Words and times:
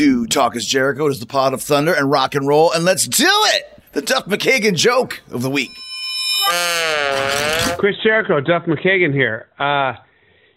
to 0.00 0.26
Talk 0.28 0.56
is 0.56 0.64
Jericho. 0.64 1.08
It 1.08 1.10
is 1.10 1.20
the 1.20 1.26
pot 1.26 1.52
of 1.52 1.60
thunder 1.60 1.92
and 1.92 2.10
rock 2.10 2.34
and 2.34 2.48
roll. 2.48 2.72
And 2.72 2.86
let's 2.86 3.06
do 3.06 3.28
it! 3.28 3.82
The 3.92 4.00
Duff 4.00 4.24
McKagan 4.24 4.74
joke 4.74 5.20
of 5.30 5.42
the 5.42 5.50
week. 5.50 5.68
Chris 7.76 7.96
Jericho, 8.02 8.40
Duff 8.40 8.64
McKagan 8.64 9.12
here. 9.12 9.48
Uh, 9.58 10.00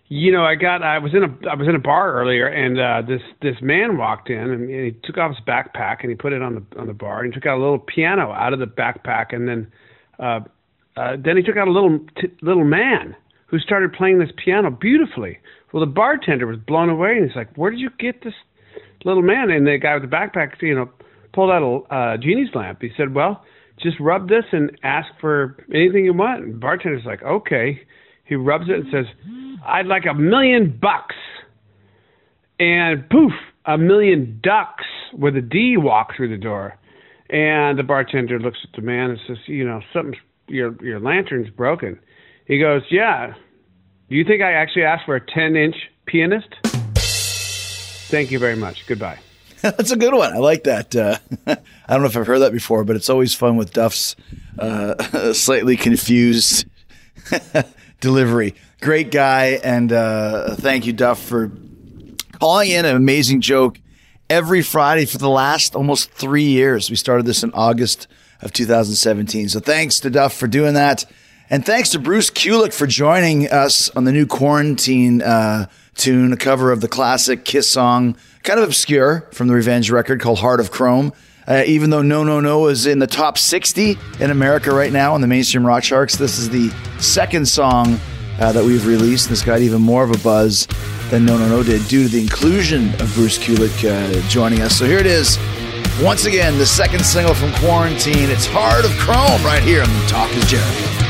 you 0.08 0.32
know, 0.32 0.46
I 0.46 0.56
got 0.56 0.82
I 0.82 1.00
was 1.00 1.14
in 1.14 1.24
a 1.24 1.50
I 1.50 1.56
was 1.56 1.68
in 1.68 1.76
a 1.76 1.80
bar 1.80 2.14
earlier, 2.14 2.48
and 2.48 2.80
uh, 2.80 3.02
this 3.06 3.22
this 3.42 3.58
man 3.62 3.98
walked 3.98 4.30
in 4.30 4.50
and 4.50 4.70
he 4.70 4.96
took 5.04 5.18
off 5.18 5.36
his 5.36 5.46
backpack 5.46 5.98
and 6.04 6.10
he 6.10 6.16
put 6.16 6.32
it 6.32 6.42
on 6.42 6.56
the 6.56 6.80
on 6.80 6.88
the 6.88 6.94
bar 6.94 7.22
and 7.22 7.34
he 7.34 7.38
took 7.38 7.46
out 7.46 7.58
a 7.58 7.62
little 7.62 7.80
piano 7.80 8.32
out 8.32 8.54
of 8.54 8.60
the 8.60 8.66
backpack 8.66 9.36
and 9.36 9.50
then 9.50 9.70
uh, 10.20 10.40
uh, 10.96 11.18
then 11.20 11.36
he 11.36 11.44
took 11.44 11.58
out 11.58 11.68
a 11.68 11.72
little 11.72 12.00
t- 12.16 12.32
little 12.42 12.64
man 12.64 13.14
who 13.48 13.60
started 13.60 13.92
playing 13.92 14.20
this 14.20 14.32
piano 14.38 14.72
beautifully. 14.72 15.38
Well, 15.74 15.82
the 15.82 15.92
bartender 15.92 16.48
was 16.48 16.60
blown 16.60 16.90
away 16.90 17.18
and 17.18 17.28
he's 17.28 17.36
like, 17.36 17.54
"Where 17.58 17.72
did 17.72 17.82
you 17.82 17.90
get 18.00 18.24
this 18.24 18.36
little 19.06 19.24
man?" 19.24 19.50
And 19.50 19.66
the 19.66 19.78
guy 19.78 19.96
with 19.96 20.10
the 20.10 20.16
backpack, 20.16 20.62
you 20.62 20.76
know, 20.76 20.90
pulled 21.34 21.52
out 21.52 21.64
a 21.64 21.94
uh, 21.94 22.18
genie's 22.18 22.54
lamp. 22.54 22.82
He 22.82 22.90
said, 22.98 23.14
"Well." 23.14 23.44
Just 23.82 24.00
rub 24.00 24.30
this 24.30 24.44
and 24.52 24.72
ask 24.84 25.08
for 25.20 25.58
anything 25.74 26.06
you 26.06 26.14
want. 26.14 26.44
And 26.44 26.60
bartender's 26.60 27.06
like, 27.06 27.24
okay. 27.24 27.82
He 28.24 28.36
rubs 28.36 28.66
it 28.70 28.76
and 28.76 28.86
says, 28.92 29.06
I'd 29.66 29.88
like 29.88 30.04
a 30.10 30.14
million 30.14 30.78
bucks. 30.82 31.16
And 32.60 33.10
poof, 33.10 33.34
a 33.66 33.78
million 33.78 34.40
ducks 34.44 34.86
with 35.14 35.36
a 35.36 35.42
D 35.42 35.76
walk 35.78 36.16
through 36.16 36.30
the 36.30 36.42
door. 36.42 36.78
And 37.30 37.78
the 37.78 37.84
bartender 37.84 38.40
looks 38.40 38.60
at 38.64 38.76
the 38.76 38.82
man 38.82 39.10
and 39.10 39.20
says, 39.28 39.38
you 39.48 39.66
know, 39.66 39.82
something's 39.92 40.18
your 40.48 40.76
your 40.84 41.00
lantern's 41.00 41.50
broken. 41.50 42.00
He 42.46 42.60
goes, 42.60 42.84
Yeah. 42.92 43.34
Do 44.10 44.16
you 44.16 44.24
think 44.24 44.42
I 44.42 44.52
actually 44.52 44.84
asked 44.84 45.06
for 45.06 45.16
a 45.16 45.26
ten 45.26 45.56
inch 45.56 45.76
pianist? 46.06 46.83
Thank 48.14 48.30
you 48.30 48.38
very 48.38 48.56
much. 48.56 48.86
Goodbye. 48.86 49.18
That's 49.64 49.90
a 49.90 49.96
good 49.96 50.14
one. 50.14 50.34
I 50.34 50.38
like 50.38 50.66
that. 50.66 50.96
Uh, 50.96 51.18
I 51.48 51.58
don't 51.90 52.02
know 52.02 52.06
if 52.06 52.16
I've 52.16 52.28
heard 52.28 52.42
that 52.42 52.52
before, 52.52 52.84
but 52.84 52.96
it's 52.96 53.10
always 53.10 53.34
fun 53.34 53.58
with 53.58 53.74
Duff's 53.74 54.16
uh, 54.60 55.34
slightly 55.34 55.76
confused 55.76 56.68
delivery. 58.00 58.54
Great 58.82 59.10
guy, 59.10 59.60
and 59.64 59.92
uh, 59.92 60.54
thank 60.58 60.86
you, 60.86 60.94
Duff, 60.94 61.20
for 61.24 61.52
calling 62.34 62.70
in 62.70 62.86
an 62.86 62.96
amazing 62.96 63.42
joke 63.42 63.80
every 64.30 64.62
Friday 64.62 65.06
for 65.06 65.18
the 65.18 65.28
last 65.28 65.76
almost 65.76 66.12
three 66.12 66.44
years. 66.44 66.92
We 66.92 66.96
started 66.96 67.26
this 67.26 67.42
in 67.42 67.52
August 67.54 68.06
of 68.44 68.54
2017. 68.54 69.50
So 69.50 69.60
thanks 69.60 70.00
to 70.02 70.12
Duff 70.12 70.36
for 70.36 70.46
doing 70.46 70.76
that. 70.76 71.04
And 71.50 71.66
thanks 71.66 71.90
to 71.90 72.00
Bruce 72.00 72.30
Kulick 72.30 72.76
for 72.76 72.86
joining 72.86 73.50
us 73.50 73.90
on 73.96 74.04
the 74.04 74.12
new 74.12 74.28
quarantine 74.28 75.24
uh, 75.24 75.66
tune, 75.96 76.34
a 76.34 76.38
cover 76.38 76.72
of 76.72 76.82
the 76.82 76.88
classic 76.88 77.46
Kiss 77.46 77.70
song, 77.70 78.16
kind 78.44 78.60
of 78.60 78.66
obscure 78.66 79.28
from 79.32 79.48
the 79.48 79.54
Revenge 79.54 79.90
record 79.92 80.20
called 80.20 80.40
Heart 80.40 80.60
of 80.60 80.72
Chrome. 80.72 81.14
Uh, 81.46 81.64
even 81.66 81.90
though 81.90 82.02
No 82.02 82.24
No 82.24 82.40
No 82.40 82.68
is 82.68 82.86
in 82.86 83.00
the 83.00 83.08
top 83.08 83.38
60 83.38 83.98
in 84.20 84.32
America 84.32 84.74
right 84.74 84.94
now 84.94 85.14
on 85.14 85.22
the 85.22 85.28
mainstream 85.28 85.66
rock 85.66 85.84
charts, 85.84 86.16
this 86.16 86.38
is 86.40 86.50
the 86.50 86.70
second 87.00 87.48
song 87.48 88.00
uh, 88.40 88.52
that 88.54 88.64
we've 88.64 88.88
released. 88.88 89.30
This 89.30 89.44
got 89.44 89.60
even 89.60 89.82
more 89.82 90.04
of 90.04 90.12
a 90.12 90.18
buzz 90.20 90.68
than 91.10 91.26
No 91.26 91.38
No 91.38 91.50
No 91.50 91.62
did 91.64 91.86
due 91.88 92.04
to 92.04 92.10
the 92.10 92.22
inclusion 92.22 92.90
of 93.02 93.14
Bruce 93.14 93.38
Kulick 93.38 93.84
uh, 93.84 94.28
joining 94.30 94.62
us. 94.62 94.78
So 94.78 94.86
here 94.86 95.00
it 95.00 95.06
is. 95.06 95.38
Once 96.02 96.26
again, 96.26 96.58
the 96.58 96.66
second 96.66 97.06
single 97.06 97.36
from 97.36 97.54
Quarantine. 97.56 98.30
It's 98.30 98.46
Heart 98.48 98.86
of 98.86 98.92
Chrome 98.92 99.44
right 99.46 99.62
here 99.62 99.84
on 99.84 99.90
the 99.90 100.06
Talk 100.08 100.32
is 100.32 100.50
Jericho. 100.50 101.03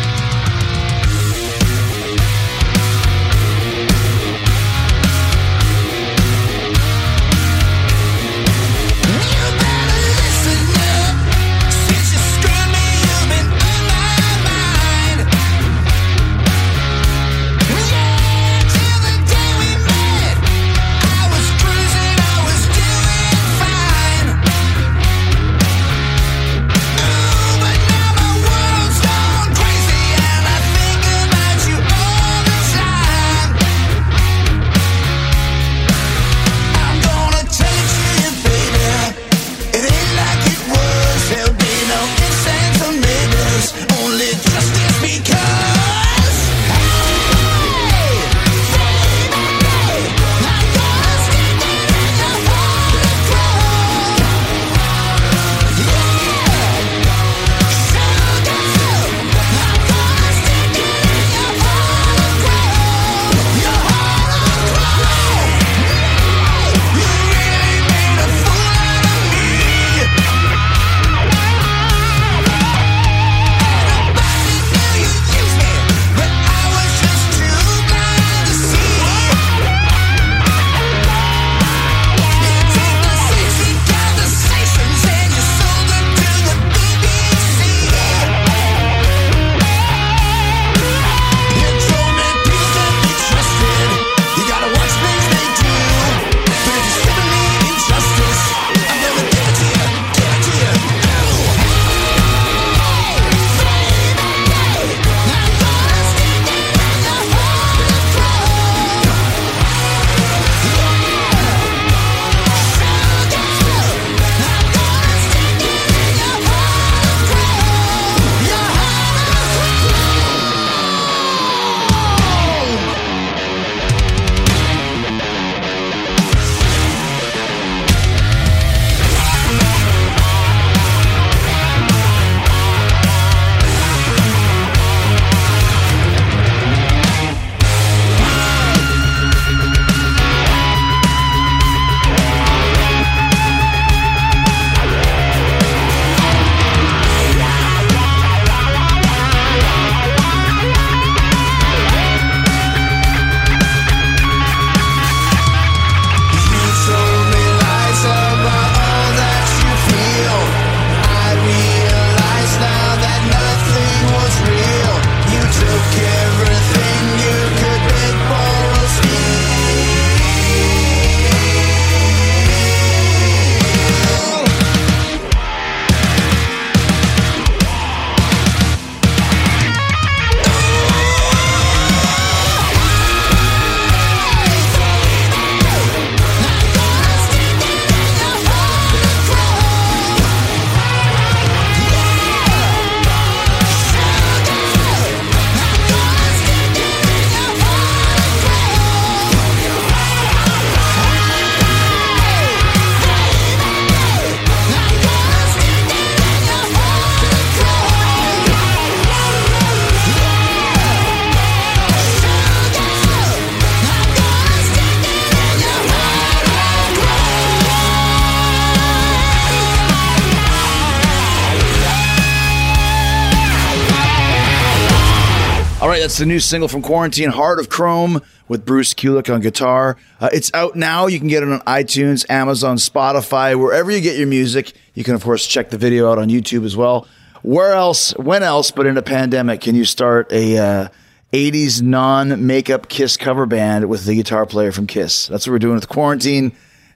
That's 226.13 226.19
the 226.19 226.27
new 226.27 226.39
single 226.39 226.67
from 226.67 226.83
Quarantine, 226.83 227.29
Heart 227.29 227.57
of 227.57 227.69
Chrome, 227.69 228.21
with 228.47 228.65
Bruce 228.65 228.93
Kulick 228.93 229.33
on 229.33 229.41
guitar. 229.41 229.97
Uh, 230.21 230.29
it's 230.31 230.53
out 230.53 230.75
now. 230.75 231.07
You 231.07 231.17
can 231.17 231.27
get 231.27 231.41
it 231.41 231.49
on 231.49 231.59
iTunes, 231.61 232.23
Amazon, 232.29 232.77
Spotify, 232.77 233.59
wherever 233.59 233.89
you 233.89 233.99
get 233.99 234.15
your 234.15 234.27
music. 234.27 234.73
You 234.93 235.03
can, 235.03 235.15
of 235.15 235.23
course, 235.23 235.47
check 235.47 235.71
the 235.71 235.77
video 235.79 236.11
out 236.11 236.19
on 236.19 236.29
YouTube 236.29 236.65
as 236.65 236.77
well. 236.77 237.07
Where 237.41 237.73
else, 237.73 238.11
when 238.11 238.43
else, 238.43 238.69
but 238.69 238.85
in 238.85 238.95
a 238.95 239.01
pandemic, 239.01 239.61
can 239.61 239.73
you 239.73 239.85
start 239.85 240.31
a 240.31 240.55
uh, 240.59 240.87
80s 241.31 241.81
non 241.81 242.45
makeup 242.45 242.89
Kiss 242.89 243.17
cover 243.17 243.47
band 243.47 243.89
with 243.89 244.05
the 244.05 244.13
guitar 244.13 244.45
player 244.45 244.71
from 244.71 244.85
Kiss? 244.85 245.25
That's 245.25 245.47
what 245.47 245.53
we're 245.53 245.57
doing 245.57 245.73
with 245.73 245.89
Quarantine. 245.89 246.51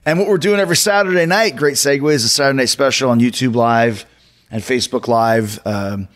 And 0.06 0.20
what 0.20 0.28
we're 0.28 0.38
doing 0.38 0.60
every 0.60 0.76
Saturday 0.76 1.26
night, 1.26 1.56
great 1.56 1.74
segue, 1.74 2.12
is 2.12 2.22
a 2.22 2.28
Saturday 2.28 2.58
night 2.58 2.68
special 2.68 3.10
on 3.10 3.18
YouTube 3.18 3.56
Live 3.56 4.06
and 4.48 4.62
Facebook 4.62 5.08
Live 5.08 5.58
um, 5.66 6.06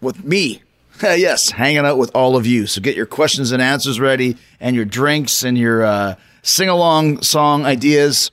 with 0.00 0.24
me. 0.24 0.60
Yes, 1.02 1.50
hanging 1.50 1.84
out 1.84 1.98
with 1.98 2.12
all 2.14 2.36
of 2.36 2.46
you. 2.46 2.66
So 2.66 2.80
get 2.80 2.96
your 2.96 3.06
questions 3.06 3.50
and 3.50 3.60
answers 3.60 3.98
ready 3.98 4.36
and 4.60 4.76
your 4.76 4.84
drinks 4.84 5.42
and 5.42 5.58
your 5.58 5.82
uh, 5.82 6.14
sing 6.42 6.68
along 6.68 7.22
song 7.22 7.64
ideas 7.64 8.30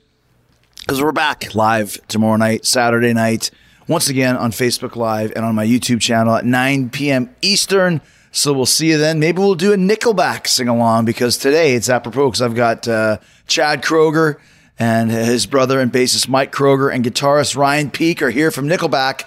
because 0.81 1.01
we're 1.01 1.11
back 1.11 1.55
live 1.55 1.99
tomorrow 2.07 2.35
night, 2.37 2.65
Saturday 2.65 3.13
night, 3.13 3.49
once 3.87 4.07
again 4.07 4.35
on 4.35 4.51
Facebook 4.51 4.95
Live 4.95 5.33
and 5.35 5.43
on 5.43 5.55
my 5.55 5.65
YouTube 5.65 5.99
channel 5.99 6.35
at 6.35 6.45
9 6.45 6.91
p.m. 6.91 7.35
Eastern. 7.41 8.01
So 8.31 8.53
we'll 8.53 8.67
see 8.67 8.91
you 8.91 8.97
then. 8.99 9.19
Maybe 9.19 9.39
we'll 9.39 9.55
do 9.55 9.73
a 9.73 9.75
Nickelback 9.75 10.45
sing 10.47 10.67
along 10.67 11.05
because 11.05 11.37
today 11.37 11.73
it's 11.73 11.89
apropos 11.89 12.29
because 12.29 12.41
I've 12.41 12.55
got 12.55 12.87
uh, 12.87 13.17
Chad 13.47 13.81
Kroeger 13.81 14.37
and 14.77 15.09
his 15.09 15.47
brother 15.47 15.79
and 15.79 15.91
bassist 15.91 16.27
Mike 16.27 16.51
Kroeger 16.51 16.93
and 16.93 17.03
guitarist 17.03 17.57
Ryan 17.57 17.89
Peake 17.89 18.21
are 18.21 18.29
here 18.29 18.51
from 18.51 18.67
Nickelback. 18.67 19.23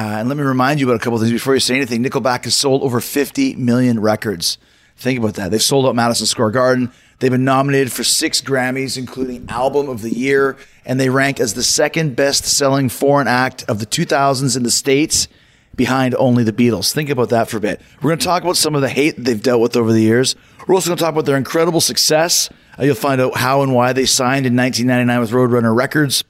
Uh, 0.00 0.16
and 0.20 0.28
let 0.30 0.38
me 0.38 0.42
remind 0.42 0.80
you 0.80 0.86
about 0.86 0.96
a 0.96 0.98
couple 0.98 1.16
of 1.16 1.20
things 1.20 1.30
before 1.30 1.52
you 1.52 1.60
say 1.60 1.76
anything. 1.76 2.02
Nickelback 2.02 2.44
has 2.44 2.54
sold 2.54 2.82
over 2.82 3.02
50 3.02 3.56
million 3.56 4.00
records. 4.00 4.56
Think 4.96 5.18
about 5.18 5.34
that. 5.34 5.50
They've 5.50 5.60
sold 5.60 5.84
out 5.84 5.94
Madison 5.94 6.24
Square 6.24 6.52
Garden. 6.52 6.90
They've 7.18 7.30
been 7.30 7.44
nominated 7.44 7.92
for 7.92 8.02
six 8.02 8.40
Grammys, 8.40 8.96
including 8.96 9.44
Album 9.50 9.90
of 9.90 10.00
the 10.00 10.08
Year, 10.08 10.56
and 10.86 10.98
they 10.98 11.10
rank 11.10 11.38
as 11.38 11.52
the 11.52 11.62
second 11.62 12.16
best 12.16 12.46
selling 12.46 12.88
foreign 12.88 13.28
act 13.28 13.64
of 13.68 13.78
the 13.78 13.84
2000s 13.84 14.56
in 14.56 14.62
the 14.62 14.70
States, 14.70 15.28
behind 15.76 16.14
only 16.14 16.44
the 16.44 16.52
Beatles. 16.52 16.94
Think 16.94 17.10
about 17.10 17.28
that 17.28 17.50
for 17.50 17.58
a 17.58 17.60
bit. 17.60 17.82
We're 18.00 18.08
going 18.08 18.20
to 18.20 18.24
talk 18.24 18.42
about 18.42 18.56
some 18.56 18.74
of 18.74 18.80
the 18.80 18.88
hate 18.88 19.16
they've 19.18 19.42
dealt 19.42 19.60
with 19.60 19.76
over 19.76 19.92
the 19.92 20.00
years. 20.00 20.34
We're 20.66 20.76
also 20.76 20.88
going 20.88 20.96
to 20.96 21.04
talk 21.04 21.12
about 21.12 21.26
their 21.26 21.36
incredible 21.36 21.82
success. 21.82 22.48
Uh, 22.78 22.84
you'll 22.84 22.94
find 22.94 23.20
out 23.20 23.36
how 23.36 23.60
and 23.60 23.74
why 23.74 23.92
they 23.92 24.06
signed 24.06 24.46
in 24.46 24.56
1999 24.56 25.20
with 25.20 25.30
Roadrunner 25.30 25.76
Records 25.76 26.24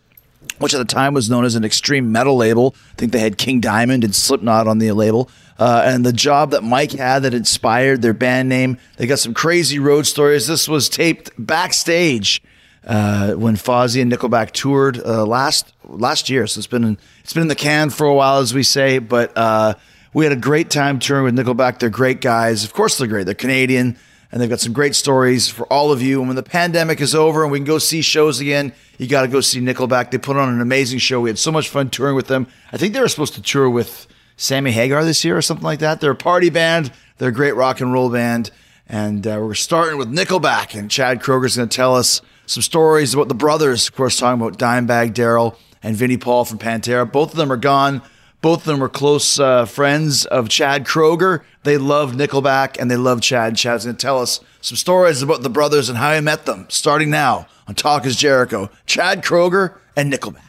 which 0.61 0.75
at 0.75 0.79
the 0.79 0.85
time 0.85 1.15
was 1.15 1.29
known 1.29 1.45
as 1.45 1.55
an 1.55 1.65
extreme 1.65 2.13
metal 2.13 2.37
label. 2.37 2.75
I 2.93 2.95
think 2.97 3.13
they 3.13 3.19
had 3.19 3.39
King 3.39 3.61
Diamond 3.61 4.05
and 4.05 4.15
Slipknot 4.15 4.69
on 4.69 4.79
the 4.79 4.93
label. 4.93 5.31
Uh, 5.59 5.83
and 5.85 6.07
the 6.07 6.13
job 6.13 6.53
that 6.53 6.63
Mike 6.63 6.93
had 6.93 7.23
that 7.25 7.35
inspired 7.35 8.03
their 8.03 8.15
band 8.15 8.49
name. 8.49 8.79
They 8.97 9.07
got 9.07 9.19
some 9.19 9.35
crazy 9.35 9.79
road 9.79 10.07
stories. 10.07 10.47
This 10.47 10.69
was 10.69 10.89
taped 10.89 11.31
backstage 11.39 12.43
uh, 12.87 13.33
when 13.33 13.57
Fozzy 13.57 14.01
and 14.01 14.13
Nickelback 14.13 14.53
toured 14.53 14.99
uh, 14.99 15.25
last 15.27 15.73
last 15.85 16.31
year. 16.31 16.47
So 16.47 16.59
it's 16.59 16.67
been 16.67 16.85
in, 16.85 16.99
it's 17.23 17.33
been 17.33 17.43
in 17.43 17.49
the 17.49 17.55
can 17.55 17.91
for 17.91 18.07
a 18.07 18.15
while, 18.15 18.39
as 18.39 18.55
we 18.55 18.63
say. 18.63 18.99
But 18.99 19.37
uh, 19.37 19.75
we 20.13 20.25
had 20.25 20.33
a 20.33 20.37
great 20.37 20.71
time 20.71 20.99
touring 20.99 21.25
with 21.25 21.37
Nickelback. 21.37 21.79
They're 21.79 21.91
great 21.91 22.21
guys. 22.21 22.65
Of 22.65 22.73
course, 22.73 22.99
they're 22.99 23.09
great. 23.09 23.25
They're 23.25 23.35
Canadian 23.35 23.99
and 24.33 24.41
they've 24.41 24.49
got 24.49 24.61
some 24.61 24.73
great 24.73 24.95
stories 24.95 25.49
for 25.49 25.65
all 25.73 25.91
of 25.91 26.01
you. 26.01 26.21
And 26.21 26.29
when 26.29 26.37
the 26.37 26.43
pandemic 26.43 27.01
is 27.01 27.15
over 27.15 27.43
and 27.43 27.51
we 27.51 27.59
can 27.59 27.65
go 27.65 27.79
see 27.79 28.01
shows 28.01 28.41
again, 28.41 28.73
you 28.99 29.09
got 29.09 29.23
to 29.23 29.29
go 29.29 29.41
see 29.41 29.61
Nickelback. 29.61 30.11
They 30.11 30.19
put 30.19 30.37
on 30.37 30.49
an 30.49 30.61
amazing 30.61 31.01
show. 31.01 31.21
We 31.21 31.31
had 31.31 31.39
so 31.39 31.51
much 31.51 31.69
fun 31.69 31.91
touring 31.91 32.15
with 32.15 32.29
them. 32.29 32.47
I 32.73 32.77
think 32.77 32.95
they 32.95 33.01
were 33.01 33.09
supposed 33.09 33.35
to 33.35 33.43
tour 33.43 33.69
with 33.69 34.07
Sammy 34.37 34.71
Hagar 34.71 35.05
this 35.05 35.25
year 35.25 35.37
or 35.37 35.43
something 35.43 35.65
like 35.65 35.81
that. 35.81 36.01
They're 36.01 36.13
a 36.13 36.17
party 36.17 36.51
band. 36.51 36.93
They're 37.19 37.31
a 37.31 37.33
great 37.33 37.57
rock 37.57 37.81
and 37.81 37.93
roll 37.93 38.09
band. 38.09 38.51
And 38.89 39.27
uh, 39.27 39.39
we're 39.41 39.55
starting 39.55 39.99
with 39.99 40.13
Nickelback, 40.13 40.77
and 40.77 40.91
Chad 40.91 41.21
Kroeger's 41.21 41.57
going 41.57 41.69
to 41.69 41.77
tell 41.77 41.95
us 41.95 42.23
some 42.47 42.63
stories 42.63 43.15
about 43.15 43.29
the 43.29 43.35
brothers. 43.35 43.87
Of 43.87 43.95
course, 43.95 44.19
talking 44.19 44.41
about 44.41 44.59
Dimebag 44.59 45.15
Darrell 45.15 45.57
and 45.83 45.95
Vinnie 45.95 46.17
Paul 46.17 46.45
from 46.45 46.59
Pantera. 46.59 47.11
Both 47.11 47.31
of 47.31 47.37
them 47.37 47.53
are 47.53 47.57
gone. 47.57 48.03
Both 48.41 48.61
of 48.61 48.65
them 48.65 48.81
were 48.81 48.89
close 48.89 49.39
uh, 49.39 49.67
friends 49.67 50.25
of 50.25 50.49
Chad 50.49 50.87
Kroeger. 50.87 51.43
They 51.65 51.77
loved 51.77 52.19
Nickelback 52.19 52.79
and 52.81 52.91
they 52.91 52.97
loved 52.97 53.23
Chad. 53.23 53.57
Chad's 53.57 53.85
going 53.85 53.97
to 53.97 54.01
tell 54.01 54.19
us 54.19 54.41
some 54.63 54.77
stories 54.77 55.21
about 55.21 55.43
the 55.43 55.51
brothers 55.51 55.91
and 55.91 55.99
how 55.99 56.15
he 56.15 56.21
met 56.23 56.47
them, 56.47 56.65
starting 56.71 57.11
now 57.11 57.47
on 57.69 57.75
Talk 57.75 58.07
is 58.07 58.17
Jericho. 58.17 58.71
Chad 58.87 59.23
Kroeger 59.23 59.77
and 59.95 60.11
Nickelback. 60.11 60.41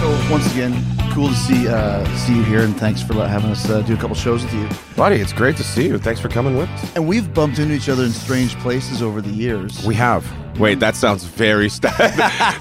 So 0.00 0.30
once 0.30 0.52
again, 0.52 0.95
cool 1.16 1.28
to 1.28 1.34
see 1.34 1.66
uh, 1.66 2.04
see 2.14 2.36
you 2.36 2.42
here, 2.44 2.60
and 2.60 2.76
thanks 2.76 3.02
for 3.02 3.14
having 3.26 3.48
us 3.50 3.70
uh, 3.70 3.80
do 3.80 3.94
a 3.94 3.96
couple 3.96 4.14
shows 4.14 4.42
with 4.44 4.52
you. 4.52 4.68
Buddy, 4.96 5.16
it's 5.16 5.32
great 5.32 5.56
to 5.56 5.64
see 5.64 5.86
you. 5.86 5.96
Thanks 5.98 6.20
for 6.20 6.28
coming 6.28 6.58
with 6.58 6.68
us. 6.68 6.94
And 6.94 7.08
we've 7.08 7.32
bumped 7.32 7.58
into 7.58 7.72
each 7.72 7.88
other 7.88 8.04
in 8.04 8.10
strange 8.10 8.54
places 8.58 9.00
over 9.00 9.22
the 9.22 9.30
years. 9.30 9.82
We 9.86 9.94
have. 9.94 10.30
Wait, 10.58 10.78
that 10.80 10.94
sounds 10.94 11.24
very. 11.24 11.70
St- 11.70 11.94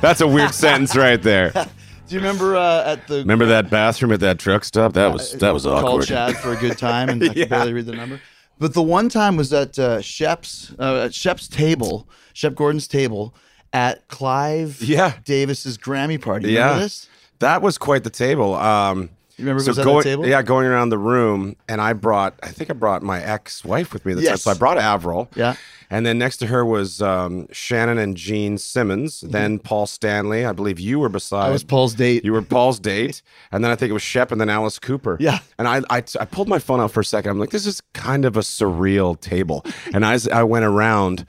That's 0.01 0.21
a 0.21 0.27
weird 0.27 0.53
sentence 0.53 0.95
right 0.95 1.21
there. 1.21 1.51
Do 2.07 2.15
you 2.15 2.19
remember 2.21 2.55
uh, 2.55 2.83
at 2.93 3.05
the 3.07 3.15
Remember 3.17 3.45
that 3.47 3.69
bathroom 3.69 4.13
at 4.13 4.21
that 4.21 4.39
truck 4.39 4.63
stop? 4.63 4.93
That 4.93 5.11
was 5.11 5.33
that 5.33 5.53
was 5.53 5.63
called 5.63 5.83
awkward. 5.83 6.07
Chad 6.07 6.37
for 6.37 6.53
a 6.53 6.55
good 6.57 6.77
time, 6.77 7.09
and 7.09 7.21
I 7.23 7.25
Yeah. 7.25 7.33
could 7.33 7.49
barely 7.49 7.73
read 7.73 7.87
the 7.87 7.93
number. 7.93 8.21
But 8.57 8.73
the 8.73 8.81
one 8.83 9.09
time 9.09 9.35
was 9.35 9.51
at 9.51 9.77
uh, 9.77 9.99
Shep's 10.01 10.73
uh, 10.79 11.03
at 11.07 11.13
Shep's 11.13 11.49
table, 11.49 12.07
Shep 12.31 12.55
Gordon's 12.55 12.87
table 12.87 13.35
at 13.73 14.07
Clive 14.07 14.81
Yeah. 14.81 15.11
Davis's 15.25 15.77
Grammy 15.77 16.21
party. 16.21 16.53
Yeah, 16.53 16.61
Remember 16.67 16.83
this? 16.83 17.09
That 17.39 17.61
was 17.61 17.77
quite 17.77 18.03
the 18.03 18.09
table. 18.09 18.55
Um, 18.55 19.09
You 19.37 19.45
remember 19.45 19.61
so 19.63 19.83
going, 19.83 19.97
the 19.97 20.03
table? 20.03 20.27
yeah, 20.27 20.41
going 20.41 20.65
around 20.67 20.89
the 20.89 20.97
room, 20.97 21.55
and 21.67 21.81
I 21.81 21.93
brought, 21.93 22.35
I 22.41 22.47
think 22.49 22.69
I 22.69 22.73
brought 22.73 23.03
my 23.03 23.21
ex-wife 23.21 23.93
with 23.93 24.05
me. 24.05 24.13
At 24.13 24.19
the 24.19 24.25
time. 24.27 24.37
So 24.37 24.51
I 24.51 24.53
brought 24.53 24.77
Avril. 24.77 25.29
Yeah. 25.35 25.55
And 25.91 26.03
then 26.03 26.17
next 26.17 26.37
to 26.37 26.47
her 26.47 26.65
was 26.65 26.99
um, 27.01 27.47
Shannon 27.51 27.99
and 27.99 28.17
Gene 28.17 28.57
Simmons. 28.57 29.21
Then 29.21 29.59
Paul 29.59 29.85
Stanley. 29.85 30.43
I 30.43 30.51
believe 30.51 30.79
you 30.79 30.97
were 30.99 31.09
beside. 31.09 31.41
Mm-hmm. 31.41 31.49
I 31.49 31.51
was 31.51 31.63
Paul's 31.63 31.93
date. 31.93 32.25
You 32.25 32.33
were 32.33 32.41
Paul's 32.41 32.79
date, 32.79 33.21
and 33.51 33.63
then 33.63 33.71
I 33.71 33.75
think 33.75 33.91
it 33.91 33.93
was 33.93 34.01
Shep, 34.01 34.31
and 34.31 34.41
then 34.41 34.49
Alice 34.49 34.79
Cooper. 34.79 35.17
Yeah. 35.19 35.39
And 35.59 35.67
I, 35.67 35.81
I, 35.91 36.03
I 36.19 36.25
pulled 36.25 36.47
my 36.49 36.57
phone 36.59 36.79
out 36.79 36.91
for 36.91 37.01
a 37.01 37.05
second. 37.05 37.31
I'm 37.31 37.39
like, 37.39 37.51
this 37.51 37.65
is 37.67 37.81
kind 37.93 38.25
of 38.25 38.35
a 38.35 38.41
surreal 38.41 39.19
table. 39.19 39.63
And 39.93 40.03
as 40.03 40.27
I 40.27 40.41
went 40.43 40.65
around, 40.65 41.25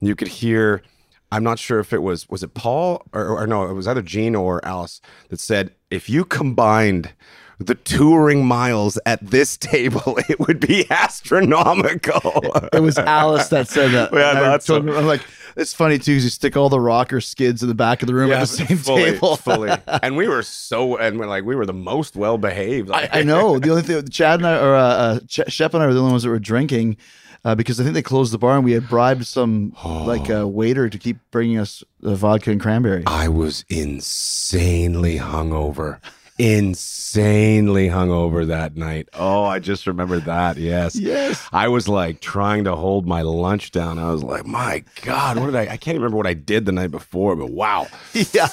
you 0.00 0.16
could 0.16 0.28
hear. 0.28 0.82
I'm 1.32 1.44
not 1.44 1.58
sure 1.58 1.78
if 1.80 1.92
it 1.92 2.02
was 2.02 2.28
was 2.28 2.42
it 2.42 2.54
Paul 2.54 3.02
or, 3.12 3.28
or 3.40 3.46
no, 3.46 3.64
it 3.68 3.72
was 3.74 3.86
either 3.86 4.02
Gene 4.02 4.34
or 4.34 4.64
Alice 4.64 5.00
that 5.28 5.40
said, 5.40 5.72
if 5.90 6.08
you 6.10 6.24
combined 6.24 7.12
the 7.58 7.74
touring 7.74 8.46
miles 8.46 8.98
at 9.04 9.24
this 9.24 9.56
table, 9.58 10.18
it 10.28 10.40
would 10.40 10.60
be 10.60 10.90
astronomical. 10.90 12.42
It 12.72 12.80
was 12.80 12.98
Alice 12.98 13.48
that 13.48 13.68
said 13.68 13.90
that. 13.92 14.12
Yeah, 14.20 14.34
that's 14.40 14.66
told 14.66 14.88
I'm 14.88 15.06
like, 15.06 15.22
it's 15.56 15.74
funny 15.74 15.98
too, 15.98 16.12
because 16.12 16.24
you 16.24 16.30
stick 16.30 16.56
all 16.56 16.68
the 16.68 16.80
rocker 16.80 17.20
skids 17.20 17.62
in 17.62 17.68
the 17.68 17.74
back 17.74 18.02
of 18.02 18.06
the 18.06 18.14
room 18.14 18.32
at 18.32 18.40
the 18.40 18.46
same 18.66 18.76
fully, 18.78 19.12
table. 19.12 19.36
fully. 19.36 19.70
And 20.02 20.16
we 20.16 20.26
were 20.28 20.42
so, 20.42 20.96
and 20.96 21.18
we're 21.18 21.26
like, 21.26 21.44
we 21.44 21.54
were 21.54 21.66
the 21.66 21.72
most 21.72 22.16
well 22.16 22.38
behaved. 22.38 22.90
I, 22.90 23.08
I 23.12 23.22
know. 23.22 23.58
The 23.58 23.70
only 23.70 23.82
thing, 23.82 24.08
Chad 24.08 24.40
and 24.40 24.46
I, 24.46 24.58
or 24.58 24.74
uh, 24.74 24.80
uh, 24.80 25.20
Ch- 25.28 25.40
Shep 25.48 25.74
and 25.74 25.82
I 25.82 25.86
were 25.86 25.94
the 25.94 26.00
only 26.00 26.12
ones 26.12 26.22
that 26.22 26.30
were 26.30 26.38
drinking 26.38 26.96
uh, 27.44 27.54
because 27.54 27.80
I 27.80 27.84
think 27.84 27.94
they 27.94 28.02
closed 28.02 28.32
the 28.32 28.38
bar 28.38 28.56
and 28.56 28.64
we 28.64 28.72
had 28.72 28.88
bribed 28.88 29.26
some 29.26 29.74
like 29.84 30.28
a 30.28 30.46
waiter 30.46 30.88
to 30.88 30.98
keep 30.98 31.18
bringing 31.30 31.58
us 31.58 31.82
uh, 32.04 32.14
vodka 32.14 32.50
and 32.50 32.60
cranberry. 32.60 33.04
I 33.06 33.28
was 33.28 33.64
insanely 33.68 35.18
hungover. 35.18 36.00
Insanely 36.38 37.88
hungover 37.88 38.46
that 38.46 38.74
night. 38.74 39.10
Oh, 39.12 39.44
I 39.44 39.58
just 39.58 39.86
remember 39.86 40.20
that. 40.20 40.56
Yes. 40.56 40.96
Yes. 40.96 41.46
I 41.52 41.68
was 41.68 41.86
like 41.86 42.20
trying 42.20 42.64
to 42.64 42.74
hold 42.74 43.06
my 43.06 43.20
lunch 43.20 43.72
down. 43.72 43.98
I 43.98 44.10
was 44.10 44.22
like, 44.22 44.46
my 44.46 44.82
God, 45.02 45.38
what 45.38 45.46
did 45.46 45.56
I? 45.56 45.62
I 45.62 45.76
can't 45.76 45.88
even 45.88 46.02
remember 46.02 46.16
what 46.16 46.26
I 46.26 46.32
did 46.32 46.64
the 46.64 46.72
night 46.72 46.90
before, 46.90 47.36
but 47.36 47.50
wow. 47.50 47.88
yeah. 48.32 48.48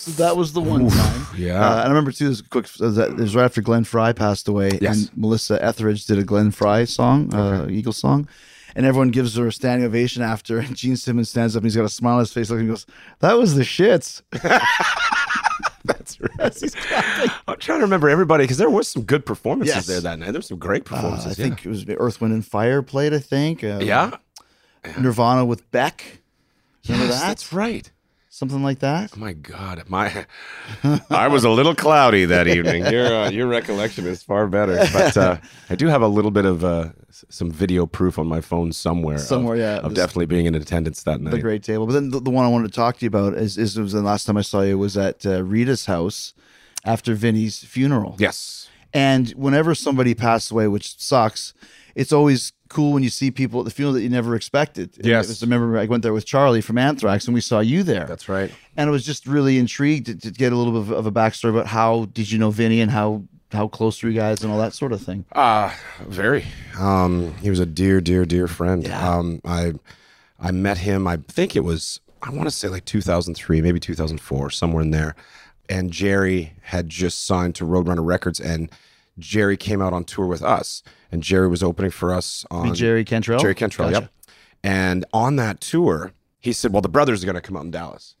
So 0.00 0.10
that 0.22 0.36
was 0.36 0.52
the 0.52 0.60
one 0.62 0.88
time. 0.88 1.26
yeah. 1.36 1.54
Uh, 1.60 1.72
and 1.80 1.80
I 1.84 1.88
remember 1.88 2.10
too. 2.12 2.28
This 2.30 2.40
quick. 2.40 2.66
uh, 2.80 2.88
That 2.90 3.10
it 3.10 3.16
was 3.18 3.34
right 3.36 3.44
after 3.44 3.60
Glenn 3.60 3.84
Frey 3.84 4.12
passed 4.14 4.48
away, 4.48 4.78
Yes. 4.80 4.96
and 5.08 5.16
Melissa 5.16 5.62
Etheridge 5.62 6.06
did 6.06 6.18
a 6.18 6.24
Glenn 6.24 6.50
Frey 6.50 6.86
song, 6.86 7.34
uh, 7.34 7.66
Eagle 7.68 7.92
song, 7.92 8.26
and 8.74 8.86
everyone 8.86 9.10
gives 9.10 9.36
her 9.36 9.46
a 9.46 9.52
standing 9.52 9.86
ovation 9.86 10.22
after. 10.22 10.58
And 10.60 10.74
Gene 10.74 10.96
Simmons 10.96 11.28
stands 11.28 11.54
up 11.54 11.60
and 11.60 11.66
he's 11.66 11.76
got 11.76 11.84
a 11.84 11.88
smile 11.90 12.14
on 12.14 12.20
his 12.20 12.32
face, 12.32 12.48
looking, 12.50 12.60
and 12.62 12.70
goes, 12.70 12.86
"That 13.18 13.36
was 13.38 13.54
the 13.54 13.62
shits." 13.62 14.22
That's 15.84 16.20
right. 16.20 16.54
I'm 17.48 17.58
trying 17.58 17.78
to 17.80 17.84
remember 17.84 18.08
everybody 18.10 18.44
because 18.44 18.58
there 18.58 18.70
was 18.70 18.86
some 18.88 19.02
good 19.02 19.24
performances 19.26 19.74
Yes. 19.74 19.86
there 19.86 20.00
that 20.00 20.18
night. 20.18 20.26
There 20.32 20.38
were 20.38 20.42
some 20.42 20.58
great 20.58 20.82
Uh, 20.82 20.94
performances. 20.94 21.32
I 21.32 21.34
think 21.34 21.64
it 21.64 21.68
was 21.68 21.84
Earth, 21.88 22.20
Wind, 22.20 22.32
and 22.34 22.46
Fire 22.46 22.82
played. 22.82 23.12
I 23.14 23.18
think. 23.18 23.62
Uh, 23.64 23.80
yeah. 23.82 24.16
Nirvana 24.98 25.44
with 25.44 25.70
Beck. 25.70 26.20
Remember 26.88 27.06
Yes, 27.12 27.20
that? 27.20 27.28
That's 27.28 27.52
right. 27.52 27.90
Something 28.30 28.62
like 28.62 28.78
that. 28.78 29.10
Oh 29.14 29.20
my 29.20 29.32
God, 29.34 29.82
my 29.88 30.24
I 31.10 31.28
was 31.28 31.44
a 31.44 31.50
little 31.50 31.74
cloudy 31.74 32.24
that 32.24 32.48
evening. 32.48 32.86
Your 32.86 33.06
uh, 33.06 33.30
your 33.30 33.46
recollection 33.46 34.06
is 34.06 34.22
far 34.22 34.46
better, 34.46 34.76
but 34.92 35.16
uh, 35.16 35.36
I 35.68 35.74
do 35.74 35.86
have 35.88 36.00
a 36.02 36.08
little 36.08 36.30
bit 36.30 36.44
of 36.46 36.64
uh, 36.64 36.90
some 37.10 37.50
video 37.50 37.84
proof 37.86 38.18
on 38.18 38.26
my 38.26 38.40
phone 38.40 38.72
somewhere. 38.72 39.16
of- 39.16 39.20
Somewhere, 39.20 39.56
yeah. 39.56 39.78
of 39.78 39.94
definitely 39.94 40.26
being 40.26 40.46
in 40.46 40.54
attendance 40.54 41.02
that 41.02 41.20
night. 41.20 41.32
The 41.32 41.40
great 41.40 41.62
table. 41.62 41.86
But 41.86 41.92
then 41.92 42.10
the, 42.10 42.20
the 42.20 42.30
one 42.30 42.44
I 42.44 42.48
wanted 42.48 42.68
to 42.68 42.74
talk 42.74 42.96
to 42.98 43.04
you 43.04 43.08
about 43.08 43.34
is, 43.34 43.58
is 43.58 43.78
was 43.78 43.92
the 43.92 44.00
last 44.02 44.24
time 44.24 44.36
I 44.36 44.42
saw 44.42 44.62
you 44.62 44.78
was 44.78 44.96
at 44.96 45.26
uh, 45.26 45.42
Rita's 45.42 45.86
house 45.86 46.32
after 46.84 47.14
Vinny's 47.14 47.58
funeral. 47.64 48.16
Yes, 48.18 48.68
And 48.94 49.28
whenever 49.30 49.74
somebody 49.74 50.14
passed 50.14 50.50
away, 50.50 50.66
which 50.68 50.98
sucks, 50.98 51.52
it's 51.94 52.12
always 52.12 52.52
cool 52.70 52.92
when 52.94 53.02
you 53.02 53.10
see 53.10 53.30
people 53.30 53.60
at 53.60 53.64
the 53.64 53.70
funeral 53.70 53.92
that 53.94 54.00
you 54.02 54.08
never 54.08 54.34
expected. 54.34 54.96
And 54.96 55.04
Yes. 55.06 55.26
it 55.26 55.28
was- 55.32 55.42
I 55.42 55.46
remember 55.46 55.76
I 55.78 55.84
went 55.84 56.02
there 56.02 56.14
with 56.14 56.24
Charlie 56.24 56.62
from 56.62 56.78
Anthrax 56.78 57.26
and 57.26 57.34
we 57.34 57.40
saw 57.42 57.60
you 57.60 57.82
there. 57.82 58.06
that's 58.06 58.28
right. 58.28 58.50
and 58.78 58.88
I 58.88 58.90
was 58.90 59.04
just 59.04 59.26
really 59.26 59.58
intrigued 59.58 60.06
to, 60.06 60.14
to 60.14 60.30
get 60.30 60.52
a 60.52 60.56
little 60.56 60.72
bit 60.72 60.80
of, 60.82 60.90
of 60.92 61.06
a 61.06 61.12
backstory 61.12 61.50
about 61.50 61.66
how 61.66 62.06
did 62.14 62.30
you 62.32 62.38
know 62.38 62.50
Vinny 62.50 62.80
and 62.80 62.90
how 62.90 63.22
how 63.52 63.66
close 63.66 64.00
were 64.02 64.08
you 64.08 64.14
guys 64.14 64.42
and 64.44 64.52
all 64.52 64.58
that 64.60 64.72
sort 64.72 64.92
of 64.92 65.02
thing. 65.02 65.24
Uh 65.32 65.70
very. 66.06 66.44
Um, 66.78 67.34
he 67.42 67.50
was 67.50 67.58
a 67.58 67.66
dear, 67.66 68.00
dear, 68.00 68.24
dear 68.24 68.46
friend. 68.46 68.84
Yeah. 68.84 69.08
Um, 69.16 69.40
I 69.44 69.74
I 70.38 70.52
met 70.52 70.78
him. 70.78 71.06
I 71.08 71.16
think 71.28 71.56
it 71.56 71.64
was 71.64 72.00
I 72.22 72.30
want 72.30 72.44
to 72.44 72.50
say 72.52 72.68
like 72.68 72.84
2003, 72.84 73.60
maybe 73.60 73.80
2004, 73.80 74.50
somewhere 74.50 74.82
in 74.82 74.90
there. 74.92 75.14
And 75.68 75.90
Jerry 75.92 76.52
had 76.62 76.88
just 76.88 77.24
signed 77.26 77.54
to 77.56 77.64
Roadrunner 77.64 78.04
Records, 78.06 78.38
and 78.40 78.70
Jerry 79.18 79.56
came 79.56 79.80
out 79.82 79.92
on 79.92 80.04
tour 80.04 80.26
with 80.26 80.42
us. 80.42 80.82
And 81.12 81.22
Jerry 81.22 81.48
was 81.48 81.62
opening 81.62 81.90
for 81.90 82.12
us 82.14 82.44
on 82.50 82.74
Jerry 82.74 83.04
Cantrell. 83.04 83.40
Jerry 83.40 83.54
Cantrell, 83.54 83.90
Gotcha. 83.90 84.02
yep. 84.02 84.12
And 84.62 85.04
on 85.12 85.36
that 85.36 85.60
tour, 85.60 86.12
he 86.38 86.52
said, 86.52 86.72
"Well, 86.72 86.82
the 86.82 86.88
brothers 86.88 87.22
are 87.22 87.26
going 87.26 87.34
to 87.34 87.40
come 87.40 87.56
out 87.56 87.64
in 87.64 87.70
Dallas," 87.70 88.14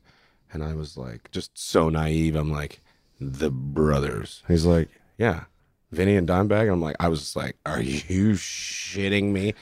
and 0.52 0.64
I 0.64 0.74
was 0.74 0.96
like, 0.96 1.30
just 1.30 1.56
so 1.56 1.88
naive. 1.88 2.34
I'm 2.34 2.50
like, 2.50 2.80
"The 3.20 3.50
brothers?" 3.50 4.42
He's 4.48 4.64
like, 4.64 4.88
"Yeah, 5.18 5.44
Vinny 5.92 6.16
and 6.16 6.26
Dimebag." 6.28 6.62
And 6.62 6.70
I'm 6.72 6.80
like, 6.82 6.96
I 6.98 7.08
was 7.08 7.36
like, 7.36 7.56
"Are 7.66 7.80
you 7.80 8.32
shitting 8.34 9.32
me?" 9.32 9.54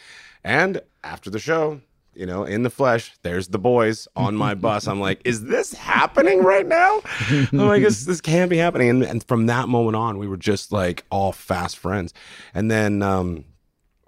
And 0.45 0.81
after 1.05 1.29
the 1.31 1.39
show, 1.39 1.81
you 2.19 2.27
know, 2.27 2.43
in 2.43 2.65
the 2.65 2.71
flesh, 2.71 3.13
there's 3.23 3.47
the 3.49 3.61
boys 3.61 4.09
on 4.17 4.35
my 4.35 4.55
bus. 4.55 4.89
I'm 4.89 5.01
like, 5.01 5.21
"Is 5.25 5.45
this 5.45 5.73
happening 5.73 6.43
right 6.43 6.67
now?" 6.67 7.01
I'm 7.31 7.59
like, 7.59 7.83
"This, 7.83 8.05
this 8.07 8.21
can't 8.21 8.51
be 8.51 8.57
happening." 8.57 8.91
And, 8.91 9.03
and 9.05 9.23
from 9.29 9.47
that 9.47 9.69
moment 9.69 9.95
on, 9.95 10.19
we 10.19 10.27
were 10.27 10.37
just 10.37 10.73
like 10.73 11.05
all 11.11 11.31
fast 11.31 11.79
friends. 11.79 12.13
And 12.55 12.69
then 12.69 13.03
um, 13.03 13.45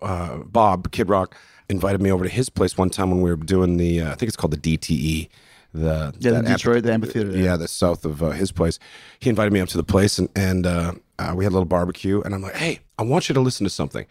uh, 0.02 0.38
Bob 0.38 0.90
Kid 0.90 1.09
Rock 1.09 1.37
invited 1.69 2.02
me 2.02 2.11
over 2.11 2.25
to 2.25 2.31
his 2.31 2.50
place 2.50 2.76
one 2.76 2.90
time 2.90 3.12
when 3.12 3.21
we 3.21 3.31
were 3.31 3.37
doing 3.37 3.76
the 3.76 4.00
uh, 4.00 4.12
I 4.12 4.14
think 4.17 4.29
it's 4.29 4.37
called 4.37 4.61
the 4.61 4.76
DTE. 4.76 5.29
The 5.73 6.12
Yeah, 6.19 6.33
the 6.33 6.43
Detroit, 6.43 6.83
the 6.83 6.93
amphitheater. 6.93 7.31
yeah, 7.31 7.57
the 7.57 7.69
south 7.69 8.05
of 8.05 8.25
uh, 8.25 8.31
his 8.31 8.50
place. 8.50 8.81
He 9.21 9.31
invited 9.31 9.52
me 9.52 9.61
up 9.61 9.69
to 9.69 9.76
the 9.76 9.85
place, 9.85 10.19
and 10.19 10.29
and 10.35 10.67
uh, 10.67 10.95
uh, 11.21 11.33
we 11.37 11.45
had 11.45 11.50
a 11.50 11.55
little 11.55 11.64
barbecue. 11.64 12.21
And 12.23 12.35
I'm 12.35 12.43
like, 12.43 12.57
hey, 12.57 12.81
I 12.99 13.05
want 13.05 13.29
you 13.29 13.35
to 13.35 13.40
listen 13.40 13.62
to 13.62 13.71
something. 13.71 14.05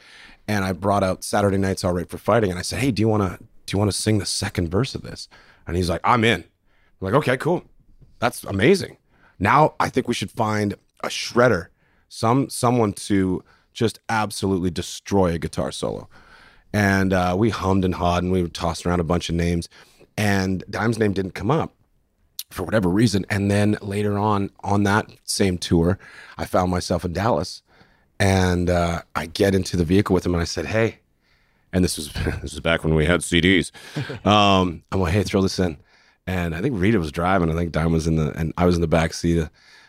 And 0.48 0.64
I 0.64 0.72
brought 0.72 1.04
out 1.04 1.24
Saturday 1.24 1.58
Night's 1.58 1.84
All 1.84 1.92
Right 1.92 2.10
for 2.10 2.18
Fighting, 2.18 2.50
and 2.50 2.58
I 2.58 2.62
said, 2.64 2.80
hey, 2.80 2.92
do 2.92 3.02
you 3.02 3.10
want 3.10 3.24
to 3.24 3.46
do 3.70 3.76
you 3.76 3.80
want 3.80 3.92
to 3.92 3.98
sing 3.98 4.20
the 4.20 4.26
second 4.26 4.70
verse 4.70 4.96
of 4.96 5.02
this? 5.02 5.28
And 5.68 5.78
he's 5.78 5.90
like, 5.90 6.02
I'm 6.04 6.24
in. 6.24 6.42
I'm 6.42 7.06
like, 7.06 7.14
okay, 7.14 7.38
cool, 7.38 7.64
that's 8.20 8.44
amazing. 8.44 8.98
Now 9.38 9.76
I 9.80 9.90
think 9.90 10.08
we 10.08 10.14
should 10.14 10.32
find 10.32 10.76
a 11.04 11.08
shredder, 11.08 11.68
some 12.10 12.50
someone 12.50 12.94
to 12.94 13.44
just 13.74 14.00
absolutely 14.10 14.70
destroy 14.70 15.34
a 15.34 15.40
guitar 15.40 15.72
solo. 15.72 16.10
And 16.74 17.14
uh, 17.14 17.36
we 17.38 17.50
hummed 17.50 17.86
and 17.86 17.96
hawed, 17.96 18.24
and 18.24 18.32
we 18.32 18.48
tossed 18.50 18.86
around 18.86 19.00
a 19.00 19.06
bunch 19.06 19.30
of 19.30 19.36
names, 19.36 19.70
and 20.18 20.64
Dime's 20.70 21.00
name 21.00 21.14
didn't 21.14 21.32
come 21.32 21.50
up 21.50 21.74
for 22.52 22.64
whatever 22.64 22.90
reason. 22.90 23.26
And 23.30 23.50
then 23.50 23.78
later 23.82 24.18
on, 24.18 24.52
on 24.64 24.84
that 24.84 25.10
same 25.24 25.58
tour, 25.58 25.98
I 26.38 26.46
found 26.46 26.70
myself 26.70 27.06
in 27.06 27.14
Dallas, 27.14 27.64
and 28.20 28.70
uh, 28.70 29.02
I 29.16 29.28
get 29.28 29.56
into 29.56 29.78
the 29.78 29.86
vehicle 29.86 30.14
with 30.14 30.26
him, 30.26 30.34
and 30.34 30.42
I 30.42 30.46
said, 30.46 30.68
"Hey," 30.68 31.00
and 31.74 31.84
this 31.84 31.98
was 31.98 32.12
this 32.42 32.54
was 32.54 32.60
back 32.60 32.84
when 32.84 32.96
we 32.96 33.06
had 33.06 33.22
CDs. 33.22 33.72
Um, 34.26 34.84
I'm 34.92 35.00
like, 35.00 35.14
"Hey, 35.14 35.24
throw 35.24 35.42
this 35.42 35.60
in," 35.60 35.78
and 36.28 36.54
I 36.56 36.62
think 36.62 36.76
Rita 36.78 37.00
was 37.00 37.12
driving. 37.12 37.50
I 37.50 37.54
think 37.54 37.72
Dime 37.72 37.92
was 37.92 38.06
in 38.08 38.16
the, 38.16 38.32
and 38.38 38.54
I 38.58 38.66
was 38.66 38.76
in 38.76 38.82
the 38.82 38.88
back 38.88 39.14
seat 39.14 39.48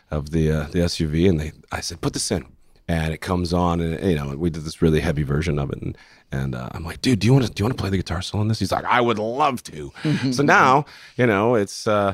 of, 0.09 0.31
the 0.31 0.51
uh, 0.51 0.63
the 0.71 0.79
SUV, 0.79 1.29
and 1.29 1.39
they, 1.39 1.51
I 1.71 1.81
said, 1.81 2.01
"Put 2.01 2.13
this 2.13 2.31
in." 2.31 2.45
And 2.87 3.13
it 3.13 3.21
comes 3.21 3.53
on, 3.53 3.79
and 3.79 4.03
you 4.03 4.15
know 4.15 4.35
we 4.35 4.49
did 4.49 4.63
this 4.63 4.81
really 4.81 4.99
heavy 4.99 5.23
version 5.23 5.59
of 5.59 5.71
it, 5.71 5.81
and 5.81 5.97
and 6.31 6.55
uh, 6.55 6.69
I'm 6.71 6.83
like, 6.83 7.01
dude, 7.01 7.19
do 7.19 7.27
you 7.27 7.33
want 7.33 7.45
to 7.45 7.51
do 7.51 7.61
you 7.61 7.65
want 7.65 7.77
to 7.77 7.81
play 7.81 7.89
the 7.89 7.97
guitar 7.97 8.21
solo 8.21 8.41
on 8.41 8.47
this? 8.47 8.59
He's 8.59 8.71
like, 8.71 8.85
I 8.85 9.01
would 9.01 9.19
love 9.19 9.63
to. 9.63 9.91
so 10.31 10.43
now, 10.43 10.85
you 11.17 11.27
know, 11.27 11.55
it's 11.55 11.87
uh, 11.87 12.13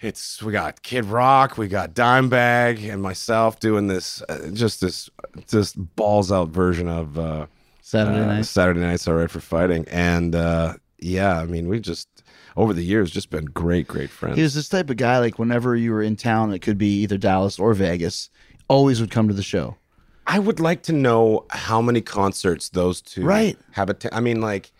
it's 0.00 0.42
we 0.42 0.52
got 0.52 0.82
Kid 0.82 1.04
Rock, 1.04 1.58
we 1.58 1.68
got 1.68 1.94
Dimebag, 1.94 2.92
and 2.92 3.02
myself 3.02 3.60
doing 3.60 3.86
this, 3.86 4.22
uh, 4.28 4.50
just 4.52 4.80
this, 4.80 5.08
just 5.46 5.76
balls 5.96 6.32
out 6.32 6.48
version 6.48 6.88
of 6.88 7.18
uh, 7.18 7.46
Saturday 7.82 8.20
uh, 8.20 8.26
night. 8.26 8.46
Saturday 8.46 8.80
Night's 8.80 9.06
All 9.06 9.14
Right 9.14 9.30
for 9.30 9.40
Fighting, 9.40 9.84
and 9.90 10.34
uh, 10.34 10.74
yeah, 10.98 11.38
I 11.38 11.44
mean, 11.46 11.68
we 11.68 11.78
just 11.80 12.08
over 12.56 12.72
the 12.72 12.82
years 12.84 13.10
just 13.10 13.28
been 13.30 13.44
great, 13.46 13.86
great 13.88 14.08
friends. 14.10 14.36
He 14.36 14.42
was 14.42 14.54
this 14.54 14.68
type 14.68 14.88
of 14.88 14.96
guy. 14.96 15.18
Like 15.18 15.38
whenever 15.38 15.74
you 15.76 15.90
were 15.92 16.02
in 16.02 16.16
town, 16.16 16.52
it 16.54 16.60
could 16.60 16.78
be 16.78 17.02
either 17.02 17.18
Dallas 17.18 17.58
or 17.58 17.74
Vegas. 17.74 18.30
Always 18.68 19.00
would 19.00 19.10
come 19.10 19.28
to 19.28 19.34
the 19.34 19.42
show. 19.42 19.76
I 20.26 20.38
would 20.38 20.60
like 20.60 20.82
to 20.84 20.92
know 20.92 21.44
how 21.50 21.82
many 21.82 22.00
concerts 22.00 22.68
those 22.70 23.02
two 23.02 23.24
Right. 23.24 23.58
have. 23.72 23.90
Att- 23.90 24.06
I 24.14 24.20
mean, 24.20 24.40
like, 24.40 24.70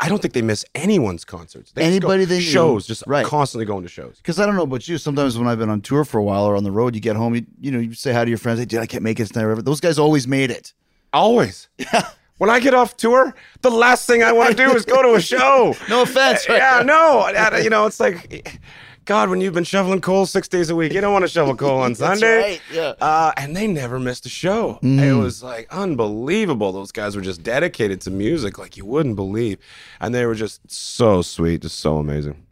I 0.00 0.08
don't 0.08 0.20
think 0.20 0.34
they 0.34 0.42
miss 0.42 0.64
anyone's 0.74 1.24
concerts. 1.24 1.70
They 1.72 1.82
go- 1.82 1.86
Anybody 1.86 2.24
they 2.24 2.38
knew. 2.38 2.42
shows, 2.42 2.86
just 2.86 3.04
Right. 3.06 3.24
constantly 3.24 3.64
going 3.64 3.84
to 3.84 3.88
shows. 3.88 4.16
Because 4.16 4.40
I 4.40 4.44
don't 4.44 4.56
know 4.56 4.64
about 4.64 4.88
you. 4.88 4.98
Sometimes 4.98 5.38
when 5.38 5.46
I've 5.46 5.58
been 5.58 5.70
on 5.70 5.80
tour 5.82 6.04
for 6.04 6.18
a 6.18 6.24
while 6.24 6.44
or 6.44 6.56
on 6.56 6.64
the 6.64 6.72
road, 6.72 6.94
you 6.96 7.00
get 7.00 7.14
home, 7.14 7.36
you, 7.36 7.46
you 7.60 7.70
know, 7.70 7.78
you 7.78 7.94
say 7.94 8.12
hi 8.12 8.24
to 8.24 8.28
your 8.28 8.38
friends. 8.38 8.58
Hey, 8.58 8.64
dude, 8.64 8.80
I 8.80 8.86
can't 8.86 9.04
make 9.04 9.20
it 9.20 9.26
tonight. 9.32 9.64
Those 9.64 9.80
guys 9.80 9.98
always 10.00 10.26
made 10.26 10.50
it. 10.50 10.72
Always. 11.12 11.68
When 12.38 12.50
I 12.50 12.60
get 12.60 12.72
off 12.74 12.96
tour, 12.96 13.34
the 13.62 13.70
last 13.70 14.06
thing 14.06 14.22
I 14.22 14.32
want 14.32 14.56
to 14.56 14.56
do 14.56 14.74
is 14.74 14.84
go 14.84 15.02
to 15.02 15.14
a 15.14 15.20
show. 15.20 15.74
No 15.88 16.02
offense. 16.02 16.48
right? 16.48 16.58
yeah, 16.58 16.82
no. 16.84 17.28
You 17.58 17.68
know, 17.70 17.86
it's 17.86 17.98
like, 18.00 18.60
God, 19.04 19.28
when 19.30 19.40
you've 19.40 19.54
been 19.54 19.64
shoveling 19.64 20.00
coal 20.00 20.26
six 20.26 20.46
days 20.48 20.70
a 20.70 20.76
week, 20.76 20.92
you 20.92 21.00
don't 21.00 21.12
want 21.12 21.24
to 21.24 21.28
shovel 21.28 21.56
coal 21.56 21.78
on 21.80 21.92
That's 21.94 21.98
Sunday. 22.20 22.38
right, 22.52 22.60
yeah. 22.72 22.92
Uh, 23.00 23.32
and 23.36 23.56
they 23.56 23.66
never 23.66 23.98
missed 23.98 24.26
a 24.26 24.28
show. 24.28 24.78
It 24.82 25.14
was 25.16 25.42
like 25.42 25.66
unbelievable. 25.72 26.72
Those 26.72 26.92
guys 26.92 27.16
were 27.16 27.22
just 27.22 27.42
dedicated 27.42 28.00
to 28.02 28.10
music 28.10 28.58
like 28.58 28.76
you 28.76 28.84
wouldn't 28.84 29.16
believe. 29.16 29.58
And 30.00 30.14
they 30.14 30.24
were 30.26 30.34
just 30.34 30.60
so 30.70 31.22
sweet, 31.22 31.62
just 31.62 31.78
so 31.78 31.96
amazing. 31.98 32.44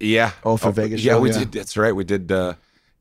Yeah. 0.00 0.32
Oh, 0.44 0.56
for 0.56 0.70
Vegas 0.72 1.02
Yeah, 1.02 1.14
show, 1.14 1.20
we 1.20 1.30
yeah. 1.30 1.38
did. 1.40 1.52
That's 1.52 1.76
right. 1.76 1.92
We 1.94 2.04
did. 2.04 2.30
Uh, 2.30 2.54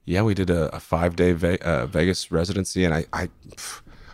yeah, 0.05 0.21
we 0.21 0.33
did 0.33 0.49
a, 0.49 0.75
a 0.75 0.79
five 0.79 1.15
day 1.15 1.31
Ve- 1.33 1.57
uh, 1.59 1.87
Vegas 1.87 2.31
residency, 2.31 2.83
and 2.85 2.93
I, 2.93 3.05
I, 3.11 3.29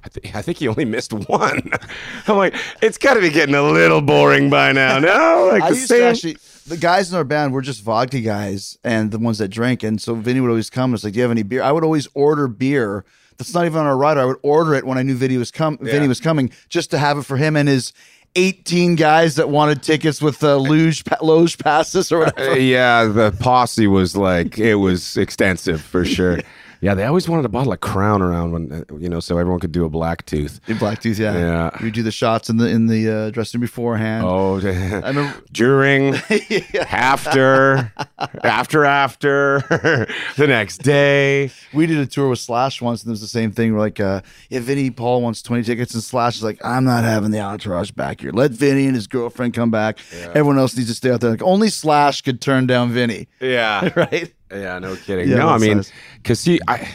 I, 0.04 0.10
th- 0.10 0.36
I 0.36 0.42
think 0.42 0.58
he 0.58 0.68
only 0.68 0.86
missed 0.86 1.14
one. 1.14 1.62
I'm 2.28 2.38
like, 2.38 2.56
it's 2.82 2.98
got 2.98 3.14
to 3.16 3.22
be 3.22 3.30
getting 3.30 3.56
a 3.56 3.62
little 3.64 4.02
boring 4.02 4.50
by 4.50 4.72
now. 4.72 5.00
No, 5.00 5.50
like 5.54 5.62
I 5.64 5.70
the 5.70 5.76
used 5.76 5.88
same. 5.88 6.00
to 6.00 6.06
actually. 6.06 6.38
The 6.68 6.78
guys 6.78 7.12
in 7.12 7.18
our 7.18 7.24
band 7.24 7.54
were 7.54 7.62
just 7.64 7.82
vodka 7.84 8.20
guys, 8.22 8.78
and 8.84 9.12
the 9.12 9.18
ones 9.20 9.40
that 9.40 9.48
drank. 9.50 9.82
And 9.84 10.00
so 10.02 10.14
Vinny 10.16 10.40
would 10.42 10.50
always 10.50 10.70
come. 10.70 10.92
and 10.92 10.94
It's 10.96 11.04
like, 11.04 11.14
do 11.14 11.18
you 11.18 11.24
have 11.24 11.32
any 11.32 11.44
beer? 11.44 11.64
I 11.64 11.72
would 11.72 11.84
always 11.84 12.08
order 12.14 12.48
beer. 12.48 13.04
That's 13.38 13.54
not 13.54 13.66
even 13.66 13.80
on 13.80 13.88
our 13.88 13.98
rider. 13.98 14.22
I 14.22 14.26
would 14.26 14.38
order 14.44 14.76
it 14.76 14.86
when 14.86 14.98
I 14.98 15.02
knew 15.04 15.16
Vinny 15.16 15.38
was 15.38 15.52
com- 15.52 15.80
Vinny 15.82 16.08
was 16.08 16.20
coming, 16.20 16.52
just 16.70 16.92
to 16.92 16.98
have 17.00 17.18
it 17.18 17.24
for 17.24 17.38
him 17.38 17.56
and 17.56 17.68
his. 17.68 17.94
18 18.36 18.96
guys 18.96 19.36
that 19.36 19.50
wanted 19.50 19.84
tickets 19.84 20.22
with 20.22 20.42
uh, 20.42 20.56
luge, 20.56 21.04
pa- 21.04 21.18
loge 21.22 21.58
passes 21.58 22.14
or 22.14 22.20
whatever. 22.20 22.52
Uh, 22.52 22.56
yeah, 22.56 23.04
the 23.04 23.34
posse 23.42 23.88
was 23.88 24.16
like 24.16 24.58
it 24.58 24.76
was 24.76 25.18
extensive 25.18 25.82
for 25.82 26.06
sure. 26.06 26.40
Yeah, 26.82 26.96
they 26.96 27.04
always 27.06 27.30
wanted 27.30 27.46
a 27.46 27.50
bottle 27.50 27.72
of 27.72 27.80
Crown 27.80 28.24
around 28.24 28.52
when 28.54 28.72
uh, 28.72 28.98
you 28.98 29.08
know, 29.08 29.20
so 29.20 29.38
everyone 29.38 29.60
could 29.60 29.72
do 29.72 29.86
a 29.86 29.90
black 29.90 30.26
tooth. 30.26 30.60
In 30.68 30.78
Blacktooth, 30.78 31.20
yeah. 31.20 31.38
Yeah. 31.38 31.70
We 31.84 31.92
do 31.92 32.02
the 32.02 32.12
shots 32.12 32.50
in 32.50 32.58
the 32.58 32.68
in 32.68 32.88
the 32.88 33.08
uh, 33.10 33.30
dressing 33.30 33.60
room 33.60 33.66
beforehand. 33.68 34.26
Oh, 34.26 34.56
I 34.58 35.10
remember 35.10 35.44
during, 35.52 36.16
after, 36.90 37.92
after, 38.44 38.86
after, 38.86 39.60
the 40.38 40.48
next 40.48 40.80
day. 40.80 41.52
we 41.74 41.86
did 41.86 41.98
a 42.00 42.06
tour 42.08 42.30
with 42.30 42.40
Slash 42.40 42.82
once, 42.82 43.04
and 43.04 43.10
it 43.10 43.12
was 43.12 43.22
the 43.22 43.28
same 43.28 43.52
thing. 43.52 43.74
We're 43.74 43.80
like, 43.80 44.00
uh, 44.00 44.22
yeah, 44.50 44.60
Vinny 44.60 44.90
Paul 44.90 45.22
wants 45.22 45.42
20 45.44 45.64
tickets, 45.64 45.94
and 45.94 46.04
Slash 46.04 46.38
is 46.38 46.44
like, 46.44 46.64
I'm 46.66 46.84
not 46.84 47.04
having 47.04 47.32
the 47.32 47.40
entourage 47.42 47.92
back 47.92 48.22
here. 48.22 48.32
Let 48.32 48.52
Vinny 48.52 48.86
and 48.86 48.96
his 48.96 49.08
girlfriend 49.08 49.54
come 49.54 49.70
back. 49.72 50.00
Everyone 50.24 50.58
else 50.58 50.76
needs 50.76 50.90
to 50.90 50.96
stay 50.96 51.12
out 51.12 51.22
there. 51.22 51.32
Like, 51.32 51.44
only 51.44 51.70
Slash 51.70 52.22
could 52.22 52.42
turn 52.42 52.66
down 52.66 52.92
Vinny, 52.92 53.28
Yeah, 53.40 53.90
right? 53.96 54.34
Yeah, 54.54 54.80
no 54.80 54.96
kidding. 54.96 55.30
Yeah, 55.30 55.38
no, 55.38 55.50
I 55.50 55.58
mean, 55.58 55.84
because 56.18 56.44
he, 56.44 56.60
I. 56.68 56.90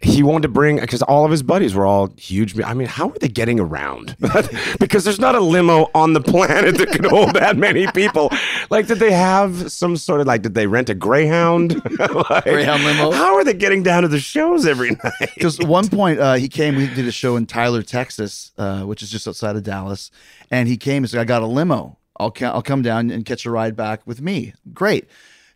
He 0.00 0.22
wanted 0.22 0.42
to 0.42 0.48
bring 0.50 0.78
because 0.78 1.02
all 1.02 1.24
of 1.24 1.32
his 1.32 1.42
buddies 1.42 1.74
were 1.74 1.84
all 1.84 2.14
huge. 2.16 2.56
I 2.60 2.72
mean, 2.72 2.86
how 2.86 3.08
are 3.08 3.18
they 3.18 3.26
getting 3.26 3.58
around? 3.58 4.16
because 4.78 5.02
there's 5.02 5.18
not 5.18 5.34
a 5.34 5.40
limo 5.40 5.90
on 5.92 6.12
the 6.12 6.20
planet 6.20 6.78
that 6.78 6.90
could 6.92 7.04
hold 7.06 7.34
that 7.34 7.56
many 7.56 7.84
people. 7.88 8.30
Like, 8.70 8.86
did 8.86 9.00
they 9.00 9.10
have 9.10 9.72
some 9.72 9.96
sort 9.96 10.20
of 10.20 10.28
like? 10.28 10.42
Did 10.42 10.54
they 10.54 10.68
rent 10.68 10.88
a 10.88 10.94
Greyhound? 10.94 11.82
Like, 12.30 12.44
Greyhound 12.44 12.84
limo? 12.84 13.10
How 13.10 13.34
are 13.34 13.42
they 13.42 13.54
getting 13.54 13.82
down 13.82 14.02
to 14.02 14.08
the 14.08 14.20
shows 14.20 14.66
every 14.66 14.90
night? 15.02 15.30
Because 15.34 15.58
one 15.58 15.88
point 15.88 16.20
uh, 16.20 16.34
he 16.34 16.48
came, 16.48 16.76
we 16.76 16.86
did 16.86 17.08
a 17.08 17.10
show 17.10 17.34
in 17.34 17.46
Tyler, 17.46 17.82
Texas, 17.82 18.52
uh, 18.56 18.82
which 18.82 19.02
is 19.02 19.10
just 19.10 19.26
outside 19.26 19.56
of 19.56 19.64
Dallas, 19.64 20.12
and 20.48 20.68
he 20.68 20.76
came 20.76 21.02
and 21.02 21.10
said, 21.10 21.18
"I 21.18 21.24
got 21.24 21.42
a 21.42 21.46
limo. 21.46 21.98
I'll 22.20 22.30
ca- 22.30 22.52
I'll 22.52 22.62
come 22.62 22.82
down 22.82 23.10
and 23.10 23.24
catch 23.26 23.44
a 23.46 23.50
ride 23.50 23.74
back 23.74 24.06
with 24.06 24.22
me." 24.22 24.54
Great. 24.72 25.08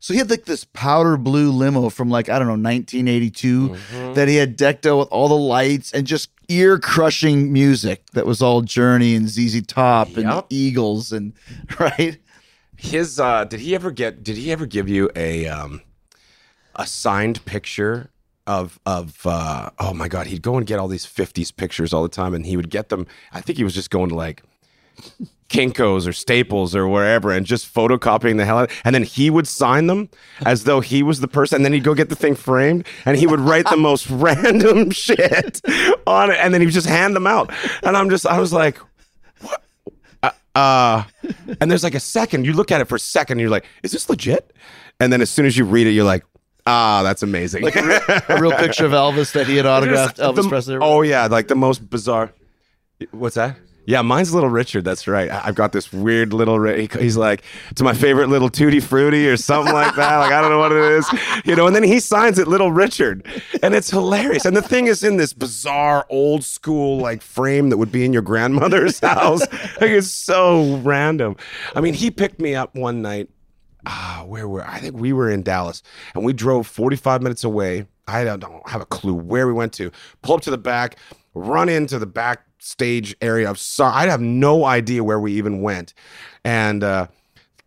So 0.03 0.13
he 0.13 0.19
had 0.19 0.31
like 0.31 0.47
this 0.47 0.65
powder 0.65 1.17
blue 1.17 1.53
limo 1.53 1.89
from 1.89 2.11
like 2.11 2.29
I 2.29 2.37
don't 2.41 2.49
know 2.49 2.55
1982 2.55 3.69
Mm-hmm. 3.69 4.15
that 4.15 4.27
he 4.27 4.35
had 4.35 4.57
decked 4.57 4.85
out 4.85 4.99
with 4.99 5.09
all 5.13 5.29
the 5.29 5.37
lights 5.37 5.93
and 5.93 6.05
just 6.07 6.29
ear 6.49 6.77
crushing 6.79 7.53
music 7.53 8.05
that 8.13 8.27
was 8.27 8.43
all 8.43 8.63
Journey 8.63 9.15
and 9.15 9.29
ZZ 9.29 9.63
Top 9.65 10.09
and 10.17 10.27
Eagles 10.51 11.13
and 11.13 11.33
right. 11.79 12.19
His 12.77 13.21
uh 13.21 13.45
did 13.45 13.61
he 13.61 13.77
ever 13.77 13.93
get 13.93 14.25
did 14.25 14.37
he 14.37 14.51
ever 14.51 14.67
give 14.67 14.89
you 14.89 15.09
a 15.15 15.47
um 15.47 15.83
a 16.75 16.85
signed 16.85 17.45
picture 17.45 18.11
of 18.45 18.81
of 18.85 19.21
uh 19.25 19.71
oh 19.79 19.95
my 19.95 20.09
god, 20.09 20.27
he'd 20.27 20.43
go 20.43 20.57
and 20.57 20.67
get 20.67 20.81
all 20.81 20.89
these 20.89 21.07
50s 21.07 21.55
pictures 21.55 21.93
all 21.93 22.03
the 22.03 22.09
time 22.09 22.35
and 22.35 22.45
he 22.45 22.57
would 22.57 22.71
get 22.71 22.89
them 22.89 23.07
I 23.33 23.41
think 23.41 23.57
he 23.57 23.63
was 23.63 23.73
just 23.75 23.91
going 23.91 24.09
to 24.09 24.17
like 24.17 24.43
Kinkos 25.53 26.09
or 26.09 26.13
Staples 26.15 26.75
or 26.75 26.89
wherever 26.89 27.31
and 27.31 27.45
just 27.45 27.73
photocopying 27.73 28.39
the 28.39 28.45
hell 28.47 28.59
out 28.59 28.71
and 28.85 28.95
then 28.95 29.03
he 29.03 29.29
would 29.29 29.47
sign 29.47 29.87
them 29.87 30.09
as 30.47 30.65
though 30.65 30.81
he 30.81 31.03
was 31.03 31.21
the 31.21 31.29
person 31.29 31.57
and 31.57 31.65
then 31.65 31.73
he'd 31.75 31.85
go 31.85 31.95
get 31.95 32.09
the 32.09 32.17
thing 32.17 32.35
framed 32.35 32.87
and 33.05 33.19
he 33.19 33.27
would 33.27 33.39
write 33.41 33.69
the 33.69 33.77
most 33.89 34.09
random 34.11 34.91
shit 34.91 35.61
on 36.07 36.31
it 36.31 36.39
and 36.41 36.55
then 36.55 36.61
he 36.63 36.67
would 36.67 36.73
just 36.75 36.87
hand 36.89 37.15
them 37.15 37.27
out. 37.27 37.53
And 37.83 37.97
I'm 37.97 38.09
just 38.09 38.27
I 38.27 38.39
was 38.41 38.53
like 38.53 38.79
uh 40.55 41.03
and 41.61 41.71
there's 41.71 41.83
like 41.85 41.95
a 41.95 42.01
second 42.01 42.45
you 42.45 42.53
look 42.53 42.71
at 42.71 42.81
it 42.81 42.85
for 42.87 42.97
a 42.97 43.01
second 43.01 43.35
and 43.35 43.41
you're 43.41 43.51
like 43.51 43.65
is 43.83 43.93
this 43.93 44.09
legit? 44.11 44.53
And 45.01 45.13
then 45.13 45.21
as 45.23 45.31
soon 45.31 45.47
as 45.47 45.57
you 45.57 45.65
read 45.65 45.87
it 45.87 45.91
you're 45.91 46.05
like 46.05 46.25
ah 46.67 47.03
that's 47.03 47.23
amazing. 47.23 47.63
Like 47.63 47.77
A 47.77 48.39
real 48.41 48.53
picture 48.53 48.87
of 48.87 48.93
Elvis 48.93 49.33
that 49.33 49.47
he 49.47 49.57
had 49.57 49.67
autographed 49.75 50.17
Just 50.19 50.35
Elvis 50.37 50.43
the- 50.45 50.49
Presley. 50.49 50.79
oh 50.81 51.03
yeah 51.03 51.27
like 51.27 51.49
the 51.49 51.55
most 51.55 51.89
bizarre 51.91 52.33
what's 53.11 53.35
that 53.37 53.57
yeah 53.87 54.03
mine's 54.03 54.33
little 54.33 54.49
richard 54.49 54.85
that's 54.85 55.09
right. 55.09 55.31
I've 55.31 55.55
got 55.55 55.73
this 55.73 55.93
weird 55.93 56.33
little 56.33 56.63
he's 56.65 57.17
like 57.17 57.43
it's 57.71 57.83
my 57.83 57.95
favorite 57.95 58.29
little 58.29 58.49
tutti 58.49 58.81
frutti 58.81 59.29
or 59.29 59.37
something 59.37 59.73
like 59.73 59.95
that. 59.97 60.19
Like 60.19 60.33
i 60.33 60.41
don't 60.41 60.51
know 60.51 60.59
what 60.59 60.73
it 60.73 60.79
is 60.79 61.07
you 61.45 61.57
know 61.57 61.67
and 61.67 61.75
then 61.75 61.83
he 61.83 62.01
signs 62.01 62.39
it 62.39 62.49
little 62.49 62.73
richard. 62.73 63.27
And 63.63 63.75
it's 63.75 63.91
hilarious. 63.91 64.45
And 64.45 64.57
the 64.57 64.63
thing 64.63 64.87
is 64.87 65.05
in 65.05 65.17
this 65.17 65.33
bizarre 65.33 66.07
old 66.11 66.45
school 66.45 66.99
like 66.99 67.23
frame 67.23 67.71
that 67.71 67.77
would 67.77 67.93
be 67.93 68.05
in 68.05 68.13
your 68.13 68.23
grandmother's 68.23 68.99
house 69.01 69.41
like 69.81 69.91
it's 69.91 70.11
so 70.11 70.77
random. 70.79 71.37
I 71.75 71.81
mean 71.81 71.95
he 71.95 72.11
picked 72.11 72.41
me 72.41 72.55
up 72.55 72.75
one 72.75 73.03
night 73.03 73.29
ah, 73.87 74.25
where 74.27 74.49
were 74.49 74.67
I 74.67 74.79
think 74.79 74.97
we 74.97 75.13
were 75.13 75.31
in 75.31 75.43
Dallas 75.43 75.83
and 76.15 76.25
we 76.25 76.33
drove 76.33 76.67
45 76.67 77.23
minutes 77.23 77.45
away. 77.45 77.87
I 78.09 78.25
don't, 78.25 78.41
don't 78.41 78.69
have 78.69 78.81
a 78.81 78.87
clue 78.87 79.15
where 79.15 79.47
we 79.47 79.53
went 79.53 79.73
to. 79.75 79.91
Pull 80.23 80.37
up 80.37 80.43
to 80.43 80.51
the 80.51 80.59
back, 80.59 80.97
run 81.35 81.69
into 81.69 81.99
the 81.99 82.07
backstage 82.07 83.15
area 83.21 83.51
of 83.51 83.59
so 83.59 83.85
I'd 83.85 84.09
have 84.09 84.21
no 84.21 84.65
idea 84.65 85.03
where 85.05 85.21
we 85.21 85.33
even 85.33 85.63
went. 85.63 85.95
And 86.45 86.83
uh 86.85 87.07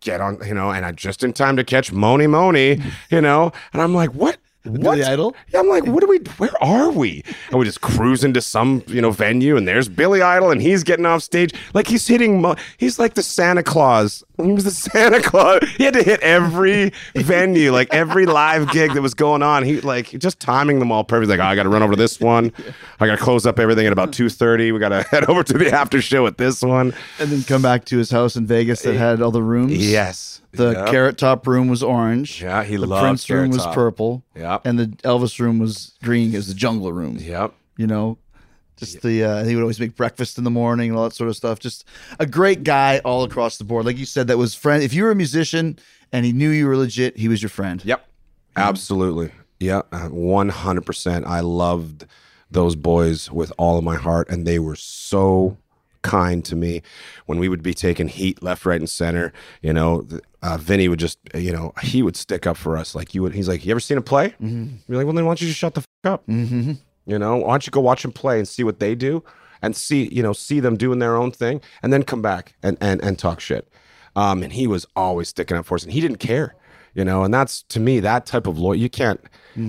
get 0.00 0.20
on, 0.20 0.38
you 0.46 0.54
know, 0.54 0.70
and 0.70 0.84
I 0.84 0.92
just 0.92 1.24
in 1.24 1.32
time 1.32 1.56
to 1.56 1.64
catch 1.64 1.92
Mony 1.92 2.26
Mony, 2.26 2.80
you 3.10 3.20
know, 3.20 3.52
and 3.72 3.82
I'm 3.82 3.94
like, 3.94 4.10
what? 4.10 4.38
What? 4.64 4.80
Billy 4.80 5.04
Idol? 5.04 5.36
Yeah, 5.52 5.60
I'm 5.60 5.68
like, 5.68 5.86
what 5.86 6.02
are 6.02 6.08
we? 6.08 6.18
Where 6.38 6.50
are 6.60 6.90
we? 6.90 7.22
And 7.50 7.58
we 7.60 7.64
just 7.64 7.82
cruise 7.82 8.24
into 8.24 8.40
some, 8.40 8.82
you 8.88 9.00
know, 9.00 9.12
venue, 9.12 9.56
and 9.56 9.66
there's 9.68 9.88
Billy 9.88 10.22
Idol, 10.22 10.50
and 10.50 10.60
he's 10.60 10.82
getting 10.82 11.06
off 11.06 11.22
stage 11.22 11.54
like 11.72 11.86
he's 11.86 12.08
hitting. 12.08 12.40
Mo- 12.40 12.56
he's 12.76 12.98
like 12.98 13.14
the 13.14 13.22
Santa 13.22 13.62
Claus. 13.62 14.24
He 14.42 14.52
was 14.52 14.64
the 14.64 14.70
Santa 14.70 15.20
Claus. 15.22 15.60
He 15.78 15.84
had 15.84 15.94
to 15.94 16.02
hit 16.02 16.20
every 16.20 16.92
venue, 17.14 17.72
like 17.72 17.92
every 17.92 18.26
live 18.26 18.70
gig 18.70 18.92
that 18.94 19.02
was 19.02 19.14
going 19.14 19.42
on. 19.42 19.62
He 19.64 19.80
like 19.80 20.08
just 20.18 20.38
timing 20.40 20.78
them 20.78 20.92
all 20.92 21.04
perfect. 21.04 21.30
Like, 21.30 21.40
oh, 21.40 21.44
I 21.44 21.54
got 21.56 21.62
to 21.62 21.68
run 21.68 21.82
over 21.82 21.92
to 21.94 21.96
this 21.98 22.20
one. 22.20 22.52
I 23.00 23.06
got 23.06 23.16
to 23.18 23.22
close 23.24 23.46
up 23.46 23.58
everything 23.58 23.86
at 23.86 23.92
about 23.92 24.12
two 24.12 24.28
thirty. 24.28 24.72
We 24.72 24.78
got 24.78 24.90
to 24.90 25.02
head 25.10 25.24
over 25.30 25.42
to 25.42 25.58
the 25.58 25.72
after 25.72 26.00
show 26.02 26.26
at 26.26 26.36
this 26.38 26.62
one. 26.62 26.94
and 27.18 27.30
then 27.30 27.42
come 27.44 27.62
back 27.62 27.84
to 27.86 27.98
his 27.98 28.10
house 28.10 28.36
in 28.36 28.46
Vegas 28.46 28.82
that 28.82 28.94
had 28.94 29.22
all 29.22 29.30
the 29.30 29.42
rooms. 29.42 29.72
Yes, 29.90 30.42
The 30.52 30.72
Yep. 30.72 30.86
carrot 30.88 31.18
top 31.18 31.46
room 31.46 31.68
was 31.68 31.82
orange. 31.82 32.42
Yeah, 32.42 32.62
he 32.64 32.76
the 32.76 32.86
loved 32.86 33.02
Prince 33.02 33.30
room 33.30 33.50
was 33.50 33.62
Top. 33.64 33.74
purple. 33.74 34.22
Yep. 34.34 34.66
And 34.66 34.78
the 34.78 34.86
Elvis 35.04 35.38
room 35.40 35.58
was 35.58 35.94
green 36.02 36.34
as 36.34 36.48
the 36.48 36.54
jungle 36.54 36.92
room. 36.92 37.16
Yep. 37.18 37.52
You 37.78 37.86
know, 37.86 38.18
just 38.76 39.02
the 39.02 39.24
uh, 39.24 39.44
he 39.44 39.54
would 39.54 39.62
always 39.62 39.80
make 39.80 39.96
breakfast 39.96 40.38
in 40.38 40.44
the 40.44 40.50
morning 40.50 40.90
and 40.90 40.98
all 40.98 41.04
that 41.04 41.14
sort 41.14 41.28
of 41.30 41.36
stuff. 41.36 41.58
Just 41.58 41.84
a 42.18 42.26
great 42.26 42.62
guy 42.62 43.00
all 43.04 43.24
across 43.24 43.56
the 43.58 43.64
board. 43.64 43.86
Like 43.86 43.98
you 43.98 44.06
said, 44.06 44.26
that 44.28 44.38
was 44.38 44.54
friend. 44.54 44.82
If 44.82 44.92
you 44.92 45.04
were 45.04 45.10
a 45.10 45.14
musician 45.14 45.78
and 46.12 46.24
he 46.26 46.32
knew 46.32 46.50
you 46.50 46.66
were 46.66 46.76
legit, 46.76 47.16
he 47.16 47.28
was 47.28 47.42
your 47.42 47.48
friend. 47.50 47.82
Yep. 47.84 48.06
Absolutely. 48.56 49.30
Yeah. 49.60 49.82
uh, 49.92 50.08
100%. 50.08 51.24
I 51.26 51.40
loved 51.40 52.06
those 52.50 52.76
boys 52.76 53.30
with 53.30 53.52
all 53.58 53.78
of 53.78 53.84
my 53.84 53.96
heart, 53.96 54.28
and 54.30 54.46
they 54.46 54.58
were 54.58 54.76
so 54.76 55.56
kind 56.02 56.44
to 56.44 56.54
me 56.54 56.82
when 57.26 57.38
we 57.38 57.48
would 57.48 57.62
be 57.62 57.74
taking 57.74 58.06
heat 58.08 58.42
left, 58.42 58.64
right, 58.64 58.80
and 58.80 58.88
center. 58.88 59.32
You 59.62 59.72
know, 59.72 60.06
uh, 60.42 60.56
Vinny 60.56 60.88
would 60.88 61.00
just, 61.00 61.18
you 61.34 61.52
know, 61.52 61.72
he 61.82 62.02
would 62.02 62.16
stick 62.16 62.46
up 62.46 62.56
for 62.56 62.76
us. 62.76 62.94
Like 62.94 63.14
you 63.14 63.22
would, 63.22 63.34
he's 63.34 63.48
like, 63.48 63.64
you 63.64 63.70
ever 63.72 63.80
seen 63.80 63.98
a 63.98 64.02
play? 64.02 64.28
Mm-hmm. 64.40 64.76
You're 64.86 64.98
like, 64.98 65.06
well, 65.06 65.14
then 65.14 65.24
why 65.24 65.30
don't 65.30 65.40
you 65.40 65.48
just 65.48 65.58
shut 65.58 65.74
the 65.74 65.80
f- 65.80 65.86
up? 66.12 66.26
Mm-hmm. 66.28 66.72
You 67.06 67.18
know, 67.18 67.36
why 67.36 67.52
don't 67.52 67.66
you 67.66 67.70
go 67.70 67.80
watch 67.80 68.02
them 68.02 68.12
play 68.12 68.38
and 68.38 68.48
see 68.48 68.64
what 68.64 68.80
they 68.80 68.94
do 68.94 69.22
and 69.62 69.74
see, 69.76 70.08
you 70.12 70.22
know, 70.22 70.32
see 70.32 70.60
them 70.60 70.76
doing 70.76 70.98
their 70.98 71.16
own 71.16 71.30
thing 71.30 71.60
and 71.82 71.92
then 71.92 72.02
come 72.02 72.20
back 72.20 72.54
and, 72.62 72.76
and, 72.80 73.02
and 73.02 73.18
talk 73.18 73.40
shit. 73.40 73.68
Um, 74.16 74.42
and 74.42 74.52
he 74.52 74.66
was 74.66 74.86
always 74.96 75.28
sticking 75.28 75.56
up 75.56 75.66
for 75.66 75.76
us 75.76 75.84
and 75.84 75.92
he 75.92 76.00
didn't 76.00 76.18
care, 76.18 76.54
you 76.94 77.04
know, 77.04 77.22
and 77.22 77.32
that's 77.32 77.62
to 77.64 77.80
me, 77.80 78.00
that 78.00 78.26
type 78.26 78.46
of 78.46 78.58
loyalty, 78.58 78.80
you 78.80 78.90
can't, 78.90 79.20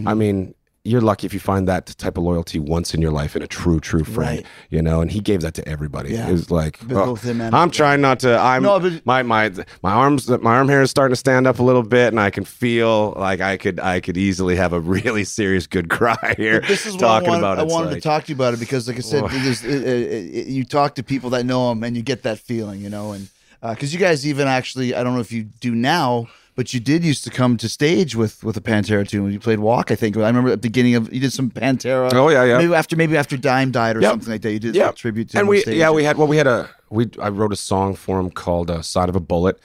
I 0.07 0.13
mean, 0.13 0.55
you're 0.87 1.01
lucky 1.01 1.25
if 1.27 1.33
you 1.33 1.39
find 1.39 1.67
that 1.67 1.85
type 1.97 2.17
of 2.17 2.23
loyalty 2.23 2.59
once 2.59 2.93
in 2.93 3.01
your 3.01 3.11
life 3.11 3.35
in 3.35 3.41
a 3.41 3.47
true, 3.47 3.79
true 3.79 4.03
friend, 4.03 4.37
Right. 4.37 4.45
you 4.69 4.81
know, 4.81 5.01
and 5.01 5.11
he 5.11 5.19
gave 5.19 5.41
that 5.41 5.53
to 5.55 5.67
everybody. 5.67 6.13
Yeah. 6.13 6.29
It 6.29 6.31
was 6.31 6.49
like, 6.49 6.79
oh, 6.91 7.15
him 7.15 7.41
and- 7.41 7.55
I'm 7.55 7.71
trying 7.71 8.01
not 8.01 8.19
to, 8.21 8.37
I'm, 8.37 8.63
No, 8.63 8.79
but- 8.79 9.05
my, 9.05 9.21
my, 9.23 9.51
my 9.83 9.91
arms, 9.91 10.29
my 10.29 10.55
arm 10.55 10.69
hair 10.69 10.81
is 10.81 10.89
starting 10.89 11.11
to 11.11 11.17
stand 11.17 11.45
up 11.45 11.59
a 11.59 11.63
little 11.63 11.83
bit 11.83 12.07
and 12.13 12.19
I 12.19 12.29
can 12.29 12.45
feel 12.45 13.11
like 13.17 13.41
I 13.41 13.57
could, 13.57 13.79
I 13.79 13.99
could 13.99 14.17
easily 14.17 14.55
have 14.55 14.71
a 14.73 14.79
really 14.79 15.23
serious 15.39 15.67
good 15.67 15.89
cry 15.89 16.33
here. 16.37 16.61
This 16.61 16.85
is 16.85 16.93
what 16.93 17.01
talking 17.01 17.27
I, 17.29 17.31
want, 17.31 17.39
about 17.43 17.59
I 17.59 17.63
wanted 17.63 17.87
like- 17.87 17.95
to 17.95 18.01
talk 18.01 18.23
to 18.25 18.29
you 18.29 18.35
about 18.35 18.53
it 18.53 18.59
because, 18.59 18.87
like 18.87 18.97
I 18.97 19.01
said, 19.01 19.23
uh, 19.23 19.27
uh, 19.27 19.29
uh, 19.29 20.45
you 20.47 20.63
talk 20.63 20.95
to 20.95 21.03
people 21.03 21.29
that 21.31 21.45
know 21.45 21.71
him 21.71 21.83
and 21.83 21.95
you 21.95 22.01
get 22.03 22.23
that 22.23 22.39
feeling, 22.39 22.81
you 22.81 22.89
know, 22.89 23.11
and 23.11 23.27
because 23.61 23.93
you 23.93 23.99
guys 23.99 24.25
even 24.25 24.47
actually, 24.47 24.95
I 24.95 25.03
don't 25.03 25.13
know 25.15 25.19
if 25.19 25.31
you 25.31 25.43
do 25.43 25.73
now, 25.75 26.27
but 26.57 26.73
you 26.73 26.79
did 26.81 27.05
used 27.05 27.23
to 27.23 27.29
come 27.29 27.55
to 27.57 27.69
stage 27.69 28.15
with 28.15 28.43
with 28.43 28.57
a 28.57 28.61
Pantera 28.61 29.07
tune 29.07 29.23
when 29.23 29.31
you 29.31 29.39
played 29.39 29.59
Walk. 29.59 29.91
I 29.91 29.95
think 29.95 30.17
I 30.17 30.27
remember 30.27 30.49
at 30.49 30.61
the 30.61 30.67
beginning 30.69 30.95
of 30.95 31.13
you 31.13 31.21
did 31.21 31.31
some 31.31 31.49
Pantera. 31.49 32.09
Oh, 32.13 32.27
yeah, 32.29 32.43
yeah. 32.43 32.57
Maybe 32.57 32.73
after 32.73 32.95
maybe 32.97 33.15
after 33.15 33.37
Dime 33.37 33.71
died 33.71 33.95
or 33.95 34.01
Yep. 34.01 34.11
something 34.11 34.31
like 34.33 34.41
that. 34.41 34.51
You 34.51 34.59
did 34.59 34.75
a 34.75 34.91
tribute 34.91 35.29
to 35.29 35.37
and 35.39 35.43
him 35.45 35.47
we 35.49 35.63
yeah 35.65 35.91
we 35.91 36.03
had 36.03 36.17
well 36.17 36.27
we 36.27 36.35
had 36.37 36.47
a 36.47 36.69
we 36.89 37.09
I 37.21 37.29
wrote 37.29 37.53
a 37.53 37.55
song 37.55 37.95
for 37.95 38.19
him 38.19 38.29
called 38.31 38.69
uh, 38.71 38.81
"Side 38.81 39.07
of 39.07 39.15
a 39.15 39.19
Bullet," 39.21 39.59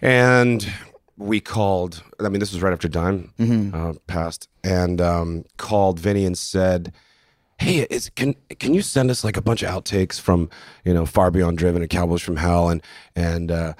and 0.00 0.70
we 1.16 1.40
called. 1.40 2.02
I 2.20 2.28
mean, 2.28 2.40
this 2.40 2.52
was 2.52 2.62
right 2.62 2.72
after 2.72 2.88
Dime 2.88 3.32
Mm-hmm. 3.38 3.74
uh, 3.74 3.92
passed, 4.06 4.48
and 4.64 5.00
um, 5.00 5.44
called 5.56 5.98
Vinny 6.00 6.24
and 6.24 6.36
said. 6.36 6.92
Hey, 7.58 7.86
is, 7.90 8.10
can 8.16 8.34
can 8.58 8.74
you 8.74 8.82
send 8.82 9.08
us 9.08 9.22
like 9.22 9.36
a 9.36 9.42
bunch 9.42 9.62
of 9.62 9.68
outtakes 9.70 10.18
from 10.20 10.50
you 10.84 10.92
know 10.92 11.06
Far 11.06 11.30
Beyond 11.30 11.58
Driven 11.58 11.80
and 11.80 11.88
Cowboys 11.88 12.20
from 12.22 12.36
Hell 12.36 12.68
and 12.68 12.82
and 13.14 13.52
uh, 13.52 13.74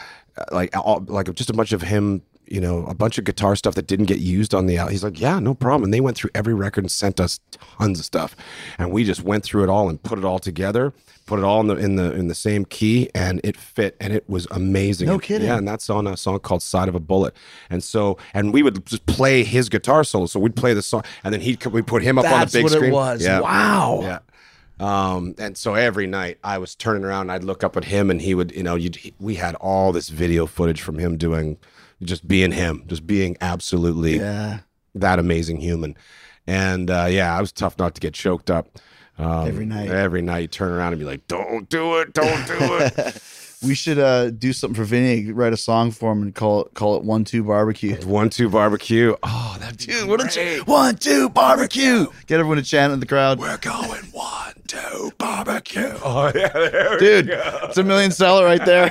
like 0.51 0.77
all, 0.77 1.05
like 1.09 1.33
just 1.35 1.51
a 1.51 1.55
bunch 1.55 1.73
of 1.73 1.83
him 1.83 2.23
you 2.47 2.61
know 2.61 2.85
a 2.87 2.95
bunch 2.95 3.18
of 3.18 3.25
guitar 3.25 3.57
stuff 3.57 3.75
that 3.75 3.87
didn't 3.87 4.07
get 4.07 4.18
used 4.18 4.55
on 4.55 4.66
the 4.66 4.77
album 4.77 4.92
He's 4.92 5.03
like, 5.05 5.21
yeah, 5.21 5.38
no 5.38 5.55
problem. 5.55 5.85
And 5.85 5.95
they 5.95 6.01
went 6.01 6.16
through 6.16 6.31
every 6.35 6.53
record 6.55 6.85
and 6.85 6.90
sent 6.90 7.18
us 7.18 7.40
tons 7.79 7.99
of 7.99 8.05
stuff, 8.05 8.37
and 8.79 8.92
we 8.92 9.05
just 9.05 9.23
went 9.23 9.42
through 9.45 9.64
it 9.64 9.71
all 9.71 9.88
and 9.88 10.03
put 10.03 10.18
it 10.18 10.25
all 10.25 10.38
together, 10.38 10.92
put 11.25 11.38
it 11.38 11.45
all 11.45 11.61
in 11.61 11.68
the 11.68 11.77
in 11.77 11.97
the 11.97 12.12
in 12.12 12.29
the 12.29 12.35
same 12.35 12.66
key, 12.66 13.09
and 13.14 13.40
it 13.42 13.57
fit, 13.57 13.97
and 14.01 14.12
it 14.12 14.29
was 14.29 14.47
amazing. 14.51 15.07
No 15.09 15.18
kidding. 15.18 15.49
Yeah, 15.49 15.57
and 15.57 15.66
that's 15.66 15.88
on 15.88 16.07
a 16.07 16.16
song 16.16 16.40
called 16.40 16.62
"Side 16.62 16.88
of 16.88 16.95
a 16.95 17.01
Bullet." 17.01 17.35
And 17.71 17.83
so, 17.83 18.18
and 18.35 18.53
we 18.53 18.62
would 18.62 18.85
just 18.85 19.07
play 19.07 19.45
his 19.45 19.68
guitar 19.71 20.05
solo. 20.05 20.27
So 20.27 20.38
we'd 20.38 20.57
play 20.57 20.75
the 20.75 20.83
song, 20.83 21.05
and 21.25 21.33
then 21.33 21.40
he 21.40 21.53
would 21.64 21.73
we 21.73 21.81
put 21.81 22.03
him 22.03 22.18
up 22.18 22.27
on 22.27 22.40
the 22.40 22.47
big 22.47 22.49
screen. 22.51 22.51
That's 22.51 22.53
big 22.53 22.64
what 22.64 22.73
screen. 22.73 22.90
it 22.90 22.95
was. 22.95 23.25
Yeah. 23.25 23.40
Wow. 23.40 24.01
Yeah. 24.03 24.18
Um, 24.83 25.35
and 25.38 25.57
so 25.57 25.75
every 25.75 26.07
night 26.07 26.38
I 26.42 26.59
was 26.59 26.75
turning 26.75 27.05
around, 27.05 27.23
and 27.23 27.33
I'd 27.33 27.45
look 27.45 27.62
up 27.62 27.77
at 27.77 27.85
him, 27.85 28.11
and 28.11 28.21
he 28.21 28.35
would, 28.35 28.53
you 28.53 28.62
know, 28.62 28.75
you'd, 28.75 28.97
he, 28.97 29.14
we 29.21 29.37
had 29.37 29.55
all 29.57 29.92
this 29.92 30.09
video 30.09 30.47
footage 30.47 30.83
from 30.83 30.99
him 30.99 31.16
doing, 31.16 31.57
just 32.03 32.27
being 32.27 32.53
him, 32.53 32.85
just 32.88 33.07
being 33.07 33.37
absolutely 33.40 34.18
Yeah. 34.18 34.61
that 34.95 35.18
amazing 35.18 35.59
human. 35.61 35.97
And 36.47 36.90
uh, 36.90 37.07
yeah, 37.09 37.37
I 37.37 37.40
was 37.40 37.53
tough 37.53 37.79
not 37.79 37.95
to 37.95 38.01
get 38.01 38.14
choked 38.14 38.51
up. 38.51 38.79
Um, 39.18 39.47
Every 39.47 39.66
night. 39.66 39.90
Every 39.90 40.23
night, 40.23 40.51
turn 40.51 40.73
around 40.73 40.95
and 40.95 40.99
be 40.99 41.05
like, 41.05 41.29
"Don't 41.29 41.68
do 41.68 41.99
it! 41.99 42.12
Don't 42.14 42.47
do 42.49 42.57
it!" 42.79 43.23
We 43.64 43.75
should 43.75 43.98
uh, 43.98 44.31
do 44.31 44.53
something 44.53 44.75
for 44.75 44.85
Vinny. 44.85 45.31
Write 45.33 45.53
a 45.53 45.57
song 45.57 45.90
for 45.90 46.11
him 46.12 46.22
and 46.22 46.35
call 46.35 46.64
it 46.64 46.75
call 46.75 46.96
it 46.96 47.05
One 47.05 47.25
Two 47.25 47.44
Barbecue. 47.44 47.96
One 48.07 48.29
two 48.31 48.48
barbecue. 48.48 49.14
Oh, 49.22 49.57
that'd 49.61 49.79
be 49.79 49.87
Dude, 49.87 50.09
what 50.09 50.20
a 50.25 50.29
ch- 50.29 50.66
one 50.66 50.96
two 50.96 51.29
barbecue! 51.29 52.07
Get 52.27 52.40
everyone 52.40 52.57
to 52.59 52.62
chant 52.62 52.92
in 52.92 53.01
the 53.01 53.07
crowd. 53.07 53.38
We're 53.38 53.59
going 53.59 54.03
one 54.12 54.55
two 54.66 55.12
barbecue. 55.18 55.92
Oh 56.05 56.33
yeah, 56.35 56.48
there 56.53 56.98
Dude, 56.98 57.31
it's 57.31 57.79
a 57.79 57.83
million 57.85 58.11
seller 58.11 58.44
right 58.44 58.64
there. 58.64 58.87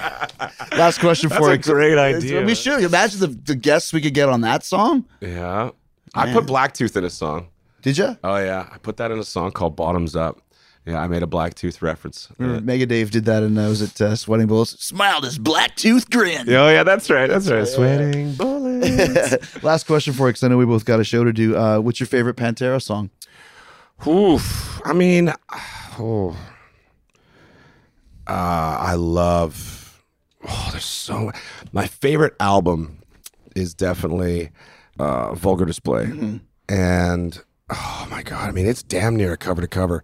Last 0.77 0.99
question 0.99 1.29
That's 1.29 1.41
for 1.41 1.49
a 1.51 1.55
you. 1.57 1.61
great 1.61 1.97
idea. 1.97 2.43
We 2.45 2.55
should 2.55 2.83
imagine 2.83 3.19
the, 3.19 3.27
the 3.27 3.55
guests 3.55 3.91
we 3.91 3.99
could 4.01 4.13
get 4.13 4.29
on 4.29 4.41
that 4.41 4.63
song. 4.63 5.05
Yeah. 5.19 5.71
I 6.15 6.31
put 6.33 6.45
Blacktooth 6.45 6.95
in 6.97 7.03
a 7.05 7.09
song. 7.09 7.47
Did 7.81 7.97
you? 7.97 8.17
Oh 8.23 8.37
yeah, 8.37 8.69
I 8.71 8.77
put 8.77 8.97
that 8.97 9.11
in 9.11 9.19
a 9.19 9.23
song 9.23 9.51
called 9.51 9.75
Bottoms 9.75 10.15
Up. 10.15 10.39
Yeah, 10.85 10.99
I 10.99 11.07
made 11.07 11.21
a 11.21 11.27
Blacktooth 11.27 11.81
reference. 11.83 12.27
Remember 12.39 12.61
Mega 12.61 12.87
Dave 12.87 13.11
did 13.11 13.25
that 13.25 13.43
and 13.43 13.59
I 13.59 13.67
was 13.67 13.83
at 13.83 14.01
uh, 14.01 14.15
Sweating 14.15 14.47
Bullets. 14.47 14.83
Smiled 14.83 15.23
his 15.25 15.37
black 15.37 15.75
tooth 15.75 16.09
grin. 16.09 16.49
Oh 16.49 16.69
yeah, 16.69 16.83
that's 16.83 17.07
right. 17.09 17.27
That's 17.29 17.47
right. 17.51 17.67
Sweating 17.67 18.33
bullets. 18.33 19.63
Last 19.63 19.85
question 19.85 20.13
for 20.13 20.27
you, 20.27 20.29
because 20.31 20.43
I 20.43 20.47
know 20.47 20.57
we 20.57 20.65
both 20.65 20.85
got 20.85 20.99
a 20.99 21.03
show 21.03 21.23
to 21.23 21.31
do. 21.31 21.55
Uh, 21.55 21.77
what's 21.79 21.99
your 21.99 22.07
favorite 22.07 22.35
Pantera 22.35 22.81
song? 22.81 23.11
Oof. 24.07 24.81
I 24.83 24.93
mean, 24.93 25.31
oh, 25.99 26.35
uh, 28.27 28.31
I 28.79 28.95
love. 28.95 30.01
Oh, 30.47 30.69
there's 30.71 30.85
so. 30.85 31.31
My 31.71 31.85
favorite 31.87 32.33
album 32.39 32.99
is 33.55 33.73
definitely 33.73 34.49
uh, 34.99 35.33
Vulgar 35.35 35.65
Display, 35.65 36.05
Mm-hmm. 36.07 36.37
and 36.69 37.39
oh 37.69 38.07
my 38.09 38.23
god, 38.23 38.49
I 38.49 38.51
mean, 38.51 38.65
it's 38.65 38.81
damn 38.83 39.15
near 39.15 39.33
a 39.33 39.37
cover 39.37 39.61
to 39.61 39.67
cover. 39.67 40.03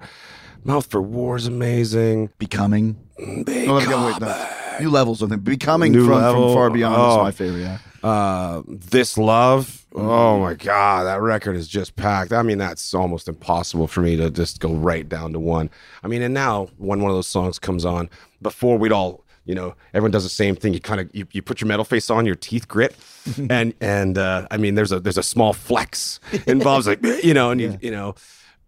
Mouth 0.67 0.85
for 0.91 1.01
War 1.01 1.37
is 1.37 1.47
amazing. 1.47 2.29
Becoming. 2.37 2.97
Big 3.45 3.69
Oh, 3.69 3.83
go, 3.85 4.05
wait, 4.07 4.19
no. 4.19 4.49
New 4.81 4.89
levels, 4.89 5.21
of 5.21 5.29
them. 5.29 5.39
Becoming 5.39 5.93
New 5.93 6.05
from, 6.05 6.15
Level. 6.15 6.47
from 6.49 6.53
Far 6.55 6.69
Beyond 6.69 6.95
Oh. 6.95 7.11
is 7.11 7.23
my 7.23 7.31
favorite, 7.31 7.61
yeah. 7.61 7.77
uh 8.03 8.61
this 8.67 9.17
love 9.17 9.85
oh 9.95 10.39
my 10.39 10.53
god 10.53 11.05
that 11.05 11.19
record 11.19 11.55
is 11.55 11.67
just 11.67 11.95
packed 11.95 12.31
i 12.31 12.43
mean 12.43 12.59
that's 12.59 12.93
almost 12.93 13.27
impossible 13.27 13.87
for 13.87 14.01
me 14.01 14.15
to 14.15 14.29
just 14.29 14.59
go 14.59 14.71
right 14.75 15.09
down 15.09 15.33
to 15.33 15.39
one 15.39 15.67
i 16.03 16.07
mean 16.07 16.21
and 16.21 16.31
now 16.31 16.67
when 16.77 17.01
one 17.01 17.09
of 17.09 17.17
those 17.17 17.25
songs 17.25 17.57
comes 17.57 17.83
on 17.85 18.07
before 18.43 18.77
we'd 18.77 18.91
all 18.91 19.23
you 19.45 19.55
know 19.55 19.73
everyone 19.95 20.11
does 20.11 20.21
the 20.23 20.29
same 20.29 20.55
thing 20.55 20.73
you 20.75 20.79
kind 20.79 21.01
of 21.01 21.09
you, 21.11 21.25
you 21.31 21.41
put 21.41 21.59
your 21.59 21.67
metal 21.67 21.83
face 21.83 22.11
on 22.11 22.23
your 22.23 22.35
teeth 22.35 22.67
grit 22.67 22.95
and 23.49 23.73
and 23.81 24.19
uh 24.19 24.45
i 24.51 24.57
mean 24.57 24.75
there's 24.75 24.91
a 24.91 24.99
there's 24.99 25.17
a 25.17 25.23
small 25.23 25.51
flex 25.53 26.19
involves 26.45 26.85
like 26.85 27.03
you 27.23 27.33
know 27.33 27.49
and 27.49 27.59
you 27.59 27.79
you 27.81 27.89
know 27.89 28.13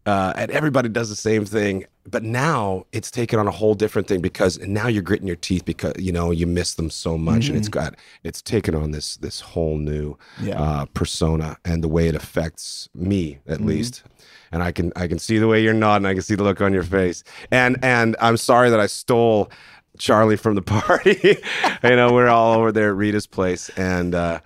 uh, 0.05 0.33
and 0.35 0.49
everybody 0.51 0.89
does 0.89 1.09
the 1.09 1.15
same 1.15 1.45
thing. 1.45 1.85
But 2.09 2.23
now 2.23 2.85
it's 2.91 3.11
taken 3.11 3.37
on 3.37 3.47
a 3.47 3.51
whole 3.51 3.75
different 3.75 4.07
thing 4.07 4.19
because 4.19 4.57
now 4.61 4.87
you're 4.87 5.03
gritting 5.03 5.27
your 5.27 5.35
teeth 5.35 5.63
because 5.65 5.93
you 5.99 6.11
know 6.11 6.31
you 6.31 6.47
miss 6.47 6.73
them 6.73 6.89
so 6.89 7.17
much, 7.17 7.49
and 7.49 7.57
it's 7.57 7.67
got 7.69 7.95
it's 8.23 8.41
taken 8.41 8.73
on 8.73 8.91
this 8.91 9.17
this 9.17 9.41
whole 9.41 9.77
new 9.77 10.17
Yeah. 10.41 10.59
uh, 10.59 10.85
persona 10.85 11.57
and 11.65 11.83
the 11.83 11.87
way 11.87 12.07
it 12.07 12.15
affects 12.15 12.89
me 12.95 13.39
at 13.47 13.61
least. 13.61 14.01
And 14.51 14.63
I 14.63 14.71
can 14.71 14.91
I 14.95 15.07
can 15.07 15.19
see 15.19 15.37
the 15.37 15.47
way 15.47 15.61
you're 15.61 15.73
nodding. 15.75 16.07
I 16.07 16.13
can 16.13 16.23
see 16.23 16.33
the 16.33 16.43
look 16.43 16.61
on 16.61 16.73
your 16.73 16.81
face. 16.83 17.23
And 17.51 17.77
and 17.83 18.15
I'm 18.19 18.37
sorry 18.37 18.71
that 18.71 18.79
I 18.79 18.87
stole 18.87 19.51
Charlie 19.99 20.37
from 20.37 20.55
the 20.55 20.61
party. 20.79 21.37
you 21.83 21.95
know, 21.95 22.11
we're 22.11 22.29
all 22.29 22.53
over 22.57 22.71
there 22.71 22.89
at 22.89 22.95
Rita's 22.95 23.27
place, 23.27 23.69
and. 23.77 24.15
uh 24.15 24.39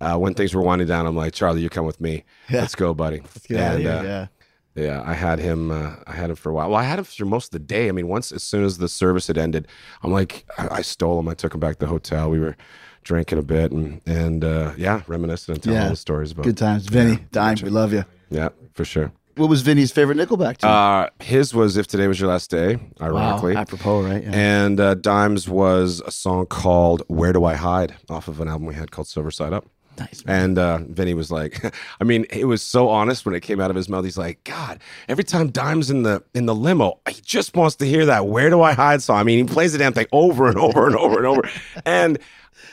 uh, 0.00 0.16
when 0.18 0.34
things 0.34 0.52
were 0.52 0.60
winding 0.62 0.88
down, 0.88 1.06
I'm 1.06 1.14
like, 1.14 1.32
Charlie, 1.32 1.60
you 1.62 1.70
come 1.70 1.86
with 1.86 2.00
me. 2.00 2.24
Let's 2.50 2.74
go, 2.74 2.92
buddy. 2.92 3.20
Let's 3.20 3.46
Get 3.46 3.60
out 3.60 3.74
of 3.76 3.80
here, 3.82 3.90
uh, 3.92 4.02
yeah. 4.02 4.26
Yeah, 4.74 5.02
I 5.04 5.14
had 5.14 5.38
him. 5.38 5.70
Uh, 5.70 5.94
I 6.06 6.12
had 6.12 6.30
him 6.30 6.36
for 6.36 6.50
a 6.50 6.52
while. 6.54 6.68
Well, 6.70 6.78
I 6.78 6.84
had 6.84 6.98
him 6.98 7.04
for 7.04 7.24
most 7.26 7.46
of 7.46 7.50
the 7.52 7.58
day. 7.58 7.88
I 7.88 7.92
mean, 7.92 8.08
once 8.08 8.32
as 8.32 8.42
soon 8.42 8.64
as 8.64 8.78
the 8.78 8.88
service 8.88 9.26
had 9.26 9.36
ended, 9.38 9.68
I'm 10.02 10.12
like, 10.12 10.44
I, 10.58 10.68
I 10.76 10.82
stole 10.82 11.18
him. 11.20 11.28
I 11.28 11.34
took 11.34 11.54
him 11.54 11.60
back 11.60 11.74
to 11.74 11.80
the 11.80 11.86
hotel. 11.86 12.30
We 12.30 12.38
were 12.40 12.56
drinking 13.04 13.38
a 13.38 13.42
bit 13.42 13.72
and 13.72 14.00
and 14.06 14.44
uh, 14.44 14.72
yeah, 14.76 15.02
reminiscing 15.06 15.54
and 15.54 15.62
telling 15.62 15.76
Yeah. 15.78 15.84
all 15.84 15.90
the 15.90 15.96
stories 15.96 16.32
about. 16.32 16.44
Good 16.44 16.56
times. 16.56 16.86
Vinny, 16.86 17.18
Dime, 17.32 17.56
we 17.62 17.70
love 17.70 17.92
you. 17.92 18.04
Yeah, 18.30 18.50
for 18.74 18.84
sure. 18.84 19.12
What 19.36 19.48
was 19.48 19.62
Vinny's 19.62 19.90
favorite 19.90 20.18
Nickelback 20.18 20.58
tune? 20.58 20.68
Uh, 20.70 21.08
his 21.20 21.54
was 21.54 21.78
"If 21.78 21.86
Today 21.86 22.06
Was 22.06 22.20
Your 22.20 22.28
Last 22.28 22.50
Day," 22.50 22.76
wow, 22.76 23.06
ironically, 23.06 23.56
apropos, 23.56 24.02
right? 24.02 24.22
Yeah. 24.22 24.30
and 24.34 24.78
uh, 24.78 24.92
Dimes 24.94 25.48
was 25.48 26.02
a 26.06 26.10
song 26.10 26.44
called 26.46 27.02
"Where 27.08 27.32
Do 27.32 27.44
I 27.46 27.54
Hide" 27.54 27.94
off 28.10 28.28
of 28.28 28.40
an 28.42 28.48
album 28.48 28.66
we 28.66 28.74
had 28.74 28.90
called 28.90 29.06
"Silver 29.08 29.30
Side 29.30 29.54
Up." 29.54 29.64
Nice. 29.98 30.24
man. 30.24 30.42
And 30.44 30.58
uh, 30.58 30.78
Vinny 30.88 31.14
was 31.14 31.30
like, 31.30 31.62
I 32.00 32.04
mean, 32.04 32.26
it 32.30 32.44
was 32.46 32.62
so 32.62 32.88
honest 32.88 33.24
when 33.26 33.34
it 33.34 33.40
came 33.40 33.60
out 33.60 33.70
of 33.70 33.76
his 33.76 33.88
mouth. 33.88 34.04
He's 34.04 34.18
like, 34.18 34.42
God, 34.44 34.80
every 35.08 35.24
time 35.24 35.50
Dime's 35.50 35.90
in 35.90 36.02
the 36.02 36.22
in 36.34 36.46
the 36.46 36.54
limo, 36.54 37.00
he 37.08 37.20
just 37.22 37.54
wants 37.56 37.76
to 37.76 37.86
hear 37.86 38.06
that 38.06 38.26
"Where 38.26 38.50
Do 38.50 38.62
I 38.62 38.72
Hide" 38.72 39.02
So 39.02 39.14
I 39.14 39.22
mean, 39.22 39.46
he 39.46 39.52
plays 39.52 39.72
the 39.72 39.78
damn 39.78 39.92
thing 39.92 40.06
over 40.12 40.48
and 40.48 40.58
over 40.58 40.86
and 40.86 40.96
over 40.96 41.16
and 41.18 41.26
over. 41.26 41.42
And 41.84 42.18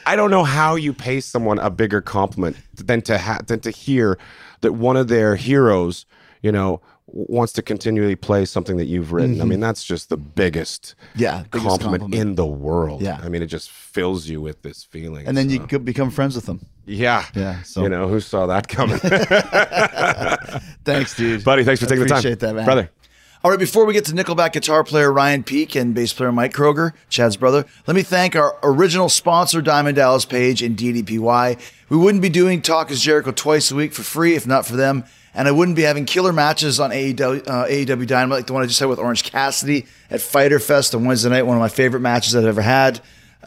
I 0.05 0.15
don't 0.15 0.31
know 0.31 0.43
how 0.43 0.75
you 0.75 0.93
pay 0.93 1.19
someone 1.19 1.59
a 1.59 1.69
bigger 1.69 2.01
compliment 2.01 2.57
than 2.75 3.01
to 3.03 3.17
ha- 3.17 3.39
than 3.45 3.59
to 3.61 3.71
hear 3.71 4.17
that 4.61 4.73
one 4.73 4.97
of 4.97 5.07
their 5.07 5.35
heroes, 5.35 6.05
you 6.41 6.51
know, 6.51 6.81
wants 7.07 7.53
to 7.53 7.61
continually 7.63 8.15
play 8.15 8.45
something 8.45 8.77
that 8.77 8.85
you've 8.85 9.11
written. 9.11 9.41
I 9.41 9.45
mean, 9.45 9.59
that's 9.59 9.83
just 9.83 10.09
the 10.09 10.17
biggest 10.17 10.95
Mm-hmm. 11.13 11.19
Yeah, 11.21 11.43
biggest 11.51 11.67
compliment, 11.69 12.01
compliment. 12.03 12.29
in 12.29 12.35
the 12.35 12.45
world. 12.45 13.01
Yeah. 13.01 13.19
I 13.23 13.29
mean, 13.29 13.41
it 13.41 13.47
just 13.47 13.71
fills 13.71 14.27
you 14.27 14.41
with 14.41 14.61
this 14.61 14.83
feeling. 14.83 15.25
and 15.27 15.35
then 15.35 15.47
So, 15.49 15.53
you 15.53 15.59
could 15.61 15.83
become 15.85 16.11
friends 16.11 16.35
with 16.35 16.45
them. 16.45 16.65
Yeah, 16.89 17.25
Yeah, 17.35 17.61
so- 17.63 17.83
you 17.83 17.89
know, 17.89 18.07
who 18.07 18.19
saw 18.19 18.47
that 18.47 18.67
coming? 18.67 18.97
Thanks, 20.85 21.15
dude. 21.15 21.43
Buddy, 21.43 21.63
thanks 21.63 21.81
for 21.81 21.87
taking 21.87 22.03
the 22.03 22.09
time. 22.09 22.17
Appreciate 22.19 22.39
that, 22.39 22.55
man. 22.55 22.65
Brother. 22.65 22.89
All 23.41 23.51
right, 23.51 23.59
before 23.59 23.85
we 23.85 23.93
get 23.93 24.03
to 24.05 24.11
Nickelback 24.11 24.51
guitar 24.51 24.83
player 24.83 25.13
Ryan 25.13 25.43
Peake 25.43 25.73
and 25.75 25.93
bass 25.95 26.11
player 26.11 26.31
Mike 26.31 26.51
Kroeger, 26.53 26.91
Chad's 27.07 27.37
brother, 27.37 27.65
let 27.87 27.95
me 27.95 28.01
thank 28.01 28.35
our 28.35 28.57
original 28.63 29.07
sponsor, 29.07 29.61
Diamond 29.61 29.95
Dallas 29.95 30.25
Page 30.25 30.61
and 30.61 30.75
DDPY. 30.75 31.57
We 31.87 31.97
wouldn't 31.97 32.21
be 32.21 32.27
doing 32.27 32.61
Talk 32.61 32.91
is 32.91 33.01
Jericho 33.01 33.31
twice 33.31 33.71
a 33.71 33.75
week 33.75 33.93
for 33.93 34.03
free 34.03 34.35
if 34.35 34.45
not 34.45 34.65
for 34.65 34.75
them. 34.75 35.05
And 35.33 35.47
I 35.47 35.51
wouldn't 35.51 35.77
be 35.77 35.83
having 35.83 36.05
killer 36.05 36.33
matches 36.33 36.79
on 36.81 36.89
AEW, 36.89 37.47
uh, 37.47 37.65
AEW 37.67 38.07
Dynamite 38.07 38.39
like 38.39 38.47
the 38.47 38.53
one 38.53 38.63
I 38.63 38.65
just 38.65 38.79
had 38.79 38.89
with 38.89 38.99
Orange 38.99 39.23
Cassidy 39.23 39.85
at 40.09 40.19
Fighter 40.19 40.59
Fest 40.59 40.93
on 40.93 41.05
Wednesday 41.05 41.29
night, 41.29 41.43
one 41.45 41.55
of 41.55 41.61
my 41.61 41.69
favorite 41.69 42.01
matches 42.01 42.35
I've 42.35 42.45
ever 42.45 42.61
had. 42.63 42.99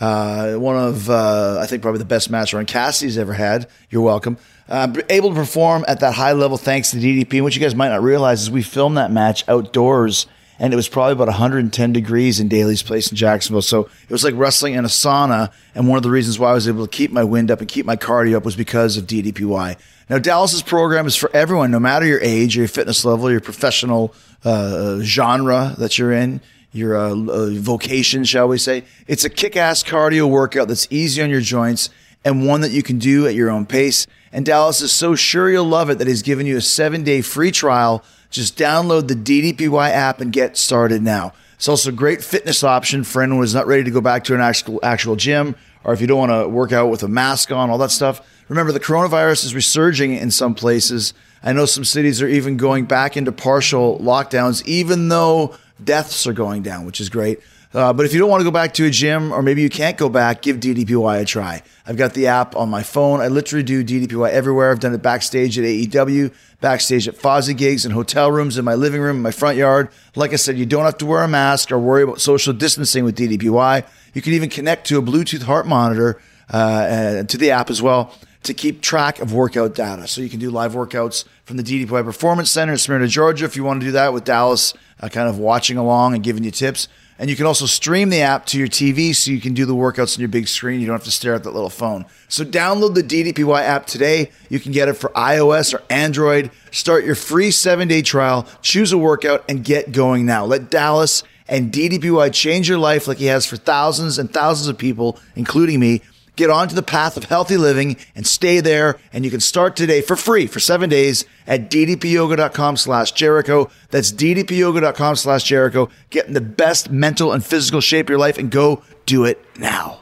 Uh, 0.03 0.55
one 0.55 0.77
of, 0.77 1.09
uh, 1.09 1.61
I 1.61 1.67
think, 1.67 1.81
probably 1.81 2.01
the 2.01 2.05
best 2.05 2.29
match 2.29 2.53
Orange 2.53 2.69
Cassidy's 2.69 3.17
ever 3.17 3.33
had. 3.33 3.69
You're 3.89 4.03
welcome. 4.03 4.37
Uh, 4.69 4.93
able 5.09 5.29
to 5.29 5.35
perform 5.37 5.85
at 5.87 6.01
that 6.01 6.15
high 6.15 6.33
level 6.33 6.59
thanks 6.59 6.91
to 6.91 6.97
DDP. 6.97 7.35
And 7.35 7.45
what 7.45 7.55
you 7.55 7.61
guys 7.61 7.77
might 7.77 7.91
not 7.91 8.03
realize 8.03 8.43
is 8.43 8.51
we 8.51 8.63
filmed 8.63 8.97
that 8.97 9.13
match 9.13 9.49
outdoors 9.49 10.27
and 10.59 10.73
it 10.73 10.77
was 10.77 10.89
probably 10.89 11.13
about 11.13 11.29
110 11.29 11.93
degrees 11.93 12.39
in 12.39 12.49
Daily's 12.49 12.83
place 12.83 13.11
in 13.11 13.17
Jacksonville. 13.17 13.63
So 13.63 13.81
it 13.81 14.11
was 14.11 14.23
like 14.23 14.35
wrestling 14.37 14.75
in 14.75 14.85
a 14.85 14.89
sauna. 14.89 15.53
And 15.75 15.89
one 15.89 15.97
of 15.97 16.03
the 16.03 16.11
reasons 16.11 16.39
why 16.39 16.51
I 16.51 16.55
was 16.55 16.69
able 16.69 16.87
to 16.87 16.91
keep 16.91 17.11
my 17.11 17.25
wind 17.25 17.51
up 17.51 17.61
and 17.61 17.69
keep 17.69 17.87
my 17.87 17.97
cardio 17.97 18.37
up 18.37 18.45
was 18.45 18.55
because 18.55 18.97
of 18.97 19.07
DDPY. 19.07 19.77
Now, 20.09 20.19
Dallas's 20.19 20.63
program 20.63 21.07
is 21.07 21.17
for 21.17 21.35
everyone, 21.35 21.71
no 21.71 21.81
matter 21.81 22.07
your 22.07 22.21
age, 22.21 22.57
your 22.57 22.69
fitness 22.69 23.05
level, 23.05 23.31
your 23.31 23.41
professional 23.41 24.15
uh, 24.45 25.01
genre 25.01 25.75
that 25.79 25.99
you're 25.99 26.13
in, 26.13 26.41
your 26.73 26.97
uh, 26.97 27.11
uh, 27.11 27.51
vocation, 27.53 28.25
shall 28.25 28.49
we 28.49 28.59
say. 28.59 28.85
It's 29.07 29.25
a 29.25 29.31
kick 29.31 29.57
ass 29.57 29.83
cardio 29.83 30.29
workout 30.29 30.69
that's 30.69 30.89
easy 30.91 31.23
on 31.23 31.31
your 31.31 31.41
joints 31.41 31.91
and 32.25 32.47
one 32.47 32.61
that 32.63 32.71
you 32.71 32.83
can 32.83 32.99
do 32.99 33.27
at 33.27 33.35
your 33.35 33.51
own 33.51 33.67
pace. 33.67 34.07
And 34.33 34.47
Dallas 34.47 34.81
is 34.81 34.93
so 34.93 35.15
sure 35.15 35.51
you'll 35.51 35.65
love 35.65 35.91
it 35.91 35.99
that 35.99 36.07
he's 36.07 36.23
given 36.23 36.47
you 36.47 36.57
a 36.57 36.63
seven 36.63 37.05
day 37.05 37.21
free 37.21 37.51
trial. 37.51 38.03
Just 38.31 38.57
download 38.57 39.09
the 39.09 39.15
DDPY 39.15 39.91
app 39.91 40.21
and 40.21 40.33
get 40.33 40.57
started 40.57 41.03
now. 41.03 41.33
It's 41.57 41.69
also 41.69 41.91
a 41.91 41.93
great 41.93 42.25
fitness 42.25 42.65
option 42.65 43.05
for 43.05 43.23
anyone 43.23 43.43
who's 43.43 43.55
not 43.55 43.67
ready 43.67 43.85
to 43.85 43.91
go 43.91 44.01
back 44.01 44.25
to 44.25 44.35
an 44.35 44.41
actual 44.41 44.81
actual 44.83 45.15
gym, 45.15 45.55
or 45.85 45.93
if 45.93 46.01
you 46.01 46.07
don't 46.07 46.19
want 46.19 46.33
to 46.33 46.49
work 46.49 46.73
out 46.73 46.91
with 46.91 47.03
a 47.03 47.09
mask 47.09 47.53
on, 47.53 47.71
all 47.71 47.79
that 47.79 47.91
stuff. 47.91 48.27
Remember, 48.49 48.73
the 48.73 48.81
coronavirus 48.81 49.45
is 49.45 49.55
resurging 49.55 50.13
in 50.15 50.31
some 50.31 50.55
places. 50.55 51.15
I 51.43 51.53
know 51.53 51.67
some 51.67 51.85
cities 51.85 52.21
are 52.21 52.27
even 52.27 52.57
going 52.57 52.87
back 52.87 53.17
into 53.17 53.31
partial 53.31 53.99
lockdowns, 54.01 54.67
even 54.67 55.09
though 55.09 55.55
deaths 55.85 56.27
are 56.27 56.33
going 56.33 56.63
down, 56.63 56.87
which 56.87 57.01
is 57.01 57.09
great. 57.09 57.41
Uh, 57.75 57.93
but 57.93 58.05
if 58.05 58.13
you 58.13 58.19
don't 58.19 58.29
want 58.29 58.41
to 58.41 58.45
go 58.45 58.51
back 58.51 58.75
to 58.75 58.85
a 58.85 58.91
gym, 58.91 59.33
or 59.33 59.41
maybe 59.41 59.63
you 59.63 59.71
can't 59.71 59.97
go 59.97 60.09
back, 60.09 60.43
give 60.43 60.59
DDPY 60.59 61.23
a 61.23 61.25
try. 61.25 61.63
I've 61.87 61.97
got 61.97 62.13
the 62.13 62.27
app 62.27 62.55
on 62.55 62.69
my 62.69 62.83
phone. 62.83 63.21
I 63.21 63.29
literally 63.29 63.63
do 63.63 63.83
DDPY 63.83 64.31
everywhere. 64.31 64.71
I've 64.71 64.81
done 64.81 64.93
it 64.93 65.03
backstage 65.03 65.59
at 65.59 65.65
AEW, 65.65 66.35
backstage 66.61 67.09
at 67.09 67.15
Fozzy 67.17 67.57
gigs, 67.57 67.87
in 67.87 67.93
hotel 67.93 68.31
rooms, 68.31 68.59
in 68.59 68.65
my 68.65 68.75
living 68.75 69.01
room, 69.01 69.17
in 69.17 69.23
my 69.23 69.31
front 69.31 69.57
yard. 69.57 69.89
Like 70.15 70.35
I 70.35 70.37
said, 70.37 70.59
you 70.59 70.67
don't 70.67 70.85
have 70.85 70.99
to 70.99 71.07
wear 71.07 71.23
a 71.23 71.29
mask 71.29 71.73
or 71.73 71.79
worry 71.79 72.03
about 72.03 72.21
social 72.21 72.53
distancing 72.53 73.05
with 73.05 73.17
DDPY. 73.17 73.87
You 74.13 74.21
can 74.21 74.35
even 74.35 74.51
connect 74.51 74.87
to 74.89 74.99
a 74.99 75.03
Bluetooth 75.03 75.43
heart 75.43 75.67
monitor 75.67 76.21
uh, 76.51 77.23
to 77.23 77.39
the 77.39 77.53
app 77.53 77.71
as 77.71 77.81
well 77.81 78.15
to 78.43 78.53
keep 78.53 78.83
track 78.83 79.21
of 79.21 79.33
workout 79.33 79.75
data. 79.75 80.07
So 80.07 80.21
you 80.21 80.29
can 80.29 80.41
do 80.41 80.51
live 80.51 80.75
workouts 80.75 81.25
from 81.45 81.57
the 81.57 81.63
DDPY 81.63 82.05
Performance 82.05 82.51
Center 82.51 82.73
in 82.73 82.79
Smyrna, 82.79 83.07
Georgia, 83.07 83.45
if 83.45 83.57
you 83.57 83.65
want 83.65 83.81
to 83.81 83.87
do 83.87 83.93
that 83.93 84.13
with 84.13 84.25
Dallas 84.25 84.75
uh, 85.03 85.09
kind 85.09 85.29
of 85.29 85.39
watching 85.39 85.77
along 85.77 86.15
and 86.15 86.23
giving 86.23 86.45
you 86.45 86.51
tips. 86.51 86.89
And 87.19 87.29
you 87.29 87.37
can 87.37 87.47
also 87.47 87.67
stream 87.67 88.09
the 88.09 88.23
app 88.23 88.47
to 88.47 88.59
your 88.59 88.69
TV 88.69 89.15
so 89.15 89.31
you 89.31 89.41
can 89.41 89.55
do 89.55 89.67
the 89.67 89.75
workouts 89.75 90.17
on 90.17 90.21
your 90.21 90.29
big 90.29 90.49
screen. 90.49 90.81
You 90.81 90.87
don't 90.87 90.95
have 90.95 91.05
to 91.05 91.11
stare 91.11 91.35
at 91.35 91.45
that 91.45 91.53
little 91.53 91.71
phone. 91.71 92.07
So 92.29 92.45
download 92.45 92.95
the 92.95 93.03
DDPY 93.03 93.63
app 93.63 93.87
today. 93.87 94.31
You 94.49 94.59
can 94.59 94.73
get 94.73 94.89
it 94.89 94.95
for 94.95 95.11
iOS 95.11 95.75
or 95.75 95.83
Android. 95.91 96.51
Start 96.71 97.05
your 97.05 97.15
free 97.15 97.51
seven 97.51 97.87
day 97.87 98.03
trial, 98.03 98.47
choose 98.63 98.93
a 98.93 98.99
workout, 98.99 99.45
and 99.49 99.63
get 99.63 99.93
going 99.93 100.25
now. 100.25 100.45
Let 100.45 100.71
Dallas 100.71 101.23
and 101.49 101.71
DDPY 101.71 102.33
change 102.33 102.69
your 102.69 102.79
life 102.79 103.07
like 103.07 103.19
he 103.19 103.27
has 103.27 103.45
for 103.45 103.57
thousands 103.57 104.19
and 104.19 104.33
thousands 104.33 104.69
of 104.69 104.79
people, 104.79 105.19
including 105.37 105.81
me. 105.81 106.01
Get 106.35 106.49
onto 106.49 106.75
the 106.75 106.83
path 106.83 107.17
of 107.19 107.25
healthy 107.25 107.57
living 107.59 107.97
and 108.15 108.27
stay 108.27 108.61
there. 108.61 108.99
And 109.13 109.25
you 109.25 109.31
can 109.31 109.41
start 109.41 109.77
today 109.77 110.01
for 110.01 110.17
free 110.17 110.47
for 110.47 110.61
seven 110.61 110.89
days 110.89 111.25
at 111.47 111.71
ddpyoga.com 111.71 112.77
slash 112.79 113.13
Jericho. 113.13 113.71
That's 113.91 114.11
ddpyoga.com 114.13 115.17
slash 115.17 115.45
Jericho. 115.45 115.91
Get 116.11 116.27
in 116.27 116.33
the 116.33 116.41
best 116.41 116.91
mental 116.91 117.33
and 117.33 117.45
physical 117.45 117.81
shape 117.83 118.07
of 118.07 118.11
your 118.11 118.19
life 118.19 118.39
and 118.39 118.51
go 118.51 118.83
do 119.05 119.25
it 119.25 119.45
now. 119.59 120.01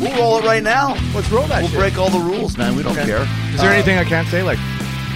We'll 0.00 0.14
roll 0.18 0.38
it 0.38 0.44
right 0.44 0.62
now. 0.62 0.94
Let's 1.14 1.30
roll 1.30 1.46
that 1.46 1.60
We'll 1.62 1.70
shit. 1.70 1.78
break 1.78 1.98
all 1.98 2.10
the 2.10 2.18
rules, 2.18 2.58
man. 2.58 2.76
We 2.76 2.82
don't 2.82 2.94
care. 2.94 3.22
Is 3.54 3.60
there 3.60 3.70
uh, 3.70 3.74
anything 3.74 3.96
I 3.98 4.04
can't 4.04 4.28
say? 4.28 4.42
Like, 4.42 4.58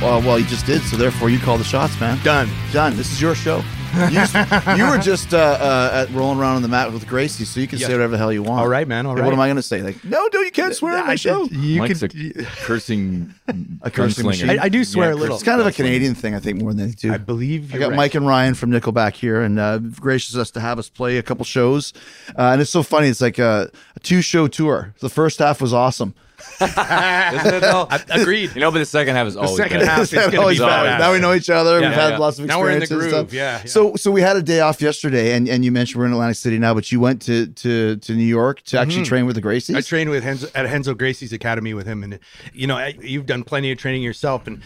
Oh, 0.01 0.22
well, 0.24 0.38
you 0.38 0.46
just 0.46 0.64
did, 0.64 0.81
so 0.83 0.96
therefore 0.96 1.29
you 1.29 1.40
call 1.40 1.59
the 1.59 1.64
shots, 1.64 1.98
man. 2.01 2.22
Done. 2.22 2.48
Done. 2.72 2.96
This 2.96 3.11
is 3.11 3.20
your 3.20 3.35
show. 3.35 3.64
You, 3.94 4.11
just- 4.11 4.35
you 4.79 4.87
were 4.87 4.98
just 4.98 5.33
uh, 5.35 5.38
uh, 5.38 5.90
at 6.07 6.11
rolling 6.14 6.38
around 6.38 6.57
on 6.57 6.62
the 6.62 6.68
mat 6.68 6.92
with 6.92 7.07
Gracie, 7.07 7.44
so 7.44 7.59
you 7.61 7.66
can 7.66 7.79
say 7.79 7.90
whatever 7.92 8.12
the 8.12 8.18
hell 8.18 8.33
you 8.33 8.42
want. 8.42 8.61
All 8.61 8.68
right, 8.68 8.87
man, 8.87 9.07
all 9.07 9.16
Yeah, 9.16 9.24
What 9.24 9.33
am 9.33 9.40
I 9.40 9.46
going 9.46 9.57
to 9.57 9.62
say? 9.62 9.83
Like, 9.83 10.05
no, 10.05 10.29
no, 10.33 10.40
you 10.40 10.51
can't 10.51 10.74
swear 10.74 10.98
on 10.98 11.07
my 11.07 11.12
I 11.12 11.16
show. 11.16 11.46
should- 11.48 11.57
you 11.57 11.79
Mike's 11.81 12.01
could. 12.01 12.14
a 12.14 12.44
cursing, 12.62 13.35
A 13.83 13.90
cursing 13.90 14.27
machine. 14.27 14.51
I, 14.51 14.64
I 14.64 14.68
do 14.68 14.85
swear 14.85 15.12
a 15.12 15.14
little. 15.14 15.37
It's 15.37 15.44
kind 15.44 15.61
of 15.61 15.66
a 15.66 15.72
Canadian 15.72 16.14
thing, 16.14 16.35
I 16.35 16.40
think, 16.40 16.61
more 16.61 16.72
than 16.72 16.85
anything. 16.85 17.11
I 17.11 17.18
believe 17.18 17.72
I 17.72 17.79
you're 17.79 17.81
got 17.81 17.90
right. 17.90 17.96
Mike 17.96 18.14
and 18.14 18.27
Ryan 18.27 18.55
from 18.55 18.70
Nickelback 18.70 19.14
here, 19.14 19.40
and 19.42 19.59
uh, 19.59 19.79
gracious 19.79 20.37
us 20.37 20.51
to 20.53 20.61
have 20.61 20.79
us 20.79 20.88
play 20.88 21.18
a 21.18 21.22
couple 21.22 21.44
shows. 21.44 21.92
Uh, 22.38 22.51
and 22.53 22.61
it's 22.61 22.70
so 22.70 22.83
funny. 22.83 23.09
It's 23.09 23.20
like 23.20 23.38
a, 23.38 23.70
a 23.96 24.01
two 24.01 24.20
show 24.22 24.48
tour. 24.48 24.94
The 25.01 25.09
first 25.09 25.38
half 25.38 25.61
was 25.61 25.72
awesome. 25.72 26.14
Isn't 26.61 27.55
it 27.55 27.61
though? 27.61 27.88
Agreed. 28.11 28.55
You 28.55 28.61
know, 28.61 28.70
but 28.70 28.79
the 28.79 28.85
second 28.85 29.14
half 29.16 29.27
is 29.27 29.37
always 29.37 29.53
the 29.57 29.62
second 29.64 29.79
better. 29.81 29.90
half 29.90 30.01
is 30.03 30.11
gonna 30.12 30.40
Always 30.40 30.59
be 30.59 30.64
bad. 30.64 30.87
badass. 30.87 30.98
Now 31.01 31.12
we 31.12 31.18
know 31.20 31.35
each 31.35 31.51
other. 31.51 31.81
Yeah. 31.81 31.88
We've 31.88 31.96
had 31.98 32.11
Yeah. 32.12 32.18
lots 32.18 32.38
of 32.38 32.46
Now 32.46 32.61
we're 32.61 32.70
in 32.70 32.79
the 32.79 32.83
experiences 32.85 33.12
and 33.12 33.29
groove. 33.29 33.31
stuff. 33.31 33.35
Yeah, 33.37 33.59
yeah. 33.59 33.64
So 33.66 33.96
so 33.96 34.11
we 34.11 34.20
had 34.20 34.37
a 34.37 34.42
day 34.42 34.61
off 34.61 34.81
yesterday, 34.81 35.35
and, 35.35 35.48
and 35.48 35.64
you 35.64 35.72
mentioned 35.72 36.01
we're 36.01 36.07
in 36.07 36.12
Atlantic 36.12 36.37
City 36.37 36.59
now, 36.59 36.74
but 36.74 36.90
you 36.92 37.01
went 37.01 37.22
to 37.22 37.46
to, 37.46 37.96
to 37.96 38.12
New 38.14 38.24
York 38.24 38.62
to 38.62 38.79
actually 38.79 39.05
train 39.05 39.27
with 39.27 39.37
the 39.37 39.42
Gracies. 39.42 39.68
Mm-hmm. 39.70 39.77
I 39.77 39.81
trained 39.83 40.11
with 40.11 40.24
Henzo, 40.24 40.51
at 40.55 40.66
Henzo 40.66 40.96
Gracie's 40.96 41.33
academy 41.33 41.74
with 41.74 41.87
him, 41.87 42.03
and 42.03 42.18
you 42.53 42.66
know 42.66 42.77
I, 42.77 42.94
you've 43.01 43.27
done 43.27 43.42
plenty 43.44 43.70
of 43.72 43.79
training 43.79 44.03
yourself. 44.03 44.46
And 44.46 44.62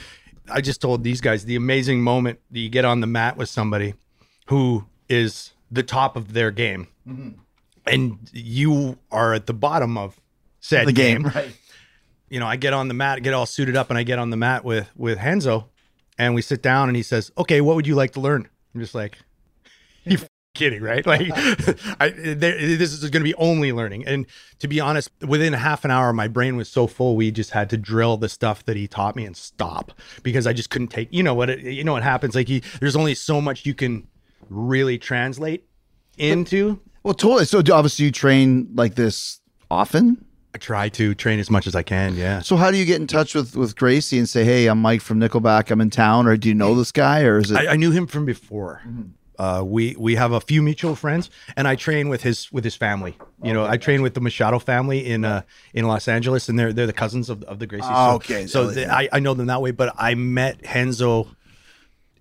I 0.51 0.61
just 0.61 0.81
told 0.81 1.05
these 1.05 1.21
guys 1.21 1.45
the 1.45 1.57
amazing 1.57 2.03
moment 2.03 2.41
that 2.51 2.59
you 2.61 2.69
get 2.69 2.85
on 2.85 3.01
the 3.01 3.07
mat 3.07 3.37
with 3.37 3.49
somebody 3.49 3.95
who 4.47 4.85
is 5.09 5.53
the 5.71 5.83
top 5.83 6.17
of 6.17 6.33
their 6.33 6.51
game, 6.51 6.89
Mm-hmm. 7.09 7.31
and 7.87 8.19
you 8.33 8.99
are 9.11 9.35
at 9.35 9.47
the 9.47 9.53
bottom 9.55 9.97
of 9.99 10.21
said 10.61 10.87
the 10.87 10.93
game, 10.93 11.23
game. 11.23 11.33
right? 11.35 11.51
You 12.33 12.41
know, 12.41 12.47
I 12.47 12.57
get 12.57 12.73
on 12.73 12.89
the 12.89 12.95
mat, 12.95 13.23
get 13.23 13.35
all 13.35 13.45
suited 13.45 13.77
up, 13.77 13.91
and 13.91 13.99
I 13.99 14.05
get 14.05 14.19
on 14.19 14.31
the 14.31 14.39
mat 14.39 14.65
with 14.65 14.89
with 14.97 15.19
Henzo, 15.19 15.67
and 16.17 16.35
we 16.35 16.41
sit 16.41 16.63
down, 16.63 16.89
and 16.89 16.97
he 16.97 17.03
says, 17.03 17.31
"Okay, 17.37 17.61
what 17.61 17.77
would 17.77 17.87
you 17.87 17.95
like 17.95 18.13
to 18.13 18.21
learn?" 18.21 18.49
I'm 18.75 18.81
just 18.81 18.95
like, 18.95 19.19
"You 20.05 20.17
kidding, 20.55 20.83
right? 20.83 21.05
Like, 21.07 21.31
I 22.01 22.09
there, 22.09 22.57
this 22.59 22.95
is 22.95 23.01
going 23.11 23.21
to 23.21 23.29
be 23.29 23.35
only 23.35 23.71
learning." 23.71 24.07
And 24.07 24.25
to 24.61 24.67
be 24.67 24.81
honest, 24.81 25.11
within 25.21 25.53
half 25.53 25.85
an 25.85 25.91
hour, 25.91 26.11
my 26.15 26.27
brain 26.27 26.57
was 26.57 26.71
so 26.71 26.87
full, 26.87 27.17
we 27.17 27.31
just 27.31 27.51
had 27.51 27.69
to 27.69 27.77
drill 27.77 28.17
the 28.17 28.31
stuff 28.31 28.65
that 28.65 28.79
he 28.79 28.89
taught 28.89 29.15
me 29.15 29.27
and 29.27 29.37
stop 29.37 29.93
because 30.23 30.47
I 30.47 30.55
just 30.55 30.71
couldn't 30.71 30.89
take. 30.89 31.09
You 31.13 31.23
know 31.23 31.35
what? 31.35 31.51
It, 31.51 31.61
you 31.61 31.85
know 31.85 31.93
what 31.93 32.03
happens? 32.03 32.35
Like, 32.35 32.49
he, 32.49 32.63
there's 32.81 32.97
only 32.97 33.15
so 33.15 33.43
much 33.43 33.67
you 33.67 33.75
can 33.75 34.09
really 34.49 34.97
translate 34.97 35.69
into. 36.17 36.81
Well, 37.03 37.13
totally. 37.13 37.45
So 37.45 37.59
obviously 37.59 38.07
you 38.07 38.11
train 38.11 38.71
like 38.75 38.95
this 38.95 39.43
often. 39.71 40.25
I 40.55 40.59
try 40.59 40.89
to 40.91 41.15
train 41.15 41.39
as 41.41 41.51
much 41.51 41.67
as 41.67 41.75
I 41.75 41.83
can. 41.83 42.15
Yeah. 42.15 42.41
So 42.41 42.57
how 42.57 42.71
do 42.71 42.77
you 42.77 42.85
get 42.85 43.01
in 43.01 43.07
touch 43.07 43.35
with 43.35 43.57
with 43.57 43.75
Gracie 43.77 44.19
and 44.19 44.29
say, 44.29 44.45
"Hey, 44.45 44.67
I'm 44.67 44.81
Mike 44.83 45.01
from 45.01 45.19
Nickelback. 45.19 45.71
I'm 45.71 45.81
in 45.81 45.91
town," 45.91 46.27
or 46.27 46.37
do 46.37 46.49
you 46.49 46.55
know 46.55 46.75
this 46.75 46.93
guy, 46.93 47.23
or 47.23 47.39
is 47.39 47.51
it? 47.51 47.57
I, 47.57 47.73
I 47.73 47.77
knew 47.77 47.91
him 47.91 48.07
from 48.07 48.25
before. 48.27 48.83
Uh, 49.39 49.63
we 49.65 49.97
we 49.99 50.15
have 50.17 50.33
a 50.33 50.41
few 50.41 50.61
mutual 50.63 50.95
friends, 50.95 51.31
and 51.57 51.67
I 51.67 51.75
train 51.75 52.11
with 52.11 52.23
his 52.23 52.53
with 52.53 52.65
his 52.65 52.75
family. 52.77 53.17
You 53.43 53.55
know, 53.55 53.65
I 53.65 53.79
train 53.79 54.03
with 54.03 54.13
the 54.13 54.21
Machado 54.21 54.59
family 54.59 55.07
in 55.11 55.25
uh 55.25 55.43
in 55.73 55.87
Los 55.89 56.07
Angeles, 56.07 56.51
and 56.51 56.59
they're 56.59 56.73
they're 56.73 56.87
the 56.87 56.93
cousins 56.93 57.31
of, 57.31 57.43
of 57.45 57.59
the 57.59 57.67
Gracies. 57.67 57.81
Oh, 57.91 58.11
So- 58.11 58.15
okay. 58.17 58.47
So 58.47 58.67
the- 58.71 58.93
I 58.93 59.09
I 59.11 59.21
know 59.21 59.33
them 59.35 59.47
that 59.47 59.63
way, 59.63 59.71
but 59.71 59.95
I 59.97 60.15
met 60.15 60.63
Henzo 60.63 61.29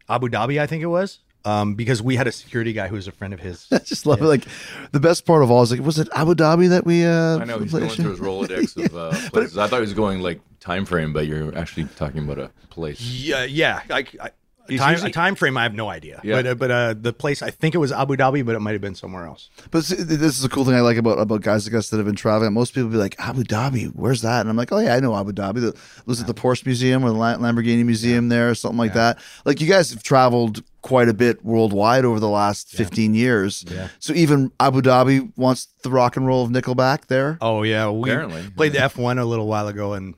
Abu 0.10 0.30
Dhabi, 0.30 0.60
I 0.60 0.68
think 0.68 0.84
it 0.84 0.88
was, 0.88 1.20
um, 1.46 1.76
because 1.76 2.02
we 2.02 2.16
had 2.16 2.28
a 2.28 2.32
security 2.32 2.74
guy 2.74 2.88
who 2.88 2.96
was 2.96 3.08
a 3.08 3.12
friend 3.12 3.34
of 3.34 3.40
his. 3.40 3.68
I 3.72 3.80
just 3.80 4.06
love 4.06 4.22
it. 4.22 4.26
Like 4.26 4.46
the 4.92 5.00
best 5.00 5.26
part 5.26 5.44
of 5.44 5.52
all 5.52 5.64
is 5.64 5.72
like, 5.72 5.82
was 5.82 6.00
it 6.00 6.10
Abu 6.16 6.36
Dhabi 6.36 6.70
that 6.70 6.86
we? 6.86 7.06
Uh, 7.06 7.40
I 7.40 7.46
know 7.46 7.60
he's 7.60 7.72
going 7.72 7.90
through 7.90 8.12
his 8.12 8.20
Rolodex 8.22 8.86
of 8.86 8.96
uh, 8.96 9.30
places. 9.30 9.58
I 9.58 9.68
thought 9.68 9.78
he 9.78 9.82
was 9.82 9.94
going 9.94 10.22
like 10.22 10.40
time 10.60 10.86
frame, 10.86 11.14
but 11.14 11.28
you're 11.28 11.58
actually 11.58 11.86
talking 11.96 12.24
about 12.24 12.40
a 12.40 12.52
place. 12.70 13.02
Yeah, 13.02 13.44
yeah. 13.44 13.82
I, 13.90 14.06
I, 14.22 14.32
He's 14.68 14.80
time, 14.80 14.92
usually- 14.92 15.10
a 15.12 15.14
time 15.14 15.36
frame, 15.36 15.58
I 15.58 15.64
have 15.64 15.74
no 15.74 15.90
idea. 15.90 16.22
Yeah. 16.24 16.36
But 16.36 16.48
uh, 16.48 16.56
but 16.56 16.72
uh, 16.72 16.94
the 17.00 17.14
place, 17.14 17.42
I 17.42 17.50
think 17.52 17.76
it 17.76 17.80
was 17.80 17.92
Abu 17.92 18.16
Dhabi, 18.16 18.46
but 18.46 18.56
it 18.56 18.60
might 18.60 18.72
have 18.74 18.82
been 18.82 18.96
somewhere 18.96 19.26
else. 19.26 19.50
But 19.72 19.84
see, 19.86 19.96
this 19.96 20.38
is 20.38 20.44
a 20.44 20.50
cool 20.50 20.66
thing 20.66 20.76
I 20.76 20.82
like 20.82 20.98
about 20.98 21.20
about 21.20 21.42
guys 21.42 21.66
like 21.68 21.76
us 21.78 21.90
that 21.90 21.98
have 21.98 22.06
been 22.06 22.16
traveling. 22.16 22.54
Most 22.54 22.74
people 22.74 22.90
be 22.90 22.98
like, 22.98 23.16
Abu 23.20 23.44
Dhabi, 23.44 23.88
where's 23.96 24.22
that? 24.22 24.42
And 24.42 24.50
I'm 24.50 24.56
like, 24.58 24.72
oh 24.72 24.80
yeah, 24.80 24.96
I 24.96 25.00
know 25.00 25.16
Abu 25.16 25.32
Dhabi. 25.32 25.56
The, 25.62 25.78
was 26.06 26.22
it 26.22 26.28
the 26.28 26.34
Porsche 26.34 26.66
Museum 26.66 27.04
or 27.04 27.10
the 27.10 27.16
Lamborghini 27.16 27.84
Museum 27.86 28.30
there 28.30 28.50
or 28.50 28.56
something 28.56 28.78
like 28.78 28.94
that? 28.94 29.20
Like 29.46 29.60
you 29.62 29.68
guys 29.68 29.92
have 29.92 30.04
traveled 30.04 30.64
quite 30.82 31.08
a 31.08 31.14
bit 31.14 31.46
worldwide 31.46 32.04
over 32.06 32.20
the 32.20 32.28
last 32.28 32.70
15 32.72 33.14
years. 33.14 33.64
Yeah. 33.70 33.90
So 34.00 34.14
even 34.14 34.52
Abu 34.60 34.82
Dhabi 34.82 35.32
wants 35.38 35.68
the 35.84 35.92
rock 35.92 36.18
and 36.18 36.26
roll 36.26 36.44
of 36.44 36.50
Nickelback 36.52 37.06
there. 37.06 37.38
Oh 37.40 37.62
yeah, 37.64 37.90
we 37.90 38.10
Apparently. 38.10 38.50
played 38.56 38.74
the 38.74 38.80
F 38.82 38.98
one 38.98 39.20
a 39.20 39.26
little 39.26 39.46
while 39.48 39.68
ago, 39.68 39.94
and 39.94 40.16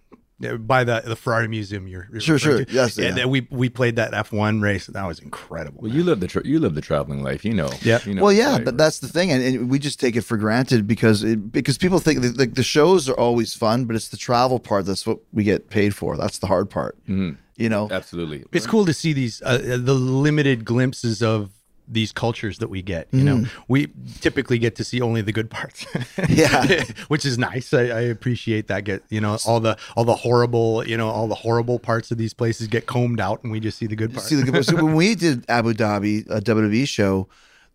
by 0.58 0.84
the 0.84 1.02
the 1.06 1.16
Ferrari 1.16 1.48
Museum. 1.48 1.88
You're, 1.88 2.08
you're 2.12 2.22
Sure, 2.22 2.38
sure. 2.40 2.66
to. 2.66 2.72
Yes, 2.74 2.98
and 2.98 3.18
yeah. 3.18 3.26
we 3.26 3.48
we 3.50 3.70
played 3.70 3.96
that 3.98 4.14
F 4.14 4.32
one 4.32 4.62
race. 4.62 4.88
That 4.88 5.06
was 5.06 5.20
incredible. 5.20 5.82
Well, 5.84 5.92
you 5.92 6.04
live 6.04 6.20
the 6.20 6.28
tra- 6.28 6.46
you 6.46 6.60
live 6.60 6.76
the 6.76 6.82
traveling 6.82 7.24
life, 7.24 7.44
you 7.46 7.54
know. 7.54 7.70
Yeah. 7.82 8.00
You 8.06 8.16
know 8.16 8.24
well, 8.24 8.34
yeah, 8.34 8.52
like- 8.54 8.66
but 8.66 8.78
that's 8.78 9.00
the 9.00 9.08
thing, 9.08 9.32
and, 9.32 9.44
and 9.44 9.70
we 9.70 9.80
just 9.80 10.00
take 10.00 10.16
it 10.16 10.22
for 10.22 10.38
granted 10.38 10.88
because 10.88 11.24
it, 11.24 11.52
because 11.52 11.78
people 11.78 12.00
think 12.00 12.22
that 12.22 12.38
like 12.38 12.54
the 12.56 12.64
shows 12.64 13.10
are 13.10 13.18
always 13.20 13.54
fun, 13.54 13.86
but 13.86 13.96
it's 13.96 14.10
the 14.10 14.18
travel 14.18 14.60
part 14.60 14.86
that's 14.86 15.06
what 15.08 15.20
we 15.32 15.44
get 15.44 15.70
paid 15.70 15.96
for. 15.96 16.18
That's 16.18 16.40
the 16.40 16.48
hard 16.48 16.70
part. 16.70 16.98
Mhm. 17.08 17.38
You 17.56 17.70
know, 17.70 17.88
absolutely. 17.92 18.44
It's 18.52 18.66
cool 18.68 18.86
to 18.86 18.94
see 18.94 19.14
these 19.14 19.42
uh, 19.46 19.58
the 19.60 19.94
limited 19.94 20.66
glimpses 20.66 21.22
of 21.22 21.52
these 21.88 22.12
cultures 22.12 22.60
that 22.60 22.70
we 22.70 22.82
get. 22.82 23.08
You 23.12 23.24
know, 23.24 23.38
mm. 23.38 23.50
we 23.68 23.92
typically 24.22 24.58
get 24.58 24.76
to 24.78 24.84
see 24.84 25.02
only 25.02 25.22
the 25.22 25.32
good 25.32 25.50
parts. 25.50 25.86
Yeah. 26.30 26.84
which 27.08 27.26
is 27.26 27.38
nice. 27.38 27.74
I, 27.74 27.82
I 27.82 28.02
appreciate 28.02 28.68
that. 28.68 28.84
Get 28.84 29.04
you 29.10 29.20
know 29.20 29.38
all 29.46 29.60
the 29.60 29.78
all 29.96 30.04
the 30.04 30.16
horrible 30.16 30.88
you 30.88 30.98
know 30.98 31.10
all 31.10 31.28
the 31.28 31.36
horrible 31.36 31.80
parts 31.80 32.12
of 32.12 32.18
these 32.18 32.34
places 32.34 32.68
get 32.68 32.86
combed 32.86 33.20
out, 33.20 33.44
and 33.44 33.52
we 33.52 33.60
just 33.60 33.78
see 33.78 33.88
the 33.88 33.96
good 33.96 34.14
parts. 34.14 34.30
see 34.30 34.36
the 34.36 34.50
good. 34.50 34.66
So 34.66 34.76
when 34.76 34.96
we 34.96 35.16
did 35.16 35.46
Abu 35.50 35.74
Dhabi 35.74 36.30
a 36.30 36.42
WWE 36.42 36.88
show, 36.88 37.28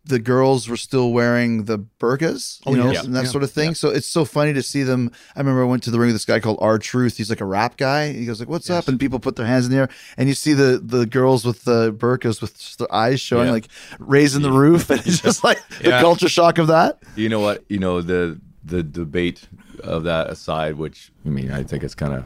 the 0.09 0.19
girls 0.19 0.69
were 0.69 0.77
still 0.77 1.13
wearing 1.13 1.65
the 1.65 1.79
burqas, 2.01 2.61
you 2.67 2.73
Oh, 2.73 2.75
know, 2.75 2.91
yeah. 2.91 3.03
and 3.05 3.15
that 3.15 3.25
Yeah. 3.25 3.31
sort 3.31 3.45
of 3.45 3.51
thing. 3.51 3.75
So 3.75 3.89
it's 3.91 4.07
so 4.07 4.25
funny 4.25 4.53
to 4.55 4.63
see 4.63 4.83
them. 4.83 5.11
I 5.37 5.41
remember 5.41 5.63
I 5.63 5.67
went 5.67 5.83
to 5.85 5.91
the 5.91 5.99
ring 5.99 6.09
with 6.09 6.15
this 6.15 6.25
guy 6.25 6.41
called 6.41 6.59
R 6.61 6.79
Truth. 6.79 7.17
He's 7.19 7.31
like 7.31 7.41
a 7.41 7.45
rap 7.45 7.77
guy. 7.77 8.13
He 8.13 8.25
goes 8.27 8.41
like, 8.41 8.49
"What's 8.49 8.71
up?" 8.71 8.89
And 8.89 8.99
people 8.99 9.19
put 9.21 9.37
their 9.37 9.47
hands 9.47 9.67
in 9.67 9.71
the 9.71 9.79
air, 9.79 9.89
and 10.17 10.29
you 10.29 10.35
see 10.35 10.55
the 10.55 10.81
the 10.85 11.07
girls 11.07 11.45
with 11.45 11.65
the 11.65 11.93
burqas 11.93 12.41
with 12.41 12.59
just 12.59 12.79
their 12.79 12.93
eyes 12.93 13.21
showing, 13.21 13.47
Yeah. 13.47 13.53
like 13.53 13.69
raising 13.99 14.43
the 14.43 14.53
roof, 14.53 14.91
and 14.91 15.01
it's 15.07 15.21
just 15.21 15.45
like 15.45 15.59
the 15.83 15.91
culture 16.01 16.29
shock 16.29 16.59
of 16.59 16.67
that. 16.69 16.99
You 17.15 17.29
know 17.29 17.41
what? 17.41 17.65
You 17.69 17.79
know 17.79 18.01
the 18.03 18.41
the 18.65 18.83
debate 18.83 19.47
of 19.83 20.05
that 20.05 20.29
aside, 20.31 20.77
which 20.77 21.11
I 21.25 21.29
mean, 21.29 21.51
I 21.53 21.63
think 21.63 21.83
it's 21.85 21.95
kind 21.95 22.13
of 22.15 22.25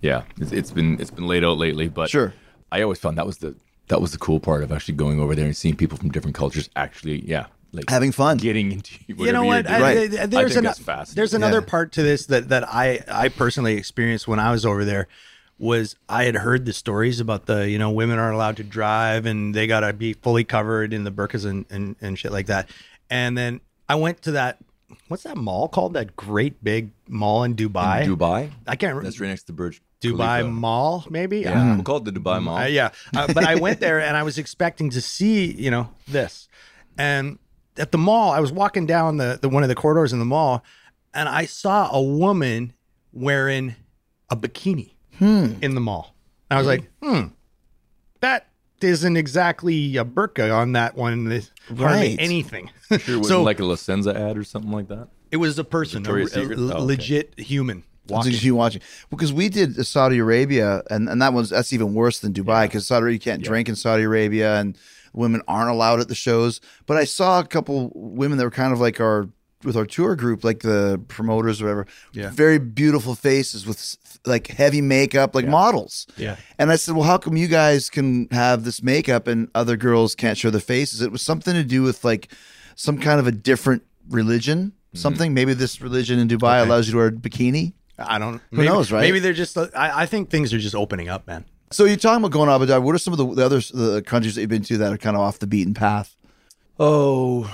yeah, 0.00 0.22
it's, 0.40 0.52
it's 0.52 0.70
been 0.70 0.98
it's 1.00 1.10
been 1.10 1.26
laid 1.26 1.44
out 1.44 1.58
lately, 1.58 1.88
but 1.88 2.08
Sure. 2.10 2.32
I 2.70 2.82
always 2.82 2.98
found 2.98 3.16
that 3.18 3.26
was 3.26 3.38
the 3.38 3.54
that 3.88 4.00
was 4.00 4.12
the 4.12 4.18
cool 4.18 4.40
part 4.40 4.62
of 4.62 4.70
actually 4.72 4.94
going 4.94 5.20
over 5.20 5.34
there 5.34 5.46
and 5.46 5.56
seeing 5.56 5.76
people 5.76 5.98
from 5.98 6.10
different 6.10 6.34
cultures 6.36 6.68
actually, 6.76 7.24
yeah, 7.26 7.46
like 7.72 7.88
Having 7.90 8.12
fun. 8.12 8.36
getting 8.38 8.72
into 8.72 8.94
you 9.06 9.14
know 9.32 9.42
you're 9.42 9.44
what? 9.44 9.66
doing. 9.66 9.74
I- 9.74 9.80
Right. 9.80 9.96
I- 10.18 10.22
I 10.22 10.26
there's 10.26 10.54
think 10.54 10.66
an- 10.66 10.74
that's. 10.86 11.12
There's 11.14 11.34
another 11.34 11.60
Yeah. 11.60 11.66
part 11.70 11.92
to 11.92 12.02
this 12.02 12.26
that 12.26 12.48
that 12.50 12.68
I 12.72 13.02
I 13.08 13.28
personally 13.28 13.76
experienced 13.76 14.26
when 14.28 14.38
I 14.38 14.50
was 14.50 14.64
over 14.66 14.84
there 14.84 15.08
was 15.58 15.96
I 16.08 16.24
had 16.24 16.36
heard 16.36 16.66
the 16.66 16.72
stories 16.72 17.18
about 17.18 17.46
the 17.46 17.68
you 17.68 17.78
know 17.78 17.90
women 17.90 18.18
aren't 18.18 18.34
allowed 18.34 18.56
to 18.58 18.64
drive 18.64 19.26
and 19.26 19.54
they 19.54 19.66
gotta 19.66 19.92
be 19.92 20.12
fully 20.12 20.44
covered 20.44 20.92
in 20.92 21.04
the 21.04 21.10
burqas 21.10 21.44
and 21.44 21.64
and, 21.70 21.96
and 22.00 22.18
shit 22.18 22.30
like 22.32 22.46
that, 22.46 22.70
and 23.10 23.36
then 23.36 23.60
I 23.88 23.96
went 23.96 24.22
to 24.22 24.30
that 24.32 24.58
what's 25.08 25.24
that 25.24 25.36
mall 25.36 25.66
called 25.68 25.94
that 25.94 26.14
great 26.16 26.62
big 26.62 26.90
mall 27.08 27.42
in 27.44 27.54
Dubai. 27.56 28.04
Dubai. 28.06 28.50
I 28.66 28.76
can't 28.76 28.90
remember. 28.90 29.02
That's 29.04 29.18
right 29.20 29.28
next 29.28 29.42
to 29.42 29.46
the 29.48 29.52
Burj 29.54 29.80
Dubai 30.00 30.40
Khalifa. 30.40 30.48
Mall, 30.48 31.04
maybe. 31.10 31.40
Yeah, 31.40 31.74
we'll 31.74 31.82
call 31.84 31.96
it 31.98 32.04
the 32.04 32.12
Dubai 32.12 32.40
Mall. 32.42 32.58
uh, 32.58 32.66
yeah, 32.66 32.90
uh, 33.16 33.32
but 33.32 33.44
I 33.44 33.56
went 33.56 33.80
there 33.80 34.00
and 34.00 34.16
I 34.16 34.22
was 34.22 34.38
expecting 34.38 34.90
to 34.90 35.00
see, 35.00 35.52
you 35.52 35.70
know, 35.70 35.90
this. 36.06 36.48
And 36.96 37.38
at 37.76 37.90
the 37.92 37.98
mall, 37.98 38.30
I 38.30 38.40
was 38.40 38.52
walking 38.52 38.86
down 38.86 39.16
the, 39.16 39.38
the 39.40 39.48
one 39.48 39.62
of 39.62 39.68
the 39.68 39.74
corridors 39.74 40.12
in 40.12 40.18
the 40.18 40.24
mall, 40.24 40.64
and 41.14 41.28
I 41.28 41.46
saw 41.46 41.90
a 41.92 42.02
woman 42.02 42.72
wearing 43.12 43.74
a 44.30 44.36
bikini 44.36 44.92
in 45.20 45.74
the 45.74 45.80
mall. 45.80 46.14
And 46.50 46.56
I 46.56 46.60
was 46.60 46.66
like, 46.68 46.88
hmm, 47.02 47.28
that 48.20 48.48
isn't 48.80 49.16
exactly 49.16 49.96
a 49.96 50.04
burqa 50.04 50.54
on 50.56 50.72
that 50.72 50.96
one. 50.96 51.26
Hardly 51.26 51.42
Right. 51.70 52.16
anything. 52.20 52.70
Sure, 52.88 52.98
wasn't 53.18 53.26
so 53.26 53.42
like 53.42 53.58
a 53.60 53.64
La 53.64 53.74
Senza 53.74 54.16
ad 54.16 54.38
or 54.38 54.44
something 54.44 54.70
like 54.70 54.88
that. 54.88 55.08
it 55.30 55.36
was 55.38 55.58
a 55.58 55.64
person, 55.64 56.06
a, 56.06 56.14
a- 56.14 56.26
Secret? 56.28 56.58
a 56.58 56.62
Oh, 56.62 56.66
okay. 56.70 56.78
legit 56.80 57.38
human. 57.38 57.82
Walking. 58.10 58.32
you 58.32 58.54
watching 58.54 58.82
because 59.10 59.32
we 59.32 59.48
did 59.48 59.86
Saudi 59.86 60.18
Arabia, 60.18 60.82
and, 60.90 61.08
and 61.08 61.20
that 61.22 61.32
was 61.32 61.50
that's 61.50 61.72
even 61.72 61.94
worse 61.94 62.18
than 62.20 62.32
Dubai 62.32 62.66
because 62.66 62.86
Saudi 62.86 63.12
you 63.12 63.18
can't 63.18 63.42
drink 63.42 63.68
in 63.68 63.76
Saudi 63.76 64.04
Arabia, 64.04 64.56
and 64.58 64.76
women 65.12 65.42
aren't 65.48 65.70
allowed 65.70 66.00
at 66.00 66.08
the 66.08 66.14
shows. 66.14 66.60
But 66.86 66.96
I 66.96 67.04
saw 67.04 67.40
a 67.40 67.44
couple 67.44 67.90
women 67.94 68.38
that 68.38 68.44
were 68.44 68.50
kind 68.50 68.72
of 68.72 68.80
like 68.80 69.00
our 69.00 69.28
with 69.64 69.76
our 69.76 69.86
tour 69.86 70.14
group, 70.14 70.44
like 70.44 70.60
the 70.60 71.00
promoters 71.08 71.60
or 71.60 71.64
whatever. 71.64 71.86
Yeah. 72.12 72.30
very 72.30 72.58
beautiful 72.58 73.14
faces 73.14 73.66
with 73.66 73.96
like 74.24 74.46
heavy 74.48 74.80
makeup, 74.80 75.34
like 75.34 75.46
models. 75.48 76.06
Yeah. 76.16 76.36
And 76.58 76.70
I 76.70 76.76
said, 76.76 76.94
well, 76.94 77.04
how 77.04 77.18
come 77.18 77.36
you 77.36 77.48
guys 77.48 77.90
can 77.90 78.28
have 78.30 78.62
this 78.64 78.82
makeup 78.82 79.26
and 79.26 79.48
other 79.56 79.76
girls 79.76 80.14
can't 80.14 80.38
show 80.38 80.50
their 80.50 80.60
faces? 80.60 81.02
It 81.02 81.10
was 81.10 81.22
something 81.22 81.54
to 81.54 81.64
do 81.64 81.82
with 81.82 82.04
like 82.04 82.28
some 82.76 82.98
kind 82.98 83.18
of 83.18 83.26
a 83.26 83.32
different 83.32 83.82
religion. 84.08 84.66
Mm-hmm. 84.66 84.98
Something 84.98 85.34
maybe 85.34 85.54
this 85.54 85.80
religion 85.80 86.18
in 86.20 86.28
Dubai 86.28 86.60
Okay. 86.60 86.68
allows 86.68 86.86
you 86.86 86.92
to 86.92 86.98
wear 86.98 87.08
a 87.08 87.12
bikini. 87.12 87.72
I 87.98 88.18
don't. 88.18 88.40
Who 88.52 88.64
knows, 88.64 88.92
right? 88.92 89.00
Maybe 89.00 89.18
they're 89.18 89.32
just. 89.32 89.56
I, 89.58 89.68
I 90.02 90.06
think 90.06 90.30
things 90.30 90.52
are 90.54 90.58
just 90.58 90.74
opening 90.74 91.08
up, 91.08 91.26
man. 91.26 91.44
So 91.70 91.84
you're 91.84 91.96
talking 91.96 92.22
about 92.24 92.30
going 92.32 92.48
to 92.48 92.54
Abu 92.54 92.66
Dhabi. 92.66 92.82
What 92.82 92.94
are 92.94 92.98
some 92.98 93.12
of 93.12 93.18
the, 93.18 93.34
the 93.34 93.44
other 93.44 93.58
the 93.60 94.02
countries 94.06 94.34
that 94.36 94.40
you've 94.42 94.50
been 94.50 94.62
to 94.64 94.78
that 94.78 94.92
are 94.92 94.96
kind 94.98 95.16
of 95.16 95.22
off 95.22 95.38
the 95.38 95.46
beaten 95.46 95.74
path? 95.74 96.16
Oh, 96.80 97.52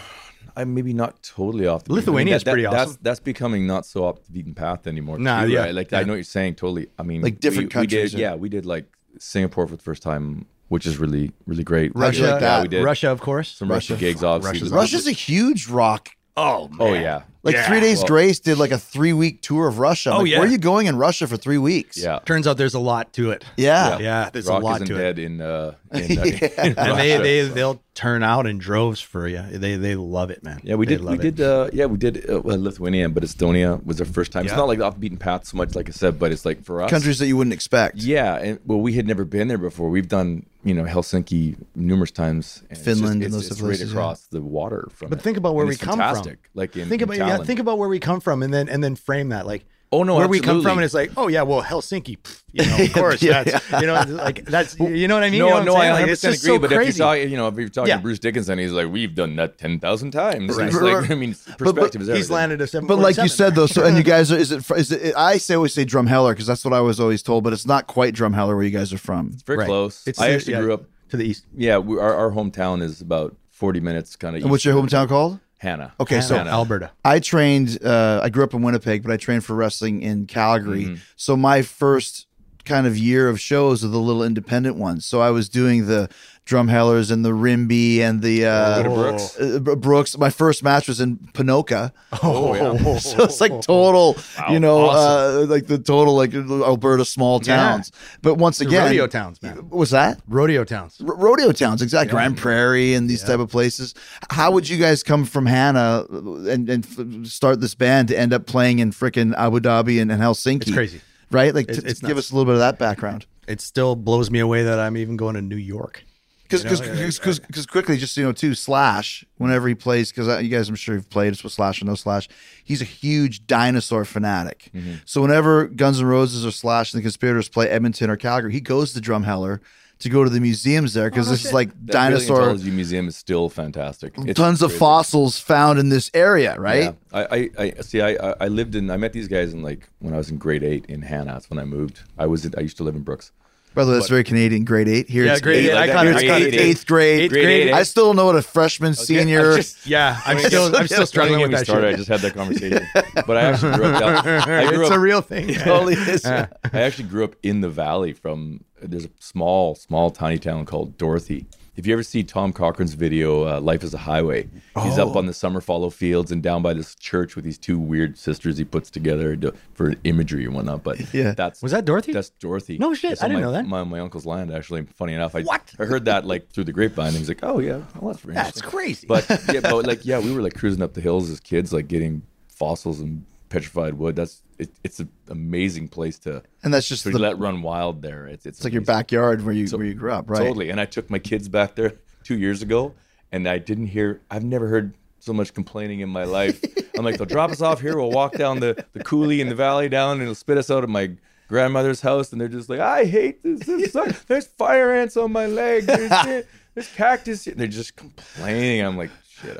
I'm 0.57 0.75
maybe 0.75 0.93
not 0.93 1.23
totally 1.23 1.67
off. 1.67 1.85
The 1.85 1.89
beaten- 1.91 1.97
Lithuania 1.97 2.37
is 2.37 2.45
that- 2.45 2.51
pretty 2.53 2.65
That's 2.65 2.91
awesome. 2.91 2.99
that's 3.03 3.21
becoming 3.21 3.67
not 3.67 3.87
so 3.87 4.05
off 4.05 4.23
the 4.25 4.33
beaten 4.33 4.55
path 4.55 4.87
anymore. 4.87 5.19
Nah, 5.19 5.45
too, 5.45 5.51
yeah, 5.53 5.61
right? 5.61 5.75
Like 5.75 5.91
yeah. 5.91 6.01
I 6.01 6.03
know 6.05 6.13
what 6.13 6.17
you're 6.17 6.25
saying. 6.25 6.57
Totally. 6.57 6.89
I 6.99 7.03
mean, 7.03 7.23
Like 7.23 7.41
different 7.41 7.61
we, 7.75 7.81
we 7.81 7.87
countries 7.87 8.11
did, 8.13 8.19
or- 8.19 8.21
yeah, 8.21 8.35
we 8.35 8.49
did 8.49 8.67
like 8.67 8.87
Singapore 9.19 9.67
for 9.67 9.77
the 9.77 9.83
first 9.83 10.03
time, 10.03 10.47
which 10.69 10.87
is 10.87 10.99
really 10.99 11.33
really 11.47 11.65
great. 11.65 11.93
Russia, 11.95 12.23
like 12.33 12.41
that? 12.41 12.57
Yeah, 12.59 12.63
we 12.63 12.69
did 12.69 12.85
Russia, 12.85 13.11
of 13.11 13.21
course. 13.21 13.51
some 13.51 13.69
Russia 13.71 13.97
gigs. 13.97 14.23
Obviously, 14.23 14.61
Russia's 14.69 14.73
Russia's 14.73 15.07
a 15.09 15.13
huge 15.13 15.69
rock. 15.69 16.11
Oh, 16.37 16.69
Oh 16.79 16.93
yeah, 16.95 17.23
Like 17.45 17.55
Yeah. 17.57 17.67
Three 17.69 17.81
Days 17.81 17.99
Well- 17.99 18.07
Grace 18.09 18.41
did 18.41 18.59
like 18.59 18.71
a 18.73 18.79
three 18.79 19.13
week 19.13 19.43
tour 19.43 19.69
of 19.69 19.79
Russia. 19.79 20.11
I'm 20.11 20.17
Oh, 20.17 20.19
like, 20.21 20.31
yeah. 20.31 20.39
Where 20.39 20.49
are 20.49 20.51
you 20.51 20.59
going 20.59 20.87
in 20.87 20.97
Russia 20.97 21.27
for 21.27 21.37
three 21.37 21.59
weeks? 21.59 21.97
yeah. 21.97 22.19
Turns 22.25 22.47
out 22.47 22.57
there's 22.57 22.75
a 22.75 22.79
lot 22.81 23.13
to 23.13 23.31
it. 23.33 23.45
Yeah. 23.57 23.99
Yeah, 23.99 24.31
there's 24.33 24.47
Rock 24.47 24.63
a 24.63 24.65
lot 24.65 24.75
isn't 24.77 24.89
to 24.89 24.95
it. 24.97 24.99
dead 24.99 25.19
in 25.19 25.41
uh, 25.43 25.75
in, 25.93 26.01
uh, 26.19 26.23
in 26.23 26.23
And 26.23 26.77
they 26.77 27.13
Russia, 27.13 27.23
they 27.23 27.43
so. 27.49 27.55
they'll 27.55 27.83
turn 27.95 28.23
out 28.25 28.47
in 28.47 28.59
droves 28.59 29.01
for 29.01 29.29
you. 29.29 29.43
They 29.51 29.77
they 29.77 29.95
love 29.95 30.31
it, 30.31 30.43
man. 30.43 30.61
Yeah, 30.65 30.75
we 30.77 30.87
They 30.87 30.97
did. 30.97 31.05
We 31.05 31.15
it. 31.15 31.21
did. 31.21 31.41
Uh, 31.41 31.69
yeah, 31.73 31.85
we 31.87 31.99
did. 31.99 32.29
Uh, 32.29 32.41
well, 32.41 32.59
Lithuania, 32.61 33.09
but 33.11 33.23
Estonia 33.23 33.85
was 33.85 34.01
our 34.01 34.07
first 34.07 34.33
time. 34.33 34.47
It's 34.47 34.57
not 34.57 34.67
like 34.67 34.81
off 34.81 34.95
the 34.95 35.01
beaten 35.01 35.19
path 35.19 35.47
so 35.47 35.57
much, 35.59 35.75
like 35.75 35.89
I 35.89 35.93
said, 35.93 36.19
but 36.19 36.33
it's 36.33 36.45
like 36.47 36.65
for 36.65 36.83
us, 36.83 36.91
Countries 36.91 37.19
that 37.19 37.27
you 37.27 37.37
wouldn't 37.37 37.53
expect. 37.55 37.97
Yeah, 37.99 38.37
and 38.37 38.59
well, 38.65 38.81
we 38.81 38.95
had 38.95 39.07
never 39.07 39.25
been 39.25 39.49
there 39.49 39.59
before. 39.59 39.91
We've 39.91 40.09
done, 40.09 40.47
you 40.65 40.75
know, 40.75 40.85
Helsinki 40.85 41.57
numerous 41.75 42.11
times. 42.11 42.63
And 42.69 42.73
it's 42.73 42.85
Finland 42.85 42.99
just, 43.01 43.13
and 43.15 43.23
it's, 43.25 43.35
those 43.35 43.51
it's 43.51 43.61
places, 43.61 43.83
right 43.83 43.95
yeah. 43.95 44.01
across 44.01 44.27
the 44.27 44.41
water 44.41 44.89
from. 44.91 45.11
But 45.11 45.19
it. 45.19 45.23
think 45.23 45.37
about 45.37 45.55
where 45.55 45.65
And 45.65 45.69
we 45.69 45.75
it's 45.75 45.83
come 45.85 45.99
fantastic. 45.99 46.41
from. 46.45 46.51
Like 46.55 46.77
in 46.77 46.89
think 46.89 47.03
in 47.03 47.09
about 47.09 47.19
yeah, 47.19 47.39
think 47.39 47.61
about 47.61 47.79
where 47.79 47.89
we 47.89 48.01
come 48.01 48.21
from, 48.21 48.43
and 48.43 48.53
then 48.53 48.69
and 48.69 48.83
then 48.83 48.97
frame 48.97 49.29
that 49.29 49.47
like. 49.47 49.65
Oh, 49.93 50.03
no, 50.03 50.17
where 50.17 50.27
we 50.27 50.41
come 50.41 50.61
from, 50.61 50.79
and 50.79 50.85
it's 50.85 50.93
like, 50.95 51.13
oh 51.17 51.29
yeah, 51.29 51.43
well 51.43 51.63
Helsinki, 51.63 52.19
pff, 52.19 52.43
you 52.53 52.67
know, 52.67 52.85
of 52.85 52.93
course, 53.01 53.23
Yeah, 53.23 53.45
that's 53.45 53.71
you 53.81 53.87
know, 53.87 53.95
like 54.09 54.45
that's 54.45 54.77
you 54.81 55.07
know 55.07 55.15
what 55.15 55.23
I 55.23 55.31
mean. 55.31 55.39
No, 55.39 55.47
You 55.47 55.55
know 55.55 55.63
no, 55.63 55.77
I'm 55.77 55.79
I 55.79 55.83
saying? 55.83 55.93
100 55.93 56.01
Like, 56.03 56.11
percent 56.11 56.33
just 56.35 56.45
agree. 56.45 56.55
so 56.57 56.59
but 56.59 56.73
if 56.73 56.97
you're 56.97 57.07
talking, 57.07 57.31
you 57.31 57.37
know, 57.37 57.47
if 57.49 57.55
you're 57.57 57.69
talking 57.69 57.89
Yeah. 57.91 57.97
to 57.99 58.03
Bruce 58.03 58.19
Dickinson, 58.19 58.59
he's 58.59 58.73
like, 58.73 58.89
we've 58.91 59.15
done 59.15 59.37
that 59.37 59.57
ten 59.59 59.79
thousand 59.79 60.11
times. 60.11 60.57
Right. 60.57 60.73
Like, 60.73 61.11
I 61.11 61.15
mean, 61.15 61.37
perspective 61.59 62.03
is 62.03 62.09
everything. 62.09 62.17
he's 62.17 62.31
landed 62.31 62.61
a 62.61 62.67
seven. 62.67 62.89
But 62.89 62.99
like 62.99 63.17
you 63.19 63.29
said 63.29 63.55
though, 63.55 63.67
so 63.67 63.85
and 63.85 63.97
you 63.97 64.03
guys 64.03 64.33
are 64.33 64.37
is 64.39 64.51
it 64.51 64.69
is 64.73 64.91
it? 64.91 65.15
I 65.17 65.39
say 65.39 65.55
always 65.55 65.75
say 65.75 65.85
Drumheller 65.85 66.33
because 66.33 66.47
that's 66.49 66.65
what 66.65 66.75
I 66.75 66.81
was 66.81 66.99
always 66.99 67.23
told, 67.23 67.45
but 67.45 67.53
it's 67.53 67.67
not 67.67 67.87
quite 67.87 68.15
Drumheller 68.15 68.57
where 68.57 68.65
you 68.65 68.71
guys 68.71 68.93
are 68.93 68.99
from. 68.99 69.31
It's 69.33 69.43
very 69.43 69.59
Right. 69.59 69.67
close. 69.67 70.05
It's 70.09 70.21
I 70.21 70.31
actually 70.31 70.55
yeah, 70.55 70.61
grew 70.63 70.75
up. 70.75 70.85
to 71.11 71.17
the 71.17 71.25
east. 71.25 71.45
Yeah, 71.57 71.79
we, 71.79 71.99
our 72.01 72.15
our 72.15 72.31
hometown 72.33 72.83
is 72.83 73.01
about 73.01 73.37
forty 73.53 73.79
minutes, 73.79 74.17
kind 74.17 74.35
of. 74.35 74.43
And 74.43 74.51
what's 74.51 74.65
your 74.65 74.75
hometown 74.75 75.07
called? 75.09 75.39
Hanna? 75.59 75.95
Okay, 75.99 76.21
so 76.21 76.37
Hanna, 76.37 76.51
Alberta. 76.51 76.91
I 77.05 77.21
trained. 77.21 77.79
Uh, 77.85 78.21
I 78.23 78.29
grew 78.29 78.45
up 78.45 78.55
in 78.55 78.63
Winnipeg, 78.63 79.03
but 79.03 79.13
I 79.13 79.17
trained 79.17 79.45
for 79.45 79.55
wrestling 79.55 80.03
in 80.03 80.27
Calgary. 80.27 80.85
Mm-hmm. 80.85 80.95
So 81.17 81.37
my 81.37 81.63
first 81.63 82.27
kind 82.65 82.87
of 82.87 82.97
year 82.97 83.29
of 83.29 83.41
shows 83.41 83.85
are 83.85 83.89
the 83.89 83.99
little 83.99 84.23
independent 84.23 84.77
ones. 84.77 85.05
So 85.05 85.21
I 85.21 85.31
was 85.31 85.49
doing 85.49 85.87
the 85.87 86.09
Drumhellers 86.47 87.11
and 87.11 87.25
the 87.25 87.33
Rimbey 87.33 88.01
and 88.01 88.21
the 88.21 88.45
uh, 88.45 88.83
Go 88.83 88.95
Brooks. 88.95 89.41
uh, 89.41 89.59
Brooks. 89.77 90.19
My 90.19 90.29
first 90.29 90.63
match 90.63 90.87
was 90.89 91.01
in 91.01 91.17
Ponoka. 91.33 91.93
Oh, 92.23 92.55
yeah. 92.55 92.99
so 92.99 93.25
it's 93.25 93.41
like 93.41 93.63
total, 93.63 94.15
you 94.51 94.61
know, 94.61 94.91
uh, 94.91 95.47
like 95.49 95.69
the 95.69 95.79
total 95.79 96.15
like 96.15 96.35
Alberta 96.35 97.07
small 97.07 97.41
Yeah. 97.43 97.57
towns. 97.57 97.93
But 98.21 98.35
once 98.35 98.59
The 98.59 98.67
again, 98.67 98.85
rodeo 98.89 99.07
towns, 99.07 99.43
man. 99.43 99.71
Was 99.71 99.91
that? 99.93 100.21
Rodeo 100.29 100.65
towns. 100.65 101.01
R- 101.01 101.15
rodeo 101.17 101.51
towns, 101.53 101.81
exactly. 101.81 102.11
Grande 102.13 102.37
Prairie 102.37 102.93
and 102.93 103.09
these 103.09 103.23
type 103.25 103.41
of 103.41 103.49
places. 103.51 103.95
How 104.29 104.51
would 104.51 104.69
you 104.69 104.77
guys 104.77 105.03
come 105.03 105.25
from 105.25 105.47
Hanna 105.47 106.05
and, 106.11 106.69
and 106.69 106.85
f- 106.85 107.27
start 107.27 107.63
this 107.63 107.75
band 107.75 108.09
to 108.09 108.19
end 108.19 108.35
up 108.35 108.45
playing 108.45 108.81
in 108.81 108.91
frickin' 108.91 109.35
Abu 109.37 109.61
Dhabi 109.61 109.99
and, 110.01 110.13
and 110.13 110.21
Helsinki? 110.21 110.63
It's 110.63 110.73
crazy. 110.73 111.01
Right? 111.35 111.55
Like, 111.55 111.69
It's- 111.69 111.83
to, 111.83 111.89
it's 111.91 112.01
give 112.01 112.17
nuts. 112.17 112.27
us 112.29 112.31
a 112.31 112.35
little 112.35 112.47
bit 112.47 112.55
of 112.55 112.61
that 112.61 112.79
background. 112.79 113.27
It 113.47 113.61
still 113.61 113.95
blows 113.97 114.31
me 114.31 114.39
away 114.39 114.63
that 114.63 114.79
I'm 114.79 114.97
even 114.97 115.17
going 115.17 115.35
to 115.35 115.43
New 115.43 115.57
York. 115.57 116.03
Because 116.49 116.63
because 116.63 117.67
quickly, 117.67 117.97
just 117.97 118.17
you 118.17 118.23
know, 118.23 118.33
too, 118.33 118.55
Slash. 118.55 119.25
Whenever 119.39 119.67
he 119.67 119.75
plays, 119.75 120.13
because 120.13 120.43
you 120.43 120.51
guys, 120.51 120.69
I'm 120.69 120.75
sure 120.77 120.95
you've 120.95 121.11
played 121.11 121.31
with 121.43 121.53
Slash 121.53 121.83
or 121.83 121.87
no 121.87 121.95
Slash. 121.95 122.29
He's 122.63 122.81
a 122.81 122.85
huge 122.85 123.47
dinosaur 123.47 124.05
fanatic. 124.05 124.71
Mm-hmm. 124.75 124.95
So 125.07 125.23
whenever 125.23 125.67
Guns 125.67 126.01
N' 126.01 126.07
Roses 126.07 126.45
or 126.47 126.51
Slash 126.53 126.93
and 126.93 127.01
the 127.01 127.03
Conspirators 127.03 127.49
play 127.49 127.69
Edmonton 127.69 128.11
or 128.11 128.17
Calgary, 128.17 128.53
he 128.53 128.61
goes 128.61 128.93
to 128.93 129.01
Drumheller 129.01 129.61
to 130.01 130.09
go 130.09 130.25
to 130.25 130.31
the 130.31 130.41
museums 130.41 130.93
there 130.95 131.09
because 131.09 131.29
oh, 131.29 131.31
this 131.33 131.45
is 131.45 131.53
like 131.53 131.69
That 131.87 131.93
dinosaur. 131.93 132.37
Paleontology 132.37 132.71
Museum 132.71 133.09
is 133.09 133.17
still 133.17 133.49
fantastic. 133.49 134.13
It's 134.19 134.39
tons 134.39 134.61
of 134.63 134.73
fossils 134.73 135.39
found 135.39 135.79
in 135.79 135.89
this 135.89 136.11
area, 136.15 136.59
right? 136.59 136.95
Yeah. 137.13 137.27
I, 137.31 137.51
I, 137.59 137.73
I 137.79 137.81
see. 137.83 138.01
I, 138.01 138.11
I- 138.31 138.35
I 138.41 138.49
lived 138.49 138.75
in. 138.75 138.91
I 138.91 138.97
met 138.97 139.13
these 139.13 139.29
guys 139.29 139.53
in 139.53 139.63
like 139.63 139.89
when 140.01 140.13
I 140.13 140.17
was 140.19 140.31
in 140.31 140.37
grade 140.39 140.63
eight 140.65 140.85
in 140.87 141.03
Hanna. 141.03 141.33
That's 141.33 141.49
when 141.49 141.59
I 141.59 141.65
moved. 141.65 142.01
I 142.19 142.27
was. 142.27 142.45
I 142.57 142.61
used 142.61 142.77
to 142.79 142.85
live 142.85 142.97
in 142.97 143.03
Brooks. 143.03 143.33
By 143.75 143.85
the 143.85 143.91
way, 143.91 143.97
that's 143.99 144.09
very 144.09 144.25
Canadian. 144.25 144.65
Grade 144.65 144.87
eight 144.89 145.09
here. 145.11 145.25
Yeah, 145.25 145.33
it's 145.33 145.41
grade 145.41 145.65
eight, 145.67 145.71
eight. 145.71 145.77
I 145.77 145.87
here 145.87 145.95
kinda- 145.97 146.11
it's 146.13 146.23
I 146.23 146.27
kinda 146.27 146.51
did. 146.51 146.61
eighth 146.61 146.87
grade. 146.87 147.21
Eighth 147.23 147.31
grade. 147.33 147.71
I 147.73 147.83
still 147.83 148.07
don't 148.07 148.17
know 148.17 148.27
what 148.27 148.37
a 148.37 148.43
freshman, 148.43 148.95
senior. 148.95 149.59
Yeah, 149.85 150.21
I'm 150.25 150.39
still 150.39 150.75
I'm 150.77 150.87
still 150.87 151.07
struggling 151.15 151.41
Don't 151.41 151.51
with 151.51 151.59
that 151.59 151.61
me 151.61 151.65
started. 151.65 151.95
I 151.95 151.97
just 151.97 152.09
had 152.09 152.21
that 152.21 152.35
conversation. 152.35 152.87
but 153.27 153.37
I 153.37 153.43
actually 153.43 153.75
grew 153.77 153.85
up. 153.87 154.25
I 154.27 154.67
grew 154.69 154.81
It's 154.83 154.91
up. 154.91 154.97
a 154.97 155.01
real 155.01 155.21
thing. 155.21 155.53
totally 155.55 155.95
is. 155.95 156.25
I 156.27 156.49
actually 156.73 157.09
grew 157.09 157.25
up 157.25 157.35
in 157.43 157.61
the 157.63 157.69
valley. 157.69 158.13
From 158.13 158.65
there's 158.83 159.07
a 159.07 159.11
small, 159.19 159.75
small, 159.75 160.11
tiny 160.11 160.39
town 160.39 160.67
called 160.67 160.97
Dorothy. 160.97 161.47
If 161.77 161.89
you 161.89 161.93
ever 161.93 162.05
see 162.05 162.23
Tom 162.23 162.53
Cochrane's 162.53 162.95
video, 162.95 163.49
uh, 163.49 163.61
"Life 163.61 163.83
Is 163.83 163.93
a 163.95 163.99
Highway," 163.99 164.49
he's 164.83 164.97
Oh. 164.99 165.09
up 165.11 165.17
on 165.17 165.27
the 165.27 165.33
summer 165.35 165.61
follow 165.61 165.91
fields 165.91 166.31
and 166.31 166.41
down 166.41 166.63
by 166.63 166.73
this 166.73 166.95
church 166.95 167.35
with 167.35 167.45
these 167.45 167.59
two 167.59 167.79
weird 167.81 168.17
sisters 168.17 168.59
he 168.59 168.65
puts 168.65 168.91
together 168.91 169.35
to, 169.37 169.53
for 169.73 169.95
imagery 170.05 170.45
and 170.45 170.55
whatnot. 170.55 170.85
But 170.85 171.01
Yeah. 171.15 171.33
that's 171.33 171.61
Was 171.63 171.73
that 171.73 171.85
Dorothy? 171.85 172.13
That's 172.13 172.31
Dorothy. 172.31 172.79
No 172.79 172.95
shit, 172.95 173.13
It's 173.13 173.23
I 173.23 173.27
didn't 173.27 173.41
my, 173.41 173.47
know 173.47 173.53
that. 173.53 173.67
My, 173.67 173.83
my 173.83 173.99
uncle's 173.99 174.25
land, 174.25 174.53
actually. 174.53 174.85
Funny 174.85 175.15
enough, 175.15 175.35
I 175.35 175.43
What? 175.43 175.73
I 175.81 175.85
heard 175.85 176.05
that 176.05 176.25
like 176.25 176.49
through 176.51 176.65
the 176.65 176.73
grapevine. 176.73 177.09
And 177.09 177.17
he's 177.17 177.29
like, 177.29 177.41
"Oh 177.43 177.59
yeah, 177.59 177.81
well, 178.01 178.13
that's 178.13 178.21
very 178.25 178.35
That's 178.37 178.63
crazy. 178.63 179.07
But 179.09 179.27
yeah, 179.53 179.59
but 179.61 179.85
like 179.87 180.07
yeah, 180.07 180.21
we 180.21 180.33
were 180.33 180.43
like 180.43 180.55
cruising 180.55 180.83
up 180.83 180.95
the 180.95 181.01
hills 181.01 181.29
as 181.29 181.41
kids, 181.41 181.73
like 181.73 181.89
getting 181.89 182.23
fossils 182.47 183.01
and 183.01 183.25
petrified 183.49 183.95
wood. 183.95 184.15
That's 184.15 184.43
it, 184.59 184.71
it's 184.83 185.01
an 185.01 185.11
amazing 185.29 185.89
place 185.89 186.19
to 186.21 186.43
And 186.63 186.73
that's 186.73 186.89
just 186.89 187.05
to 187.05 187.11
the, 187.11 187.19
let 187.19 187.39
run 187.39 187.63
wild 187.63 188.03
there. 188.03 188.27
It's 188.27 188.47
it's, 188.47 188.59
it's 188.59 188.65
like 188.65 188.73
your 188.73 188.83
backyard 188.83 189.45
where 189.45 189.55
you 189.55 189.67
where 189.77 189.87
you 189.87 189.95
grew 189.95 190.13
up, 190.13 190.29
right? 190.29 190.39
Totally. 190.39 190.71
And 190.71 190.81
I 190.81 190.85
took 190.85 191.11
my 191.11 191.19
kids 191.19 191.49
back 191.49 191.75
there 191.75 191.95
two 192.23 192.39
years 192.39 192.63
ago, 192.63 192.95
and 193.33 193.49
I 193.49 193.59
didn't 193.59 193.87
hear. 193.87 194.21
I've 194.31 194.45
never 194.45 194.69
heard 194.69 194.95
so 195.21 195.33
much 195.33 195.55
complaining 195.55 196.01
in 196.01 196.09
my 196.09 196.25
life. 196.25 196.63
I'm 196.99 197.05
like, 197.05 197.17
they'll 197.17 197.27
drop 197.27 197.51
us 197.51 197.61
off 197.61 197.81
here. 197.81 197.97
We'll 197.97 198.11
walk 198.11 198.35
down 198.35 198.61
the 198.61 198.85
the 198.93 199.03
coulee 199.03 199.41
in 199.41 199.49
the 199.49 199.55
valley 199.55 199.89
down, 199.89 200.15
and 200.15 200.23
it'll 200.23 200.35
spit 200.35 200.59
us 200.59 200.71
out 200.71 200.85
of 200.85 200.91
my 200.91 201.13
grandmother's 201.49 202.01
house. 202.01 202.33
And 202.33 202.41
they're 202.41 202.49
just 202.49 202.69
like, 202.69 202.81
I 202.81 203.05
hate 203.05 203.43
this. 203.43 203.61
this 203.61 203.93
sucks. 203.93 204.23
There's 204.29 204.47
fire 204.47 204.93
ants 204.93 205.17
on 205.17 205.33
my 205.33 205.47
leg. 205.47 205.85
There's, 205.85 206.45
there's 206.75 206.89
cactus. 206.95 207.45
here." 207.45 207.55
They're 207.55 207.67
just 207.67 207.97
complaining. 207.97 208.85
I'm 208.85 208.97
like, 208.97 209.11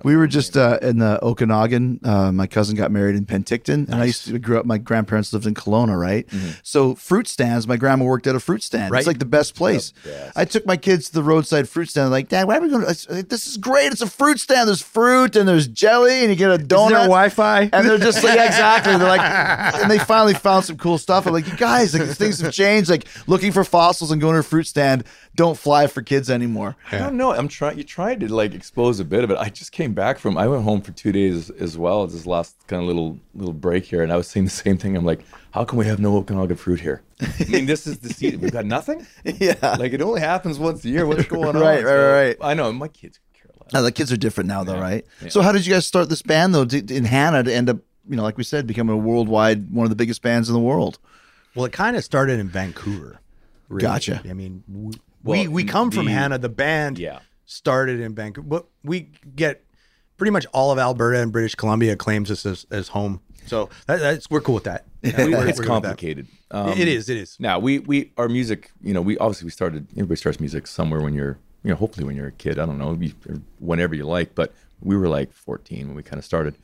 We 0.05 0.17
were 0.17 0.27
just 0.27 0.57
uh, 0.57 0.79
in 0.83 0.99
the 0.99 1.19
Okanagan. 1.23 2.01
Uh, 2.05 2.33
my 2.33 2.47
cousin 2.47 2.77
got 2.77 2.91
married 2.91 3.17
in 3.17 3.27
Penticton, 3.27 3.89
and 3.89 3.95
I 3.95 4.05
used 4.07 4.27
to 4.27 4.39
grow 4.39 4.61
up. 4.61 4.67
My 4.67 4.79
grandparents 4.79 5.33
lived 5.33 5.47
in 5.47 5.55
Kelowna, 5.55 5.99
right? 5.99 6.27
So 6.63 6.95
fruit 6.95 7.29
stands. 7.29 7.67
My 7.67 7.77
grandma 7.77 8.05
worked 8.05 8.27
at 8.27 8.35
a 8.35 8.41
fruit 8.41 8.63
stand. 8.63 8.91
Right. 8.93 8.99
It's 8.99 9.07
like 9.07 9.19
the 9.19 9.25
best 9.25 9.55
place. 9.55 9.93
I 10.37 10.45
took 10.45 10.67
my 10.67 10.77
kids 10.77 11.09
to 11.09 11.15
the 11.15 11.23
roadside 11.23 11.69
fruit 11.69 11.89
stand. 11.89 12.11
Like, 12.11 12.29
Dad, 12.29 12.47
why 12.47 12.59
are 12.59 12.61
we 12.61 12.69
going? 12.69 12.85
to 12.87 13.23
This 13.23 13.47
is 13.47 13.57
great. 13.57 13.93
It's 13.93 14.03
a 14.03 14.07
fruit 14.07 14.41
stand. 14.41 14.69
There's 14.69 14.83
fruit 14.83 15.37
and 15.37 15.49
there's 15.49 15.67
jelly, 15.67 16.21
and 16.21 16.31
you 16.31 16.37
get 16.37 16.51
a 16.51 16.63
donut. 16.63 16.87
Is 16.87 16.91
there 16.91 16.99
Wi-Fi? 17.01 17.71
And 17.73 17.89
they're 17.89 17.99
just 17.99 18.23
like, 18.23 18.37
yeah, 18.37 18.47
exactly. 18.47 18.97
They're 18.97 19.09
like, 19.09 19.21
and 19.83 19.91
they 19.91 19.99
finally 19.99 20.35
found 20.35 20.65
some 20.65 20.77
cool 20.77 20.99
stuff. 20.99 21.27
I'm 21.27 21.33
like, 21.33 21.47
you 21.47 21.57
guys, 21.57 21.99
like 21.99 22.09
things 22.11 22.41
have 22.41 22.53
changed. 22.53 22.91
Like 22.91 23.07
looking 23.27 23.53
for 23.53 23.65
fossils 23.65 24.11
and 24.11 24.21
going 24.21 24.35
to 24.35 24.41
a 24.41 24.43
fruit 24.43 24.67
stand 24.67 25.05
don't 25.37 25.59
fly 25.59 25.87
for 25.89 26.01
kids 26.03 26.31
anymore. 26.31 26.77
I 26.93 26.99
don't 26.99 27.17
know. 27.17 27.33
I'm 27.33 27.49
trying. 27.49 27.77
You 27.77 27.85
tried 27.85 28.21
to 28.21 28.33
like 28.33 28.55
expose 28.55 29.01
a 29.01 29.05
bit 29.05 29.25
of 29.25 29.31
it. 29.31 29.39
I 29.39 29.49
just 29.49 29.73
came 29.73 29.93
back 29.95 30.19
from. 30.19 30.39
I 30.39 30.47
went 30.47 30.63
home 30.65 30.81
for 30.81 30.93
two 30.93 31.11
days 31.13 31.51
as 31.51 31.77
well. 31.77 32.07
This 32.07 32.27
last 32.27 32.57
kind 32.69 32.83
of 32.83 32.87
little 32.87 33.19
little 33.35 33.55
break 33.55 33.85
here, 33.85 34.03
and 34.03 34.13
I 34.13 34.17
was 34.17 34.29
saying 34.29 34.45
the 34.45 34.51
same 34.51 34.79
thing. 34.79 34.97
I'm 34.97 35.05
like, 35.05 35.25
how 35.53 35.65
can 35.65 35.79
we 35.79 35.87
have 35.87 35.99
no 35.99 36.17
Okanagan 36.19 36.57
fruit 36.57 36.81
here? 36.81 37.03
I 37.21 37.45
mean, 37.49 37.67
this 37.67 37.87
is 37.87 37.99
the 37.99 38.11
season. 38.13 38.41
We've 38.41 38.53
got 38.53 38.65
nothing. 38.67 39.07
Yeah. 39.25 39.77
Like 39.79 39.93
it 39.93 40.03
only 40.03 40.21
happens 40.21 40.59
once 40.59 40.85
a 40.85 40.89
year. 40.89 41.07
What's 41.07 41.25
going 41.27 41.49
on? 41.57 41.63
Right, 41.63 41.83
right, 41.83 41.91
So, 41.91 42.13
right. 42.13 42.37
I 42.41 42.55
know 42.55 42.73
my 42.73 42.89
kids 42.89 43.19
could 43.19 43.41
care 43.43 43.51
less. 43.61 43.73
Now, 43.73 43.81
the 43.83 43.93
kids 43.93 44.13
are 44.13 44.17
different 44.17 44.49
now, 44.49 44.63
though, 44.65 44.79
right? 44.79 45.05
So, 45.29 45.43
how 45.43 45.51
did 45.53 45.67
you 45.67 45.73
guys 45.73 45.87
start 45.87 46.09
this 46.09 46.23
band, 46.23 46.55
though, 46.55 46.65
to, 46.65 46.95
in 46.95 47.05
Hanna 47.05 47.43
to 47.43 47.53
end 47.53 47.69
up, 47.71 47.79
you 48.09 48.17
know, 48.17 48.23
like 48.23 48.37
we 48.37 48.45
said, 48.45 48.67
becoming 48.67 48.95
a 48.95 48.99
worldwide, 48.99 49.71
one 49.73 49.85
of 49.85 49.91
the 49.91 49.97
biggest 49.97 50.23
bands 50.23 50.49
in 50.49 50.55
the 50.55 50.61
world? 50.61 50.99
Well, 51.55 51.65
it 51.65 51.73
kind 51.73 51.97
of 51.97 52.05
started 52.05 52.39
in 52.41 52.49
Vancouver. 52.49 53.21
really. 53.69 53.83
Gotcha. 53.83 54.21
I 54.29 54.33
mean, 54.35 54.63
we 54.69 54.93
Well, 55.25 55.41
we, 55.41 55.49
we 55.49 55.65
come 55.65 55.91
from 55.91 56.07
Hanna. 56.07 56.39
The 56.39 56.49
band 56.49 56.99
Yeah. 56.99 57.21
started 57.47 57.99
in 58.01 58.15
Vancouver, 58.15 58.47
but 58.47 58.67
we 58.85 59.11
get 59.35 59.65
pretty 60.17 60.31
much 60.31 60.47
all 60.53 60.71
of 60.71 60.79
Alberta 60.79 61.21
and 61.21 61.33
British 61.33 61.55
Columbia 61.55 61.97
claims 61.97 62.31
us 62.31 62.47
as, 62.47 62.67
as 62.71 62.89
home. 62.89 63.21
So 63.47 63.69
that, 63.87 64.01
that's 64.01 64.31
we're 64.31 64.41
cool 64.41 64.55
with 64.55 64.65
that. 64.65 64.85
Yeah, 65.03 65.17
we're 65.27 65.27
it's 65.27 65.33
good 65.33 65.47
with 65.47 65.57
that. 65.59 65.67
complicated. 65.67 66.29
Um, 66.51 66.69
it 66.71 66.89
is. 66.89 67.09
It 67.11 67.17
is. 67.19 67.37
Now 67.39 67.59
we 67.59 67.79
we 67.81 68.13
our 68.17 68.29
music, 68.29 68.71
you 68.83 68.95
know, 68.95 69.03
we 69.03 69.19
obviously 69.19 69.45
we 69.47 69.51
started. 69.51 69.87
Everybody 69.93 70.17
starts 70.17 70.41
music 70.41 70.67
somewhere 70.67 71.01
when 71.03 71.13
you're, 71.15 71.39
you 71.63 71.71
know, 71.71 71.77
hopefully 71.77 72.07
when 72.07 72.17
you're 72.17 72.29
a 72.29 72.33
kid. 72.33 72.59
I 72.59 72.65
don't 72.67 72.79
know, 72.79 72.93
you- 72.99 73.13
whenever 73.59 73.95
you 73.95 74.05
like. 74.07 74.35
But 74.35 74.55
we 74.81 74.97
were 74.97 75.09
like 75.09 75.33
14 75.33 75.89
when 75.89 75.97
we 75.97 76.03
kind 76.03 76.19
of 76.19 76.25
started, 76.25 76.55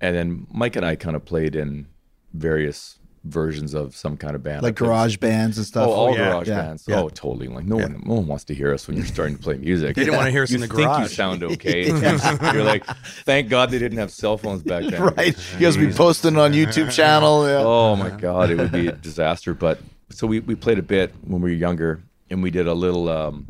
and 0.00 0.16
then 0.16 0.46
Mike 0.52 0.74
and 0.76 0.84
I 0.86 0.96
kind 0.96 1.14
of 1.16 1.24
played 1.24 1.54
in 1.54 1.86
various 2.34 2.98
versions 3.24 3.74
of 3.74 3.94
some 3.94 4.16
kind 4.16 4.34
of 4.34 4.42
band. 4.42 4.62
like 4.62 4.72
I 4.72 4.76
played- 4.78 4.88
garage 4.88 5.16
bands 5.18 5.58
and 5.58 5.66
stuff. 5.66 5.86
Oh, 5.86 5.92
all 5.92 6.10
yeah, 6.16 6.30
garage 6.30 6.48
yeah, 6.48 6.62
bands. 6.62 6.84
yeah. 6.88 7.00
Oh, 7.00 7.08
totally. 7.10 7.48
Like 7.48 7.66
no 7.66 7.76
one, 7.76 8.02
no 8.06 8.14
one 8.14 8.26
wants 8.26 8.44
to 8.44 8.54
hear 8.54 8.72
us 8.72 8.88
when 8.88 8.96
you're 8.96 9.04
starting 9.06 9.36
to 9.36 9.42
play 9.42 9.58
music. 9.58 9.94
They 9.96 10.04
didn't 10.04 10.16
want 10.16 10.26
to 10.26 10.30
hear 10.32 10.42
us 10.44 10.50
you 10.50 10.54
in 10.54 10.60
the 10.62 10.66
think 10.68 10.78
you 10.80 10.84
garage. 10.86 11.14
sound 11.14 11.42
okay. 11.44 11.86
You're 12.54 12.64
like, 12.64 12.84
thank 13.26 13.50
God 13.50 13.70
they 13.70 13.78
didn't 13.78 13.98
have 13.98 14.10
cell 14.10 14.38
phones 14.38 14.62
back 14.62 14.84
then. 14.84 15.02
right. 15.02 15.36
You 15.54 15.58
guys 15.60 15.76
be 15.76 15.92
posting 15.92 16.38
on 16.38 16.52
YouTube 16.52 16.90
channel. 16.92 17.46
Yeah. 17.46 17.58
Oh 17.62 17.94
my 17.96 18.08
God, 18.10 18.50
it 18.50 18.56
would 18.58 18.72
be 18.72 18.86
a 18.86 18.92
disaster. 18.92 19.52
But 19.52 19.80
so 20.08 20.26
we, 20.26 20.40
we 20.40 20.54
played 20.54 20.78
a 20.78 20.82
bit 20.82 21.12
when 21.22 21.42
we 21.42 21.50
were 21.50 21.56
younger, 21.56 22.02
and 22.30 22.42
we 22.42 22.50
did 22.50 22.66
a 22.66 22.74
little 22.74 23.08
um, 23.10 23.46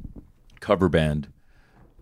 cover 0.59 0.89
band 0.89 1.29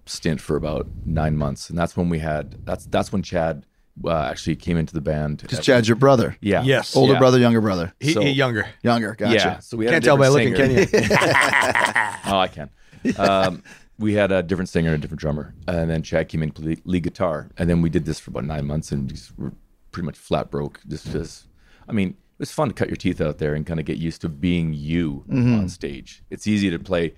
stint 0.06 0.40
for 0.40 0.56
about 0.56 0.86
nine 1.04 1.36
months, 1.36 1.68
and 1.68 1.78
that's 1.78 1.96
when 1.98 2.08
we 2.08 2.18
had 2.20 2.64
that's 2.64 2.86
that's 2.86 3.12
when 3.12 3.22
Chad 3.22 3.66
uh, 4.04 4.28
actually 4.30 4.56
came 4.56 4.76
into 4.76 4.94
the 4.94 5.00
band. 5.00 5.44
Just 5.48 5.62
Chad's 5.62 5.88
your 5.88 5.96
brother. 5.96 6.36
yeah, 6.40 6.62
Yes. 6.62 6.94
Older 6.96 7.14
Yeah. 7.14 7.18
brother, 7.18 7.38
younger 7.38 7.60
brother. 7.60 7.92
He, 8.00 8.12
So- 8.12 8.20
he 8.22 8.30
younger. 8.30 8.66
Younger. 8.82 9.14
Gotcha. 9.14 9.34
Yeah, 9.34 9.58
so 9.60 9.76
we 9.76 9.84
had 9.86 9.92
Can't 9.92 10.04
a 10.04 10.06
tell 10.06 10.16
by 10.16 10.28
different 10.28 10.58
looking, 10.58 10.88
can 10.90 11.00
you? 11.02 11.08
oh, 12.26 12.38
I 12.38 12.48
can. 12.48 12.70
Um, 13.16 13.62
we 13.98 14.14
had 14.14 14.30
a 14.32 14.42
different 14.42 14.68
singer 14.68 14.90
and 14.92 14.98
a 14.98 15.00
different 15.00 15.20
drummer, 15.20 15.54
and 15.66 15.90
then 15.90 16.02
Chad 16.02 16.28
came 16.28 16.42
in 16.42 16.50
to 16.52 16.62
play 16.62 16.76
lead 16.84 17.02
guitar, 17.02 17.50
and 17.58 17.68
then 17.68 17.82
we 17.82 17.90
did 17.90 18.04
this 18.04 18.20
for 18.20 18.30
about 18.30 18.44
nine 18.44 18.66
months, 18.66 18.92
and 18.92 19.08
just 19.08 19.36
were 19.38 19.52
pretty 19.92 20.06
much 20.06 20.16
flat 20.16 20.50
broke. 20.50 20.80
Just 20.86 21.06
because, 21.06 21.48
I 21.88 21.92
mean, 21.92 22.10
it 22.10 22.16
was 22.38 22.52
fun 22.52 22.68
to 22.68 22.74
cut 22.74 22.88
your 22.88 22.96
teeth 22.96 23.20
out 23.20 23.38
there 23.38 23.54
and 23.54 23.66
kind 23.66 23.80
of 23.80 23.86
get 23.86 23.96
used 23.98 24.20
to 24.20 24.28
being 24.28 24.72
you 24.72 25.24
on 25.30 25.68
stage. 25.68 26.22
It's 26.30 26.46
easy 26.46 26.70
to 26.70 26.78
play 26.78 27.14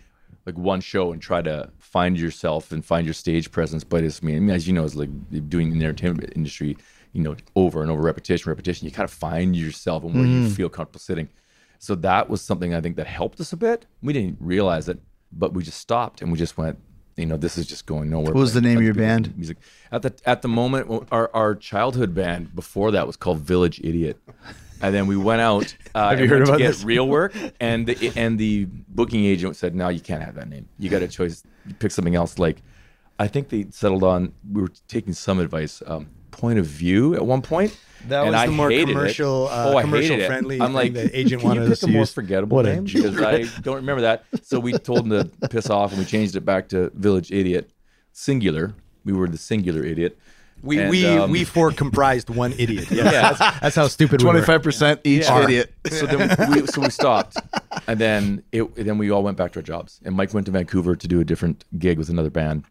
like 0.51 0.59
one 0.59 0.81
show 0.81 1.13
and 1.13 1.21
try 1.23 1.43
to 1.43 1.71
find 1.79 2.19
yourself 2.19 2.73
and 2.73 2.85
find 2.85 3.07
your 3.07 3.15
stage 3.15 3.51
presence, 3.51 3.85
but 3.85 4.05
it's 4.05 4.21
I 4.23 4.27
mean, 4.27 4.37
I 4.37 4.41
mean, 4.41 4.51
as 4.51 4.67
you 4.67 4.73
know, 4.73 4.85
it's 4.85 4.95
like 4.95 5.11
doing 5.49 5.73
in 5.73 5.79
the 5.79 5.85
entertainment 5.85 6.33
industry. 6.37 6.77
You 7.13 7.23
know, 7.23 7.35
over 7.57 7.83
and 7.83 7.91
over, 7.91 8.01
repetition, 8.01 8.49
repetition. 8.49 8.85
You 8.87 8.93
kind 8.93 9.05
of 9.05 9.13
find 9.13 9.57
yourself 9.57 10.05
and 10.05 10.15
where 10.15 10.25
you 10.25 10.47
mm. 10.47 10.53
feel 10.53 10.69
comfortable 10.69 11.01
sitting. 11.01 11.29
So 11.81 11.97
that 11.97 12.29
was 12.31 12.41
something 12.41 12.73
I 12.73 12.81
think 12.81 12.95
that 12.97 13.09
helped 13.09 13.41
us 13.41 13.53
a 13.53 13.57
bit. 13.57 13.87
We 14.01 14.13
didn't 14.13 14.37
realize 14.39 14.89
it, 14.89 15.01
but 15.33 15.53
we 15.53 15.65
just 15.65 15.79
stopped 15.79 16.23
and 16.23 16.31
we 16.31 16.39
just 16.39 16.57
went, 16.57 16.79
you 17.17 17.27
know, 17.27 17.37
this 17.37 17.59
is 17.59 17.67
just 17.67 17.87
going 17.87 18.11
nowhere. 18.11 18.33
What 18.33 18.41
was 18.41 18.55
the 18.55 18.61
name 18.61 18.79
of 18.79 18.85
your 18.85 18.95
band? 18.95 19.37
Music. 19.37 19.57
At 19.91 20.03
the 20.03 20.15
at 20.25 20.43
the 20.43 20.49
moment, 20.49 21.09
our 21.11 21.31
our 21.35 21.57
childhood 21.57 22.15
band 22.15 22.55
before 22.55 22.93
that 22.93 23.09
was 23.09 23.17
called 23.17 23.41
Village 23.41 23.81
Idiot, 23.83 24.21
and 24.81 24.95
then 24.95 25.07
we 25.07 25.17
went 25.17 25.41
out. 25.41 25.75
Uh, 25.93 26.11
Have 26.11 26.21
you 26.21 26.29
heard 26.29 26.43
went 26.47 26.53
to 26.53 26.59
get 26.59 26.69
this? 26.69 26.85
real 26.85 27.09
work? 27.09 27.35
And 27.61 27.85
the 27.85 28.13
and 28.15 28.39
the 28.39 28.67
booking 28.89 29.25
agent 29.25 29.57
said, 29.57 29.75
no, 29.75 29.89
you 29.89 29.99
can't 29.99 30.23
have 30.23 30.37
that 30.37 30.49
name. 30.49 30.69
You 30.79 30.89
got 30.89 31.03
a 31.03 31.09
choice. 31.09 31.43
You 31.67 31.75
pick 31.75 31.91
something 31.91 32.15
else. 32.15 32.39
Like, 32.39 32.63
I 33.19 33.27
think 33.27 33.49
they 33.49 33.67
settled 33.71 34.05
on. 34.05 34.33
We 34.53 34.63
were 34.63 34.73
taking 34.87 35.13
some 35.13 35.41
advice. 35.41 35.83
Um, 35.85 36.11
point 36.31 36.59
of 36.61 36.67
view 36.67 37.15
at 37.17 37.27
one 37.27 37.43
point. 37.43 37.77
That 38.09 38.21
and 38.23 38.31
was 38.31 38.41
I 38.41 38.47
the 38.47 38.53
more 38.53 38.71
commercial, 38.71 39.49
uh, 39.49 39.73
oh, 39.75 39.81
commercial 39.81 40.11
hated 40.15 40.25
it. 40.25 40.27
friendly 40.29 40.61
I'm 40.61 40.69
thing 40.69 40.75
like, 40.75 40.93
the 40.95 41.19
agent 41.19 41.41
can 41.43 41.49
wanted 41.49 41.61
you 41.63 41.67
pick 41.67 41.73
us 41.73 41.81
to 41.81 41.87
a 41.87 41.91
more 41.91 42.01
use? 42.03 42.13
forgettable 42.13 42.57
What 42.57 42.67
name 42.67 42.85
because 42.85 43.21
I 43.21 43.43
don't 43.63 43.77
remember 43.77 44.03
that. 44.03 44.25
So 44.43 44.59
we 44.61 44.73
told 44.73 45.01
him 45.01 45.11
to 45.11 45.49
piss 45.51 45.69
off, 45.69 45.91
and 45.91 45.99
we 45.99 46.07
changed 46.07 46.35
it 46.37 46.43
back 46.45 46.69
to 46.69 46.91
Village 46.95 47.31
Idiot, 47.33 47.71
singular. 48.13 48.75
We 49.05 49.13
were 49.13 49.29
the 49.29 49.39
singular 49.39 49.83
idiot. 49.85 50.19
We 50.63 50.79
And, 50.81 50.91
we 50.91 51.07
um, 51.07 51.31
we 51.31 51.45
four 51.57 51.73
comprised 51.73 52.31
one 52.31 52.53
idiot. 52.59 52.91
Yeah, 52.91 53.05
Yeah. 53.05 53.33
that's, 53.33 53.61
that's 53.61 53.77
how 53.77 53.89
stupid 53.89 54.21
we 54.21 54.27
were. 54.27 54.33
Twenty 54.33 54.47
five 54.47 54.63
percent 54.63 55.01
each 55.05 55.25
Yeah. 55.25 55.45
idiot. 55.45 55.73
so 55.91 56.07
then 56.07 56.29
we, 56.51 56.67
so 56.67 56.81
we 56.83 56.91
stopped, 56.91 57.37
and 57.87 57.99
then 57.99 58.43
it 58.53 58.75
then 58.75 58.99
we 58.99 59.11
all 59.11 59.23
went 59.23 59.37
back 59.37 59.53
to 59.53 59.59
our 59.61 59.63
jobs. 59.63 60.01
And 60.05 60.15
Mike 60.17 60.35
went 60.35 60.47
to 60.47 60.53
Vancouver 60.53 60.97
to 60.97 61.09
do 61.09 61.21
a 61.21 61.25
different 61.25 61.65
gig 61.79 61.99
with 61.99 62.09
another 62.09 62.31
band, 62.31 62.65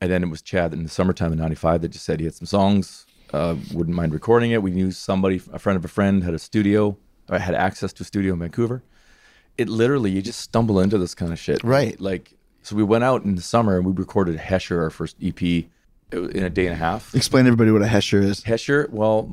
and 0.00 0.10
then 0.10 0.22
it 0.22 0.28
was 0.30 0.42
Chad 0.42 0.72
in 0.72 0.82
the 0.82 0.88
summertime 0.88 1.32
in 1.32 1.38
'95 1.38 1.82
that 1.82 1.88
just 1.88 2.04
said 2.04 2.20
he 2.20 2.24
had 2.26 2.34
some 2.34 2.46
songs, 2.46 3.06
uh, 3.32 3.54
wouldn't 3.72 3.96
mind 3.96 4.12
recording 4.12 4.50
it. 4.50 4.62
We 4.62 4.70
knew 4.72 4.90
somebody, 4.90 5.40
a 5.52 5.58
friend 5.58 5.76
of 5.76 5.84
a 5.84 5.88
friend, 5.88 6.24
had 6.24 6.34
a 6.34 6.38
studio, 6.38 6.96
or 7.28 7.38
had 7.38 7.54
access 7.54 7.92
to 7.94 8.02
a 8.02 8.06
studio 8.06 8.32
in 8.32 8.38
Vancouver. 8.40 8.82
It 9.56 9.68
literally, 9.68 10.10
you 10.10 10.20
just 10.20 10.40
stumble 10.40 10.80
into 10.80 10.98
this 10.98 11.14
kind 11.14 11.32
of 11.32 11.38
shit, 11.38 11.62
Right. 11.62 12.00
Like, 12.00 12.34
so 12.62 12.74
we 12.74 12.82
went 12.82 13.04
out 13.04 13.22
in 13.24 13.36
the 13.36 13.42
summer 13.42 13.76
and 13.76 13.86
we 13.86 13.92
recorded 13.92 14.36
Hesher, 14.36 14.80
our 14.82 14.90
first 14.90 15.16
EP, 15.22 15.66
in 16.14 16.42
a 16.44 16.50
day 16.50 16.66
and 16.66 16.72
a 16.74 16.78
half. 16.78 17.14
Explain 17.14 17.44
to 17.44 17.48
everybody 17.48 17.70
what 17.70 17.82
a 17.82 17.86
hesher 17.86 18.22
is. 18.22 18.42
Hesher, 18.42 18.88
well, 18.90 19.28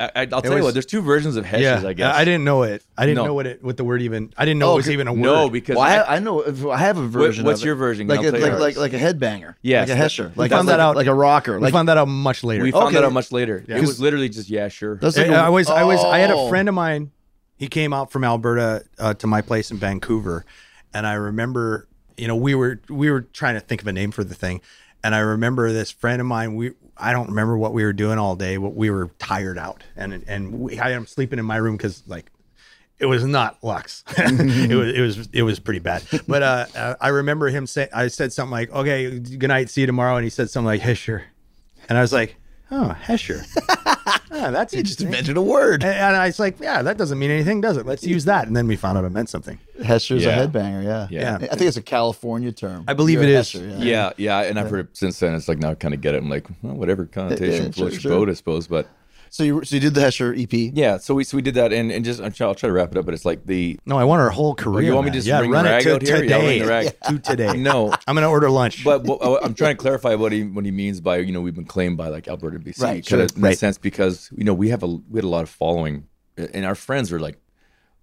I, 0.00 0.26
will 0.30 0.42
tell 0.42 0.56
you 0.56 0.62
what. 0.62 0.74
There's 0.74 0.86
two 0.86 1.02
versions 1.02 1.34
of 1.36 1.44
Heshers, 1.44 1.82
Yeah, 1.82 1.88
I 1.88 1.92
guess. 1.92 2.14
I 2.14 2.24
didn't 2.24 2.44
know 2.44 2.62
it. 2.62 2.84
I 2.96 3.04
didn't 3.04 3.16
No. 3.16 3.24
know 3.26 3.34
what 3.34 3.46
it 3.48 3.64
what 3.64 3.76
the 3.76 3.82
word 3.82 4.00
even. 4.02 4.32
I 4.36 4.44
didn't 4.44 4.60
know 4.60 4.70
Oh, 4.70 4.74
it 4.74 4.76
was 4.76 4.90
even 4.90 5.08
a 5.08 5.12
word. 5.12 5.22
No, 5.22 5.50
because 5.50 5.74
Well, 5.76 5.84
I, 5.84 5.88
I- 5.88 5.92
have, 5.94 6.06
I 6.08 6.18
know. 6.20 6.70
I 6.70 6.76
have 6.78 6.98
a 6.98 7.08
version. 7.08 7.44
what's 7.44 7.60
of 7.60 7.64
it. 7.64 7.66
your 7.66 7.74
version? 7.74 8.06
Like 8.06 8.20
a, 8.22 8.30
like, 8.30 8.52
ours. 8.52 8.60
like 8.60 8.76
like 8.76 8.92
a 8.92 8.98
headbanger. 8.98 9.56
Yes, 9.60 9.88
like 9.88 9.98
a 9.98 10.00
hesher. 10.00 10.28
we 10.28 10.34
Like 10.36 10.50
found 10.52 10.68
like, 10.68 10.74
that 10.76 10.80
out- 10.80 10.94
like 10.94 11.08
a 11.08 11.14
rocker. 11.14 11.54
we 11.56 11.62
Like 11.64 11.72
found 11.72 11.88
that 11.88 11.98
out 11.98 12.06
much 12.06 12.44
later. 12.44 12.62
we 12.62 12.70
found 12.70 12.86
Okay. 12.86 12.94
that 12.94 13.04
out 13.04 13.12
much 13.12 13.32
later. 13.32 13.64
Yeah. 13.66 13.78
It 13.78 13.80
was 13.80 14.00
literally 14.00 14.28
just 14.28 14.48
yeah, 14.48 14.68
sure. 14.68 14.96
that's 14.96 15.16
like 15.16 15.26
I, 15.30 15.34
a- 15.34 15.42
I 15.46 15.48
was 15.48 15.68
I 15.68 15.82
was 15.82 15.98
I 16.04 16.18
had 16.18 16.30
a 16.30 16.34
Oh. 16.36 16.48
friend 16.48 16.68
of 16.68 16.74
mine. 16.76 17.10
He 17.56 17.66
came 17.66 17.92
out 17.92 18.12
from 18.12 18.22
Alberta 18.22 18.84
uh, 19.00 19.14
to 19.14 19.26
my 19.26 19.40
place 19.42 19.72
in 19.72 19.78
Vancouver, 19.78 20.44
and 20.94 21.08
I 21.08 21.14
remember 21.14 21.88
you 22.16 22.28
know 22.28 22.36
we 22.36 22.54
were 22.54 22.80
we 22.88 23.10
were 23.10 23.22
trying 23.22 23.54
to 23.54 23.60
think 23.60 23.80
of 23.82 23.88
a 23.88 23.92
name 23.92 24.12
for 24.12 24.22
the 24.22 24.34
thing, 24.36 24.60
and 25.08 25.14
I 25.14 25.20
remember 25.20 25.72
this 25.72 25.90
friend 25.90 26.20
of 26.20 26.26
mine. 26.26 26.54
We 26.54 26.72
I 26.94 27.12
don't 27.12 27.30
remember 27.30 27.56
what 27.56 27.72
we 27.72 27.82
were 27.82 27.94
doing 27.94 28.18
all 28.18 28.36
day, 28.36 28.58
but 28.58 28.74
we 28.74 28.90
were 28.90 29.08
tired 29.18 29.56
out, 29.56 29.82
and 29.96 30.22
and 30.28 30.60
we, 30.60 30.78
I 30.78 30.90
am 30.90 31.06
sleeping 31.06 31.38
in 31.38 31.46
my 31.46 31.56
room 31.56 31.78
because 31.78 32.02
like 32.06 32.30
it 32.98 33.06
was 33.06 33.24
not 33.24 33.56
Lux. 33.62 34.04
it 34.18 34.74
was 34.74 34.92
it 34.92 35.00
was 35.00 35.28
it 35.32 35.42
was 35.44 35.60
pretty 35.60 35.78
bad. 35.80 36.02
But 36.28 36.42
uh, 36.42 36.66
uh, 36.76 36.94
I 37.00 37.08
remember 37.08 37.48
him 37.48 37.66
say 37.66 37.88
I 37.90 38.08
said 38.08 38.34
something 38.34 38.50
like, 38.50 38.70
"Okay, 38.70 39.18
good 39.18 39.48
night, 39.48 39.70
see 39.70 39.80
you 39.80 39.86
tomorrow," 39.86 40.16
and 40.16 40.24
he 40.24 40.30
said 40.30 40.50
something 40.50 40.66
like, 40.66 40.82
"Hesher," 40.82 41.22
and 41.88 41.96
I 41.96 42.02
was 42.02 42.12
like, 42.12 42.36
"Oh, 42.70 42.96
Hesher." 43.02 43.44
Ah, 44.30 44.50
that's 44.50 44.72
You 44.74 44.82
just 44.82 45.00
interesting. 45.00 45.06
invented 45.08 45.36
a 45.38 45.42
word. 45.42 45.82
And, 45.82 45.92
and 45.92 46.16
I 46.16 46.26
was 46.26 46.38
like, 46.38 46.60
yeah, 46.60 46.82
that 46.82 46.96
doesn't 46.98 47.18
mean 47.18 47.30
anything, 47.30 47.60
does 47.62 47.76
it? 47.78 47.86
Let's 47.86 48.04
use 48.04 48.26
that. 48.26 48.46
And 48.46 48.54
then 48.54 48.66
we 48.66 48.76
found 48.76 48.96
out 48.98 49.04
it 49.04 49.10
meant 49.10 49.28
something. 49.30 49.58
Hesher's 49.82 50.22
Yeah. 50.24 50.40
a 50.42 50.46
headbanger. 50.46 50.84
Yeah. 50.84 51.08
Yeah. 51.10 51.34
I 51.36 51.56
think 51.56 51.62
it's 51.62 51.76
a 51.78 51.82
California 51.82 52.52
term. 52.52 52.84
I 52.86 52.92
believe 52.94 53.20
You're 53.20 53.30
it 53.30 53.34
a 53.34 53.38
is. 53.38 53.52
hesher, 53.52 53.76
yeah, 53.84 54.10
yeah, 54.16 54.40
and 54.42 54.58
I've 54.58 54.70
heard 54.70 54.80
it 54.80 54.96
since 54.96 55.18
then. 55.18 55.34
It's 55.34 55.48
like 55.48 55.58
now 55.58 55.70
I 55.70 55.74
kind 55.76 55.92
of 55.94 56.00
get 56.02 56.14
it. 56.14 56.18
I'm 56.22 56.28
like, 56.30 56.46
well, 56.62 56.74
whatever 56.74 57.06
connotation 57.06 57.66
Yeah, 57.66 57.70
floats 57.72 57.76
sure, 57.76 57.88
your 57.90 58.00
sure. 58.00 58.10
boat, 58.12 58.28
I 58.28 58.34
suppose. 58.34 58.66
But 58.68 58.86
So 59.30 59.42
you 59.44 59.64
so 59.64 59.76
you 59.76 59.80
did 59.80 59.94
the 59.94 60.00
Hesher 60.00 60.34
EP. 60.40 60.72
yeah, 60.74 60.96
so 60.98 61.14
we 61.14 61.24
so 61.24 61.36
we 61.36 61.42
did 61.42 61.54
that, 61.54 61.72
and, 61.72 61.90
and 61.92 62.04
just 62.04 62.20
I'll 62.20 62.30
try, 62.30 62.46
I'll 62.46 62.54
try 62.54 62.68
to 62.68 62.72
wrap 62.72 62.92
it 62.92 62.98
up. 62.98 63.04
But 63.04 63.14
it's 63.14 63.24
like 63.24 63.44
the 63.46 63.78
No, 63.86 63.98
I 63.98 64.04
want 64.04 64.20
our 64.22 64.30
whole 64.30 64.54
career. 64.54 64.84
you 64.86 64.94
want 64.94 65.06
me 65.06 65.10
to 65.12 65.18
just 65.18 65.26
yeah, 65.26 65.40
ring 65.40 65.50
run 65.50 65.64
the 65.64 65.70
it 65.70 65.74
rag 65.74 65.82
to 65.84 65.94
out 65.94 66.02
here? 66.02 66.24
Yeah, 66.24 66.36
I'll 66.36 66.42
ring 66.42 66.48
today. 66.50 66.58
the 66.60 66.66
rag. 66.68 66.96
To 67.08 67.18
today. 67.18 67.52
no. 67.56 67.92
I'm 68.06 68.14
going 68.14 68.22
to 68.22 68.28
order 68.28 68.50
lunch. 68.50 68.84
But 68.88 69.04
what, 69.04 69.44
I'm 69.44 69.54
trying 69.54 69.76
to 69.76 69.80
clarify 69.80 70.14
what 70.14 70.32
he 70.32 70.44
what 70.44 70.64
he 70.64 70.70
means 70.70 71.00
by 71.00 71.18
you 71.18 71.32
know 71.32 71.40
we've 71.40 71.54
been 71.54 71.64
claimed 71.64 71.96
by 71.96 72.08
like 72.08 72.28
Alberta 72.28 72.58
BC, 72.58 72.80
Right, 72.82 73.06
kind 73.06 73.22
of 73.22 73.30
sure, 73.30 73.36
in 73.36 73.42
right. 73.42 73.50
that 73.50 73.58
sense 73.58 73.78
because 73.78 74.30
you 74.36 74.44
know 74.44 74.54
we 74.54 74.68
have 74.70 74.82
a 74.82 74.86
we 74.86 75.16
had 75.18 75.24
a 75.24 75.28
lot 75.28 75.42
of 75.42 75.50
following, 75.50 76.06
and 76.36 76.64
our 76.64 76.74
friends 76.74 77.12
are 77.12 77.20
like 77.20 77.38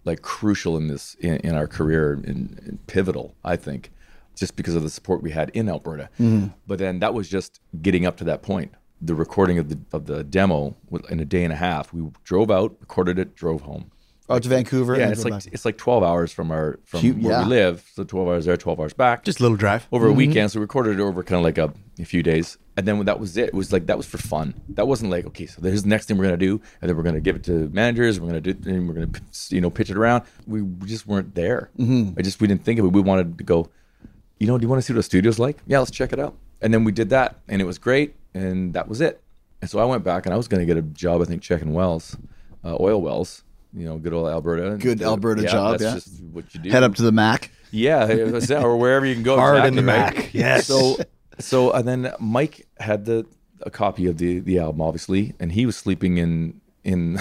like 0.04 0.22
crucial 0.22 0.76
in 0.76 0.86
this 0.88 1.14
in, 1.20 1.36
in 1.38 1.54
our 1.56 1.66
career 1.66 2.12
and, 2.12 2.24
and 2.26 2.86
pivotal 2.86 3.34
I 3.44 3.56
think, 3.56 3.90
just 4.36 4.54
because 4.56 4.74
of 4.76 4.82
the 4.82 4.90
support 4.90 5.22
we 5.22 5.32
had 5.32 5.50
in 5.50 5.68
Alberta. 5.68 6.08
Mm-hmm. 6.20 6.48
But 6.66 6.78
then 6.78 7.00
that 7.00 7.12
was 7.14 7.28
just 7.28 7.60
getting 7.82 8.06
up 8.06 8.16
to 8.18 8.24
that 8.24 8.42
point. 8.42 8.72
The 9.02 9.14
recording 9.14 9.58
of 9.58 9.68
the 9.68 9.78
of 9.92 10.06
the 10.06 10.24
demo 10.24 10.74
in 11.10 11.20
a 11.20 11.24
day 11.24 11.44
and 11.44 11.52
a 11.52 11.56
half. 11.56 11.92
We 11.92 12.10
drove 12.24 12.50
out, 12.50 12.76
recorded 12.80 13.18
it, 13.18 13.34
drove 13.34 13.62
home. 13.62 13.90
Out 14.28 14.42
to 14.42 14.48
Vancouver. 14.48 14.96
Yeah, 14.96 15.04
and 15.04 15.12
it's 15.12 15.22
like 15.22 15.34
back. 15.34 15.46
it's 15.52 15.64
like 15.64 15.78
twelve 15.78 16.02
hours 16.02 16.32
from 16.32 16.50
our 16.50 16.80
from 16.84 17.00
Cute, 17.00 17.18
where 17.18 17.32
yeah. 17.32 17.44
we 17.44 17.50
live. 17.50 17.88
So 17.94 18.02
twelve 18.02 18.26
hours 18.26 18.44
there, 18.44 18.56
twelve 18.56 18.80
hours 18.80 18.92
back 18.92 19.22
Just 19.22 19.38
a 19.38 19.42
little 19.42 19.56
drive. 19.56 19.86
over 19.92 20.06
a 20.06 20.08
mm-hmm. 20.08 20.18
weekend. 20.18 20.50
So 20.50 20.58
we 20.58 20.62
recorded 20.62 20.98
it 20.98 21.02
over 21.02 21.22
kind 21.22 21.38
of 21.38 21.44
like 21.44 21.58
a, 21.58 21.72
a 22.00 22.04
few 22.04 22.24
days, 22.24 22.58
and 22.76 22.88
then 22.88 23.04
that 23.04 23.20
was 23.20 23.36
it. 23.36 23.48
It 23.48 23.54
was 23.54 23.72
like 23.72 23.86
that 23.86 23.96
was 23.96 24.06
for 24.06 24.18
fun. 24.18 24.54
That 24.70 24.88
wasn't 24.88 25.12
like 25.12 25.26
okay, 25.26 25.46
so 25.46 25.60
there's 25.60 25.84
the 25.84 25.88
next 25.88 26.06
thing 26.06 26.18
we're 26.18 26.24
gonna 26.24 26.36
do, 26.36 26.60
and 26.80 26.88
then 26.88 26.96
we're 26.96 27.04
gonna 27.04 27.20
give 27.20 27.36
it 27.36 27.44
to 27.44 27.68
managers. 27.68 28.18
We're 28.18 28.26
gonna 28.26 28.40
do, 28.40 28.56
and 28.68 28.88
we're 28.88 28.94
gonna 28.94 29.10
you 29.50 29.60
know 29.60 29.70
pitch 29.70 29.90
it 29.90 29.96
around. 29.96 30.24
We 30.48 30.62
just 30.86 31.06
weren't 31.06 31.36
there. 31.36 31.70
Mm-hmm. 31.78 32.18
I 32.18 32.22
just 32.22 32.40
we 32.40 32.48
didn't 32.48 32.64
think 32.64 32.80
of 32.80 32.86
it. 32.86 32.88
We 32.88 33.02
wanted 33.02 33.38
to 33.38 33.44
go. 33.44 33.68
You 34.40 34.48
know, 34.48 34.58
do 34.58 34.62
you 34.62 34.68
want 34.68 34.82
to 34.82 34.86
see 34.86 34.92
what 34.92 35.00
a 35.00 35.04
studio's 35.04 35.38
like? 35.38 35.58
Yeah, 35.68 35.78
let's 35.78 35.92
check 35.92 36.12
it 36.12 36.18
out. 36.18 36.34
And 36.60 36.74
then 36.74 36.82
we 36.82 36.90
did 36.90 37.10
that, 37.10 37.36
and 37.48 37.62
it 37.62 37.64
was 37.64 37.78
great, 37.78 38.16
and 38.36 38.74
that 38.74 38.88
was 38.88 39.00
it. 39.00 39.22
And 39.60 39.70
so 39.70 39.78
I 39.78 39.84
went 39.84 40.04
back, 40.04 40.26
and 40.26 40.34
I 40.34 40.36
was 40.36 40.48
gonna 40.48 40.66
get 40.66 40.76
a 40.76 40.82
job, 40.82 41.22
I 41.22 41.24
think, 41.24 41.42
checking 41.42 41.72
wells, 41.72 42.16
uh, 42.64 42.76
oil 42.78 43.00
wells. 43.00 43.42
You 43.72 43.84
know, 43.84 43.98
good 43.98 44.12
old 44.14 44.28
Alberta. 44.28 44.72
And, 44.72 44.80
Good 44.80 45.02
Alberta 45.02 45.42
job, 45.42 45.78
That's 45.78 45.82
yeah. 45.82 45.94
just 45.94 46.22
what 46.24 46.54
you 46.54 46.60
do. 46.60 46.70
head 46.70 46.82
up 46.82 46.94
to 46.94 47.02
the 47.02 47.12
Mac. 47.12 47.50
Yeah, 47.70 48.06
or 48.62 48.76
wherever 48.76 49.04
you 49.04 49.14
can 49.14 49.22
go. 49.22 49.36
Hard 49.38 49.66
in 49.66 49.78
exactly, 49.78 49.82
the 49.82 49.86
right? 49.86 50.16
Mac. 50.16 50.34
Yes. 50.34 50.66
So, 50.66 50.96
so 51.38 51.72
and 51.72 51.86
then 51.86 52.12
Mike 52.18 52.66
had 52.78 53.04
the 53.04 53.26
a 53.62 53.70
copy 53.70 54.06
of 54.06 54.18
the 54.18 54.38
the 54.40 54.58
album, 54.58 54.80
obviously, 54.80 55.34
and 55.40 55.52
he 55.52 55.66
was 55.66 55.76
sleeping 55.76 56.16
in 56.18 56.60
in. 56.84 57.20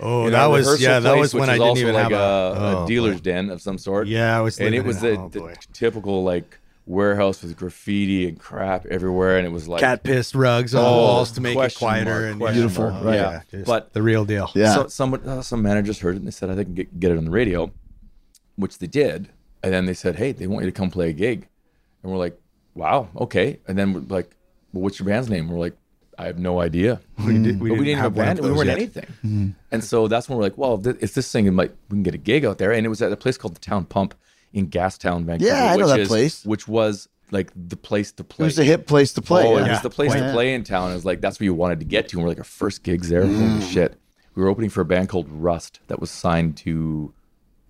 Oh, 0.00 0.26
in 0.26 0.32
that 0.32 0.46
was 0.46 0.66
rehearsal 0.66 0.84
yeah, 0.84 1.00
that 1.00 1.16
was 1.16 1.34
when 1.34 1.48
I 1.48 1.52
is 1.52 1.58
didn't 1.58 1.68
also 1.68 1.80
even 1.82 1.94
like 1.94 2.02
have 2.04 2.12
a, 2.12 2.16
a, 2.16 2.20
a 2.20 2.82
oh, 2.82 2.86
dealer's 2.86 3.20
boy. 3.20 3.30
den 3.30 3.50
of 3.50 3.62
some 3.62 3.78
sort. 3.78 4.08
Yeah, 4.08 4.36
I 4.36 4.40
was 4.40 4.58
and 4.58 4.74
it 4.74 4.84
was 4.84 5.02
in- 5.04 5.30
the, 5.30 5.40
oh, 5.40 5.48
the 5.48 5.56
typical 5.72 6.24
like 6.24 6.58
warehouse 6.86 7.42
with 7.42 7.56
graffiti 7.56 8.28
and 8.28 8.38
crap 8.38 8.84
everywhere, 8.86 9.38
and 9.38 9.46
it 9.46 9.50
was 9.50 9.66
like 9.68 9.80
cat 9.80 10.02
piss 10.02 10.34
rugs 10.34 10.74
on 10.74 10.82
the 10.82 10.88
Oh, 10.88 10.92
walls 10.96 11.32
to 11.32 11.40
make 11.40 11.52
it 11.52 11.56
question 11.56 11.78
quieter 11.78 12.10
mark, 12.10 12.24
and 12.24 12.40
question 12.40 12.60
Beautiful, 12.60 12.90
mark. 12.90 13.04
right. 13.04 13.14
Yeah, 13.14 13.40
just 13.50 13.66
but 13.66 13.92
the 13.92 14.02
real 14.02 14.24
deal. 14.24 14.50
Yeah. 14.54 14.74
so 14.74 14.86
someone, 14.88 15.26
uh, 15.28 15.42
some 15.42 15.62
managers 15.62 15.98
heard 16.00 16.14
it 16.14 16.18
and 16.18 16.26
they 16.26 16.30
said, 16.30 16.50
I 16.50 16.54
think 16.56 16.74
get, 16.74 17.00
get 17.00 17.10
it 17.12 17.18
on 17.18 17.24
the 17.24 17.30
radio, 17.30 17.72
which 18.56 18.78
they 18.78 18.86
did. 18.86 19.30
And 19.62 19.72
then 19.72 19.86
they 19.86 19.94
said, 19.94 20.16
hey, 20.16 20.32
they 20.32 20.46
want 20.46 20.64
you 20.64 20.70
to 20.70 20.76
come 20.76 20.90
play 20.90 21.08
a 21.08 21.12
gig. 21.14 21.48
And 22.02 22.12
we're 22.12 22.18
like, 22.18 22.38
wow, 22.74 23.08
okay. 23.16 23.60
And 23.66 23.78
then 23.78 23.94
we're 23.94 24.00
like, 24.14 24.36
well, 24.74 24.82
what's 24.82 24.98
your 24.98 25.06
band's 25.08 25.30
name? 25.30 25.48
We're 25.48 25.58
like, 25.58 25.76
I 26.18 26.26
have 26.26 26.38
no 26.38 26.60
idea. 26.60 27.00
We, 27.24 27.42
did, 27.42 27.58
but 27.58 27.70
we 27.70 27.84
didn't 27.84 28.00
have 28.00 28.14
a 28.14 28.18
one 28.20 28.28
of 28.28 28.36
band. 28.36 28.38
We 28.40 28.48
those 28.48 28.56
weren't 28.58 28.68
yet. 28.68 28.76
anything. 28.76 29.54
And 29.72 29.82
so 29.82 30.06
that's 30.06 30.28
when 30.28 30.36
we're 30.36 30.44
like, 30.44 30.58
well, 30.58 30.86
if 30.86 31.02
it's 31.02 31.14
this 31.14 31.32
thing, 31.32 31.46
it 31.46 31.52
might 31.52 31.70
we 31.88 31.94
can 31.94 32.02
get 32.02 32.14
a 32.14 32.18
gig 32.18 32.44
out 32.44 32.58
there. 32.58 32.72
And 32.72 32.84
it 32.84 32.88
was 32.90 33.00
at 33.00 33.10
a 33.10 33.16
place 33.16 33.38
called 33.38 33.54
the 33.56 33.60
Town 33.60 33.86
Pump 33.86 34.14
in 34.54 34.68
Gastown, 34.68 35.24
Vancouver. 35.26 35.50
Yeah, 35.52 35.72
I 35.72 35.76
know 35.76 35.84
which 35.84 35.88
that 35.88 36.00
is- 36.00 36.08
place. 36.08 36.44
Which 36.46 36.66
was 36.66 37.08
like 37.30 37.50
the 37.56 37.76
place 37.76 38.12
to 38.12 38.24
play. 38.24 38.44
It 38.44 38.46
was 38.46 38.58
a 38.58 38.64
hip 38.64 38.86
place 38.86 39.12
to 39.14 39.22
play. 39.22 39.44
Oh, 39.46 39.56
it 39.58 39.68
was 39.68 39.82
the 39.82 39.90
place 39.90 40.14
Yeah. 40.14 40.26
to 40.28 40.32
play 40.32 40.54
in 40.54 40.62
town. 40.64 40.92
It 40.92 40.94
was 40.94 41.04
like 41.04 41.20
that's 41.20 41.38
where 41.40 41.44
you 41.44 41.54
wanted 41.54 41.80
to 41.80 41.84
get 41.84 42.08
to. 42.08 42.16
And 42.16 42.22
we're 42.24 42.30
like 42.30 42.38
our 42.38 42.44
first 42.44 42.82
gigs 42.82 43.08
there. 43.08 43.24
Mm. 43.24 43.36
Holy 43.58 43.70
shit! 43.70 43.98
We 44.34 44.42
were 44.42 44.48
opening 44.48 44.70
for 44.70 44.80
a 44.80 44.84
band 44.84 45.08
called 45.10 45.26
Rust 45.30 45.80
that 45.88 46.00
was 46.00 46.10
signed 46.10 46.56
to 46.58 47.12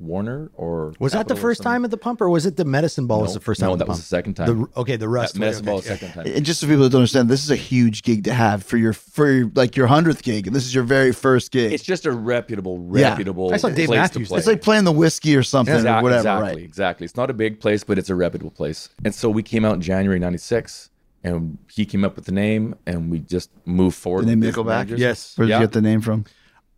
Warner 0.01 0.51
or 0.55 0.93
Was 0.99 1.13
that 1.13 1.29
the 1.29 1.37
first 1.37 1.63
time 1.63 1.85
at 1.85 1.91
the 1.91 1.97
pump, 1.97 2.21
or 2.21 2.29
was 2.29 2.47
it 2.47 2.57
the 2.57 2.65
medicine 2.65 3.07
ball? 3.07 3.21
was 3.23 3.33
the 3.35 3.41
first 3.41 3.61
time? 3.61 3.71
at 3.71 3.79
that 3.79 3.85
the 3.85 3.91
was 3.91 3.99
the 4.01 4.05
second 4.05 4.35
time. 4.35 4.47
The, 4.63 4.81
okay, 4.81 4.97
the 4.97 5.09
rust. 5.09 5.39
Medicine 5.39 5.63
okay, 5.63 5.67
Ball 5.67 5.77
was 5.77 5.85
second 5.87 6.13
time. 6.13 6.27
And 6.27 6.45
just 6.45 6.61
for 6.61 6.67
people 6.67 6.83
that 6.83 6.91
don't 6.91 7.01
understand, 7.03 7.29
this 7.29 7.45
is 7.45 7.51
a 7.51 7.57
huge 7.57 8.03
gig 8.03 8.25
to 8.25 8.35
have 8.35 8.65
for 8.65 8.77
your 8.77 8.93
for 8.93 9.31
your, 9.31 9.51
like 9.55 9.77
your 9.77 9.87
hundredth 9.87 10.23
gig, 10.23 10.47
and 10.49 10.55
this 10.57 10.65
is 10.65 10.75
your 10.75 10.85
very 10.85 11.13
first 11.13 11.53
gig. 11.53 11.73
It's 11.73 11.85
just 11.85 12.07
a 12.07 12.13
reputable, 12.13 12.91
Yeah. 12.93 13.11
reputable 13.11 13.55
I 13.55 13.57
saw 13.57 13.69
Dave 13.69 13.87
place 13.87 13.97
Matthews 13.99 14.29
to 14.29 14.33
play. 14.33 14.39
It's 14.39 14.47
like 14.49 14.63
playing 14.63 14.85
the 14.85 14.93
whiskey 14.93 15.37
or 15.37 15.43
something 15.43 15.75
Exact- 15.75 16.01
or 16.01 16.03
whatever, 16.03 16.19
exactly, 16.21 16.47
right? 16.55 16.59
exactly. 16.65 17.05
It's 17.05 17.17
not 17.17 17.31
a 17.31 17.35
big 17.35 17.61
place, 17.61 17.85
but 17.85 17.97
it's 17.99 18.11
a 18.11 18.15
reputable 18.15 18.51
place. 18.51 18.89
And 19.05 19.15
so 19.15 19.31
we 19.31 19.43
came 19.43 19.65
out 19.65 19.75
in 19.75 19.81
January 19.81 20.19
'96, 20.19 20.91
and 21.23 21.57
he 21.73 21.87
came 21.87 22.05
up 22.05 22.17
with 22.17 22.25
the 22.27 22.33
name, 22.33 22.75
and 22.87 23.11
we 23.11 23.21
just 23.21 23.51
moved 23.65 23.97
forward. 23.97 24.23
The 24.25 24.31
name 24.31 24.41
with 24.41 24.55
Nickelback? 24.55 24.67
managers. 24.67 25.01
Yes. 25.01 25.39
Where 25.39 25.47
did 25.47 25.53
Yeah. 25.53 25.61
you 25.61 25.65
get 25.67 25.73
the 25.73 25.83
name 25.83 26.01
from? 26.01 26.25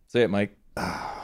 Say 0.07 0.21
it, 0.21 0.29
Mike. 0.29 0.56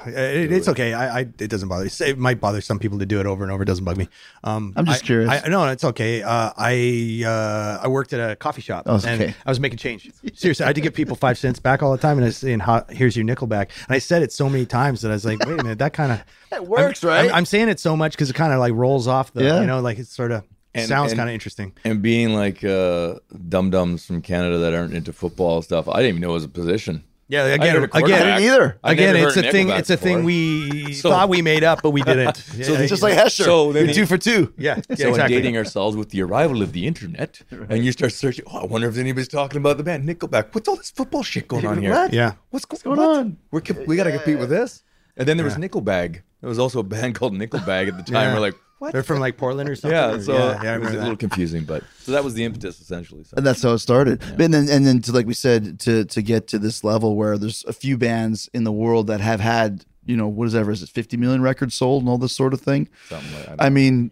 It, 0.06 0.52
it's 0.52 0.68
okay. 0.68 0.94
I, 0.94 1.20
I 1.20 1.22
it 1.22 1.50
doesn't 1.50 1.70
bother. 1.70 1.86
me. 1.86 1.90
It 2.02 2.18
might 2.18 2.42
bother 2.42 2.60
some 2.60 2.78
people 2.78 3.00
to 3.00 3.06
do 3.06 3.22
it 3.22 3.26
over 3.26 3.42
and 3.44 3.54
over. 3.54 3.64
It 3.64 3.68
doesn't 3.68 3.86
bug 3.86 3.96
me. 3.96 4.10
Um, 4.44 4.74
I'm 4.76 4.86
just 4.86 5.02
I- 5.04 5.06
curious. 5.06 5.30
I, 5.46 5.48
no, 5.48 5.66
it's 5.68 5.86
okay. 5.86 6.22
Uh, 6.22 6.52
I 6.58 7.24
uh, 7.26 7.80
I 7.82 7.88
worked 7.88 8.12
at 8.12 8.32
a 8.32 8.36
coffee 8.36 8.62
shop. 8.62 8.84
Oh, 8.86 8.96
and 8.96 9.22
okay. 9.22 9.34
I 9.46 9.50
was 9.50 9.62
making 9.62 9.78
change. 9.78 10.12
Seriously, 10.34 10.66
I 10.66 10.68
had 10.68 10.76
to 10.76 10.82
give 10.82 10.94
people 10.94 11.16
five 11.16 11.38
cents 11.38 11.60
back 11.60 11.82
all 11.82 11.94
the 11.94 11.98
time, 11.98 12.18
and 12.18 12.26
I 12.26 12.28
was 12.28 12.38
saying, 12.38 12.62
"Here's 12.90 13.16
your 13.16 13.26
Nickelback." 13.26 13.70
And 13.88 13.96
I 13.96 14.00
said 14.00 14.24
it 14.24 14.34
so 14.34 14.50
many 14.50 14.66
times 14.66 15.02
that 15.04 15.10
I 15.12 15.14
was 15.14 15.24
like, 15.24 15.40
"Wait 15.46 15.54
a 15.60 15.64
minute, 15.64 15.80
that 15.80 15.94
kind 15.94 16.12
of 16.12 16.22
It 16.52 16.68
works, 16.68 17.02
I'm, 17.04 17.10
right? 17.10 17.30
I'm, 17.30 17.36
I'm 17.36 17.46
saying 17.46 17.70
it 17.70 17.80
so 17.80 17.96
much 17.96 18.12
because 18.12 18.30
it 18.30 18.34
kind 18.34 18.52
of 18.52 18.60
like 18.60 18.74
rolls 18.74 19.08
off 19.08 19.32
the, 19.32 19.46
Yeah. 19.46 19.62
you 19.62 19.68
know, 19.68 19.80
like 19.80 20.00
it 20.00 20.08
sort 20.08 20.32
of 20.34 20.44
And- 20.74 20.86
sounds 20.86 21.14
kind 21.14 21.30
of 21.30 21.34
interesting. 21.34 21.72
And 21.86 22.02
being 22.02 22.34
like 22.34 22.62
uh, 22.66 23.20
dum 23.48 23.70
dums 23.70 24.06
from 24.06 24.22
Canada 24.22 24.58
that 24.58 24.74
aren't 24.74 24.94
into 24.94 25.14
football 25.14 25.62
stuff, 25.62 25.88
I 25.88 25.98
didn't 26.02 26.10
even 26.10 26.22
know 26.24 26.32
it 26.32 26.34
was 26.34 26.44
a 26.44 26.50
position. 26.50 27.06
Yeah, 27.30 27.46
again, 27.46 27.78
again, 27.78 27.90
quarterback. 27.90 28.22
I 28.22 28.40
didn't 28.40 28.44
either. 28.54 28.80
Again, 28.84 29.16
it's 29.16 29.38
a 29.38 29.42
thing. 29.44 29.68
Nickelback 29.68 29.80
It's 29.80 29.90
a 29.90 29.98
thing 29.98 30.24
we 30.24 30.94
So- 30.94 31.10
thought 31.10 31.30
we 31.30 31.42
made 31.42 31.64
up, 31.64 31.82
but 31.82 31.92
we 31.92 32.02
didn't. 32.02 32.38
So 32.64 32.74
Yeah, 32.74 32.80
it's 32.80 32.90
just 32.90 33.02
like 33.02 33.14
Hesher. 33.16 33.44
So 33.44 33.72
then 33.72 33.86
You're 33.86 33.94
he- 33.94 34.00
two 34.02 34.06
for 34.06 34.18
two. 34.18 34.54
yeah, 34.58 34.82
yeah, 34.90 34.96
So 34.98 35.10
exactly. 35.10 35.36
dating 35.38 35.58
ourselves 35.58 35.96
with 35.96 36.10
the 36.10 36.22
arrival 36.22 36.62
of 36.62 36.74
the 36.74 36.86
internet, 36.86 37.42
and 37.70 37.84
you 37.86 37.92
start 37.92 38.12
searching. 38.12 38.46
Oh, 38.52 38.60
I 38.60 38.66
wonder 38.66 38.88
if 38.90 38.98
anybody's 38.98 39.30
talking 39.30 39.58
about 39.58 39.78
the 39.78 39.84
band 39.84 40.08
Nickelback. 40.08 40.54
What's 40.54 40.68
all 40.68 40.76
this 40.76 40.92
football 40.92 41.24
shit 41.24 41.48
going 41.48 41.66
on 41.66 41.82
here? 41.82 41.92
What? 41.92 42.14
Yeah. 42.14 42.34
What's, 42.52 42.66
go- 42.66 42.78
going 42.84 42.98
what? 43.00 43.18
on? 43.20 43.38
We're 43.52 43.62
we 43.88 43.96
got 43.96 44.04
to 44.04 44.12
compete 44.12 44.38
with 44.40 44.50
this. 44.50 44.84
And 45.16 45.28
then 45.28 45.38
there 45.38 45.46
was 45.46 45.56
Nickelbag. 45.56 46.22
There 46.42 46.50
was 46.50 46.60
also 46.60 46.80
a 46.80 46.84
band 46.84 47.16
called 47.16 47.34
Nickelbag 47.34 47.88
at 47.88 47.98
the 47.98 48.04
time. 48.04 48.30
Yeah. 48.30 48.34
We're 48.34 48.40
like, 48.42 48.56
what? 48.80 48.92
They're 48.94 49.04
from 49.04 49.20
like 49.20 49.38
Portland 49.38 49.70
or 49.70 49.76
something. 49.76 49.96
yeah. 49.98 50.12
or- 50.14 50.22
So 50.22 50.34
yeah, 50.34 50.40
I 50.40 50.46
it 50.48 50.54
was 50.54 50.64
remember 50.64 50.88
a 50.88 50.92
that. 50.92 51.00
little 51.02 51.16
confusing, 51.18 51.64
but 51.64 51.84
so 52.00 52.12
that 52.12 52.24
was 52.24 52.34
the 52.34 52.44
impetus 52.44 52.82
essentially. 52.82 53.24
So. 53.24 53.36
And 53.38 53.46
that's 53.46 53.62
how 53.62 53.72
it 53.74 53.80
started. 53.80 54.22
And 54.40 54.54
then 54.54 54.68
and 54.70 54.86
then 54.86 55.02
to 55.04 55.12
like 55.12 55.26
we 55.28 55.34
said, 55.34 55.80
to 55.82 56.06
to 56.06 56.22
get 56.22 56.48
to 56.50 56.60
this 56.60 56.84
level 56.84 57.16
where 57.16 57.38
there's 57.38 57.64
a 57.66 57.74
few 57.74 57.98
bands 57.98 58.50
in 58.54 58.64
the 58.64 58.72
world 58.72 59.08
that 59.08 59.22
have 59.22 59.40
had, 59.40 59.86
you 60.06 60.18
know, 60.18 60.28
what 60.28 60.48
is 60.48 60.56
ever 60.56 60.72
is 60.72 60.84
it 60.84 60.90
50 60.90 61.18
million 61.18 61.42
records 61.42 61.76
sold 61.76 62.04
and 62.04 62.10
all 62.10 62.18
this 62.18 62.34
sort 62.34 62.54
of 62.54 62.62
thing. 62.62 62.90
Something 63.10 63.34
like 63.36 63.46
that. 63.46 63.62
I 63.62 63.70
mean, 63.70 64.12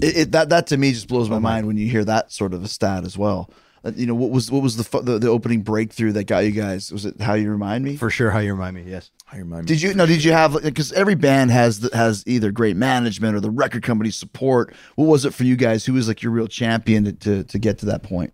it, 0.00 0.16
it 0.16 0.32
that 0.32 0.50
that 0.50 0.66
to 0.68 0.76
me 0.76 0.92
just 0.92 1.08
blows 1.08 1.30
my 1.30 1.38
mind 1.38 1.66
when 1.66 1.76
you 1.76 1.88
hear 1.88 2.04
that 2.04 2.32
sort 2.32 2.52
of 2.54 2.62
a 2.64 2.68
stat 2.68 3.04
as 3.04 3.16
well. 3.16 3.50
Uh, 3.84 3.90
you 3.96 4.06
know, 4.06 4.14
what 4.14 4.30
was 4.30 4.50
what 4.50 4.62
was 4.62 4.76
the, 4.76 4.84
fu- 4.84 5.02
the 5.02 5.18
the 5.18 5.28
opening 5.28 5.62
breakthrough 5.62 6.12
that 6.12 6.24
got 6.24 6.44
you 6.44 6.52
guys? 6.52 6.92
Was 6.92 7.04
it 7.04 7.20
how 7.20 7.34
you 7.34 7.50
remind 7.50 7.84
me? 7.84 7.96
For 7.96 8.10
sure, 8.10 8.30
how 8.30 8.38
you 8.38 8.52
remind 8.52 8.76
me. 8.76 8.84
Yes. 8.86 9.10
I 9.32 9.38
remind 9.38 9.64
me. 9.64 9.68
Did 9.74 9.82
you 9.82 9.94
no? 9.94 10.06
Did 10.06 10.22
you 10.22 10.32
have 10.32 10.62
because 10.62 10.92
every 10.92 11.16
band 11.16 11.50
has 11.50 11.80
the, 11.80 11.96
has 11.96 12.22
either 12.26 12.52
great 12.52 12.76
management 12.76 13.34
or 13.34 13.40
the 13.40 13.50
record 13.50 13.82
company 13.82 14.10
support? 14.10 14.72
What 14.94 15.06
was 15.06 15.24
it 15.24 15.34
for 15.34 15.44
you 15.44 15.56
guys? 15.56 15.84
Who 15.84 15.94
was 15.94 16.06
like 16.06 16.22
your 16.22 16.32
real 16.32 16.46
champion 16.46 17.04
to 17.04 17.12
to, 17.12 17.44
to 17.44 17.58
get 17.58 17.78
to 17.78 17.86
that 17.86 18.02
point? 18.04 18.32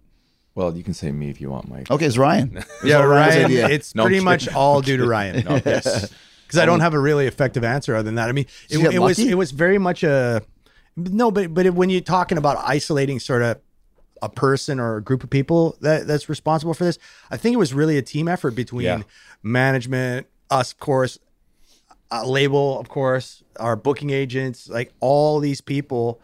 Well, 0.55 0.76
you 0.76 0.82
can 0.82 0.92
say 0.92 1.12
me 1.12 1.30
if 1.30 1.40
you 1.40 1.51
want, 1.51 1.68
Mike. 1.68 1.88
Okay, 1.90 2.05
it's 2.05 2.18
Ryan. 2.18 2.62
Yeah, 2.84 3.03
Ryan. 3.03 3.44
idea. 3.44 3.68
It's 3.68 3.94
No, 3.94 4.03
pretty 4.05 4.20
much 4.20 4.53
all 4.53 4.82
due 4.82 4.96
to 4.96 5.07
Ryan. 5.07 5.44
Yes. 5.64 6.12
Because 6.49 6.61
I 6.61 6.64
don't 6.64 6.80
have 6.80 6.94
a 6.94 6.99
really 6.99 7.26
effective 7.26 7.62
answer 7.62 7.94
other 7.94 8.05
than 8.05 8.14
that. 8.14 8.30
I 8.30 8.32
mean, 8.32 8.46
it, 8.70 8.94
it 8.94 8.99
was 9.01 9.18
it 9.18 9.36
was 9.36 9.51
very 9.51 9.76
much 9.76 10.03
a 10.03 10.40
no, 10.96 11.30
but 11.30 11.53
but 11.53 11.66
when 11.74 11.90
you're 11.90 12.01
talking 12.01 12.38
about 12.38 12.57
isolating 12.66 13.20
sort 13.20 13.42
of 13.42 13.61
a 14.22 14.28
person 14.28 14.78
or 14.80 14.96
a 14.96 15.02
group 15.02 15.22
of 15.24 15.30
people 15.30 15.76
that 15.80 16.06
that's 16.06 16.28
responsible 16.28 16.74
for 16.74 16.84
this, 16.84 16.98
I 17.30 17.36
think 17.36 17.54
it 17.54 17.58
was 17.58 17.72
really 17.74 17.96
a 17.98 18.02
team 18.02 18.28
effort 18.28 18.52
between 18.52 18.84
Yeah. 18.86 19.02
management, 19.42 20.26
us, 20.50 20.72
of 20.72 20.78
course, 20.78 21.18
label, 22.24 22.78
of 22.80 22.88
course, 22.88 23.42
our 23.58 23.76
booking 23.76 24.10
agents, 24.10 24.68
like 24.68 24.92
all 25.00 25.40
these 25.40 25.60
people. 25.60 26.20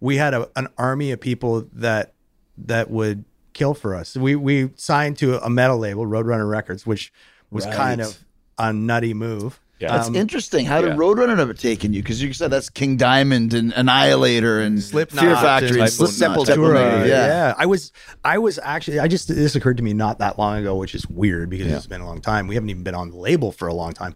We 0.00 0.16
had 0.16 0.34
a, 0.34 0.48
an 0.56 0.68
army 0.78 1.10
of 1.12 1.20
people 1.20 1.66
that 1.72 2.12
that 2.58 2.90
would 2.90 3.24
kill 3.52 3.74
for 3.74 3.94
us. 3.94 4.16
We 4.16 4.36
we 4.36 4.70
signed 4.76 5.18
to 5.18 5.44
a 5.44 5.50
metal 5.50 5.78
label, 5.78 6.06
Roadrunner 6.06 6.48
Records, 6.48 6.86
which 6.86 7.12
was 7.50 7.66
kind 7.66 8.00
of 8.00 8.24
a 8.58 8.72
nutty 8.72 9.14
move. 9.14 9.60
Yeah. 9.84 9.96
That's 9.96 10.08
um, 10.08 10.16
interesting. 10.16 10.64
How 10.66 10.80
did 10.80 10.90
yeah. 10.92 10.96
Roadrunner 10.96 11.38
have 11.38 11.58
taken 11.58 11.92
you? 11.92 12.02
Because 12.02 12.22
you 12.22 12.32
said 12.32 12.50
that's 12.50 12.70
King 12.70 12.96
Diamond 12.96 13.52
and 13.52 13.72
Annihilator 13.72 14.60
and 14.60 14.82
Slipknot, 14.82 15.24
Fear 15.24 15.36
Factory, 15.36 15.80
and 15.80 15.90
Slipknot, 15.90 16.38
Sepultura. 16.38 16.56
Sepultura, 16.56 17.06
Yeah. 17.06 17.26
yeah. 17.26 17.54
I 17.58 17.66
was, 17.66 17.92
I 18.24 18.38
was 18.38 18.58
actually, 18.62 18.98
I 18.98 19.08
just 19.08 19.28
this 19.28 19.54
occurred 19.54 19.76
to 19.76 19.82
me 19.82 19.92
not 19.92 20.18
that 20.20 20.38
long 20.38 20.58
ago, 20.58 20.76
which 20.76 20.94
is 20.94 21.06
weird 21.08 21.50
because 21.50 21.66
it's 21.70 21.86
been 21.86 22.00
a 22.00 22.06
long 22.06 22.20
time. 22.20 22.46
We 22.46 22.54
haven't 22.54 22.70
even 22.70 22.82
been 22.82 22.94
on 22.94 23.10
the 23.10 23.16
label 23.16 23.52
for 23.52 23.68
a 23.68 23.74
long 23.74 23.92
time. 23.92 24.14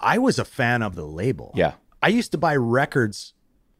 I 0.00 0.18
was 0.18 0.38
a 0.38 0.44
fan 0.44 0.82
of 0.82 0.96
the 0.96 1.06
label. 1.06 1.52
Yeah. 1.54 1.74
I 2.02 2.08
used 2.08 2.32
to 2.32 2.38
buy 2.38 2.56
records, 2.56 3.33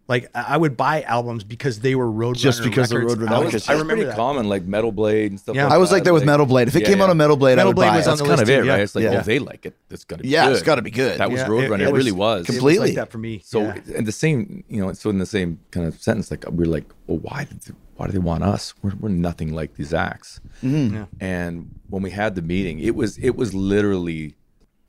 like 0.07 0.31
I 0.35 0.55
I 0.55 0.57
would 0.57 0.77
buy 0.77 1.03
albums 1.03 1.45
because 1.45 1.81
they 1.81 1.95
were 1.95 2.07
Roadrunner 2.07 2.37
Just 2.37 2.63
because 2.63 2.93
of 2.93 2.99
records 2.99 3.15
Roadrunner 3.17 3.19
That 3.21 3.33
albums. 3.33 3.45
records. 3.55 3.65
was, 3.65 3.69
I 3.71 3.73
remember 3.73 3.95
pretty 3.95 4.05
that. 4.09 4.17
common, 4.17 4.49
like 4.49 4.65
Metal 4.65 4.93
Blade 4.93 5.31
and 5.33 5.41
stuff. 5.41 5.57
Yeah. 5.57 5.65
like 5.65 5.73
I 5.73 5.79
was 5.79 5.91
like 5.93 6.05
that 6.05 6.13
with 6.13 6.25
Metal 6.25 6.47
Blade. 6.47 6.69
If 6.69 6.77
it 6.77 6.83
yeah, 6.83 6.89
came 6.89 6.99
yeah. 6.99 7.05
out 7.05 7.11
on 7.11 7.17
Metal 7.17 7.37
Blade, 7.37 7.53
I 7.55 7.57
Metal 7.57 7.71
would 7.71 7.77
Blade 7.77 7.89
buy 7.89 7.97
was 7.97 8.07
it. 8.07 8.11
on 8.11 8.17
That's 8.19 8.21
the 8.23 8.29
kind 8.37 8.43
of 8.43 8.49
it, 8.51 8.61
too, 8.61 8.67
yeah. 8.67 8.73
right? 8.73 8.81
It's 8.83 8.95
like, 8.95 9.05
Yeah. 9.05 9.19
oh, 9.19 9.23
they 9.23 9.39
like 9.39 9.67
it. 9.67 9.77
It's 9.91 10.05
gotta 10.05 10.23
be 10.23 10.29
good. 10.29 10.33
Yeah, 10.33 10.45
good. 10.47 10.53
it's 10.53 10.63
got 10.63 10.75
to 10.75 10.83
be 10.83 10.91
good. 10.91 11.19
That 11.21 11.31
was 11.31 11.41
Yeah, 11.41 11.47
Roadrunner. 11.49 11.75
it- 11.75 11.81
It, 11.83 11.89
it 11.89 11.93
really 11.95 12.13
was- 12.13 12.19
was. 12.19 12.41
It 12.41 12.49
was 12.49 12.57
Completely. 12.57 12.87
like 12.89 12.97
that 12.97 13.11
for 13.11 13.19
me. 13.19 13.41
So 13.45 13.61
yeah. 13.63 13.79
and 13.97 14.07
the 14.07 14.13
same, 14.13 14.65
you 14.69 14.81
know, 14.85 14.93
so 14.93 15.09
in 15.11 15.19
the 15.19 15.27
same 15.27 15.59
kind 15.71 15.87
of 15.87 16.01
sentence, 16.01 16.31
like 16.31 16.45
we're 16.51 16.67
like, 16.67 16.85
well, 17.07 17.19
why 17.19 17.45
did 17.45 17.61
they, 17.63 17.75
why 17.97 18.07
do 18.07 18.13
they 18.13 18.19
want 18.19 18.43
us? 18.45 18.75
We're, 18.83 18.95
we're 19.01 19.09
nothing 19.09 19.53
like 19.55 19.75
these 19.77 19.95
acts. 19.95 20.41
Mm-hmm. 20.63 20.95
Yeah. 20.97 21.05
And 21.21 21.79
when 21.89 22.03
we 22.03 22.11
had 22.11 22.35
the 22.35 22.43
meeting, 22.43 22.79
it 22.81 22.95
was 22.95 23.17
it 23.19 23.37
was 23.37 23.55
literally, 23.55 24.35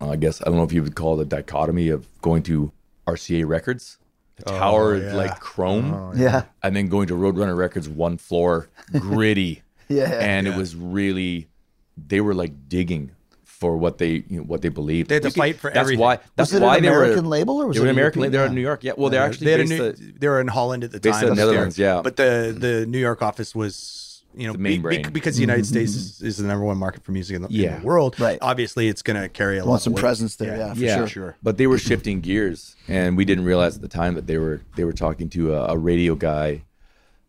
uh, 0.01 0.09
I 0.09 0.15
guess 0.17 0.41
I 0.41 0.45
don't 0.45 0.55
know 0.57 0.63
if 0.63 0.73
you 0.73 0.83
would 0.83 0.95
call 0.95 1.19
it 1.19 1.23
a 1.23 1.25
dichotomy 1.25 1.89
of 1.89 2.07
going 2.21 2.43
to 2.43 2.71
RCA 3.07 3.45
Records, 3.47 3.97
the 4.37 4.43
tower 4.45 4.95
oh, 4.95 4.97
yeah. 4.97 5.13
like 5.15 5.39
chrome, 5.39 5.93
oh, 5.93 6.11
Yeah. 6.15 6.43
and 6.63 6.75
then 6.75 6.87
going 6.87 7.07
to 7.07 7.13
Roadrunner 7.13 7.55
Records, 7.55 7.87
one 7.87 8.17
floor, 8.17 8.67
gritty. 8.99 9.61
Yeah. 9.87 10.09
and 10.19 10.47
it 10.47 10.55
was 10.55 10.75
really, 10.75 11.47
they 11.95 12.19
were 12.21 12.33
like 12.33 12.67
digging 12.67 13.11
for 13.43 13.77
what 13.77 13.97
they 13.99 14.25
you 14.27 14.37
know, 14.39 14.43
what 14.43 14.61
they 14.61 14.69
believed. 14.69 15.09
They 15.09 15.15
had 15.15 15.23
to 15.23 15.29
You 15.29 15.33
could- 15.33 15.39
fight 15.39 15.55
for 15.57 15.69
that's 15.69 15.79
everything. 15.79 16.01
Why, 16.01 16.15
that's 16.35 16.51
Was 16.51 16.53
it 16.53 16.57
an 16.57 16.63
why 16.63 16.79
they 16.79 16.87
American 16.87 17.23
were, 17.23 17.29
label 17.29 17.61
or 17.61 17.67
was 17.67 17.77
they 17.77 17.83
it 17.83 17.85
an 17.85 17.89
American. 17.91 18.21
European? 18.21 18.31
They're 18.33 18.47
in 18.47 18.55
New 18.55 18.61
York. 18.61 18.83
Yeah. 18.83 18.91
Well, 18.97 19.09
they're 19.09 19.23
actually 19.23 19.45
they 19.45 19.51
had 19.51 19.61
a 19.61 19.65
new, 19.65 19.85
at- 19.89 20.19
they 20.19 20.27
were 20.27 20.41
in 20.41 20.47
Holland 20.47 20.83
at 20.83 20.91
the 20.91 20.99
based 20.99 21.19
time. 21.21 21.29
in 21.29 21.35
the 21.35 21.45
Netherlands, 21.45 21.77
yeah. 21.79 22.01
But 22.03 22.17
the 22.17 22.55
the 22.57 22.85
New 22.85 22.99
York 22.99 23.21
office 23.21 23.55
was 23.55 24.04
you 24.37 24.47
know 24.47 24.53
The 24.53 24.59
main 24.59 24.81
be- 24.81 24.97
be- 25.03 25.09
because 25.09 25.35
the 25.35 25.41
United 25.41 25.65
States 25.65 25.95
is, 25.95 26.21
is 26.21 26.37
the 26.37 26.47
number 26.47 26.65
one 26.65 26.77
market 26.77 27.03
for 27.03 27.11
music 27.11 27.35
in 27.35 27.41
the, 27.43 27.47
in 27.47 27.53
Yeah. 27.55 27.79
the 27.79 27.85
world. 27.85 28.19
Right. 28.19 28.37
Obviously, 28.41 28.87
it's 28.87 29.01
going 29.01 29.21
to 29.21 29.29
carry 29.29 29.57
a 29.57 29.61
lot 29.65 29.69
Want 29.69 29.79
of 29.79 29.83
some 29.83 29.93
weight. 29.93 30.01
presence 30.01 30.35
there, 30.35 30.57
yeah, 30.57 30.73
for 30.73 30.79
yeah, 30.79 31.05
sure. 31.05 31.37
But 31.43 31.57
they 31.57 31.67
were 31.67 31.77
shifting 31.77 32.21
gears, 32.21 32.75
and 32.87 33.17
we 33.17 33.25
didn't 33.25 33.45
realize 33.45 33.75
at 33.75 33.81
the 33.81 33.87
time 33.87 34.15
that 34.15 34.27
they 34.27 34.37
were 34.37 34.61
they 34.75 34.83
were 34.83 34.93
talking 34.93 35.29
to 35.29 35.53
a, 35.55 35.73
a 35.73 35.77
radio 35.77 36.15
guy 36.15 36.63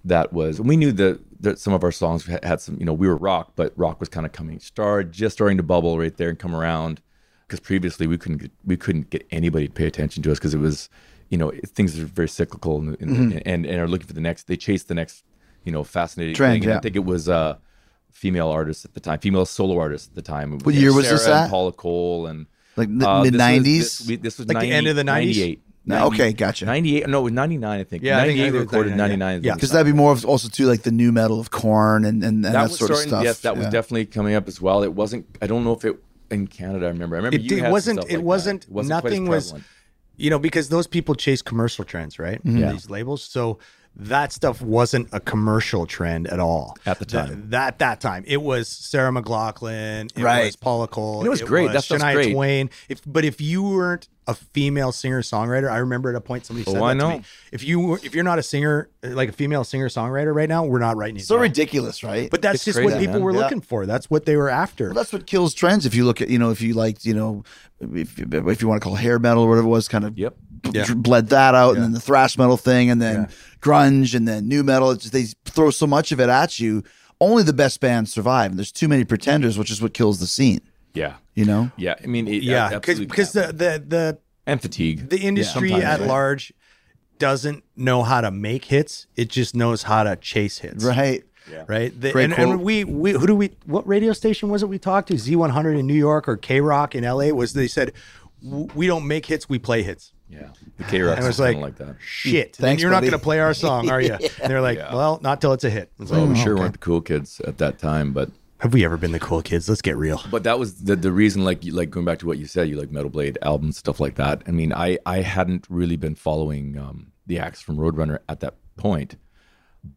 that 0.05 0.33
was. 0.33 0.61
We 0.61 0.77
knew 0.77 0.93
that, 0.93 1.21
that 1.43 1.59
some 1.59 1.73
of 1.73 1.83
our 1.83 1.93
songs 1.93 2.27
had, 2.27 2.45
had 2.45 2.61
some, 2.61 2.77
you 2.79 2.85
know, 2.87 2.93
we 2.93 3.09
were 3.09 3.17
rock, 3.17 3.53
but 3.57 3.73
rock 3.77 3.99
was 4.01 4.09
kind 4.09 4.25
of 4.25 4.33
coming, 4.33 4.61
started 4.61 5.13
just 5.13 5.35
starting 5.37 5.57
to 5.57 5.63
bubble 5.63 5.99
right 5.99 6.17
there 6.17 6.29
and 6.29 6.39
come 6.39 6.55
around. 6.55 7.01
Because 7.47 7.61
previously 7.61 8.09
we 8.09 8.19
couldn't 8.19 8.39
get, 8.39 8.51
we 8.65 8.77
couldn't 8.77 9.09
get 9.11 9.25
anybody 9.31 9.69
to 9.69 9.73
pay 9.73 9.87
attention 9.87 10.21
to 10.25 10.33
us 10.33 10.39
because 10.39 10.53
it 10.53 10.59
was, 10.59 10.89
you 11.29 11.39
know, 11.39 11.53
things 11.67 11.97
are 11.99 12.05
very 12.05 12.29
cyclical 12.29 12.79
and, 12.79 12.97
and, 13.01 13.11
Mm-hmm. 13.11 13.39
and 13.47 13.65
and 13.67 13.81
are 13.81 13.87
looking 13.87 14.09
for 14.09 14.15
the 14.15 14.21
next. 14.21 14.49
They 14.49 14.57
chase 14.57 14.83
the 14.83 14.95
next, 14.95 15.23
you 15.67 15.73
know, 15.73 15.85
fascinating 15.85 16.35
Trend, 16.35 16.55
thing. 16.55 16.63
And 16.63 16.71
yeah. 16.71 16.79
I 16.79 16.81
think 16.81 16.97
it 16.97 17.05
was. 17.05 17.29
uh 17.29 17.57
Female 18.13 18.49
artists 18.49 18.83
at 18.87 18.95
the 18.95 19.01
time, 19.01 19.19
female 19.19 19.45
solo 19.45 19.79
artists 19.79 20.09
at 20.09 20.15
the 20.15 20.23
time. 20.23 20.59
What 20.61 20.75
year 20.75 20.95
was 20.95 21.07
this 21.07 21.25
Sarah 21.25 21.37
and 21.37 21.45
at? 21.45 21.51
Paula 21.51 21.71
Cole 21.73 22.27
and 22.29 22.47
Like 22.75 22.89
uh, 23.03 23.23
mid 23.25 23.35
nineties. 23.35 23.99
This, 23.99 24.09
we- 24.09 24.17
this 24.17 24.39
was 24.39 24.49
Like 24.49 24.61
the 24.61 24.73
end 24.73 24.87
of 24.87 24.97
the 24.97 25.03
90s? 25.03 25.05
98. 25.05 25.63
No, 25.85 26.07
okay, 26.07 26.33
gotcha. 26.33 26.65
98. 26.65 27.09
No, 27.09 27.21
it 27.21 27.25
was 27.25 27.33
99, 27.35 27.79
I 27.79 27.85
think. 27.85 28.03
Yeah, 28.03 28.17
I 28.19 28.25
think 28.25 28.39
98 28.39 28.47
it 28.49 28.53
we 28.53 28.59
was 28.59 28.65
recorded 28.69 28.91
99, 28.97 29.19
99. 29.19 29.45
yeah. 29.45 29.55
Because 29.55 29.69
that'd 29.71 29.85
be 29.87 29.93
more 29.93 30.13
of 30.13 30.25
also 30.25 30.49
too 30.49 30.65
like 30.65 30.81
the 30.83 30.91
new 30.91 31.13
metal 31.13 31.39
of 31.39 31.51
Korn 31.51 32.07
and 32.07 32.25
and, 32.25 32.37
and 32.37 32.45
that, 32.47 32.53
that 32.53 32.63
was 32.71 32.79
sort 32.79 32.91
of 32.93 32.97
stuff. 32.97 33.23
Yes, 33.23 33.41
that 33.41 33.55
was 33.55 33.67
definitely 33.67 34.07
coming 34.07 34.35
up 34.35 34.49
as 34.49 34.63
well. 34.63 34.83
It 34.83 34.95
wasn't. 34.95 35.27
I 35.43 35.47
don't 35.47 35.63
know 35.65 35.75
if 35.75 35.85
it 35.85 35.97
in 36.31 36.47
Canada. 36.47 36.87
I 36.87 36.89
remember. 36.89 37.17
I 37.17 37.19
remember 37.19 37.37
It, 37.37 37.43
you 37.43 37.59
it 37.59 37.65
had 37.65 37.73
wasn't. 37.73 38.01
stuff 38.01 38.11
It 38.11 38.17
like 38.17 38.25
wasn't. 38.25 38.65
It 38.65 38.71
wasn't 38.71 39.01
quite 39.03 39.13
as 39.13 39.19
nothing 39.21 39.29
was. 39.29 39.55
You 40.17 40.31
know, 40.31 40.39
because 40.39 40.71
those 40.71 40.87
people 40.87 41.15
chase 41.15 41.43
commercial 41.43 41.85
trends, 41.85 42.19
right? 42.19 42.39
Mm-hmm. 42.43 42.57
Yeah. 42.57 42.73
These 42.73 42.89
labels. 42.89 43.23
So 43.23 43.59
that 43.99 44.31
stuff 44.33 44.61
wasn't 44.61 45.09
a 45.13 45.21
commercial 45.21 45.87
trend 45.87 46.27
at 46.29 46.39
all 46.39 46.77
At 46.85 46.99
the 46.99 47.05
time. 47.07 47.49
That, 47.51 47.79
that 47.79 48.01
time, 48.01 48.25
it 48.27 48.43
was 48.43 48.69
Sarah 48.69 49.11
McLachlan, 49.11 50.11
it 50.17 50.23
Right. 50.23 50.45
was 50.47 50.57
Paula 50.57 50.87
Cole, 50.89 51.19
And 51.21 51.27
it 51.27 51.31
was 51.31 51.43
great. 51.43 51.73
That 51.73 51.85
stuff's 51.85 52.03
Shania 52.03 52.13
great. 52.15 52.33
Twain. 52.35 52.71
If 52.89 53.01
but 53.07 53.25
if 53.25 53.41
you 53.41 53.63
weren't 53.63 54.09
a 54.29 54.35
female 54.35 54.91
singer 54.91 55.23
songwriter, 55.23 55.71
I 55.71 55.79
remember 55.79 56.11
at 56.11 56.17
a 56.17 56.21
point 56.21 56.45
somebody 56.47 56.65
oh, 56.69 56.73
said 56.73 56.83
Oh, 56.83 56.85
I 56.85 56.95
that 56.95 57.01
to 57.01 57.09
know. 57.09 57.19
me. 57.19 57.25
If 57.53 57.63
you 57.65 57.95
if 57.95 58.15
you're 58.15 58.25
not 58.25 58.39
a 58.39 58.43
singer, 58.43 58.91
like 59.03 59.29
a 59.29 59.33
female 59.33 59.63
singer 59.65 59.89
songwriter 59.89 60.35
right 60.35 60.49
now, 60.49 60.65
we're 60.65 60.81
not 60.81 60.97
writing. 60.97 61.21
So 61.21 61.37
ridiculous, 61.39 62.03
right? 62.03 62.29
But 62.31 62.43
that's 62.43 62.57
It's 62.57 62.65
just 62.65 62.83
what 62.83 62.99
people 62.99 63.15
man. 63.15 63.23
were 63.23 63.33
Yeah. 63.33 63.39
looking 63.41 63.61
for. 63.61 63.87
That's 63.87 64.11
what 64.11 64.27
they 64.27 64.37
were 64.37 64.51
after. 64.51 64.87
Well, 64.87 64.95
that's 64.95 65.13
what 65.13 65.27
kills 65.27 65.55
trends. 65.55 65.87
If 65.87 65.95
you 65.95 66.05
look 66.05 66.21
at, 66.21 66.29
you 66.29 66.39
know, 66.41 66.51
if 66.51 66.61
you 66.61 66.75
liked, 66.75 67.05
you 67.07 67.15
know, 67.15 67.45
if, 67.81 68.19
if 68.19 68.63
you 68.63 68.69
want 68.69 68.81
to 68.81 68.85
call 68.85 68.97
hair 68.97 69.19
metal 69.21 69.45
or 69.45 69.49
whatever 69.49 69.67
it 69.67 69.71
was, 69.71 69.87
kind 69.89 70.05
of 70.05 70.19
Yep. 70.19 70.35
Yeah. 70.73 70.93
bled 70.95 71.29
that 71.31 71.55
out, 71.55 71.75
and 71.77 71.83
then 71.85 71.93
the 71.93 72.01
thrash 72.01 72.37
metal 72.39 72.57
thing, 72.57 72.91
and 72.91 73.01
then 73.01 73.29
grunge, 73.61 74.15
and 74.15 74.27
then 74.27 74.49
new 74.49 74.63
metal. 74.63 74.91
It's 74.91 75.03
just, 75.05 75.13
they 75.13 75.25
throw 75.51 75.71
so 75.71 75.87
much 75.87 76.13
of 76.13 76.21
it 76.21 76.29
at 76.29 76.59
you. 76.61 76.83
Only 77.21 77.43
the 77.43 77.53
best 77.53 77.81
bands 77.81 78.13
survive, 78.13 78.51
and 78.51 78.59
there's 78.59 78.73
too 78.73 78.89
many 78.89 79.05
pretenders, 79.05 79.57
which 79.59 79.71
is 79.71 79.81
what 79.81 79.95
kills 79.95 80.21
the 80.21 80.27
scene. 80.27 80.61
Yeah. 80.95 81.15
You 81.35 81.45
know, 81.45 81.71
Yeah. 81.77 81.95
I 82.03 82.07
mean, 82.07 82.27
it, 82.29 82.43
yeah, 82.43 82.71
absolutely. 82.73 83.07
because 83.07 83.33
the, 83.33 83.47
the 83.49 83.83
the 83.87 84.19
and 84.47 84.61
fatigue. 84.63 85.09
the 85.11 85.19
industry 85.19 85.71
sometimes, 85.71 85.85
at 85.85 86.01
right? 86.01 86.09
large 86.09 86.53
doesn't 87.19 87.65
know 87.77 88.03
how 88.03 88.21
to 88.21 88.31
make 88.31 88.67
hits. 88.67 89.07
It 89.17 89.29
just 89.31 89.55
knows 89.55 89.83
how 89.85 90.05
to 90.05 90.17
chase 90.17 90.59
hits. 90.59 90.85
right? 90.85 91.23
Right. 91.69 91.99
The- 92.01 92.13
Great 92.13 92.25
and, 92.25 92.33
and 92.35 92.63
we, 92.63 92.85
we 92.85 93.13
who 93.13 93.27
do 93.27 93.35
we 93.37 93.51
what 93.67 93.87
radio 93.87 94.13
station 94.13 94.49
was 94.49 94.63
it 94.63 94.67
we 94.69 94.79
talked 94.79 95.09
to? 95.09 95.15
Z100 95.15 95.79
in 95.79 95.87
New 95.87 95.95
York 95.95 96.29
or 96.29 96.37
K 96.37 96.61
Rock 96.61 96.95
in 96.95 97.05
LA 97.05 97.29
was 97.29 97.53
they 97.53 97.69
said 97.69 97.93
we 98.43 98.87
don't 98.87 99.07
make 99.07 99.27
hits, 99.27 99.49
we 99.49 99.59
play 99.59 99.83
hits. 99.83 100.13
Yeah. 100.29 100.49
The 100.79 100.85
K 100.85 101.01
Rock 101.03 101.17
And 101.19 101.25
it 101.25 101.29
was 101.29 101.39
was 101.39 101.41
like, 101.41 101.57
like 101.59 101.77
that. 101.77 101.97
Shit. 102.01 102.57
Thanks, 102.57 102.83
you're 102.83 102.91
not 102.91 103.01
going 103.03 103.13
to 103.13 103.19
play 103.19 103.39
our 103.41 103.55
song, 103.55 103.91
are 103.91 104.01
you? 104.01 104.15
And 104.43 104.51
they're 104.51 104.61
like, 104.61 104.79
Yeah. 104.79 104.95
well, 104.95 105.21
not 105.23 105.41
till 105.41 105.53
it's 105.53 105.65
a 105.65 105.71
hit. 105.71 105.93
It's 106.01 106.11
Well, 106.11 106.27
like, 106.27 106.37
we 106.37 106.43
sure 106.43 106.55
okay. 106.55 106.61
weren't 106.63 106.73
the 106.73 106.79
cool 106.79 107.01
kids 107.01 107.41
at 107.47 107.59
that 107.59 107.79
time, 107.79 108.13
but 108.13 108.31
Have 108.59 108.73
we 108.73 108.85
ever 108.85 108.97
been 108.97 109.13
the 109.13 109.21
cool 109.21 109.41
kids? 109.43 109.69
Let's 109.69 109.83
get 109.83 109.97
real. 109.97 110.21
but 110.31 110.43
that 110.43 110.59
was 110.59 110.83
the 110.85 110.97
the 110.97 111.13
reason. 111.13 111.45
Like 111.45 111.61
like 111.71 111.91
going 111.91 112.05
back 112.07 112.19
to 112.21 112.27
what 112.27 112.39
you 112.39 112.47
said, 112.47 112.69
you 112.69 112.77
like 112.77 112.91
Metal 112.91 113.11
Blade 113.11 113.39
albums, 113.43 113.77
stuff 113.79 114.01
like 114.01 114.17
that. 114.17 114.43
I 114.49 114.51
mean, 114.51 114.73
I 114.73 114.99
I 115.07 115.19
hadn't 115.21 115.67
really 115.69 115.97
been 115.97 116.15
following 116.17 116.77
um, 116.79 117.13
the 117.27 117.39
acts 117.39 117.61
from 117.63 117.77
Roadrunner 117.77 118.19
at 118.29 118.41
that 118.41 118.55
point, 118.77 119.17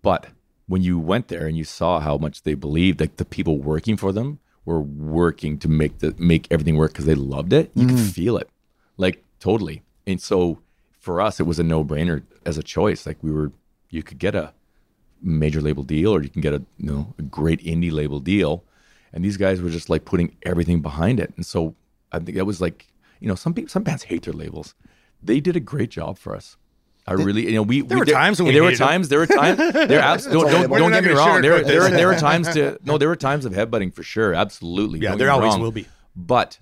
but 0.02 0.28
when 0.68 0.84
you 0.84 1.00
went 1.00 1.30
there 1.30 1.48
and 1.48 1.58
you 1.58 1.64
saw 1.64 2.00
how 2.00 2.18
much 2.18 2.44
they 2.44 2.54
believed, 2.54 3.00
like 3.00 3.16
the 3.18 3.26
people 3.26 3.58
working 3.58 3.98
for 3.98 4.12
them 4.12 4.40
were 4.66 4.82
working 4.82 5.58
to 5.60 5.68
make 5.68 6.00
the 6.00 6.14
make 6.20 6.46
everything 6.52 6.76
work 6.78 6.92
because 6.92 7.06
they 7.06 7.16
loved 7.16 7.54
it. 7.54 7.72
You 7.76 7.88
could 7.88 8.00
feel 8.00 8.38
it, 8.38 8.50
like 8.98 9.24
totally. 9.40 9.82
And 10.10 10.22
so 10.22 10.60
for 11.00 11.22
us, 11.22 11.40
it 11.40 11.44
was 11.44 11.60
a 11.60 11.64
no 11.64 11.84
brainer 11.84 12.24
as 12.46 12.58
a 12.58 12.64
choice. 12.64 13.06
Like 13.06 13.18
we 13.22 13.32
were, 13.32 13.52
you 13.90 14.04
could 14.04 14.20
get 14.20 14.36
a 14.36 14.54
major 15.22 15.62
label 15.62 15.84
deal 15.84 16.14
or 16.14 16.22
you 16.22 16.30
can 16.30 16.42
get 16.42 16.54
a 16.54 16.62
you 16.78 16.92
know 16.92 17.14
a 17.18 17.22
great 17.24 17.62
indie 17.64 17.92
label 17.92 18.20
deal. 18.20 18.64
And 19.12 19.24
these 19.24 19.38
guys 19.38 19.62
were 19.62 19.70
just 19.70 19.90
like 19.90 20.06
putting 20.06 20.36
everything 20.44 20.82
behind 20.82 21.20
it. 21.20 21.34
And 21.36 21.46
so 21.46 21.76
i 22.12 22.18
think 22.18 22.38
that 22.38 22.46
was 22.46 22.60
like 22.60 22.88
you 23.20 23.28
know 23.28 23.36
some 23.36 23.54
people 23.54 23.70
some 23.70 23.84
bands 23.84 24.04
hate 24.04 24.24
their 24.24 24.34
labels. 24.34 24.76
They 25.22 25.40
did 25.40 25.56
a 25.56 25.60
great 25.60 25.90
job 25.90 26.18
for 26.18 26.36
us. 26.36 26.58
I 27.06 27.14
really 27.14 27.46
you 27.48 27.54
know 27.54 27.64
we 27.64 27.82
there 27.82 27.98
were 27.98 28.06
times 28.06 28.40
when 28.40 28.48
we 28.48 28.54
there 28.54 28.64
were 28.64 28.76
times 28.76 29.10
there 29.10 29.20
were 29.20 29.28
times 29.28 29.58
there 29.74 30.00
abs- 30.00 30.26
don't, 30.26 30.50
don't, 30.50 30.70
don't 30.70 30.92
get 30.92 31.04
me 31.04 31.12
wrong. 31.12 31.42
There, 31.42 31.60
sugarcoat 31.60 31.68
there, 31.68 31.90
there 31.90 32.08
were 32.08 32.16
times 32.16 32.54
to 32.54 32.78
no 32.84 32.98
there 32.98 33.10
were 33.10 33.16
times 33.16 33.46
of 33.46 33.54
headbutting 33.54 33.94
for 33.94 34.04
sure. 34.04 34.34
Absolutely. 34.34 35.00
Yeah, 35.00 35.10
don't 35.10 35.18
there 35.18 35.32
always 35.32 35.54
wrong. 35.54 35.62
will 35.62 35.72
be. 35.72 35.88
but 36.16 36.60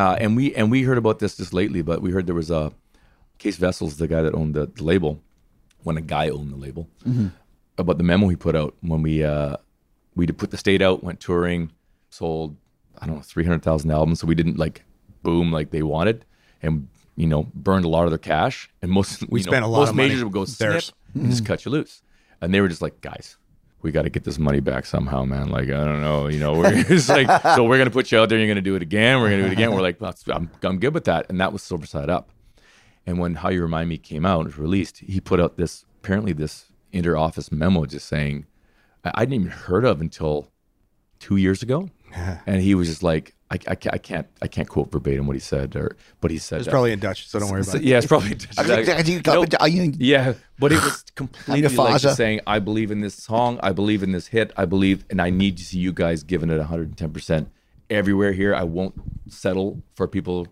uh, 0.00 0.14
and 0.22 0.30
we 0.38 0.54
and 0.58 0.70
we 0.70 0.82
heard 0.88 0.98
about 0.98 1.18
this 1.18 1.36
just 1.36 1.52
lately 1.60 1.82
but 1.82 2.00
we 2.04 2.10
heard 2.14 2.24
there 2.26 2.34
was 2.44 2.50
a 2.50 2.72
Cees 3.40 3.58
Wessels 3.60 3.96
the 4.02 4.08
guy 4.14 4.22
that 4.22 4.34
owned 4.34 4.54
the, 4.54 4.64
the 4.66 4.84
label 4.90 5.12
when 5.84 5.96
a 5.96 6.00
guy 6.14 6.26
owned 6.36 6.50
the 6.54 6.60
label 6.66 6.88
about 7.82 7.96
the 7.98 8.04
memo 8.10 8.28
he 8.28 8.36
put 8.36 8.54
out 8.56 8.74
when 8.80 9.00
we 9.02 9.14
uh 9.24 9.56
we 10.18 10.26
did 10.26 10.36
put 10.36 10.50
the 10.50 10.56
state 10.56 10.82
out, 10.82 11.04
went 11.04 11.20
touring, 11.20 11.70
sold 12.10 12.56
I 13.00 13.06
don't 13.06 13.16
know 13.16 13.22
three 13.22 13.44
hundred 13.44 13.62
thousand 13.62 13.90
albums, 13.92 14.18
so 14.20 14.26
we 14.26 14.34
didn't 14.34 14.58
like 14.58 14.84
boom 15.22 15.52
like 15.52 15.70
they 15.70 15.82
wanted, 15.82 16.24
and 16.62 16.88
you 17.14 17.26
know 17.26 17.46
burned 17.54 17.84
a 17.84 17.88
lot 17.88 18.04
of 18.04 18.10
their 18.10 18.18
cash, 18.18 18.68
and 18.82 18.90
most 18.90 19.28
we 19.30 19.42
spent 19.42 19.64
a 19.64 19.68
lot 19.68 19.78
most 19.80 19.90
of 19.90 19.96
money. 19.96 20.08
majors 20.08 20.24
would 20.24 20.32
go 20.32 20.44
snip 20.44 20.82
and 21.14 21.30
just 21.30 21.46
cut 21.46 21.64
you 21.64 21.70
loose, 21.70 22.02
and 22.40 22.52
they 22.52 22.60
were 22.60 22.68
just 22.68 22.82
like 22.82 23.00
guys. 23.00 23.36
We 23.80 23.92
got 23.92 24.02
to 24.02 24.10
get 24.10 24.24
this 24.24 24.38
money 24.38 24.60
back 24.60 24.86
somehow, 24.86 25.24
man. 25.24 25.50
Like 25.50 25.68
I 25.68 25.84
don't 25.84 26.02
know, 26.02 26.28
you 26.28 26.40
know. 26.40 26.54
We're 26.54 26.72
it's 26.88 27.08
like, 27.08 27.28
so 27.54 27.64
we're 27.64 27.78
gonna 27.78 27.90
put 27.90 28.10
you 28.10 28.18
out 28.18 28.28
there. 28.28 28.38
You're 28.38 28.48
gonna 28.48 28.60
do 28.60 28.74
it 28.74 28.82
again. 28.82 29.20
We're 29.20 29.30
gonna 29.30 29.42
do 29.42 29.48
it 29.48 29.52
again. 29.52 29.72
We're 29.72 29.82
like, 29.82 30.00
I'm 30.28 30.50
I'm 30.62 30.78
good 30.78 30.94
with 30.94 31.04
that. 31.04 31.26
And 31.28 31.40
that 31.40 31.52
was 31.52 31.62
Silver 31.62 31.86
Side 31.86 32.10
Up. 32.10 32.30
And 33.06 33.18
when 33.18 33.36
How 33.36 33.48
You 33.48 33.62
Remind 33.62 33.88
Me 33.88 33.96
came 33.96 34.26
out, 34.26 34.42
it 34.42 34.48
was 34.48 34.58
released, 34.58 34.98
he 34.98 35.18
put 35.20 35.40
out 35.40 35.56
this 35.56 35.86
apparently 36.02 36.34
this 36.34 36.66
inter-office 36.92 37.50
memo 37.50 37.86
just 37.86 38.06
saying 38.06 38.46
I, 39.04 39.12
I 39.14 39.24
didn't 39.24 39.34
even 39.34 39.50
heard 39.50 39.84
of 39.84 40.00
until 40.00 40.50
two 41.18 41.36
years 41.36 41.62
ago, 41.62 41.88
and 42.46 42.62
he 42.62 42.74
was 42.74 42.88
just 42.88 43.02
like, 43.02 43.34
I, 43.50 43.54
I, 43.66 43.74
can't, 43.76 43.94
I 43.94 43.98
can't 43.98 44.26
I 44.42 44.46
can't 44.46 44.68
quote 44.68 44.92
verbatim 44.92 45.26
what 45.26 45.34
he 45.34 45.40
said, 45.40 45.74
or 45.76 45.96
but 46.20 46.30
he 46.30 46.36
said 46.38 46.58
It's 46.60 46.68
probably 46.68 46.92
in 46.92 46.98
Dutch, 47.00 47.28
so 47.28 47.38
don't 47.38 47.50
worry 47.50 47.62
about 47.62 47.76
it. 47.76 47.82
yeah, 47.82 47.96
it's 47.98 48.06
probably 48.06 48.36
Nope. 49.36 49.48
yeah, 49.98 50.34
but 50.58 50.70
it 50.72 50.82
was 50.82 51.02
completely 51.14 51.62
like 51.76 51.92
Faja. 51.92 51.98
just 52.02 52.16
saying, 52.18 52.40
I 52.46 52.58
believe 52.58 52.90
in 52.90 53.00
this 53.00 53.14
song, 53.14 53.58
I 53.62 53.72
believe 53.72 54.02
in 54.02 54.12
this 54.12 54.26
hit, 54.28 54.52
I 54.56 54.66
believe, 54.66 55.04
and 55.08 55.20
I 55.22 55.30
need 55.30 55.56
to 55.58 55.64
see 55.64 55.78
you 55.78 55.92
guys 55.92 56.22
giving 56.22 56.50
it 56.50 56.58
110 56.58 57.10
percent 57.12 57.48
everywhere 57.88 58.32
here. 58.32 58.54
I 58.54 58.64
won't 58.64 58.94
settle 59.28 59.82
for 59.94 60.06
people, 60.06 60.46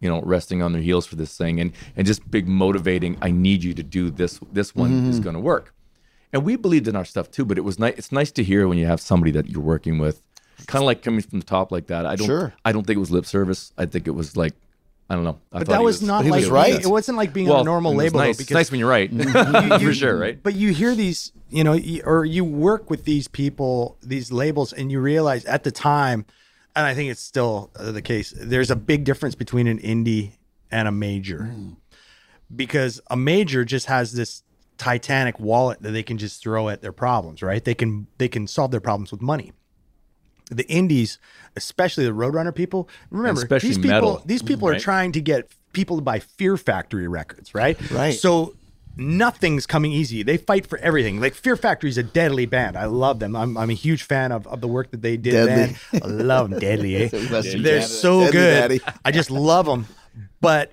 you 0.00 0.08
know, 0.08 0.22
resting 0.22 0.62
on 0.62 0.72
their 0.72 0.80
heels 0.82 1.06
for 1.06 1.16
this 1.16 1.36
thing, 1.36 1.60
and 1.60 1.72
and 1.96 2.06
just 2.06 2.30
big 2.30 2.48
motivating. 2.48 3.18
I 3.20 3.30
need 3.30 3.62
you 3.62 3.74
to 3.74 3.82
do 3.82 4.10
this. 4.10 4.40
This 4.52 4.74
one 4.74 4.90
Mm-hmm. 4.90 5.10
is 5.10 5.20
going 5.20 5.34
to 5.34 5.40
work, 5.40 5.74
and 6.32 6.44
we 6.44 6.56
believed 6.56 6.88
in 6.88 6.96
our 6.96 7.04
stuff 7.04 7.30
too. 7.30 7.44
But 7.44 7.58
it 7.58 7.62
was 7.62 7.78
nice. 7.78 7.94
It's 7.98 8.10
nice 8.12 8.32
to 8.32 8.42
hear 8.42 8.66
when 8.68 8.78
you 8.78 8.86
have 8.86 9.02
somebody 9.02 9.32
that 9.32 9.50
you're 9.50 9.62
working 9.62 9.98
with, 9.98 10.22
kind 10.66 10.82
of 10.82 10.86
like 10.86 11.02
coming 11.02 11.20
from 11.20 11.40
the 11.40 11.46
top 11.46 11.72
like 11.72 11.86
that. 11.88 12.06
I 12.06 12.16
don't. 12.16 12.26
Sure. 12.26 12.54
I 12.64 12.72
don't 12.72 12.86
think 12.86 12.96
it 12.96 13.00
was 13.00 13.10
lip 13.10 13.26
service. 13.26 13.72
I 13.78 13.86
think 13.86 14.06
it 14.06 14.12
was 14.12 14.36
like. 14.36 14.54
I 15.10 15.14
don't 15.14 15.24
know. 15.24 15.38
I 15.52 15.60
But 15.60 15.68
that 15.68 15.78
he 15.78 15.84
was 15.84 16.02
not 16.02 16.26
like 16.26 16.42
was 16.42 16.50
right. 16.50 16.74
It 16.74 16.86
wasn't 16.86 17.16
like 17.16 17.32
being 17.32 17.48
on 17.48 17.52
well, 17.52 17.60
a 17.62 17.64
normal 17.64 17.92
it 17.92 17.94
was 17.94 18.04
label 18.04 18.18
though, 18.18 18.24
Nice. 18.26 18.36
because 18.36 18.50
it's 18.50 18.54
nice 18.54 18.70
when 18.70 18.78
you're 18.78 18.90
right, 18.90 19.10
for 19.80 19.94
sure, 19.94 20.18
right? 20.18 20.42
But 20.42 20.54
you 20.54 20.70
hear 20.70 20.94
these, 20.94 21.32
you 21.48 21.64
know, 21.64 21.78
or 22.04 22.26
you 22.26 22.44
work 22.44 22.90
with 22.90 23.04
these 23.04 23.26
people, 23.26 23.96
these 24.02 24.30
labels, 24.30 24.74
and 24.74 24.92
you 24.92 25.00
realize 25.00 25.46
at 25.46 25.64
the 25.64 25.70
time, 25.70 26.26
and 26.76 26.84
I 26.84 26.92
think 26.92 27.10
it's 27.10 27.22
still 27.22 27.70
uh, 27.76 27.90
the 27.90 28.02
case. 28.02 28.34
There's 28.36 28.70
a 28.70 28.76
big 28.76 29.04
difference 29.04 29.34
between 29.34 29.66
an 29.66 29.78
indie 29.78 30.32
and 30.70 30.86
a 30.86 30.92
major, 30.92 31.54
because 32.54 33.00
a 33.10 33.16
major 33.16 33.64
just 33.64 33.86
has 33.86 34.12
this 34.12 34.42
titanic 34.76 35.40
wallet 35.40 35.80
that 35.80 35.92
they 35.92 36.02
can 36.02 36.18
just 36.18 36.42
throw 36.42 36.68
at 36.68 36.82
their 36.82 36.92
problems. 36.92 37.42
Right? 37.42 37.64
They 37.64 37.74
can 37.74 38.08
they 38.18 38.28
can 38.28 38.46
solve 38.46 38.72
their 38.72 38.80
problems 38.80 39.10
with 39.10 39.22
money. 39.22 39.52
The 40.50 40.66
indies, 40.68 41.18
especially 41.56 42.04
the 42.04 42.12
Roadrunner 42.12 42.54
people, 42.54 42.88
remember 43.10 43.42
Especially 43.42 43.68
these 43.70 43.78
people. 43.78 43.90
metal, 43.90 44.22
These 44.24 44.42
people 44.42 44.68
are 44.68 44.78
trying 44.78 45.12
to 45.12 45.20
get 45.20 45.50
people 45.72 45.96
to 45.96 46.02
buy 46.02 46.20
Fear 46.20 46.56
Factory 46.56 47.06
records, 47.08 47.54
right? 47.54 47.78
Right. 47.90 48.14
So 48.14 48.54
nothing's 48.96 49.66
coming 49.66 49.92
easy. 49.92 50.22
They 50.22 50.36
fight 50.38 50.66
for 50.66 50.78
everything. 50.78 51.20
Like 51.20 51.34
Fear 51.34 51.56
Factory 51.56 51.90
is 51.90 51.98
a 51.98 52.02
deadly 52.02 52.46
band. 52.46 52.76
I 52.76 52.86
love 52.86 53.18
them. 53.20 53.36
I'm, 53.36 53.56
I'm 53.56 53.70
a 53.70 53.74
huge 53.74 54.02
fan 54.02 54.32
of, 54.32 54.46
of 54.46 54.60
the 54.60 54.68
work 54.68 54.90
that 54.90 55.02
they 55.02 55.16
did. 55.16 55.32
Deadly. 55.32 55.76
Man. 55.92 56.02
I 56.02 56.06
love 56.06 56.50
them. 56.50 56.58
Deadly. 56.60 56.96
Eh? 56.96 57.08
They're 57.12 57.42
Canada. 57.42 57.82
so 57.82 58.20
Deadly 58.20 58.32
good. 58.32 58.80
Daddy. 58.80 58.80
I 59.04 59.10
just 59.12 59.30
love 59.30 59.66
them. 59.66 59.86
But 60.40 60.72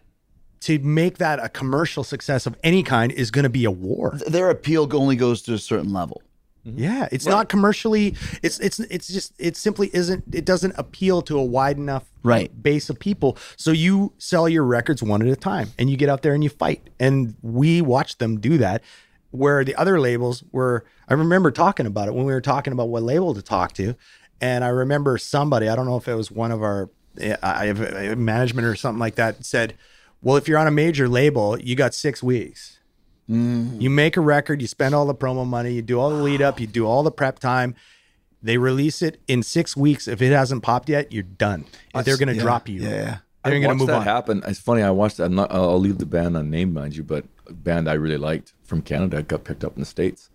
to 0.61 0.79
make 0.79 1.19
that 1.19 1.43
a 1.43 1.49
commercial 1.49 2.03
success 2.03 2.47
of 2.47 2.55
any 2.63 2.81
kind 2.81 3.11
is 3.11 3.29
going 3.29 3.43
to 3.43 3.49
be 3.49 3.65
a 3.65 3.71
war. 3.71 4.17
Their 4.25 4.49
appeal 4.49 4.89
only 4.95 5.15
goes 5.15 5.43
to 5.43 5.53
a 5.53 5.59
certain 5.59 5.93
level. 5.93 6.23
Mm-hmm. 6.65 6.79
Yeah, 6.79 7.07
it's 7.11 7.25
not 7.27 7.47
commercially. 7.47 8.15
It's 8.41 8.59
it's 8.59 8.79
it's 8.79 9.07
just 9.07 9.33
it 9.37 9.55
simply 9.55 9.91
isn't. 9.93 10.23
It 10.33 10.45
doesn't 10.45 10.73
appeal 10.77 11.21
to 11.23 11.37
a 11.37 11.43
wide 11.43 11.77
enough 11.77 12.05
Right. 12.23 12.51
base 12.63 12.89
of 12.89 12.97
people. 12.99 13.37
So 13.55 13.69
you 13.69 14.13
sell 14.17 14.49
your 14.49 14.63
records 14.63 15.03
one 15.03 15.21
at 15.21 15.27
a 15.27 15.35
time, 15.35 15.69
and 15.77 15.91
you 15.91 15.97
get 15.97 16.09
out 16.09 16.23
there 16.23 16.33
and 16.33 16.43
you 16.43 16.49
fight. 16.49 16.89
And 16.99 17.35
we 17.43 17.81
watched 17.81 18.17
them 18.19 18.39
do 18.39 18.57
that. 18.57 18.81
Where 19.29 19.63
the 19.63 19.75
other 19.75 19.99
labels 19.99 20.43
were, 20.51 20.85
I 21.09 21.13
remember 21.13 21.51
talking 21.51 21.85
about 21.85 22.07
it 22.07 22.13
when 22.15 22.25
we 22.25 22.31
were 22.33 22.41
talking 22.41 22.71
about 22.73 22.87
what 22.89 23.03
label 23.03 23.33
to 23.35 23.41
talk 23.41 23.73
to, 23.73 23.93
and 24.41 24.63
I 24.63 24.69
remember 24.69 25.17
somebody, 25.17 25.67
I 25.67 25.75
don't 25.75 25.85
know 25.85 25.97
if 25.97 26.07
it 26.07 26.15
was 26.15 26.31
one 26.31 26.51
of 26.51 26.63
our 26.63 26.89
I 27.43 27.65
have 27.67 28.17
management 28.17 28.65
or 28.65 28.75
something 28.75 28.99
like 28.99 29.15
that, 29.15 29.45
said, 29.45 29.75
"Well, 30.23 30.35
if 30.35 30.47
you're 30.47 30.57
on 30.57 30.67
a 30.67 30.71
major 30.71 31.07
label, 31.07 31.59
you 31.59 31.75
got 31.75 31.93
six 31.93 32.23
weeks." 32.23 32.79
You 33.27 33.89
make 33.89 34.17
a 34.17 34.21
record, 34.21 34.61
you 34.61 34.67
spend 34.67 34.93
all 34.93 35.05
the 35.05 35.15
promo 35.15 35.45
money, 35.47 35.73
you 35.73 35.81
do 35.81 35.99
all 35.99 36.09
the 36.11 36.21
lead 36.21 36.41
up, 36.41 36.59
you 36.59 36.67
do 36.67 36.85
all 36.85 37.01
the 37.03 37.11
prep 37.11 37.39
time. 37.39 37.75
They 38.43 38.57
release 38.57 39.01
it 39.01 39.19
in 39.27 39.41
six 39.41 39.75
weeks. 39.75 40.07
If 40.07 40.21
it 40.21 40.31
hasn't 40.31 40.61
popped 40.61 40.89
yet, 40.89 41.11
you're 41.11 41.23
done. 41.23 41.65
They're 42.03 42.17
going 42.17 42.27
to 42.27 42.35
Yeah, 42.35 42.41
drop 42.41 42.69
you. 42.69 42.81
Yeah, 42.81 42.89
yeah. 42.89 43.17
They're 43.43 43.53
going 43.53 43.61
to 43.63 43.67
watched 43.69 43.79
move 43.79 43.87
that 43.87 43.95
on. 43.97 44.03
happen. 44.03 44.43
It's 44.45 44.59
funny. 44.59 44.83
I 44.83 44.91
watched 44.91 45.17
that. 45.17 45.25
I'm 45.25 45.35
not, 45.35 45.51
I'll 45.51 45.79
leave 45.79 45.97
the 45.97 46.05
band 46.05 46.37
unnamed, 46.37 46.73
mind 46.73 46.95
you, 46.95 47.03
but 47.03 47.25
a 47.47 47.53
band 47.53 47.89
I 47.89 47.93
really 47.93 48.17
liked 48.17 48.53
from 48.63 48.81
Canada 48.83 49.23
got 49.23 49.43
picked 49.43 49.63
up 49.63 49.73
in 49.75 49.79
the 49.79 49.85
states. 49.87 50.29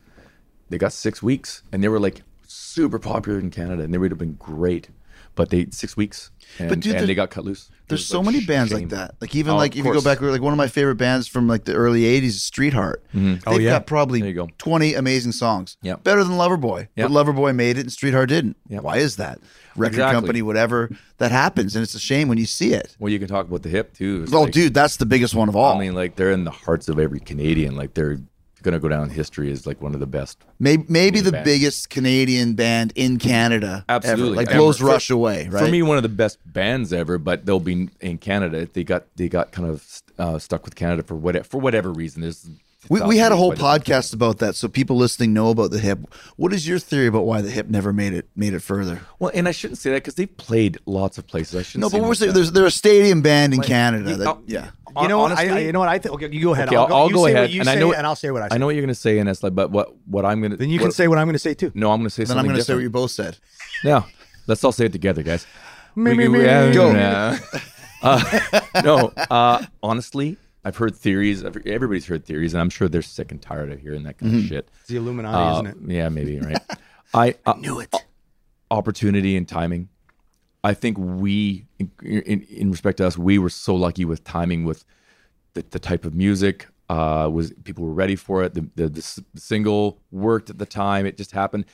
They 0.69 0.79
got 0.79 0.93
six 0.93 1.23
weeks, 1.23 1.63
and 1.73 1.83
they 1.85 1.89
were 1.89 2.01
like 2.01 2.23
super 2.47 2.99
popular 2.99 3.39
in 3.39 3.51
Canada, 3.51 3.83
and 3.85 3.95
they 3.95 3.99
would 3.99 4.11
have 4.11 4.19
been 4.19 4.35
great. 4.35 4.89
but 5.37 5.51
they 5.51 5.67
six 5.71 5.97
weeks, 5.97 6.31
and, 6.59 6.69
But 6.69 6.81
dude, 6.81 6.93
and 6.93 7.01
there- 7.01 7.07
they 7.07 7.15
got 7.15 7.31
cut 7.31 7.45
loose. 7.45 7.71
There's 7.91 8.07
so 8.07 8.21
like 8.21 8.27
many 8.33 8.45
bands 8.47 8.71
shame. 8.73 8.81
like 8.81 8.89
that. 8.91 9.15
Like 9.21 9.35
even 9.35 9.53
Oh, 9.53 9.57
like 9.57 9.77
if 9.77 9.85
you 9.85 9.93
go 9.93 10.01
back, 10.01 10.21
like 10.23 10.41
one 10.41 10.53
of 10.53 10.57
my 10.57 10.69
favorite 10.69 10.95
bands 10.97 11.29
from 11.29 11.47
like 11.47 11.65
the 11.65 11.75
early 11.75 12.03
'80s, 12.03 12.25
is 12.25 12.43
Streetheart. 12.43 13.05
Mm-hmm. 13.15 13.33
They've 13.35 13.43
Oh, 13.47 13.59
yeah. 13.59 13.71
got 13.73 13.87
probably 13.87 14.33
go. 14.33 14.49
20 14.59 14.95
amazing 14.95 15.33
songs. 15.33 15.77
Yep. 15.83 16.03
better 16.05 16.25
than 16.25 16.35
Loverboy. 16.39 16.89
Yep. 16.97 17.09
But 17.09 17.11
Loverboy 17.11 17.55
made 17.55 17.77
it, 17.77 17.83
and 17.83 17.93
Streetheart 17.93 18.29
didn't. 18.31 18.57
Yep. 18.69 18.83
Why 18.83 18.97
is 18.97 19.17
that? 19.17 19.39
Record 19.77 19.95
Exactly. 19.97 20.15
company, 20.17 20.43
whatever 20.43 20.91
that 21.19 21.31
happens, 21.31 21.77
and 21.77 21.83
it's 21.83 21.95
a 21.95 22.01
shame 22.01 22.29
when 22.29 22.39
you 22.39 22.47
see 22.47 22.73
it. 22.73 22.97
Well, 22.99 23.13
you 23.13 23.19
can 23.19 23.29
talk 23.29 23.47
about 23.47 23.63
the 23.63 23.69
hip 23.69 23.95
too. 23.95 24.23
It's 24.25 24.33
Oh, 24.33 24.43
like- 24.43 24.53
dude, 24.53 24.75
that's 24.75 24.97
the 24.97 25.07
biggest 25.07 25.35
one 25.35 25.49
of 25.49 25.55
all. 25.57 25.77
I 25.77 25.79
mean, 25.81 25.95
like 25.95 26.17
they're 26.17 26.33
in 26.33 26.45
the 26.45 26.51
hearts 26.51 26.89
of 26.89 26.99
every 26.99 27.21
Canadian. 27.21 27.77
Like 27.77 27.95
they're 27.95 28.19
gonna 28.61 28.79
go 28.79 28.89
down 28.89 29.05
in 29.05 29.11
history 29.11 29.51
as 29.51 29.67
like 29.67 29.81
one 29.83 29.95
of 29.95 30.01
the 30.01 30.07
best. 30.07 30.39
maybe 30.59 30.85
maybe 30.89 31.21
the 31.21 31.33
band. 31.33 31.45
biggest 31.45 31.91
Canadian 31.91 32.55
band 32.55 32.93
in 32.95 33.19
Canada. 33.19 33.85
Absolutely. 33.89 34.27
ever. 34.29 34.37
like 34.37 34.49
Ever. 34.49 34.59
blows 34.59 34.79
For- 34.79 34.87
Rush 34.87 35.11
away. 35.11 35.49
Right. 35.49 35.65
For 35.65 35.71
me, 35.71 35.83
one 35.83 35.97
of 35.97 36.03
the 36.03 36.09
best 36.09 36.39
bands 36.47 36.93
ever. 36.93 37.19
But 37.19 37.47
they'll 37.47 37.61
be 37.61 37.89
in 38.01 38.19
Canada. 38.19 38.69
They 38.73 38.85
got 38.85 39.05
they 39.17 39.29
got 39.29 39.53
kind 39.53 39.69
of 39.69 40.03
uh, 40.19 40.39
stuck 40.39 40.65
with 40.65 40.75
Canada 40.75 41.03
for 41.03 41.15
whatever 41.15 41.45
for 41.45 41.61
whatever 41.61 41.91
reason. 41.93 42.23
There's 42.23 42.49
We, 42.89 43.01
we 43.03 43.19
had 43.19 43.31
a 43.31 43.37
whole 43.37 43.53
thousand 43.53 43.83
reasons 43.89 44.11
podcast 44.11 44.15
about 44.15 44.39
that, 44.39 44.57
so 44.57 44.67
people 44.67 44.97
listening 44.97 45.35
know 45.35 45.51
about 45.51 45.71
the 45.71 45.79
hip. 45.79 45.99
What 46.37 46.53
is 46.53 46.67
your 46.67 46.79
theory 46.79 47.07
about 47.09 47.27
why 47.27 47.43
the 47.43 47.51
hip 47.51 47.69
never 47.69 47.93
made 47.93 48.15
it 48.15 48.29
made 48.35 48.55
it 48.55 48.61
further? 48.61 49.01
Well, 49.19 49.31
and 49.35 49.47
I 49.47 49.53
shouldn't 49.53 49.79
say 49.79 49.91
that 49.91 49.97
because 49.97 50.15
they've 50.15 50.35
played 50.37 50.79
lots 50.87 51.19
of 51.19 51.27
places. 51.27 51.57
I 51.57 51.63
shouldn't. 51.63 51.83
No, 51.83 51.89
say 51.91 52.01
but 52.01 52.09
we're 52.09 52.15
saying 52.15 52.33
there's 52.33 52.53
they're 52.53 52.67
a 52.67 52.71
stadium 52.71 53.21
band 53.21 53.53
in 53.55 53.61
Canada. 53.61 54.17
that, 54.17 54.27
I'll- 54.27 54.43
yeah. 54.47 54.71
You 55.01 55.07
know 55.07 55.19
what? 55.19 55.31
I, 55.33 55.35
Honestly- 55.43 55.51
I- 55.51 55.67
you 55.67 55.73
know 55.73 55.79
what 55.79 55.89
I 55.89 55.99
think. 55.99 56.15
Okay, 56.15 56.31
you 56.33 56.43
go 56.43 56.53
ahead. 56.55 56.67
Okay, 56.69 56.77
I'll, 56.77 56.83
I'll, 56.85 56.89
go, 56.89 56.97
I'll 56.97 57.09
you 57.09 57.15
go 57.15 57.27
say 57.27 57.33
ahead, 57.33 57.43
What 57.45 57.51
you 57.51 57.61
and 57.61 57.67
say, 57.69 57.73
I 57.77 57.79
know 57.79 57.93
and 57.93 58.07
I'll 58.07 58.17
say 58.17 58.31
what 58.33 58.43
I 58.43 58.49
say. 58.49 58.55
I 58.55 58.59
know 58.59 58.67
what 58.67 58.75
you're 58.75 58.83
going 58.83 58.89
to 58.89 58.95
say, 59.01 59.19
Ines, 59.21 59.39
but 59.41 59.71
what 59.71 59.95
what 60.07 60.25
I'm 60.25 60.41
going 60.41 60.51
to 60.51 60.57
Then 60.57 60.69
you 60.71 60.79
can 60.81 60.91
say 60.91 61.07
what 61.07 61.19
I'm 61.19 61.27
going 61.27 61.35
to 61.35 61.39
say 61.39 61.55
too. 61.55 61.71
No, 61.75 61.93
I'm 61.93 61.99
going 62.01 62.09
to 62.09 62.15
say 62.15 62.25
Then 62.25 62.39
I'm 62.39 62.45
going 62.45 62.57
to 62.57 62.65
say 62.65 62.75
what 62.75 62.83
you 62.83 62.91
both 62.91 63.11
said. 63.13 63.37
Yeah, 63.85 64.03
let's 64.49 64.65
all 64.65 64.73
say 64.73 64.87
it 64.87 64.93
together, 64.93 65.23
guys. 65.23 65.47
Me, 65.95 66.11
We- 66.13 66.29
me, 66.29 66.39
me. 66.39 66.73
Go. 66.73 67.37
Uh, 68.03 68.41
no, 68.83 69.13
uh, 69.31 69.63
honestly, 69.83 70.39
I've 70.65 70.77
heard 70.77 70.95
theories. 70.97 71.45
I've- 71.45 71.61
Everybody's 71.67 72.07
heard 72.07 72.25
theories, 72.25 72.53
and 72.55 72.61
I'm 72.61 72.71
sure 72.71 72.89
they're 72.89 73.03
sick 73.03 73.31
and 73.33 73.41
tired 73.41 73.71
of 73.73 73.81
hearing 73.81 74.03
that 74.05 74.19
kind 74.19 74.35
of 74.37 74.45
shit. 74.45 74.69
It's 74.81 74.89
the 74.89 74.97
Illuminati, 74.97 75.37
Uh, 75.37 75.53
isn't 75.55 75.67
it? 75.89 75.95
Yeah, 75.95 76.09
maybe 76.09 76.39
right. 76.41 76.59
I 77.15 77.35
uh, 77.47 77.55
knew 77.55 77.81
it. 77.81 77.95
Opportunity 78.71 79.37
and 79.37 79.49
timing. 79.49 79.89
I 80.63 80.75
think 80.75 80.99
we, 80.99 81.67
in, 81.79 81.91
in, 82.03 82.43
in 82.43 82.71
respect 82.71 82.99
to 82.99 83.07
us, 83.07 83.17
we 83.17 83.39
were 83.39 83.49
so 83.49 83.75
lucky 83.75 84.05
with 84.05 84.23
timing 84.25 84.65
with 84.65 84.85
the, 85.55 85.65
the 85.71 85.79
type 85.79 86.05
of 86.05 86.15
music. 86.15 86.69
Uh, 86.91 87.29
was 87.33 87.53
people 87.65 87.85
were 87.85 87.93
ready 87.95 88.17
for 88.17 88.43
it. 88.43 88.55
The, 88.55 88.69
the 88.75 88.89
the 88.89 89.25
single 89.37 90.01
worked 90.11 90.51
at 90.51 90.59
the 90.59 90.67
time. 90.67 91.07
It 91.07 91.17
just 91.17 91.31
happened. 91.33 91.65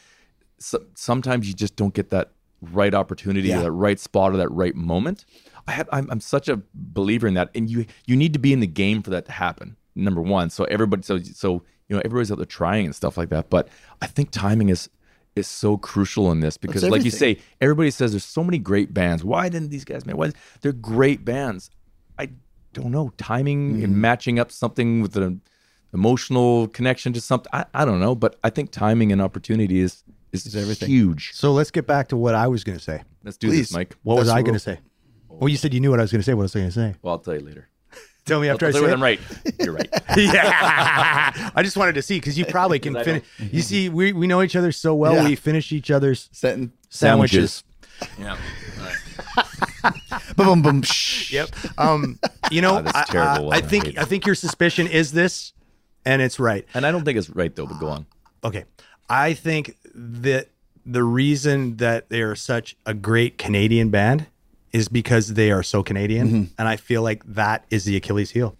So, 0.59 0.85
sometimes 0.95 1.49
you 1.49 1.55
just 1.55 1.75
don't 1.75 1.93
get 1.95 2.11
that 2.11 2.31
right 2.61 2.95
opportunity, 2.95 3.49
Yeah. 3.49 3.59
or 3.59 3.63
that 3.63 3.73
right 3.73 3.99
spot, 3.99 4.33
or 4.33 4.37
that 4.37 4.51
right 4.51 4.75
moment. 4.75 5.25
I 5.69 5.73
had, 5.73 5.89
I'm, 5.93 6.09
I'm 6.11 6.21
such 6.21 6.49
a 6.49 6.61
believer 6.75 7.27
in 7.27 7.35
that, 7.35 7.51
and 7.55 7.69
you 7.69 7.87
you 8.07 8.17
need 8.17 8.33
to 8.33 8.39
be 8.39 8.53
in 8.53 8.61
the 8.61 8.67
game 8.67 9.03
for 9.03 9.11
that 9.11 9.27
to 9.27 9.33
happen. 9.33 9.77
Number 9.95 10.21
one, 10.21 10.51
so 10.51 10.65
everybody, 10.65 11.03
so 11.03 11.19
so 11.19 11.63
you 11.89 11.97
know 11.97 12.03
everybody's 12.05 12.31
out 12.31 12.39
there 12.39 12.45
trying 12.47 12.85
and 12.87 12.95
stuff 12.95 13.17
like 13.17 13.31
that. 13.31 13.51
But 13.51 13.69
I 14.03 14.07
think 14.07 14.31
timing 14.31 14.69
is 14.69 14.89
is 15.35 15.47
so 15.47 15.77
crucial 15.77 16.31
in 16.33 16.41
this 16.41 16.57
because, 16.57 16.83
like 16.85 17.05
you 17.05 17.11
say, 17.11 17.39
everybody 17.61 17.91
says 17.91 18.13
there's 18.13 18.25
so 18.25 18.45
many 18.45 18.59
great 18.59 18.95
bands. 18.95 19.25
Why 19.25 19.49
didn't 19.49 19.71
these 19.71 19.85
guys 19.85 20.07
make? 20.07 20.17
Why 20.17 20.33
they're 20.61 20.73
great 20.73 21.25
bands? 21.25 21.71
I 22.19 22.31
don't 22.73 22.91
know. 22.91 23.13
Timing 23.17 23.75
Mm-hmm. 23.75 23.85
and 23.85 23.97
matching 24.01 24.39
up 24.39 24.53
something 24.53 25.01
with 25.03 25.17
an 25.17 25.41
emotional 25.93 26.69
connection 26.69 27.13
to 27.15 27.21
something. 27.21 27.51
I, 27.53 27.65
I 27.75 27.85
don't 27.85 28.01
know, 28.01 28.15
but 28.15 28.39
I 28.45 28.51
think 28.51 28.71
timing 28.71 29.13
and 29.13 29.21
opportunity 29.23 29.81
is 29.81 30.05
is, 30.33 30.55
everything. 30.55 30.89
huge. 30.91 31.33
So 31.35 31.53
let's 31.53 31.71
get 31.71 31.87
back 31.87 32.09
to 32.09 32.17
what 32.17 32.35
I 32.35 32.49
was 32.49 32.65
going 32.65 32.77
to 32.77 32.85
say. 32.85 33.03
Let's 33.25 33.37
do 33.39 33.49
Please. 33.49 33.69
this, 33.69 33.73
Mike. 33.73 33.97
What 34.03 34.19
was 34.19 34.29
I 34.29 34.43
going 34.43 34.55
to 34.55 34.61
say? 34.61 34.79
Well, 35.29 35.49
you 35.49 35.57
said 35.57 35.75
you 35.75 35.81
knew 35.81 35.91
what 35.91 36.01
I 36.01 36.03
was 36.03 36.13
going 36.13 36.21
to 36.21 36.25
say. 36.25 36.35
What 36.35 36.43
was 36.43 36.57
I 36.57 36.61
going 36.61 36.71
to 36.71 36.75
say? 36.75 36.95
Well, 37.03 37.13
I'll 37.15 37.19
tell 37.19 37.35
you 37.35 37.41
later. 37.41 37.69
Tell 38.25 38.41
me 38.41 38.49
after 38.49 38.67
I'll 38.67 38.71
I 38.71 38.73
say 38.73 38.81
you 38.81 38.89
it. 38.89 38.93
I'm 38.93 39.03
right. 39.03 39.21
You're 39.61 39.75
right. 39.75 39.89
yeah. 40.17 41.51
I 41.55 41.63
just 41.63 41.77
wanted 41.77 41.95
to 41.95 42.03
see 42.03 42.19
because 42.19 42.37
you 42.37 42.45
probably 42.45 42.81
can 42.81 42.95
finish. 43.05 43.23
You 43.39 43.63
see, 43.63 43.89
we, 43.89 44.13
we 44.13 44.27
know 44.27 44.43
each 44.43 44.57
other 44.57 44.73
so 44.73 44.95
well. 44.97 45.15
Yeah. 45.15 45.25
We 45.25 45.37
finish 45.37 45.71
each 45.71 45.93
other's 45.93 46.29
Sentence. 46.33 46.73
sandwiches. 46.89 47.63
yeah. 48.19 48.37
Boom, 50.37 50.47
boom, 50.47 50.63
boom. 50.63 50.83
Shh. 50.83 51.33
Yep. 51.33 51.51
Um, 51.79 52.19
you 52.51 52.63
know, 52.63 52.83
that's 52.83 53.15
I. 53.15 53.19
I, 53.19 53.43
I 53.43 53.49
I 53.57 53.61
think 53.61 53.87
hate 53.87 53.99
I 53.99 54.05
think 54.05 54.27
your 54.27 54.35
suspicion 54.35 54.87
is 54.89 55.13
this, 55.13 55.53
and 56.05 56.21
it's 56.21 56.41
right. 56.41 56.67
And 56.75 56.85
I 56.85 56.91
don't 56.91 57.05
think 57.05 57.19
it's 57.19 57.31
right 57.31 57.55
though. 57.55 57.67
But 57.67 57.79
go 57.79 57.89
on. 57.89 58.07
Okay. 58.43 58.65
I 59.09 59.35
think 59.35 59.77
that 59.95 60.49
the 60.85 61.05
reason 61.05 61.77
that 61.77 62.09
they 62.09 62.23
are 62.23 62.35
such 62.35 62.77
a 62.85 62.95
great 62.95 63.39
Canadian 63.39 63.91
band 63.91 64.27
is 64.77 64.89
because 64.89 65.35
they 65.35 65.51
are 65.51 65.63
so 65.63 65.83
Canadian. 65.83 66.27
Mm-hmm. 66.29 66.45
And 66.59 66.69
I 66.69 66.77
feel 66.77 67.03
like 67.03 67.25
that 67.35 67.65
is 67.71 67.85
the 67.85 67.97
Achilles 67.97 68.31
heel. 68.31 68.57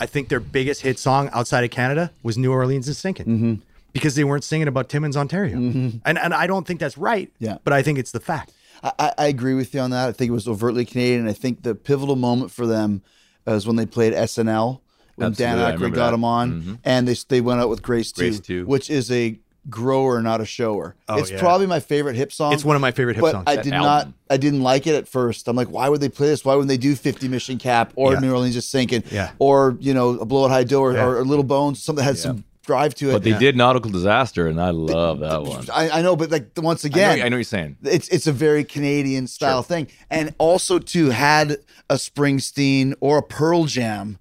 I 0.00 0.06
think 0.06 0.28
their 0.28 0.40
biggest 0.40 0.82
hit 0.82 0.98
song 0.98 1.30
outside 1.32 1.64
of 1.64 1.70
Canada 1.70 2.10
was 2.22 2.36
New 2.36 2.52
Orleans 2.52 2.88
is 2.88 2.98
Sinking 2.98 3.26
Mm-hmm. 3.26 3.54
because 3.92 4.14
they 4.16 4.24
weren't 4.24 4.44
singing 4.44 4.68
about 4.68 4.88
Timmins, 4.88 5.16
Ontario. 5.16 5.56
And, 5.56 6.00
and 6.04 6.34
I 6.34 6.46
don't 6.46 6.66
think 6.66 6.80
that's 6.80 6.98
right, 6.98 7.30
Yeah. 7.38 7.58
but 7.64 7.72
I 7.72 7.82
think 7.82 7.98
it's 7.98 8.10
the 8.12 8.20
fact. 8.20 8.52
I, 8.82 8.92
I- 8.98 9.12
I 9.18 9.26
agree 9.28 9.54
with 9.54 9.72
you 9.74 9.80
on 9.80 9.90
that. 9.90 10.08
I 10.08 10.12
think 10.12 10.28
it 10.28 10.32
was 10.32 10.48
overtly 10.48 10.84
Canadian. 10.84 11.26
I 11.28 11.32
think 11.32 11.62
the 11.62 11.74
pivotal 11.74 12.16
moment 12.16 12.50
for 12.50 12.66
them 12.66 13.02
was 13.46 13.66
when 13.66 13.76
they 13.76 13.86
played 13.86 14.12
SNL 14.12 14.80
when 15.14 15.28
Absolutely, 15.28 15.62
Dan 15.62 15.78
Aykroyd 15.78 15.94
got 15.94 16.06
that. 16.06 16.10
them 16.10 16.24
on, 16.24 16.78
and 16.84 17.08
they 17.08 17.14
they 17.28 17.40
went 17.40 17.58
out 17.60 17.70
with 17.70 17.80
Grace, 17.80 18.12
Too, 18.12 18.20
Grace, 18.22 18.40
Too. 18.40 18.66
which 18.66 18.90
is 18.90 19.10
a 19.10 19.38
grower, 19.68 20.22
not 20.22 20.40
a 20.40 20.44
shower. 20.44 20.94
Oh, 21.08 21.18
it's 21.18 21.30
yeah. 21.30 21.38
probably 21.38 21.66
my 21.66 21.80
favorite 21.80 22.16
hip 22.16 22.32
song. 22.32 22.52
It's 22.52 22.64
one 22.64 22.76
of 22.76 22.82
my 22.82 22.90
favorite 22.90 23.16
hip 23.16 23.22
but 23.22 23.32
songs. 23.32 23.44
I 23.46 23.56
did 23.56 23.72
album. 23.72 23.82
not. 23.82 24.08
I 24.30 24.36
didn't 24.36 24.62
like 24.62 24.86
it 24.86 24.94
at 24.94 25.08
first. 25.08 25.48
I'm 25.48 25.56
like, 25.56 25.68
why 25.68 25.88
would 25.88 26.00
they 26.00 26.08
play 26.08 26.28
this? 26.28 26.44
Why 26.44 26.54
wouldn't 26.54 26.68
they 26.68 26.76
do 26.76 26.94
50 26.94 27.28
Mission 27.28 27.58
Cap 27.58 27.92
or 27.96 28.14
Yeah. 28.14 28.20
New 28.20 28.32
Orleans 28.32 28.56
is 28.56 28.66
sinking? 28.66 29.04
Yeah. 29.10 29.30
Or 29.38 29.76
you 29.80 29.94
know, 29.94 30.10
a 30.18 30.24
blow 30.24 30.44
at 30.44 30.50
high 30.50 30.64
dough 30.64 30.80
or, 30.80 30.92
Yeah. 30.94 31.06
or, 31.06 31.24
Little 31.24 31.44
Bones, 31.44 31.82
something 31.82 32.04
that 32.04 32.08
had 32.08 32.18
some 32.18 32.44
drive 32.64 32.94
to 32.96 33.10
it. 33.10 33.12
But 33.12 33.22
they 33.22 33.38
did 33.38 33.56
nautical 33.56 33.90
disaster, 33.90 34.48
and 34.48 34.60
I 34.60 34.70
love 34.70 35.20
that 35.20 35.42
one. 35.42 35.66
I, 35.72 35.88
I 35.90 36.02
know, 36.02 36.16
but 36.16 36.30
like 36.30 36.50
once 36.56 36.84
I 36.84 36.88
know, 36.88 36.94
again, 36.94 37.10
I 37.12 37.16
know 37.16 37.22
what 37.22 37.30
you're 37.38 37.44
saying. 37.44 37.76
it's 37.82 38.08
it's 38.08 38.26
a 38.26 38.32
very 38.32 38.64
Canadian 38.64 39.26
style 39.26 39.62
thing, 39.62 39.88
and 40.10 40.34
also 40.38 40.78
too 40.78 41.10
had 41.10 41.58
a 41.88 41.94
Springsteen 41.94 42.94
or 43.00 43.18
a 43.18 43.22
Pearl 43.22 43.64
Jam 43.64 44.18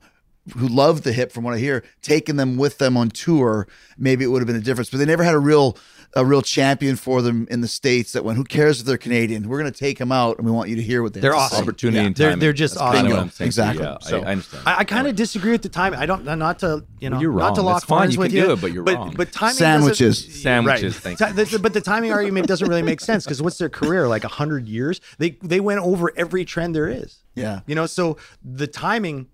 who 0.58 0.68
loved 0.68 1.04
the 1.04 1.12
hip 1.14 1.32
from 1.32 1.44
what 1.44 1.54
I 1.54 1.58
hear, 1.58 1.84
taking 2.02 2.36
them 2.36 2.58
with 2.58 2.78
them 2.78 2.96
on 2.98 3.10
tour, 3.10 3.68
maybe 3.98 4.24
it 4.24 4.28
would 4.28 4.40
have 4.42 4.48
been 4.48 4.56
a 4.56 4.62
difference. 4.62 4.90
But 4.90 4.98
they 5.00 5.06
never 5.06 5.24
had 5.24 5.34
a 5.34 5.40
real 5.40 5.78
a 6.18 6.24
real 6.24 6.42
champion 6.42 6.96
for 6.96 7.22
them 7.22 7.46
in 7.52 7.60
the 7.60 7.68
states 7.68 8.14
that 8.14 8.24
went. 8.24 8.38
Who 8.38 8.46
cares 8.46 8.80
if 8.80 8.86
they're 8.86 8.98
Canadian? 8.98 9.50
We're 9.50 9.60
going 9.60 9.70
to 9.74 9.78
take 9.78 9.98
them 9.98 10.14
out, 10.14 10.38
and 10.38 10.46
we 10.46 10.52
want 10.52 10.70
you 10.70 10.78
to 10.78 10.82
hear 10.82 11.04
what 11.04 11.14
they. 11.14 11.20
They're 11.20 11.34
have 11.34 11.42
to 11.42 11.50
say." 11.50 11.56
awesome. 11.58 11.64
Opportunity 11.68 11.98
Yeah. 12.00 12.06
and 12.06 12.16
They're- 12.16 12.36
they're 12.38 12.54
just 12.54 12.76
That's 12.76 12.96
kinda 12.96 13.00
awesome. 13.10 13.18
what 13.18 13.20
I'm 13.24 13.30
saying. 13.32 13.48
Exactly. 13.48 13.84
Yeah, 13.84 13.98
So- 14.00 14.20
I, 14.22 14.24
I 14.24 14.32
understand. 14.32 14.64
I, 14.66 14.78
I 14.78 14.84
kind 14.86 15.08
of 15.08 15.16
disagree 15.18 15.52
with 15.52 15.62
the 15.64 15.68
timing. 15.70 16.00
I 16.00 16.06
don't 16.06 16.24
not 16.24 16.60
to 16.60 16.86
you 17.02 17.10
know 17.10 17.20
You're 17.20 17.34
not 17.34 17.56
to 17.56 17.62
wrong. 17.62 17.66
lock 17.66 17.76
That's 17.82 17.86
fine. 17.90 17.98
horns 17.98 18.14
You 18.14 18.20
with 18.22 18.30
can 18.30 18.38
you, 18.38 18.46
do 18.46 18.52
it, 18.54 18.62
but 18.62 18.72
you're 18.72 18.84
but, 18.84 18.96
wrong. 18.96 19.14
But 19.18 19.32
timing 19.34 19.56
Sandwiches. 19.56 20.24
doesn't- 20.26 20.42
Sandwiches, 20.42 20.94
Right. 21.06 21.18
thank 21.18 21.50
Ti- 21.50 21.58
But 21.58 21.74
the 21.74 21.82
timing 21.82 22.14
argument 22.14 22.48
doesn't 22.48 22.70
really 22.70 22.82
make 22.84 23.02
sense 23.02 23.26
because 23.26 23.42
what's 23.42 23.58
their 23.58 23.68
career 23.70 24.08
like 24.08 24.24
hundred 24.24 24.70
years? 24.70 25.02
They 25.18 25.32
they 25.44 25.60
went 25.60 25.82
over 25.82 26.14
every 26.16 26.46
trend 26.46 26.76
there 26.76 26.88
is. 26.88 27.18
Yeah. 27.34 27.60
you 27.68 27.76
know, 27.76 27.88
so 27.88 28.16
the 28.42 28.68
timing 28.68 29.28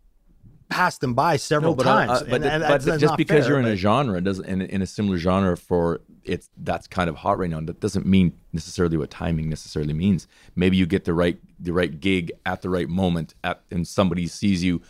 passed 0.71 1.01
them 1.01 1.13
by 1.13 1.35
several 1.37 1.73
No, 1.73 1.75
but, 1.75 1.85
uh, 1.87 1.93
times. 2.07 2.21
uh, 2.21 2.25
but, 2.29 2.41
and- 2.41 2.63
and 2.63 2.63
but 2.67 2.99
just 2.99 3.17
because 3.17 3.43
fair, 3.45 3.49
you're 3.53 3.59
in 3.59 3.65
a 3.67 3.75
genre 3.75 4.19
doesn't 4.21 4.45
in, 4.45 4.61
in 4.61 4.81
a 4.81 4.87
similar 4.87 5.17
genre 5.17 5.55
for 5.55 6.01
it's 6.23 6.49
that's 6.57 6.87
kind 6.87 7.09
of 7.09 7.17
hot 7.17 7.37
right 7.37 7.49
now. 7.49 7.59
That 7.61 7.79
doesn't 7.79 8.05
mean 8.05 8.33
necessarily 8.53 8.97
what 8.97 9.09
timing 9.11 9.49
necessarily 9.49 9.93
means. 9.93 10.27
Maybe 10.55 10.77
you 10.77 10.85
get 10.87 11.03
the 11.05 11.13
right 11.13 11.37
the 11.59 11.73
right 11.73 11.99
gig 11.99 12.31
at 12.45 12.61
the 12.63 12.69
right 12.69 12.89
moment 12.89 13.35
at 13.43 13.61
and 13.69 13.87
somebody 13.87 14.25
sees 14.27 14.63
you. 14.63 14.81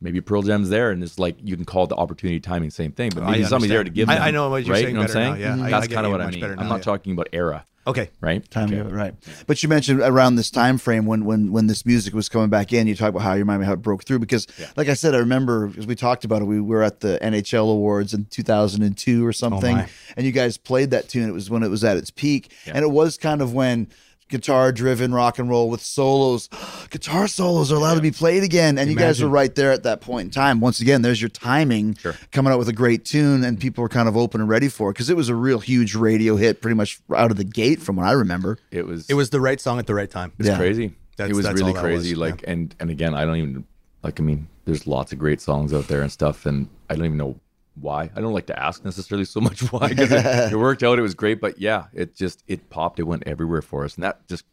Maybe 0.00 0.20
Pearl 0.20 0.42
Jam's 0.42 0.68
there, 0.68 0.92
and 0.92 1.02
it's 1.02 1.18
like 1.18 1.36
you 1.42 1.56
can 1.56 1.64
call 1.64 1.82
it 1.84 1.88
the 1.88 1.96
opportunity 1.96 2.38
timing, 2.38 2.70
same 2.70 2.92
thing. 2.92 3.10
But 3.12 3.24
I 3.24 3.32
maybe 3.32 3.44
somebody's 3.44 3.70
there 3.70 3.82
to 3.82 3.90
give 3.90 4.08
I- 4.08 4.14
them. 4.14 4.22
I 4.22 4.30
know 4.30 4.48
what 4.48 4.64
you're 4.64 4.74
right? 4.74 4.84
saying 4.84 4.94
You 4.94 4.94
know 4.94 5.00
what 5.00 5.10
I'm 5.10 5.14
better 5.16 5.28
now, 5.30 5.34
saying? 5.34 5.58
yeah. 5.58 5.64
I- 5.64 5.66
I 5.66 5.70
That's 5.80 5.92
kind 5.92 6.06
of 6.06 6.12
what 6.12 6.20
I 6.20 6.30
mean. 6.30 6.40
better 6.40 6.54
I'm 6.56 6.68
not 6.68 6.76
yeah. 6.76 6.82
talking 6.82 7.12
about 7.14 7.28
era, 7.32 7.64
okay. 7.88 8.10
right? 8.20 8.48
Of 8.82 8.92
it, 8.92 8.94
right? 8.94 9.14
But 9.46 9.62
you 9.62 9.68
mentioned 9.68 10.00
around 10.00 10.36
this 10.36 10.50
time 10.50 10.78
frame 10.78 11.06
when 11.06 11.24
when 11.24 11.52
when 11.52 11.66
this 11.66 11.84
music 11.84 12.14
was 12.14 12.28
coming 12.28 12.48
back 12.48 12.72
in. 12.72 12.86
You 12.86 12.94
talk 12.94 13.10
about 13.10 13.22
how 13.22 13.32
you 13.32 13.40
remind 13.40 13.60
me 13.60 13.66
how 13.66 13.72
it 13.72 13.82
broke 13.82 14.04
through 14.04 14.20
because, 14.20 14.46
like 14.76 14.88
I 14.88 14.94
said, 14.94 15.14
I 15.14 15.18
remember 15.18 15.72
as 15.76 15.86
we 15.86 15.94
talked 15.94 16.24
about 16.24 16.42
it, 16.42 16.46
we 16.46 16.60
were 16.60 16.82
at 16.82 17.00
the 17.00 17.18
NHL 17.22 17.70
awards 17.70 18.14
in 18.14 18.26
2002 18.26 19.24
or 19.24 19.28
oh, 19.28 19.32
something, 19.32 19.76
my. 19.76 19.88
and 20.16 20.26
you 20.26 20.32
guys 20.32 20.56
played 20.56 20.90
that 20.90 21.08
tune. 21.08 21.28
It 21.28 21.32
was 21.32 21.50
when 21.50 21.62
it 21.62 21.68
was 21.68 21.84
at 21.84 21.96
its 21.96 22.10
peak, 22.10 22.52
and 22.66 22.78
it 22.78 22.90
was 22.90 23.16
kind 23.18 23.42
of 23.42 23.54
when 23.54 23.88
guitar 24.28 24.72
driven 24.72 25.12
rock 25.12 25.38
and 25.38 25.48
roll 25.48 25.68
with 25.70 25.80
solos 25.80 26.48
guitar 26.90 27.26
solos 27.28 27.72
are 27.72 27.76
allowed 27.76 27.94
to 27.94 28.00
be 28.00 28.10
played 28.10 28.42
again 28.42 28.78
and 28.78 28.90
you 28.90 28.96
guys 28.96 29.22
were 29.22 29.28
right 29.28 29.54
there 29.54 29.72
at 29.72 29.82
that 29.84 30.00
point 30.00 30.26
in 30.26 30.30
time 30.30 30.60
once 30.60 30.80
again 30.80 31.02
there's 31.02 31.20
your 31.20 31.28
timing 31.30 31.96
coming 32.32 32.52
out 32.52 32.58
with 32.58 32.68
a 32.68 32.72
great 32.72 33.04
tune 33.04 33.44
and 33.44 33.58
people 33.60 33.82
were 33.82 33.88
kind 33.88 34.08
of 34.08 34.16
open 34.16 34.40
and 34.40 34.48
ready 34.48 34.68
for 34.68 34.90
it 34.90 34.94
because 34.94 35.08
it 35.10 35.16
was 35.16 35.28
a 35.28 35.34
real 35.34 35.58
huge 35.60 35.94
radio 35.94 36.36
hit 36.36 36.60
pretty 36.60 36.74
much 36.76 37.00
out 37.16 37.30
of 37.30 37.36
the 37.36 37.44
gate 37.44 37.80
from 37.80 37.96
what 37.96 38.06
i 38.06 38.12
remember 38.12 38.58
It 38.70 38.86
was 38.86 39.08
It 39.08 39.14
was 39.14 39.30
the 39.30 39.40
right 39.40 39.60
song 39.60 39.78
at 39.78 39.86
the 39.86 39.94
right 39.94 40.10
time. 40.10 40.32
It's 40.38 40.48
Yeah. 40.48 40.56
crazy. 40.56 40.94
That's- 41.16 41.30
it 41.32 41.36
was 41.36 41.46
really 41.52 41.72
crazy. 41.72 42.10
was, 42.10 42.18
like 42.18 42.44
and 42.46 42.74
and 42.78 42.90
again, 42.90 43.12
I 43.14 43.24
don't 43.24 43.36
even 43.36 43.64
like. 44.04 44.20
I 44.20 44.22
mean, 44.22 44.46
there's 44.66 44.86
lots 44.86 45.12
of 45.12 45.18
great 45.18 45.40
songs 45.40 45.72
out 45.72 45.88
there 45.88 46.00
and 46.02 46.12
stuff, 46.12 46.46
and 46.46 46.68
I 46.88 46.94
don't 46.94 47.04
even 47.06 47.16
know 47.18 47.40
why. 47.80 48.10
I 48.14 48.20
don't 48.20 48.32
like 48.32 48.46
to 48.46 48.58
ask 48.58 48.84
necessarily 48.84 49.24
so 49.24 49.40
much 49.40 49.60
why 49.72 49.88
because 49.88 50.12
it, 50.12 50.52
it 50.52 50.56
worked 50.58 50.82
out. 50.82 50.98
It 50.98 51.02
was 51.02 51.14
great, 51.14 51.40
but 51.40 51.58
yeah, 51.58 51.86
it 51.92 52.14
just 52.14 52.42
it 52.46 52.70
popped. 52.70 52.98
It 52.98 53.04
went 53.04 53.24
everywhere 53.26 53.62
for 53.62 53.84
us, 53.84 53.94
and 53.94 54.04
that 54.04 54.26
just 54.28 54.44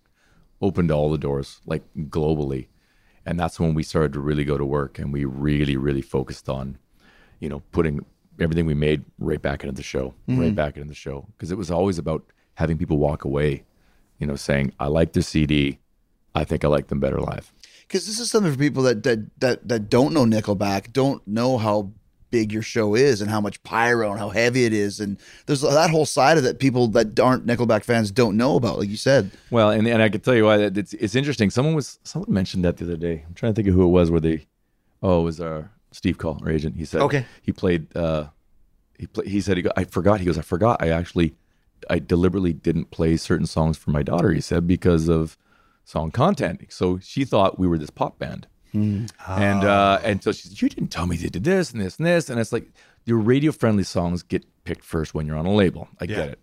opened 0.61 0.91
all 0.91 1.09
the 1.11 1.17
doors 1.17 1.59
like 1.65 1.83
globally, 1.95 2.67
and 3.25 3.39
that's 3.39 3.59
when 3.59 3.73
we 3.73 3.83
started 3.83 4.13
to 4.13 4.19
really 4.19 4.43
go 4.43 4.57
to 4.57 4.65
work 4.65 4.99
and 4.99 5.11
we 5.11 5.25
really 5.25 5.77
really 5.77 6.01
focused 6.01 6.49
on, 6.49 6.77
you 7.39 7.49
know, 7.49 7.61
putting 7.71 8.05
everything 8.39 8.65
we 8.65 8.73
made 8.73 9.03
right 9.19 9.41
back 9.41 9.63
into 9.63 9.75
the 9.75 9.83
show, 9.83 10.13
right 10.27 10.37
mm-hmm. 10.37 10.55
back 10.55 10.75
into 10.75 10.87
the 10.87 10.95
show 10.95 11.25
because 11.31 11.51
it 11.51 11.57
was 11.57 11.71
always 11.71 11.97
about 11.97 12.23
having 12.55 12.77
people 12.77 12.97
walk 12.97 13.23
away, 13.23 13.63
you 14.19 14.27
know, 14.27 14.35
saying 14.35 14.73
I 14.79 14.87
like 14.87 15.13
the 15.13 15.21
CD, 15.21 15.79
I 16.33 16.43
think 16.43 16.65
I 16.65 16.67
like 16.67 16.87
them 16.87 16.99
better 16.99 17.19
live. 17.19 17.53
because 17.87 18.07
this 18.07 18.19
is 18.19 18.29
something 18.29 18.51
for 18.51 18.57
people 18.57 18.83
that, 18.83 19.03
that 19.03 19.39
that 19.39 19.67
that 19.67 19.89
don't 19.89 20.13
know 20.13 20.25
Nickelback, 20.25 20.93
don't 20.93 21.25
know 21.27 21.57
how 21.57 21.91
big 22.35 22.51
your 22.51 22.61
show 22.75 22.95
is 22.95 23.21
and 23.21 23.29
how 23.29 23.39
much 23.39 23.61
pyro 23.63 24.07
and 24.11 24.19
how 24.19 24.29
heavy 24.29 24.65
it 24.65 24.73
is, 24.73 24.99
and 24.99 25.17
there's 25.45 25.61
that 25.61 25.89
whole 25.89 26.05
side 26.05 26.37
of 26.37 26.43
it 26.45 26.59
people 26.59 26.87
that 26.89 27.17
aren't 27.19 27.45
Nickelback 27.45 27.83
fans 27.85 28.11
don't 28.11 28.35
know 28.35 28.55
about. 28.57 28.77
Like 28.79 28.89
you 28.89 28.97
said, 28.97 29.31
Well, 29.51 29.69
and, 29.71 29.87
and 29.87 30.01
I 30.01 30.09
can 30.09 30.21
tell 30.21 30.35
you 30.35 30.45
why 30.45 30.57
it's 30.81 30.93
it's 30.93 31.15
interesting. 31.15 31.49
Someone 31.49 31.75
was 31.75 31.99
someone 32.03 32.31
mentioned 32.41 32.63
that 32.65 32.75
the 32.77 32.85
other 32.85 32.97
day. 32.97 33.23
I'm 33.27 33.33
trying 33.35 33.53
to 33.53 33.55
think 33.55 33.67
of 33.69 33.73
who 33.73 33.83
it 33.89 33.93
was. 33.99 34.11
Where 34.11 34.19
they, 34.27 34.45
oh, 35.01 35.21
it 35.21 35.23
was 35.23 35.39
our 35.39 35.71
Steve 35.91 36.17
Call, 36.17 36.39
our 36.43 36.51
agent. 36.51 36.75
He 36.75 36.85
said, 36.85 37.01
Okay. 37.01 37.25
he 37.41 37.51
played. 37.53 37.83
uh 37.95 38.25
He 38.99 39.07
play, 39.07 39.25
He 39.35 39.39
said, 39.41 39.55
he 39.57 39.63
go, 39.63 39.71
I 39.77 39.85
forgot. 39.85 40.19
He 40.19 40.25
goes, 40.25 40.37
I 40.37 40.41
forgot. 40.55 40.75
I 40.85 40.89
actually, 40.99 41.29
I 41.89 41.99
deliberately 41.99 42.53
didn't 42.53 42.91
play 42.91 43.15
certain 43.17 43.47
songs 43.47 43.77
for 43.77 43.91
my 43.91 44.03
daughter. 44.03 44.31
He 44.31 44.41
said 44.41 44.67
because 44.67 45.07
of 45.09 45.37
song 45.85 46.11
content. 46.11 46.57
So 46.69 46.99
she 46.99 47.23
thought 47.25 47.59
we 47.59 47.67
were 47.67 47.77
this 47.77 47.91
pop 48.01 48.19
band. 48.19 48.47
And 49.27 49.63
uh, 49.63 49.99
and 50.03 50.23
so 50.23 50.31
she 50.31 50.47
said, 50.49 50.61
You 50.61 50.69
didn't 50.69 50.89
tell 50.89 51.07
me 51.07 51.17
they 51.17 51.29
did 51.29 51.43
this 51.43 51.71
and 51.71 51.81
this 51.81 51.97
and 51.97 52.05
this. 52.05 52.29
And 52.29 52.39
it's 52.39 52.51
like 52.51 52.67
your 53.05 53.17
radio 53.17 53.51
friendly 53.51 53.83
songs 53.83 54.23
get 54.23 54.45
picked 54.63 54.83
first 54.83 55.13
when 55.13 55.25
you're 55.27 55.37
on 55.37 55.45
a 55.45 55.53
label. 55.53 55.87
I 55.99 56.05
get 56.05 56.29
it. 56.29 56.39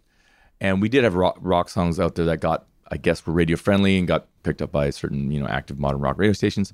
And 0.61 0.81
we 0.81 0.89
did 0.89 1.03
have 1.05 1.15
rock, 1.17 1.39
rock 1.41 1.69
songs 1.69 1.99
out 1.99 2.15
there 2.15 2.25
that 2.27 2.41
got, 2.41 2.67
I 2.89 2.97
guess, 2.97 3.27
were 3.27 3.33
radio 3.33 3.57
friendly 3.57 3.99
and 3.99 4.07
got 4.07 4.27
picked 4.45 4.63
up 4.63 4.71
by 4.71 4.91
certain, 4.91 5.31
you 5.33 5.41
know, 5.41 5.49
active 5.49 5.79
modern 5.79 6.01
rock 6.01 6.19
radio 6.19 6.33
stations. 6.33 6.73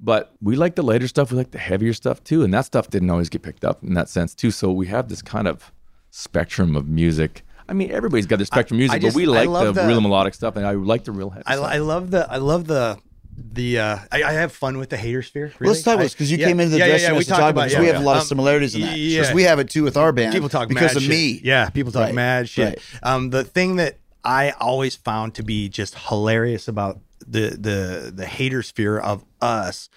But 0.00 0.34
we 0.42 0.56
like 0.56 0.74
the 0.74 0.82
lighter 0.82 1.06
stuff. 1.06 1.30
We 1.30 1.36
like 1.38 1.52
the 1.52 1.58
heavier 1.58 1.92
stuff 1.92 2.22
too. 2.24 2.42
And 2.42 2.52
that 2.54 2.64
stuff 2.64 2.90
didn't 2.90 3.10
always 3.10 3.28
get 3.28 3.42
picked 3.42 3.64
up 3.64 3.82
in 3.82 3.94
that 3.94 4.08
sense 4.08 4.34
too. 4.34 4.50
So 4.50 4.72
we 4.72 4.86
have 4.88 5.08
this 5.08 5.22
kind 5.22 5.46
of 5.46 5.72
spectrum 6.10 6.74
of 6.76 6.88
music. 6.88 7.42
I 7.68 7.74
mean, 7.74 7.90
everybody's 7.90 8.26
got 8.26 8.36
their 8.36 8.46
spectrum 8.46 8.76
of 8.76 8.78
music, 8.78 8.96
I 8.96 8.98
just- 8.98 9.14
but 9.14 9.18
we 9.18 9.26
like 9.26 9.48
the, 9.48 9.72
the- 9.72 9.86
real 9.86 10.00
melodic 10.00 10.34
stuff, 10.34 10.56
and 10.56 10.66
I 10.66 10.72
like 10.72 11.04
the 11.04 11.12
real 11.12 11.30
heavy 11.30 11.44
I, 11.46 11.56
stuff. 11.56 11.66
I 11.66 11.78
love 11.78 12.10
the 12.10 12.32
I 12.32 12.36
love 12.38 12.66
the 12.66 12.98
the 13.38 13.78
uh 13.78 13.98
I, 14.10 14.22
I 14.24 14.32
have 14.32 14.52
fun 14.52 14.78
with 14.78 14.90
the 14.90 14.96
hater 14.96 15.22
sphere. 15.22 15.52
Really. 15.58 15.72
let's 15.72 15.82
talk 15.82 15.94
about 15.94 16.04
this 16.04 16.12
because 16.14 16.30
you 16.30 16.38
yeah, 16.38 16.46
came 16.46 16.60
into 16.60 16.72
the 16.72 16.78
yeah, 16.78 16.84
yeah, 16.84 16.90
dressing 16.90 17.04
yeah, 17.04 17.08
room 17.10 17.18
we 17.18 17.24
to 17.24 17.30
talk 17.30 17.50
about 17.50 17.68
this. 17.68 17.78
We 17.78 17.86
yeah, 17.86 17.92
have 17.92 18.02
a 18.02 18.04
lot 18.04 18.16
of 18.16 18.22
um, 18.22 18.26
similarities 18.26 18.74
in 18.74 18.80
that 18.82 18.98
yeah. 18.98 19.20
because 19.20 19.34
we 19.34 19.42
have 19.44 19.58
it 19.58 19.70
too 19.70 19.84
with 19.84 19.96
our 19.96 20.12
band. 20.12 20.32
people 20.32 20.48
talk 20.48 20.68
because 20.68 20.96
of 20.96 21.02
shit. 21.02 21.10
me. 21.10 21.40
Yeah, 21.42 21.70
people 21.70 21.92
talk 21.92 22.06
Right. 22.06 22.14
mad 22.14 22.48
shit. 22.48 22.80
Right. 22.94 23.02
Um, 23.02 23.30
the 23.30 23.44
thing 23.44 23.76
that 23.76 23.98
I 24.24 24.50
always 24.60 24.96
found 24.96 25.34
to 25.34 25.42
be 25.42 25.68
just 25.68 25.94
hilarious 26.08 26.68
about 26.68 27.00
the 27.26 27.50
the 27.50 28.12
the 28.14 28.26
hater 28.26 28.62
sphere 28.62 28.98
of 28.98 29.24
us, 29.40 29.88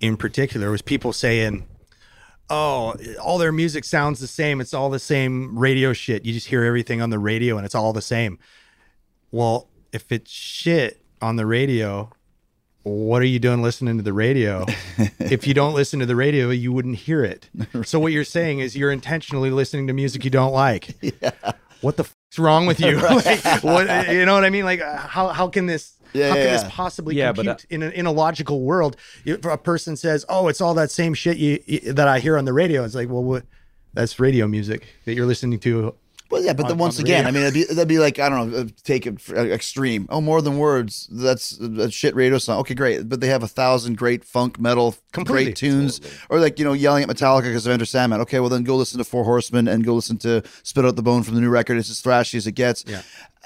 in 0.00 0.16
particular, 0.16 0.70
was 0.70 0.82
people 0.82 1.12
saying, 1.12 1.66
"Oh, 2.48 2.94
all 3.22 3.38
their 3.38 3.52
music 3.52 3.84
sounds 3.84 4.20
the 4.20 4.26
same. 4.26 4.60
It's 4.60 4.74
all 4.74 4.90
the 4.90 4.98
same 4.98 5.58
radio 5.58 5.92
shit. 5.92 6.24
You 6.24 6.32
just 6.32 6.48
hear 6.48 6.64
everything 6.64 7.00
on 7.00 7.10
the 7.10 7.18
radio, 7.18 7.56
and 7.56 7.64
it's 7.64 7.74
all 7.74 7.92
the 7.92 8.02
same." 8.02 8.38
Well, 9.32 9.68
if 9.92 10.10
it's 10.10 10.30
shit 10.30 11.02
on 11.22 11.36
the 11.36 11.46
radio, 11.46 12.10
what 12.82 13.20
are 13.22 13.26
you 13.26 13.38
doing 13.38 13.62
listening 13.62 13.96
to 13.98 14.02
the 14.02 14.12
radio? 14.12 14.64
if 15.18 15.46
you 15.46 15.54
don't 15.54 15.74
listen 15.74 16.00
to 16.00 16.06
the 16.06 16.16
radio, 16.16 16.50
you 16.50 16.72
wouldn't 16.72 16.96
hear 16.96 17.24
it. 17.24 17.48
So 17.84 17.98
what 17.98 18.12
you're 18.12 18.24
saying 18.24 18.60
is 18.60 18.76
you're 18.76 18.90
intentionally 18.90 19.50
listening 19.50 19.86
to 19.86 19.92
music 19.92 20.24
you 20.24 20.30
don't 20.30 20.52
like. 20.52 20.96
Yeah. 21.02 21.52
What 21.80 21.96
the 21.96 22.04
fuck's 22.04 22.38
wrong 22.38 22.66
with 22.66 22.78
you? 22.78 22.96
like, 22.98 23.42
what, 23.62 24.08
you 24.10 24.26
know 24.26 24.34
what 24.34 24.44
I 24.44 24.50
mean? 24.50 24.66
Like, 24.66 24.80
uh, 24.82 24.98
how 24.98 25.28
how 25.28 25.48
can 25.48 25.64
this? 25.64 25.94
Yeah, 26.12 26.28
how 26.28 26.34
can 26.34 26.44
yeah, 26.44 26.52
this 26.52 26.64
possibly 26.68 27.14
Yeah, 27.16 27.32
but, 27.32 27.46
compute 27.46 27.66
in 27.70 27.82
a, 27.82 27.88
in 27.88 28.04
a 28.06 28.12
logical 28.12 28.60
world? 28.60 28.96
If 29.24 29.44
a 29.46 29.56
person 29.56 29.96
says, 29.96 30.26
"Oh, 30.28 30.48
it's 30.48 30.60
all 30.60 30.74
that 30.74 30.90
same 30.90 31.14
shit 31.14 31.38
you, 31.38 31.58
you- 31.66 31.92
that 31.94 32.06
I 32.06 32.18
hear 32.18 32.36
on 32.36 32.44
the 32.44 32.52
radio," 32.52 32.84
it's 32.84 32.94
like, 32.94 33.08
well, 33.08 33.24
what? 33.24 33.44
That's 33.94 34.20
radio 34.20 34.46
music 34.46 34.86
that 35.06 35.14
you're 35.14 35.26
listening 35.26 35.58
to. 35.60 35.94
Well, 36.30 36.42
yeah, 36.44 36.52
but 36.52 36.64
then 36.64 36.72
on- 36.72 36.78
once 36.78 36.98
on 36.98 37.04
again, 37.04 37.24
radio. 37.24 37.28
I 37.28 37.32
mean, 37.32 37.42
that'd 37.42 37.54
be, 37.68 37.74
that'd 37.74 37.88
be 37.88 37.98
like 37.98 38.18
I 38.18 38.28
don't 38.28 38.50
know, 38.52 38.58
uh, 38.58 38.64
take 38.84 39.06
it 39.06 39.20
for, 39.20 39.36
uh, 39.36 39.44
extreme. 39.44 40.06
Oh, 40.10 40.20
more 40.20 40.40
than 40.40 40.58
words. 40.58 41.08
That's 41.10 41.58
a 41.60 41.90
shit 41.90 42.14
radio 42.14 42.38
song. 42.38 42.58
Okay, 42.60 42.74
great, 42.74 43.08
but 43.08 43.20
they 43.20 43.26
have 43.28 43.42
a 43.42 43.48
thousand 43.48 43.96
great 43.98 44.24
funk 44.24 44.60
metal, 44.60 44.94
Completely. 45.12 45.44
great 45.46 45.56
tunes, 45.56 46.00
or 46.28 46.38
like 46.40 46.58
you 46.58 46.64
know, 46.64 46.72
yelling 46.72 47.02
at 47.02 47.08
Metallica 47.08 47.44
because 47.44 47.66
of 47.66 47.72
Enter 47.72 47.84
Sandman. 47.84 48.20
Okay, 48.20 48.38
well 48.40 48.48
then 48.48 48.62
go 48.64 48.76
listen 48.76 48.98
to 48.98 49.04
Four 49.04 49.24
Horsemen 49.24 49.66
and 49.68 49.84
go 49.84 49.94
listen 49.94 50.18
to 50.18 50.42
Spit 50.62 50.84
Out 50.84 50.96
the 50.96 51.02
Bone 51.02 51.22
from 51.22 51.34
the 51.34 51.40
new 51.40 51.50
record. 51.50 51.78
It's 51.78 51.90
as 51.90 52.00
thrashy 52.02 52.34
as 52.36 52.46
it 52.46 52.52
gets. 52.52 52.84
Yeah. 52.86 53.02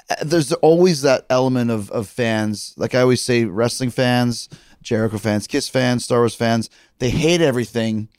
Uh, 0.09 0.15
There's 0.23 0.51
always 0.53 1.01
that 1.01 1.25
element 1.29 1.71
of 1.71 1.89
of 1.91 2.07
fans. 2.07 2.73
Like 2.77 2.93
I 2.93 3.01
always 3.01 3.21
say, 3.21 3.45
wrestling 3.45 3.89
fans, 3.89 4.47
Jericho 4.83 5.17
fans, 5.17 5.47
Kiss 5.47 5.67
fans, 5.67 6.03
Star 6.05 6.19
Wars 6.19 6.35
fans. 6.35 6.69
They 6.99 7.09
hate 7.09 7.41
everything. 7.41 8.09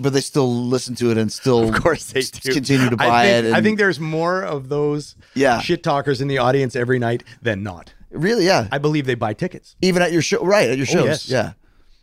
But 0.00 0.12
they 0.12 0.20
still 0.20 0.48
listen 0.66 0.94
to 0.96 1.10
it 1.10 1.18
and 1.18 1.32
still, 1.32 1.68
Of 1.68 1.82
course 1.82 2.04
they 2.12 2.20
do. 2.20 2.52
continue 2.52 2.88
to 2.90 2.96
I 3.00 3.08
buy 3.08 3.24
think, 3.26 3.46
it. 3.46 3.52
I 3.54 3.60
think 3.62 3.78
there's 3.78 3.98
more 3.98 4.42
of 4.42 4.68
those 4.68 5.16
Yeah. 5.34 5.58
shit 5.60 5.82
talkers 5.82 6.20
in 6.20 6.28
the 6.28 6.38
audience 6.38 6.76
every 6.76 6.98
night 7.00 7.24
than 7.42 7.62
not. 7.64 7.92
really, 8.10 8.46
yeah. 8.46 8.68
I 8.72 8.78
believe 8.78 9.06
they 9.06 9.14
buy 9.16 9.34
tickets. 9.34 9.74
even 9.82 10.00
at 10.00 10.12
your 10.12 10.22
show, 10.22 10.42
right? 10.44 10.70
At 10.70 10.78
your 10.78 10.86
oh, 10.88 10.92
shows, 10.92 11.02
Oh, 11.02 11.06
yes. 11.06 11.28
yeah. 11.28 11.52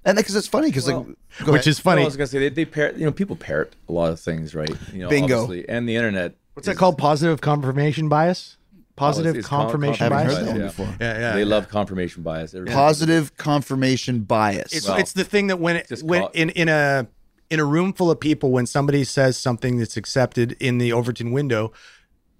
And 0.03 0.17
because 0.17 0.35
it's 0.35 0.45
funny 0.47 0.67
because 0.67 0.87
like, 0.87 1.03
Which 1.05 1.47
ahead. 1.47 1.67
is 1.67 1.79
funny. 1.79 1.99
Well, 1.99 2.05
I 2.05 2.07
was 2.07 2.17
gonna 2.17 2.27
say 2.27 2.39
they, 2.39 2.49
they 2.49 2.65
parrot, 2.65 2.97
you 2.97 3.05
know, 3.05 3.11
people 3.11 3.35
parrot 3.35 3.73
a 3.89 3.91
lot 3.91 4.11
of 4.11 4.19
things, 4.19 4.53
right? 4.53 4.69
You 4.93 4.99
know, 4.99 5.09
Bingo. 5.09 5.41
obviously, 5.43 5.67
and 5.67 5.89
the 5.89 5.95
internet. 5.95 6.35
What's 6.53 6.67
that 6.67 6.75
called? 6.77 6.97
Positive 6.99 7.41
confirmation 7.41 8.07
bias? 8.07 8.57
Positive 8.97 9.27
Oh, 9.27 9.29
it's- 9.31 9.39
it's 9.39 9.47
con- 9.49 9.61
confirmation 9.63 10.03
Haven't 10.03 10.17
bias? 10.27 10.37
heard 10.37 10.45
that 10.45 10.51
one 10.51 10.59
yeah. 10.59 10.67
before. 10.67 10.85
Yeah, 11.01 11.19
yeah. 11.19 11.31
they 11.33 11.39
yeah. 11.39 11.45
love 11.45 11.69
confirmation 11.69 12.21
bias. 12.23 12.51
They're- 12.51 12.65
positive 12.65 13.35
confirmation 13.37 14.19
bias. 14.19 14.73
It's, 14.73 14.87
Well, 14.87 14.97
it's 14.97 15.13
the 15.13 15.23
thing 15.23 15.47
that 15.47 15.59
when 15.59 15.77
it, 15.77 15.87
just 15.89 16.03
when 16.03 16.21
call- 16.21 16.29
in 16.33 16.49
in 16.51 16.69
a 16.69 17.07
in 17.49 17.59
a 17.59 17.65
room 17.65 17.93
full 17.93 18.09
of 18.11 18.19
people, 18.19 18.51
when 18.51 18.65
somebody 18.65 19.03
says 19.03 19.37
something 19.37 19.77
that's 19.77 19.97
accepted 19.97 20.53
in 20.59 20.77
the 20.77 20.91
Overton 20.93 21.31
window, 21.31 21.71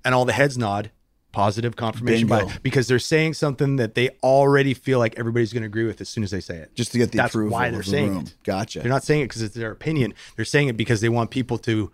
and 0.04 0.14
all 0.16 0.26
the 0.26 0.34
heads 0.34 0.58
nod, 0.58 0.92
positive 1.32 1.76
confirmation 1.76 2.28
Bingo. 2.28 2.46
bias, 2.48 2.60
because 2.64 2.88
they're 2.88 2.98
saying 3.00 3.34
something 3.34 3.76
that 3.76 3.94
they 3.96 4.10
already 4.24 4.74
feel 4.74 5.00
like 5.00 5.18
everybody's 5.20 5.52
going 5.52 5.64
to 5.64 5.68
agree 5.68 5.86
with 5.86 6.00
as 6.02 6.10
soon 6.10 6.24
as 6.24 6.32
they 6.32 6.40
say 6.40 6.58
it. 6.58 6.74
just 6.76 6.92
to 6.94 6.98
get 6.98 7.12
the 7.12 7.18
That's 7.18 7.34
approval 7.34 7.52
why 7.54 7.70
they're 7.72 7.80
the 7.82 7.90
saying 7.90 8.10
room. 8.10 8.24
it. 8.24 8.36
Gotcha. 8.44 8.80
They're 8.80 8.90
not 8.90 9.04
saying 9.04 9.22
it 9.22 9.26
because 9.26 9.42
it's 9.42 9.56
their 9.56 9.72
opinion. 9.72 10.14
They're 10.36 10.46
saying 10.46 10.70
it 10.70 10.78
because 10.78 11.02
they 11.02 11.10
want 11.10 11.32
people 11.32 11.58
to 11.60 11.92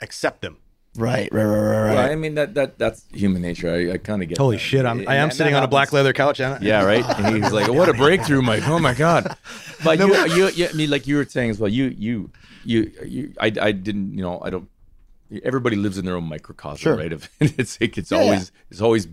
accept 0.00 0.42
them. 0.42 0.58
Right, 0.98 1.28
right, 1.32 1.44
right, 1.44 1.44
right, 1.44 1.80
right. 1.86 1.94
Well, 1.94 2.10
I 2.10 2.14
mean 2.16 2.34
that 2.34 2.54
that 2.54 2.78
that's 2.78 3.04
human 3.12 3.40
nature. 3.42 3.70
I, 3.70 3.92
I 3.94 3.98
kind 3.98 4.22
of 4.22 4.28
get. 4.28 4.38
Holy 4.38 4.56
that. 4.56 4.60
shit! 4.60 4.84
I'm 4.84 5.00
I 5.08 5.14
am 5.16 5.24
and 5.24 5.32
sitting 5.32 5.54
on 5.54 5.62
a 5.62 5.68
black 5.68 5.92
leather 5.92 6.12
couch. 6.12 6.40
and- 6.40 6.62
Yeah, 6.62 6.84
right. 6.84 7.04
And 7.18 7.42
he's 7.42 7.52
like, 7.52 7.68
"What 7.68 7.88
a 7.88 7.92
breakthrough, 7.94 8.42
Mike! 8.42 8.66
Oh 8.68 8.78
my 8.78 8.94
god!" 8.94 9.36
But 9.84 9.98
you, 10.00 10.14
you, 10.34 10.48
you, 10.48 10.66
I 10.68 10.72
mean, 10.72 10.90
like 10.90 11.06
you 11.06 11.16
were 11.16 11.24
saying 11.24 11.50
as 11.50 11.58
well. 11.60 11.70
You, 11.70 11.94
you, 11.96 12.30
you, 12.64 12.90
you. 13.06 13.32
I, 13.40 13.46
I 13.60 13.72
didn't. 13.72 14.14
You 14.18 14.22
know, 14.22 14.40
I 14.42 14.50
don't. 14.50 14.68
Everybody 15.44 15.76
lives 15.76 15.98
in 15.98 16.04
their 16.04 16.16
own 16.16 16.24
microcosm, 16.24 16.78
Sure. 16.78 16.96
right? 16.96 17.12
Of 17.12 17.28
it's 17.40 17.80
like 17.80 17.96
it's 17.96 18.10
Yeah, 18.10 18.18
always 18.18 18.50
it's 18.70 18.80
always 18.80 19.06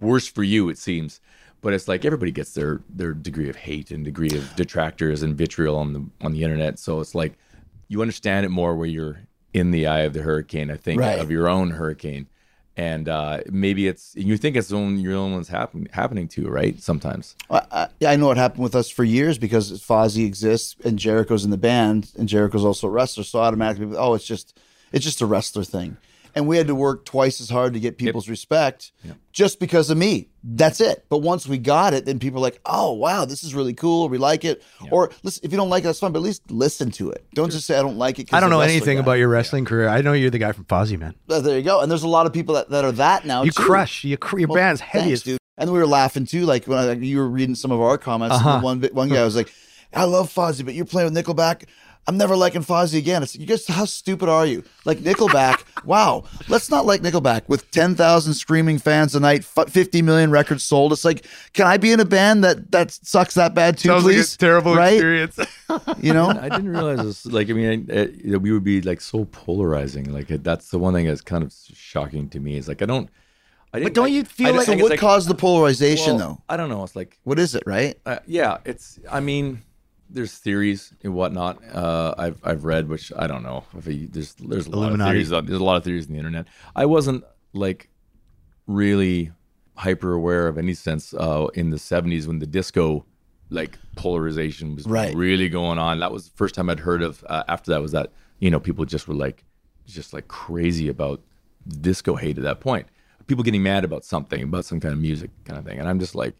worse 0.00 0.26
for 0.26 0.42
you. 0.42 0.68
It 0.70 0.78
seems, 0.78 1.20
but 1.60 1.72
it's 1.72 1.86
like 1.86 2.04
everybody 2.04 2.32
gets 2.32 2.52
their 2.54 2.80
their 2.88 3.12
degree 3.12 3.48
of 3.48 3.56
hate 3.56 3.90
and 3.92 4.04
degree 4.04 4.34
of 4.36 4.56
detractors 4.56 5.22
and 5.22 5.36
vitriol 5.36 5.76
on 5.76 5.92
the 5.92 6.04
on 6.26 6.32
the 6.32 6.42
internet. 6.42 6.78
So 6.80 6.98
it's 7.00 7.14
like 7.14 7.34
you 7.88 8.00
understand 8.02 8.44
it 8.46 8.48
more 8.48 8.74
where 8.74 8.88
you're 8.88 9.20
in 9.52 9.70
the 9.70 9.86
eye 9.86 10.00
of 10.00 10.12
the 10.12 10.22
hurricane. 10.22 10.70
I 10.70 10.76
think 10.76 11.00
Right. 11.00 11.18
of 11.18 11.30
your 11.30 11.48
own 11.48 11.70
hurricane. 11.70 12.26
And 12.74 13.06
uh, 13.06 13.40
maybe 13.50 13.86
it's 13.86 14.14
you 14.16 14.38
think 14.38 14.56
it's 14.56 14.68
the 14.68 14.76
own 14.76 14.98
your 14.98 15.14
own 15.14 15.32
one's 15.32 15.48
happen, 15.48 15.88
happening 15.92 16.26
to 16.28 16.48
right 16.48 16.80
sometimes. 16.80 17.36
I, 17.50 17.62
I, 17.70 17.88
yeah, 18.00 18.10
I 18.10 18.16
know 18.16 18.28
what 18.28 18.38
happened 18.38 18.62
with 18.62 18.74
us 18.74 18.88
for 18.88 19.04
years 19.04 19.36
because 19.36 19.70
Fozzy 19.82 20.24
exists 20.24 20.76
and 20.82 20.98
Jericho's 20.98 21.44
in 21.44 21.50
the 21.50 21.58
band 21.58 22.12
and 22.18 22.26
Jericho's 22.28 22.64
also 22.64 22.86
a 22.86 22.90
wrestler. 22.90 23.24
So 23.24 23.40
automatically, 23.40 23.94
oh, 23.94 24.14
it's 24.14 24.24
just 24.26 24.58
it's 24.90 25.04
just 25.04 25.20
a 25.20 25.26
wrestler 25.26 25.64
thing. 25.64 25.98
And 26.34 26.46
we 26.46 26.56
had 26.56 26.66
to 26.68 26.74
work 26.74 27.04
twice 27.04 27.40
as 27.40 27.50
hard 27.50 27.74
to 27.74 27.80
get 27.80 27.98
people's 27.98 28.28
respect 28.28 28.92
just 29.32 29.60
because 29.60 29.90
of 29.90 29.98
me. 29.98 30.28
That's 30.42 30.80
it. 30.80 31.04
But 31.08 31.18
once 31.18 31.46
we 31.46 31.58
got 31.58 31.94
it, 31.94 32.04
then 32.04 32.18
people 32.18 32.38
are 32.40 32.42
like, 32.42 32.60
oh, 32.66 32.92
wow, 32.92 33.24
this 33.24 33.44
is 33.44 33.54
really 33.54 33.74
cool. 33.74 34.08
We 34.08 34.18
like 34.18 34.44
it. 34.44 34.62
Or 34.90 35.10
listen, 35.22 35.44
if 35.44 35.52
you 35.52 35.56
don't 35.58 35.68
like 35.70 35.84
it, 35.84 35.88
that's 35.88 36.00
fine, 36.00 36.12
but 36.12 36.18
at 36.20 36.22
least 36.24 36.50
listen 36.50 36.90
to 36.92 37.10
it. 37.10 37.24
Don't 37.34 37.50
just 37.50 37.66
say, 37.66 37.78
I 37.78 37.82
don't 37.82 37.98
like 37.98 38.18
it. 38.18 38.32
I 38.32 38.40
don't 38.40 38.50
know 38.50 38.60
anything 38.60 38.96
guy." 38.96 39.02
about 39.02 39.12
your 39.18 39.28
wrestling 39.28 39.64
career. 39.64 39.88
I 39.88 40.00
know 40.00 40.14
you're 40.14 40.30
the 40.30 40.38
guy 40.38 40.52
from 40.52 40.64
Fozzy, 40.64 40.98
man. 40.98 41.14
There 41.28 41.56
you 41.56 41.62
go. 41.62 41.80
And 41.80 41.90
there's 41.90 42.02
a 42.02 42.08
lot 42.08 42.26
of 42.26 42.32
people 42.32 42.54
that, 42.54 42.70
that 42.70 42.84
are 42.84 42.92
that 42.92 43.24
now. 43.26 43.42
You 43.42 43.50
too. 43.50 43.62
crush. 43.62 44.04
You 44.04 44.16
cr- 44.16 44.38
your 44.40 44.48
Well, 44.48 44.56
band's 44.56 44.80
heavy 44.80 45.04
thanks, 45.06 45.20
as 45.20 45.22
dude. 45.24 45.38
And 45.58 45.70
we 45.70 45.78
were 45.78 45.86
laughing 45.86 46.24
too, 46.24 46.44
like 46.46 46.66
when 46.66 46.78
I, 46.78 46.92
you 46.92 47.18
were 47.18 47.28
reading 47.28 47.54
some 47.54 47.70
of 47.70 47.80
our 47.80 47.98
comments. 47.98 48.36
Uh-huh. 48.36 48.58
the 48.58 48.64
one 48.64 48.82
one 48.92 49.08
guy 49.10 49.22
was 49.22 49.36
like, 49.36 49.52
"I 49.92 50.04
love 50.04 50.32
Fozzy, 50.32 50.64
but 50.64 50.74
you're 50.74 50.86
playing 50.86 51.12
with 51.12 51.24
Nickelback. 51.24 51.66
I'm 52.06 52.16
never 52.16 52.34
liking 52.36 52.62
Fozzy 52.62 52.98
again." 52.98 53.22
It's 53.22 53.34
like, 53.34 53.40
you 53.40 53.46
guys, 53.46 53.66
how 53.66 53.84
stupid 53.84 54.28
are 54.28 54.44
you? 54.46 54.64
Like 54.84 54.98
Nickelback? 54.98 55.62
wow, 55.84 56.24
let's 56.48 56.68
not 56.70 56.84
like 56.86 57.00
Nickelback 57.02 57.42
with 57.48 57.70
ten 57.70 57.94
thousand 57.94 58.34
screaming 58.34 58.78
fans 58.78 59.14
a 59.14 59.20
night, 59.20 59.44
fifty 59.44 60.02
million 60.02 60.30
records 60.30 60.62
sold. 60.64 60.92
It's 60.92 61.04
like, 61.04 61.26
can 61.52 61.66
I 61.66 61.76
be 61.76 61.92
in 61.92 62.00
a 62.00 62.04
band 62.04 62.42
that 62.44 62.70
that 62.72 62.90
sucks 62.90 63.34
that 63.34 63.54
bad 63.54 63.78
too, 63.78 63.88
please? 64.00 64.36
right? 64.40 64.92
experience. 64.94 65.38
You 66.00 66.12
know, 66.12 66.28
I 66.28 66.50
didn't 66.50 66.68
realize 66.68 66.98
this. 67.02 67.24
Like, 67.24 67.48
I 67.48 67.54
mean, 67.54 67.86
I, 67.90 68.00
I, 68.00 68.04
that 68.32 68.40
we 68.42 68.52
would 68.52 68.62
be 68.64 68.82
like 68.82 69.00
so 69.00 69.24
polarizing. 69.32 70.12
Like, 70.12 70.26
that's 70.28 70.68
the 70.68 70.78
one 70.78 70.92
thing 70.92 71.06
that's 71.06 71.22
kind 71.22 71.42
of 71.42 71.54
shocking 71.72 72.28
to 72.28 72.40
me. 72.40 72.58
Is 72.58 72.68
like, 72.68 72.82
I 72.82 72.84
don't, 72.84 73.08
I 73.72 73.78
didn't, 73.78 73.94
don't 73.94 74.12
you 74.12 74.24
feel 74.24 74.48
I 74.48 74.50
like- 74.50 74.66
just 74.66 74.76
So 74.78 74.82
what 74.82 74.90
like- 74.90 75.00
caused 75.00 75.28
the 75.30 75.34
polarization, 75.34 76.16
well, 76.16 76.18
though? 76.18 76.42
I 76.50 76.58
don't 76.58 76.68
know. 76.68 76.82
It's 76.84 76.94
like 76.94 77.18
What 77.24 77.38
is 77.38 77.54
it, 77.54 77.62
right? 77.64 77.98
uh, 78.04 78.18
yeah, 78.26 78.58
it's. 78.66 78.98
I 79.10 79.20
mean, 79.20 79.62
there's 80.12 80.34
theories 80.38 80.92
and 81.02 81.14
whatnot. 81.14 81.62
Uh, 81.74 82.14
I've 82.18 82.38
I've 82.44 82.64
read, 82.64 82.88
which 82.88 83.12
I 83.16 83.26
don't 83.26 83.42
know. 83.42 83.64
If 83.76 83.86
he, 83.86 84.06
there's 84.06 84.34
there's 84.34 84.66
a 84.66 84.70
lot 84.70 84.92
of 84.92 84.98
theories. 84.98 85.32
on- 85.32 85.46
There's 85.46 85.60
a 85.60 85.64
lot 85.64 85.76
of 85.76 85.84
theories 85.84 86.06
on 86.06 86.12
the 86.12 86.18
internet. 86.18 86.46
I 86.76 86.86
wasn't 86.86 87.24
like 87.52 87.88
really 88.66 89.32
hyper 89.76 90.12
aware 90.12 90.48
of 90.48 90.58
any 90.58 90.74
sense 90.74 91.14
uh, 91.14 91.46
in 91.54 91.70
the 91.70 91.76
'70s 91.76 92.26
when 92.26 92.38
the 92.38 92.46
disco 92.46 93.04
like 93.50 93.78
polarization 93.96 94.74
was 94.74 94.86
Right. 94.86 95.14
really 95.14 95.48
going 95.48 95.78
on. 95.78 95.98
That 96.00 96.12
was 96.12 96.24
the 96.30 96.36
first 96.36 96.54
time 96.54 96.70
I'd 96.70 96.80
heard 96.80 97.02
of. 97.02 97.22
Uh, 97.28 97.42
after 97.48 97.70
that 97.72 97.82
was 97.82 97.92
that 97.92 98.12
you 98.38 98.50
know 98.50 98.60
people 98.60 98.84
just 98.84 99.08
were 99.08 99.14
like 99.14 99.44
just 99.86 100.12
like 100.12 100.28
crazy 100.28 100.88
about 100.88 101.20
disco 101.80 102.16
hate 102.16 102.38
at 102.38 102.44
that 102.44 102.60
point. 102.60 102.86
People 103.26 103.44
getting 103.44 103.62
mad 103.62 103.84
about 103.84 104.04
something, 104.04 104.42
about 104.42 104.64
some 104.64 104.80
kind 104.80 104.92
of 104.92 105.00
music 105.00 105.30
kind 105.44 105.58
of 105.58 105.64
thing, 105.64 105.78
and 105.78 105.88
I'm 105.88 105.98
just 105.98 106.14
like 106.14 106.34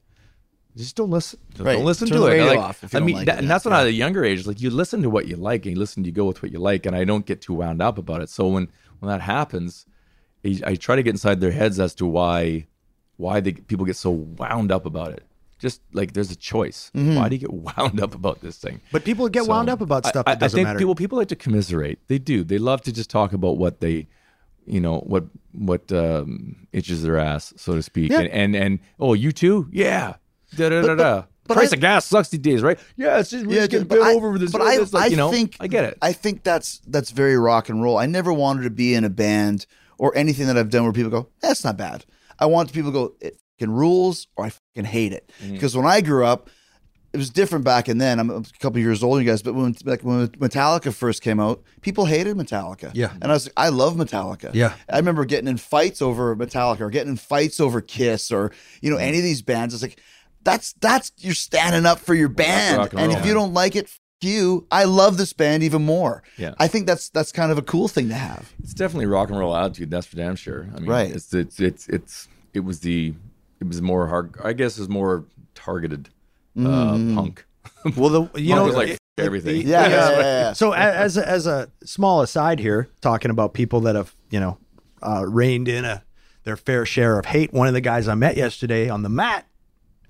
just 0.76 0.96
don't 0.96 1.10
listen. 1.10 1.38
Just 1.50 1.62
Right. 1.64 1.74
Don't 1.74 1.84
listen 1.84 2.08
Turn 2.08 2.16
to 2.18 2.20
the 2.24 2.26
it. 2.26 2.30
radio 2.30 2.46
Like, 2.46 2.58
off 2.58 2.84
if 2.84 2.92
you 2.92 2.96
I 2.96 3.00
don't 3.00 3.06
mean, 3.06 3.16
like 3.16 3.26
that, 3.26 3.36
it. 3.36 3.38
and 3.40 3.50
that's 3.50 3.64
when 3.64 3.74
I 3.74 3.80
was 3.84 3.88
a 3.88 3.92
younger 3.92 4.24
age. 4.24 4.46
Like 4.46 4.60
you 4.60 4.70
listen 4.70 5.02
to 5.02 5.10
what 5.10 5.26
you 5.28 5.36
like, 5.36 5.66
and 5.66 5.74
you 5.74 5.78
listen, 5.80 6.02
to 6.02 6.08
you 6.08 6.12
go 6.14 6.24
with 6.24 6.42
what 6.42 6.52
you 6.52 6.58
like, 6.58 6.86
and 6.86 6.96
I 6.96 7.04
don't 7.04 7.26
get 7.26 7.40
too 7.42 7.54
wound 7.54 7.82
up 7.82 7.98
about 7.98 8.22
it. 8.22 8.28
So 8.30 8.48
when 8.48 8.68
when 9.00 9.10
that 9.10 9.20
happens, 9.20 9.86
I, 10.44 10.60
I 10.64 10.74
try 10.76 10.96
to 10.96 11.02
get 11.02 11.10
inside 11.10 11.40
their 11.40 11.52
heads 11.52 11.78
as 11.80 11.94
to 11.96 12.06
why 12.06 12.66
why 13.16 13.40
they, 13.40 13.52
people 13.52 13.84
get 13.84 13.96
so 13.96 14.10
wound 14.10 14.72
up 14.72 14.86
about 14.86 15.12
it. 15.12 15.24
Just 15.58 15.80
like 15.92 16.12
there's 16.14 16.30
a 16.32 16.36
choice. 16.36 16.90
Mm-hmm. 16.96 17.14
Why 17.16 17.28
do 17.28 17.36
you 17.36 17.40
get 17.40 17.52
wound 17.76 18.00
up 18.00 18.14
about 18.16 18.40
this 18.40 18.56
thing? 18.56 18.80
But 18.90 19.04
people 19.04 19.28
get 19.28 19.46
wound 19.46 19.68
up 19.68 19.80
about 19.80 20.06
stuff 20.06 20.24
I, 20.26 20.32
that 20.34 20.40
doesn't 20.40 20.56
I 20.56 20.58
think 20.58 20.66
matter. 20.68 20.78
people 20.78 20.94
people 20.96 21.18
like 21.18 21.28
to 21.28 21.36
commiserate. 21.36 21.98
They 22.08 22.18
do. 22.18 22.42
They 22.44 22.58
love 22.58 22.80
to 22.82 22.92
just 22.92 23.10
talk 23.10 23.32
about 23.32 23.58
what 23.58 23.80
they, 23.80 24.08
you 24.66 24.80
know, 24.80 24.98
what 25.00 25.24
what 25.52 25.92
um, 25.92 26.66
itches 26.72 27.02
their 27.04 27.18
ass, 27.18 27.52
so 27.56 27.74
to 27.76 27.82
speak. 27.82 28.10
Yeah. 28.10 28.20
And, 28.22 28.32
and 28.32 28.56
and 28.56 28.78
oh, 28.98 29.14
you 29.14 29.30
too? 29.30 29.68
Yeah. 29.70 30.14
Da 30.56 30.68
da 30.68 30.82
da 30.82 30.94
da. 30.94 31.22
Price 31.48 31.72
I- 31.72 31.76
of 31.76 31.80
gas 31.80 32.06
sucks 32.06 32.28
these 32.28 32.40
days, 32.40 32.62
right? 32.62 32.78
Yeah, 32.96 33.18
it's 33.18 33.30
just, 33.30 33.46
we're 33.46 33.56
just 33.56 33.70
getting 33.70 33.88
but 33.88 34.00
I- 34.00 34.14
over 34.14 34.38
this. 34.38 34.52
But 34.52 34.60
I, 34.62 34.76
this, 34.76 34.92
like, 34.92 35.04
I 35.04 35.06
you 35.06 35.16
know, 35.16 35.30
think 35.30 35.56
I 35.60 35.66
get 35.66 35.84
it. 35.84 35.98
I 36.00 36.12
think 36.12 36.44
that's 36.44 36.80
that's 36.86 37.10
very 37.10 37.36
rock 37.36 37.68
and 37.68 37.82
roll. 37.82 37.98
I 37.98 38.06
never 38.06 38.32
wanted 38.32 38.62
to 38.62 38.70
be 38.70 38.94
in 38.94 39.04
a 39.04 39.10
band 39.10 39.66
or 39.98 40.16
anything 40.16 40.46
that 40.46 40.56
I've 40.56 40.70
done 40.70 40.84
where 40.84 40.92
people 40.92 41.10
go, 41.10 41.28
"That's 41.40 41.64
not 41.64 41.76
bad." 41.76 42.04
I 42.38 42.46
want 42.46 42.72
people 42.72 42.90
to 42.90 42.94
go, 42.94 43.14
"It 43.20 43.38
fucking 43.58 43.74
rules," 43.74 44.28
or 44.36 44.46
"I 44.46 44.50
fucking 44.50 44.84
hate 44.90 45.12
it." 45.12 45.30
Mm-hmm. 45.42 45.54
Because 45.54 45.76
when 45.76 45.84
I 45.86 46.00
grew 46.00 46.24
up, 46.24 46.48
it 47.12 47.16
was 47.18 47.28
different 47.28 47.64
back 47.64 47.88
in 47.88 47.98
then. 47.98 48.18
I'm 48.20 48.30
a 48.30 48.42
couple 48.60 48.78
years 48.80 49.02
older, 49.02 49.20
you 49.20 49.28
guys, 49.28 49.42
but 49.42 49.54
when 49.54 49.74
like 49.84 50.02
when 50.02 50.28
Metallica 50.28 50.94
first 50.94 51.22
came 51.22 51.40
out, 51.40 51.62
people 51.80 52.06
hated 52.06 52.36
Metallica. 52.36 52.90
Yeah. 52.94 53.12
and 53.20 53.24
I 53.24 53.34
was 53.34 53.46
like, 53.46 53.52
I 53.56 53.68
love 53.68 53.94
Metallica. 53.96 54.50
Yeah. 54.54 54.74
I 54.88 54.96
remember 54.96 55.24
getting 55.24 55.48
in 55.48 55.56
fights 55.58 56.00
over 56.00 56.34
Metallica 56.36 56.80
or 56.82 56.90
getting 56.90 57.10
in 57.10 57.16
fights 57.16 57.58
over 57.60 57.80
Kiss 57.80 58.30
or 58.30 58.52
you 58.80 58.90
know 58.90 58.96
any 58.96 59.18
of 59.18 59.24
these 59.24 59.42
bands. 59.42 59.74
It's 59.74 59.82
like 59.82 59.98
that's 60.44 60.72
that's 60.74 61.12
you're 61.18 61.34
standing 61.34 61.86
up 61.86 61.98
for 61.98 62.14
your 62.14 62.28
band, 62.28 62.90
and 62.92 63.00
and, 63.00 63.12
if 63.12 63.24
you 63.26 63.34
don't 63.34 63.54
like 63.54 63.76
it, 63.76 63.84
f- 63.84 63.98
you. 64.20 64.66
I 64.70 64.84
love 64.84 65.16
this 65.16 65.32
band 65.32 65.62
even 65.62 65.82
more. 65.84 66.22
Yeah. 66.38 66.54
I 66.58 66.68
think 66.68 66.86
that's 66.86 67.08
that's 67.08 67.32
kind 67.32 67.50
of 67.52 67.58
a 67.58 67.62
cool 67.62 67.88
thing 67.88 68.08
to 68.08 68.14
have. 68.14 68.52
it's 68.62 68.74
definitely 68.74 69.06
rock 69.06 69.30
and 69.30 69.38
roll 69.38 69.56
attitude. 69.56 69.90
That's 69.90 70.06
for 70.06 70.16
damn 70.16 70.36
sure. 70.36 70.68
I 70.76 70.80
mean, 70.80 70.88
Right. 70.90 71.10
It's 71.10 71.32
it's 71.34 71.58
it's 71.60 71.88
it's 71.88 72.28
it 72.54 72.60
was 72.60 72.80
the 72.80 73.14
it 73.60 73.66
was 73.66 73.80
more 73.82 74.06
hard. 74.08 74.34
I 74.42 74.52
guess 74.52 74.76
it 74.78 74.80
was 74.82 74.88
more 74.88 75.24
targeted 75.54 76.08
uh, 76.58 76.92
punk. 77.14 77.44
well, 77.96 78.08
the 78.10 78.20
you 78.40 78.54
Punk 78.54 78.60
know 78.60 78.64
was 78.64 78.76
like 78.76 78.88
it- 78.90 78.98
everything. 79.18 79.66
Yeah, 79.66 79.88
yeah, 79.88 80.10
yeah, 80.10 80.18
yeah. 80.20 80.52
So 80.52 80.72
as 80.72 81.16
a, 81.16 81.28
as 81.28 81.46
a 81.46 81.70
small 81.84 82.22
aside 82.22 82.58
here, 82.60 82.88
talking 83.00 83.30
about 83.30 83.54
people 83.54 83.80
that 83.82 83.94
have 83.96 84.14
you 84.30 84.40
know 84.40 84.58
uh, 85.02 85.24
reined 85.26 85.68
in 85.68 85.84
a 85.84 86.04
their 86.44 86.56
fair 86.56 86.84
share 86.86 87.18
of 87.18 87.26
hate. 87.26 87.52
One 87.52 87.68
of 87.68 87.74
the 87.74 87.80
guys 87.80 88.08
I 88.08 88.14
met 88.14 88.36
yesterday 88.36 88.88
on 88.88 89.02
the 89.02 89.08
mat 89.08 89.46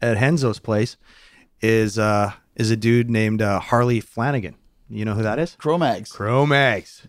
at 0.03 0.17
Henzo's 0.19 0.59
place 0.59 0.97
is 1.61 1.99
uh, 1.99 2.33
is 2.57 2.71
a 2.71 2.77
dude 2.77 3.09
named 3.09 3.41
uh, 3.41 3.61
Harley 3.61 4.01
Flanagan. 4.01 4.57
You 4.91 5.05
know 5.07 5.15
who 5.15 5.23
that 5.23 5.39
is? 5.39 5.55
Cro-Mags. 5.59 6.13
Cro-Mags. 6.13 7.07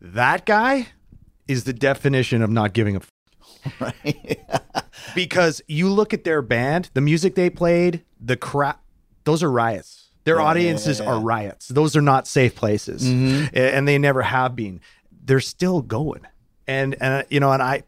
That 0.00 0.46
guy 0.46 0.88
is 1.46 1.64
the 1.64 1.72
definition 1.74 2.40
of 2.40 2.48
not 2.50 2.72
giving 2.72 2.96
a 2.96 3.00
f- 3.00 3.94
because 5.14 5.60
you 5.68 5.88
look 5.90 6.14
at 6.14 6.24
their 6.24 6.42
band, 6.42 6.90
the 6.94 7.00
music 7.00 7.34
they 7.34 7.50
played, 7.50 8.04
the 8.20 8.36
crap, 8.36 8.82
those 9.24 9.42
are 9.42 9.50
riots. 9.50 10.10
Their 10.24 10.40
audiences 10.40 11.00
are 11.02 11.20
riots. 11.20 11.68
Those 11.68 11.96
are 11.96 12.00
not 12.00 12.26
safe 12.26 12.54
places, 12.54 13.06
A- 13.06 13.74
and 13.74 13.86
they 13.86 13.98
never 13.98 14.22
have 14.22 14.56
been. 14.56 14.80
They're 15.26 15.40
still 15.40 15.82
going, 15.82 16.22
and 16.66 16.94
and 17.00 17.26
you 17.28 17.40
know, 17.40 17.52
and 17.52 17.62
I, 17.62 17.82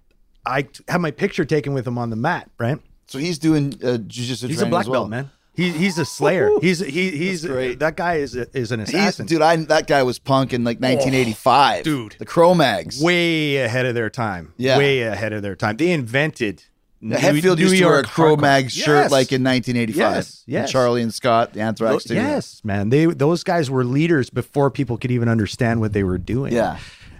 I 0.44 0.68
have 0.88 1.00
my 1.00 1.10
picture 1.12 1.46
taken 1.46 1.72
with 1.72 1.86
them 1.86 1.96
on 1.96 2.10
the 2.10 2.16
mat, 2.16 2.50
right? 2.58 2.78
So 3.06 3.18
he's 3.18 3.38
doing 3.38 3.74
uh, 3.82 3.98
jujitsu. 3.98 4.48
He's 4.48 4.60
a 4.62 4.66
black 4.66 4.86
well. 4.86 5.02
belt, 5.02 5.10
man. 5.10 5.30
He, 5.54 5.70
he's 5.70 5.96
a 5.96 6.04
slayer. 6.04 6.50
He's 6.60 6.80
he, 6.80 7.10
he's 7.16 7.46
great. 7.46 7.78
that 7.78 7.96
guy 7.96 8.16
is 8.16 8.36
a, 8.36 8.46
is 8.54 8.72
an 8.72 8.80
He's, 8.80 8.90
assassin. 8.90 9.24
dude, 9.26 9.40
I 9.40 9.56
that 9.56 9.86
guy 9.86 10.02
was 10.02 10.18
punk 10.18 10.52
in 10.52 10.64
like 10.64 10.80
1985. 10.80 11.82
dude. 11.84 12.16
the 12.18 12.26
Cro-Mags. 12.26 13.00
way 13.00 13.56
ahead 13.56 13.86
of 13.86 13.94
their 13.94 14.10
time. 14.10 14.52
Yeah. 14.58 14.76
way 14.76 15.00
ahead 15.02 15.32
of 15.32 15.40
their 15.42 15.56
time. 15.56 15.76
They 15.78 15.92
invented. 15.92 16.64
Yeah, 17.00 17.18
Hetfield 17.18 17.58
used 17.58 17.76
to 17.76 17.84
wear 17.84 18.00
a 18.00 18.02
Cro-Mag 18.04 18.70
shirt 18.70 19.10
like 19.10 19.30
in 19.30 19.44
1985. 19.44 19.96
Yes, 19.96 20.42
And 20.46 20.52
yes. 20.52 20.70
Charlie 20.72 21.02
and 21.02 21.12
Scott, 21.14 21.52
the 21.52 21.60
Anthrax. 21.60 22.04
too. 22.04 22.14
Yes, 22.14 22.62
man. 22.64 22.88
They 22.88 23.06
those 23.06 23.44
guys 23.44 23.70
were 23.70 23.84
leaders 23.84 24.28
before 24.28 24.70
people 24.70 24.98
could 24.98 25.10
even 25.10 25.28
understand 25.28 25.80
what 25.80 25.92
they 25.92 26.02
were 26.04 26.18
doing. 26.18 26.52
Yeah. 26.52 26.78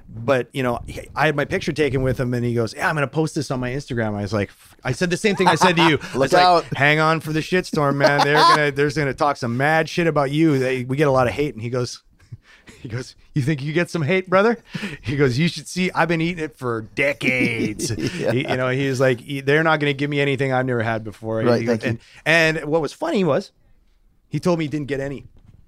But 0.08 0.48
you 0.52 0.62
know, 0.62 0.80
he- 0.86 1.08
I 1.14 1.26
had 1.26 1.36
my 1.36 1.44
picture 1.44 1.72
taken 1.72 2.02
with 2.02 2.18
him, 2.18 2.32
and 2.34 2.44
he 2.44 2.54
goes, 2.54 2.74
"Yeah, 2.74 2.88
I'm 2.88 2.94
going 2.94 3.06
to 3.06 3.12
post 3.12 3.34
this 3.34 3.50
on 3.50 3.60
my 3.60 3.70
Instagram." 3.70 4.14
I 4.14 4.22
was 4.22 4.32
like, 4.32 4.50
I 4.84 4.92
said 4.92 5.10
the 5.10 5.16
same 5.16 5.36
thing 5.36 5.46
I 5.48 5.56
said 5.56 5.76
to 5.76 5.88
you. 5.88 5.98
I 6.14 6.18
was 6.18 6.32
like, 6.32 6.42
out. 6.44 6.64
Hang 6.76 7.00
on 7.00 7.20
for 7.20 7.32
the 7.32 7.40
shitstorm, 7.40 7.96
man. 7.96 8.20
They're 8.24 8.34
gonna 8.34 8.70
there's 8.72 8.96
gonna 8.96 9.14
talk 9.14 9.36
some 9.36 9.56
mad 9.56 9.88
shit 9.88 10.06
about 10.06 10.30
you. 10.30 10.58
They, 10.58 10.84
we 10.84 10.96
get 10.96 11.08
a 11.08 11.10
lot 11.12 11.26
of 11.26 11.32
hate, 11.34 11.54
and 11.54 11.62
he 11.62 11.70
goes. 11.70 12.02
He 12.82 12.88
goes, 12.88 13.14
You 13.32 13.42
think 13.42 13.62
you 13.62 13.72
get 13.72 13.90
some 13.90 14.02
hate, 14.02 14.28
brother? 14.28 14.58
He 15.02 15.16
goes, 15.16 15.38
You 15.38 15.46
should 15.48 15.68
see, 15.68 15.90
I've 15.92 16.08
been 16.08 16.20
eating 16.20 16.42
it 16.44 16.56
for 16.56 16.82
decades. 16.96 17.90
He- 17.90 18.38
you 18.48 18.56
know, 18.56 18.68
he's 18.70 19.00
like, 19.00 19.20
They're 19.44 19.62
not 19.62 19.78
going 19.80 19.90
to 19.90 19.94
give 19.96 20.10
me 20.10 20.20
anything 20.20 20.52
I've 20.52 20.66
never 20.66 20.82
had 20.82 21.04
before. 21.04 21.38
Right, 21.42 21.60
He 21.60 21.66
goes- 21.66 21.78
thank 21.78 21.94
you. 21.94 22.00
and, 22.24 22.58
and 22.58 22.68
what 22.68 22.82
was 22.82 22.92
funny 22.92 23.22
was 23.24 23.52
he 24.28 24.40
told 24.40 24.58
me 24.58 24.64
he 24.64 24.68
didn't 24.68 24.88
get 24.88 24.98
any. 25.00 25.26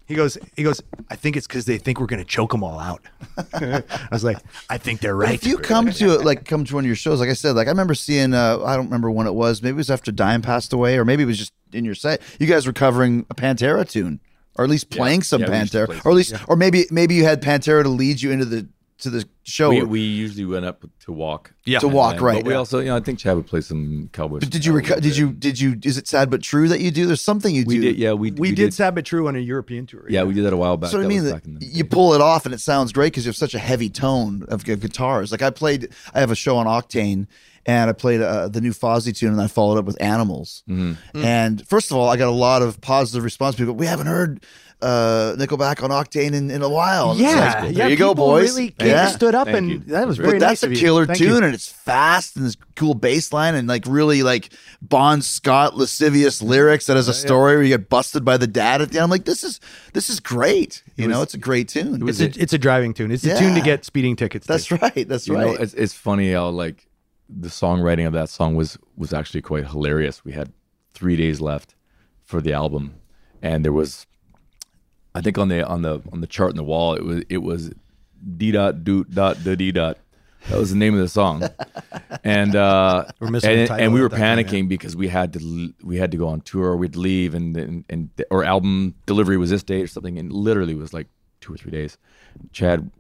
He 0.09 0.15
goes, 0.15 0.39
he 0.57 0.63
goes. 0.63 0.83
I 1.11 1.17
think 1.17 1.37
it's 1.37 1.47
because 1.47 1.67
they 1.67 1.77
think 1.77 2.01
we're 2.01 2.07
gonna 2.07 2.25
choke 2.25 2.53
them 2.53 2.65
all 2.65 2.79
out. 2.79 3.03
I 3.53 3.83
was 4.11 4.25
like, 4.25 4.39
I 4.71 4.79
think 4.79 5.01
they're 5.01 5.15
right. 5.15 5.35
if 5.35 5.47
you 5.47 5.59
come 5.59 5.91
to 5.91 6.15
it, 6.15 6.25
like 6.25 6.47
come 6.47 6.65
to 6.65 6.75
one 6.75 6.85
of 6.85 6.87
your 6.87 6.97
shows, 6.97 7.21
like 7.21 7.29
I 7.29 7.35
said, 7.35 7.55
like 7.55 7.67
I 7.67 7.71
remember 7.71 7.95
seeing, 7.95 8.33
uh, 8.33 8.61
I 8.65 8.75
don't 8.75 8.87
remember 8.87 9.11
when 9.11 9.27
it 9.27 9.35
was. 9.35 9.63
Maybe 9.63 9.75
it 9.75 9.77
was 9.77 9.91
after 9.91 10.11
Dime 10.11 10.41
passed 10.41 10.73
away, 10.73 10.97
or 10.97 11.05
maybe 11.05 11.25
it 11.25 11.27
was 11.27 11.37
just 11.37 11.53
in 11.75 11.85
your 11.85 11.95
set. 11.95 12.23
You 12.41 12.47
guys 12.47 12.67
were 12.67 12.73
covering 12.73 13.27
a 13.29 13.35
Pantera 13.35 13.87
tune, 13.89 14.21
or 14.57 14.65
at 14.65 14.71
least 14.71 14.89
playing 14.89 15.23
some 15.25 15.43
Yeah, 15.43 15.51
we 15.51 15.59
used 15.59 15.73
to 15.73 15.79
Pantera, 15.79 15.87
play 15.87 16.01
or 16.07 16.11
at 16.11 16.15
least, 16.15 16.35
or 16.49 16.57
maybe 16.57 16.87
maybe 16.91 17.15
you 17.15 17.25
had 17.25 17.43
Pantera 17.43 17.83
to 17.83 17.91
lead 17.91 18.23
you 18.23 18.31
into 18.31 18.47
the 18.47 18.67
to 18.99 19.11
the 19.11 19.25
show. 19.45 19.71
We, 19.71 19.83
we 19.83 20.01
usually 20.01 20.45
went 20.45 20.65
up 20.65 20.85
to 21.05 21.13
walk. 21.13 21.53
Yeah. 21.65 21.79
To 21.79 21.89
walk, 21.89 22.15
And- 22.15 22.23
right, 22.23 22.35
But 22.37 22.47
we 22.47 22.53
yeah. 22.53 22.59
also, 22.59 22.79
you 22.81 22.87
know, 22.87 22.97
I 22.97 23.01
think 23.01 23.19
Chad 23.19 23.37
would 23.37 23.47
play 23.47 23.61
some 23.61 24.11
Cowboys. 24.13 24.41
but 24.41 24.51
did 24.51 24.65
you 24.65 24.73
reco- 24.73 25.01
did 25.01 25.17
you 25.17 25.33
did 25.33 25.61
you 25.61 25.79
is 25.85 25.97
it 25.99 26.09
sad 26.09 26.31
but 26.31 26.43
true 26.43 26.69
that 26.69 26.81
you 26.81 26.91
do? 26.91 27.07
There's 27.07 27.21
something 27.23 27.55
you 27.55 27.65
We 27.67 27.77
do. 27.77 27.81
did. 27.83 27.97
Yeah, 27.97 28.13
we 28.15 28.31
we, 28.33 28.53
did 28.53 28.75
Sad 28.75 28.95
But 28.95 29.05
True 29.05 29.29
on 29.29 29.37
a 29.37 29.41
European 29.41 29.87
tour. 29.87 30.05
Yeah, 30.09 30.25
we 30.25 30.35
did 30.35 30.45
that 30.45 30.53
a 30.53 30.57
while 30.57 30.77
back. 30.77 30.91
So 30.91 31.01
I 31.01 31.07
mean, 31.07 31.23
was 31.23 31.31
that 31.31 31.35
back 31.35 31.47
in 31.47 31.55
the 31.59 31.67
you 31.67 31.83
day. 31.85 31.89
pull 31.89 32.15
it 32.15 32.21
off 32.21 32.45
and 32.47 32.55
it 32.55 32.61
sounds 32.61 32.93
great 32.93 33.13
because 33.13 33.25
you 33.25 33.29
have 33.31 33.37
such 33.37 33.55
a 33.55 33.59
heavy 33.59 33.89
tone 33.89 34.45
of 34.49 34.65
gu- 34.65 34.77
guitars. 34.77 35.31
Like 35.31 35.43
I 35.43 35.51
played, 35.51 35.89
I 36.15 36.21
have 36.21 36.31
a 36.31 36.35
show 36.37 36.57
on 36.57 36.67
Octane, 36.67 37.27
and 37.67 37.89
I 37.91 37.93
played 37.93 38.21
uh, 38.21 38.49
the 38.49 38.61
new 38.61 38.73
Fozzy 38.73 39.15
tune, 39.17 39.33
and 39.33 39.41
I 39.41 39.47
followed 39.47 39.79
up 39.79 39.85
with 39.85 40.01
Animals. 40.03 40.63
Mm-hmm. 40.69 41.25
And 41.25 41.67
first 41.69 41.91
of 41.91 41.97
all, 41.97 42.09
I 42.09 42.17
got 42.17 42.29
a 42.29 42.31
lot 42.33 42.63
of 42.63 42.81
positive 42.81 43.23
response. 43.25 43.57
People, 43.57 43.75
we 43.75 43.87
haven't 43.87 44.07
heard 44.07 44.43
uh, 44.81 45.35
Nickelback 45.37 45.83
on 45.83 45.91
Octane 45.91 46.35
in, 46.35 46.51
in 46.51 46.63
a 46.63 46.69
while. 46.69 47.11
And 47.13 47.21
it's 47.21 47.31
Yeah, 47.33 47.61
like, 47.63 47.73
yeah. 47.73 47.79
there 47.79 47.91
you 47.91 47.97
go, 47.97 48.11
people 48.13 48.27
boys. 48.27 48.55
Really 48.57 48.75
yeah. 48.81 49.09
stood 49.09 49.35
up, 49.35 49.47
Thank 49.47 49.59
and 49.59 49.71
you. 49.71 49.79
that 49.81 50.07
was 50.07 50.17
But 50.19 50.23
very 50.27 50.39
But 50.39 50.47
nice 50.47 50.61
that's 50.61 50.71
a 50.71 50.75
of 50.75 50.79
killer 50.79 51.07
Thank 51.07 51.19
tune, 51.19 51.29
you. 51.31 51.37
and 51.45 51.55
it's 51.55 51.69
fast 51.69 52.37
and 52.37 52.47
this 52.47 52.57
cool 52.77 52.95
bass 52.95 53.33
line, 53.33 53.55
and 53.57 53.67
like 53.67 53.85
really 53.89 54.23
like 54.23 54.51
Bon 54.81 55.21
Scott 55.21 55.77
lascivious 55.77 56.41
lyrics 56.41 56.87
that 56.87 56.97
has 56.97 57.09
a 57.09 57.15
story 57.15 57.55
where 57.55 57.63
you 57.65 57.77
get 57.77 57.89
busted 57.89 58.25
by 58.25 58.37
the 58.37 58.47
dad 58.47 58.81
at 58.81 58.91
the 58.91 58.99
end. 58.99 59.05
I'm 59.05 59.11
like, 59.11 59.25
this 59.25 59.43
is 59.43 59.59
this 59.95 60.09
is 60.09 60.21
great. 60.21 60.83
You 60.97 61.09
know, 61.09 61.23
it's 61.23 61.35
a 61.35 61.39
great 61.39 61.69
tune. 61.69 62.09
It's 62.09 62.21
a, 62.21 62.27
it's 62.41 62.53
a 62.53 62.59
driving 62.59 62.95
tune. 62.95 63.11
It's 63.11 63.25
a 63.25 63.37
tune 63.39 63.55
to 63.55 63.61
get 63.61 63.85
speeding 63.85 64.15
tickets. 64.17 64.47
to. 64.47 64.53
That's 64.53 64.71
right. 64.71 65.09
That's 65.09 65.27
You 65.27 65.35
right. 65.35 65.47
know, 65.47 65.53
it's, 65.55 65.75
it's 65.75 65.93
funny 65.95 66.33
how 66.33 66.49
like 66.51 66.87
the 67.29 67.49
songwriting 67.49 68.07
of 68.07 68.13
that 68.13 68.29
song 68.29 68.55
was 68.55 68.79
was 68.97 69.13
actually 69.13 69.43
quite 69.43 69.67
hilarious. 69.67 70.25
We 70.25 70.33
had 70.33 70.53
three 70.95 71.17
days 71.17 71.41
left 71.41 71.75
for 72.25 72.41
the 72.41 72.53
album, 72.53 72.95
and 73.43 73.65
there 73.65 73.73
was, 73.73 74.07
I 75.15 75.21
think 75.21 75.39
on 75.39 75.49
the 75.49 75.67
on 75.67 75.83
the 75.83 76.01
on 76.13 76.21
the 76.21 76.27
chart 76.27 76.51
in 76.51 76.57
the 76.57 76.65
wall, 76.65 76.95
it 76.95 77.05
was 77.05 77.23
it 77.29 77.39
was 77.39 77.73
d 78.37 78.53
dot 78.53 78.85
doot 78.85 79.11
dot 79.11 79.43
da 79.45 79.55
d 79.55 79.73
dot. 79.73 79.99
That 80.49 80.59
was 80.59 80.71
the 80.71 80.77
name 80.77 80.95
of 80.95 81.01
the 81.01 81.09
song, 81.09 81.43
and 82.25 82.55
uh, 82.55 83.07
We're 83.19 83.29
missing 83.29 83.51
the 83.51 83.59
and, 83.59 83.69
title 83.69 83.85
and 83.85 83.93
we 83.93 84.01
were 84.01 84.09
panicking 84.09 84.69
because 84.69 84.95
we 84.97 85.09
had 85.09 85.33
to 85.35 85.75
we 85.83 85.99
had 85.99 86.11
to 86.13 86.17
go 86.17 86.29
on 86.29 86.41
tour. 86.43 86.77
We'd 86.77 86.97
leave, 86.97 87.35
and 87.35 87.57
and, 87.57 87.85
and 87.91 88.11
our 88.31 88.45
album 88.45 88.95
delivery 89.07 89.37
was 89.37 89.51
this 89.51 89.63
date 89.63 89.83
or 89.83 89.89
something, 89.89 90.19
and 90.19 90.33
literally 90.33 90.75
was 90.75 90.95
like 90.95 91.09
two 91.41 91.53
or 91.53 91.57
three 91.57 91.73
days. 91.73 91.99
Chad 92.53 92.91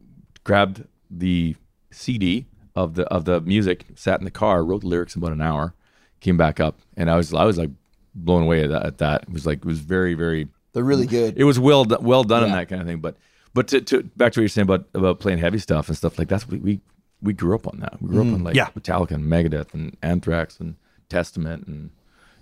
grabbed 0.44 0.84
the 1.10 1.54
CD 1.90 2.46
of 2.74 2.94
the 2.94 3.04
of 3.04 3.24
the 3.24 3.40
music. 3.40 3.86
Sat 3.94 4.18
in 4.18 4.24
the 4.24 4.30
car, 4.30 4.64
wrote 4.64 4.80
the 4.82 4.88
lyrics 4.88 5.14
in 5.14 5.22
about 5.22 5.32
an 5.32 5.40
hour, 5.40 5.74
came 6.20 6.36
back 6.36 6.60
up, 6.60 6.80
and 6.96 7.10
I 7.10 7.16
was 7.16 7.32
I 7.32 7.44
was 7.44 7.56
like 7.56 7.70
blown 8.14 8.42
away 8.42 8.64
at 8.64 8.70
that. 8.70 8.84
At 8.84 8.98
that. 8.98 9.22
It 9.22 9.32
was 9.32 9.46
like 9.46 9.58
it 9.58 9.64
was 9.64 9.80
very 9.80 10.14
very. 10.14 10.48
They're 10.78 10.84
really 10.84 11.06
good. 11.06 11.36
It 11.36 11.44
was 11.44 11.58
well 11.58 11.84
well 12.00 12.22
done 12.24 12.44
in 12.44 12.50
Yeah. 12.50 12.56
that 12.56 12.68
kind 12.68 12.80
of 12.80 12.86
thing. 12.86 13.00
But 13.00 13.16
but 13.54 13.66
to, 13.68 13.80
to 13.80 14.02
back 14.16 14.32
to 14.32 14.40
what 14.40 14.42
you're 14.42 14.48
saying 14.48 14.64
about 14.66 14.86
about 14.94 15.18
playing 15.18 15.38
heavy 15.38 15.58
stuff 15.58 15.88
and 15.88 15.96
stuff 15.96 16.18
like 16.18 16.28
that's 16.28 16.46
we 16.48 16.58
we, 16.58 16.80
we 17.22 17.32
grew 17.32 17.54
up 17.54 17.66
on 17.66 17.80
that. 17.80 18.00
We 18.00 18.08
grew 18.10 18.20
up 18.20 18.34
on 18.34 18.44
like 18.44 18.54
Yeah. 18.54 18.68
Metallica 18.78 19.12
and 19.12 19.24
Megadeth 19.24 19.74
and 19.74 19.96
Anthrax 20.02 20.60
and 20.60 20.76
Testament 21.08 21.66
and 21.66 21.90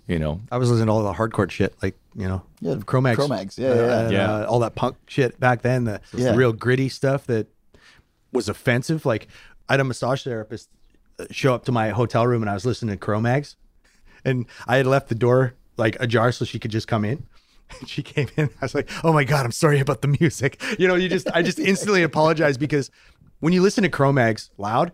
you 0.07 0.19
know 0.19 0.41
I 0.51 0.57
was 0.57 0.69
listening 0.69 0.87
to 0.87 0.91
all 0.93 1.03
the 1.03 1.13
hardcore 1.13 1.49
shit, 1.49 1.75
like 1.81 1.95
you 2.15 2.27
know, 2.27 2.43
Yeah, 2.61 2.75
Cro-Mags, 2.85 3.17
Cro-Mags, 3.17 3.57
yeah, 3.57 3.73
yeah, 3.73 3.81
yeah. 3.85 3.99
and, 4.01 4.11
Yeah. 4.11 4.31
uh, 4.35 4.45
all 4.45 4.59
that 4.59 4.75
punk 4.75 4.95
shit 5.07 5.39
back 5.39 5.61
then. 5.63 5.83
The, 5.85 5.99
Yeah. 6.13 6.31
the 6.31 6.37
real 6.37 6.53
gritty 6.53 6.89
stuff 6.89 7.25
that 7.27 7.47
was 8.31 8.47
offensive. 8.49 9.05
Like 9.05 9.27
I 9.69 9.73
had 9.73 9.79
a 9.79 9.83
massage 9.83 10.23
therapist 10.23 10.69
uh, 11.19 11.25
show 11.31 11.53
up 11.55 11.65
to 11.65 11.71
my 11.71 11.89
hotel 11.89 12.25
room, 12.27 12.41
and 12.43 12.49
I 12.49 12.53
was 12.53 12.65
listening 12.65 12.95
to 12.95 12.99
Cro-Mags, 12.99 13.55
and 14.23 14.45
I 14.67 14.77
had 14.77 14.85
left 14.87 15.09
the 15.09 15.15
door 15.15 15.53
like 15.77 15.95
ajar 15.99 16.31
so 16.31 16.45
she 16.45 16.57
could 16.59 16.71
just 16.71 16.87
come 16.87 17.03
in. 17.05 17.23
And 17.79 17.89
she 17.89 18.03
came 18.03 18.27
in. 18.37 18.49
I 18.61 18.65
was 18.65 18.75
like, 18.75 18.89
"Oh 19.03 19.13
my 19.13 19.23
god, 19.23 19.45
I'm 19.45 19.51
sorry 19.51 19.79
about 19.79 20.01
the 20.01 20.15
music." 20.19 20.61
You 20.79 20.87
know, 20.87 20.95
you 20.95 21.09
just 21.09 21.29
I 21.33 21.41
just 21.41 21.59
instantly 21.59 22.03
apologize 22.11 22.57
because 22.57 22.91
when 23.39 23.53
you 23.53 23.61
listen 23.61 23.83
to 23.83 23.89
Cro-Mags 23.89 24.49
loud, 24.57 24.91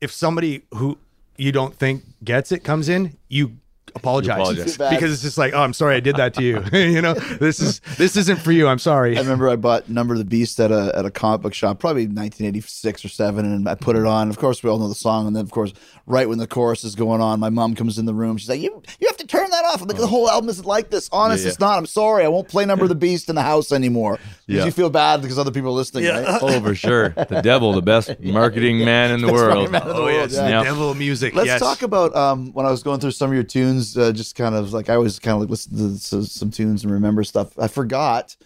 if 0.00 0.10
somebody 0.10 0.62
who 0.74 0.98
you 1.36 1.52
don't 1.52 1.74
think 1.74 2.02
gets 2.24 2.50
it 2.50 2.64
comes 2.64 2.88
in, 2.88 3.16
you 3.28 3.58
apologize, 3.94 4.40
apologize. 4.40 4.66
You 4.66 4.72
feel 4.72 4.78
bad. 4.78 4.94
because 4.94 5.12
it's 5.12 5.22
just 5.22 5.38
like, 5.38 5.52
oh, 5.54 5.60
I'm 5.60 5.72
sorry, 5.72 5.96
I 5.96 6.00
did 6.00 6.16
that 6.16 6.34
to 6.34 6.42
you. 6.42 6.62
you 6.72 7.00
know, 7.02 7.14
this 7.14 7.60
is 7.60 7.80
this 7.96 8.16
isn't 8.16 8.40
for 8.40 8.52
you. 8.52 8.68
I'm 8.68 8.78
sorry. 8.78 9.16
I 9.16 9.20
remember 9.20 9.48
I 9.48 9.56
bought 9.56 9.88
Number 9.88 10.14
of 10.14 10.18
the 10.18 10.24
Beast 10.24 10.58
at 10.60 10.70
a 10.70 10.92
at 10.96 11.04
a 11.04 11.10
comic 11.10 11.42
book 11.42 11.54
shop, 11.54 11.78
probably 11.78 12.02
1986 12.02 13.04
or 13.04 13.08
seven, 13.08 13.44
and 13.44 13.68
I 13.68 13.74
put 13.74 13.96
it 13.96 14.06
on. 14.06 14.28
Of 14.30 14.38
course, 14.38 14.62
we 14.62 14.70
all 14.70 14.78
know 14.78 14.88
the 14.88 14.94
song, 14.94 15.26
and 15.26 15.36
then 15.36 15.44
of 15.44 15.50
course, 15.50 15.72
right 16.06 16.28
when 16.28 16.38
the 16.38 16.46
chorus 16.46 16.84
is 16.84 16.94
going 16.94 17.20
on, 17.20 17.40
my 17.40 17.50
mom 17.50 17.74
comes 17.74 17.98
in 17.98 18.06
the 18.06 18.14
room. 18.14 18.36
She's 18.36 18.48
like, 18.48 18.60
"You 18.60 18.82
you 19.00 19.06
have 19.08 19.16
to 19.18 19.26
turn 19.26 19.47
that 19.62 19.64
off." 19.72 19.82
I'm 19.82 19.88
like, 19.88 19.96
"The 19.98 20.06
whole 20.06 20.28
album 20.30 20.48
isn't 20.50 20.66
like 20.66 20.90
this. 20.90 21.08
Honest, 21.12 21.42
Yeah, 21.42 21.46
yeah. 21.46 21.50
it's 21.50 21.60
not. 21.60 21.78
I'm 21.78 21.86
sorry. 21.86 22.24
I 22.24 22.28
won't 22.28 22.48
play 22.48 22.64
Number 22.64 22.84
of 22.84 22.88
the 22.88 22.94
Beast 23.06 23.28
in 23.28 23.34
the 23.34 23.42
house 23.42 23.72
anymore." 23.72 24.18
Because 24.46 24.60
Yeah. 24.60 24.64
you 24.64 24.70
feel 24.70 24.90
bad 24.90 25.20
because 25.22 25.38
other 25.38 25.50
people 25.50 25.70
are 25.70 25.74
listening, 25.74 26.06
right? 26.06 26.38
oh 26.40 26.60
for 26.60 26.74
sure 26.74 27.10
the 27.10 27.40
devil 27.42 27.72
the 27.72 27.82
best 27.82 28.18
marketing 28.20 28.84
man 28.84 29.10
in 29.10 29.20
the 29.20 29.30
world. 29.32 29.70
man 29.70 29.82
in 29.82 29.88
the 29.88 29.94
oh 29.94 30.04
world, 30.04 30.30
yes, 30.30 30.34
yeah. 30.34 30.48
Yeah. 30.48 30.62
devil 30.64 30.94
music. 30.94 31.34
Let's 31.34 31.48
yes. 31.48 31.60
talk 31.60 31.82
about 31.82 32.14
um, 32.16 32.52
when 32.54 32.64
I 32.64 32.70
was 32.70 32.82
going 32.82 33.00
through 33.00 33.10
some 33.12 33.28
of 33.30 33.34
your 33.34 33.42
tunes. 33.44 33.96
Uh, 33.96 34.12
just 34.12 34.34
kind 34.36 34.54
of 34.54 34.72
like 34.72 34.88
I 34.88 34.94
always 34.94 35.18
kind 35.18 35.34
of 35.34 35.40
like 35.40 35.50
listen 35.50 35.76
to 35.76 35.98
some, 35.98 36.24
some 36.24 36.50
tunes 36.50 36.82
and 36.84 36.92
remember 36.92 37.24
stuff. 37.24 37.58
I 37.58 37.68
forgot 37.68 38.36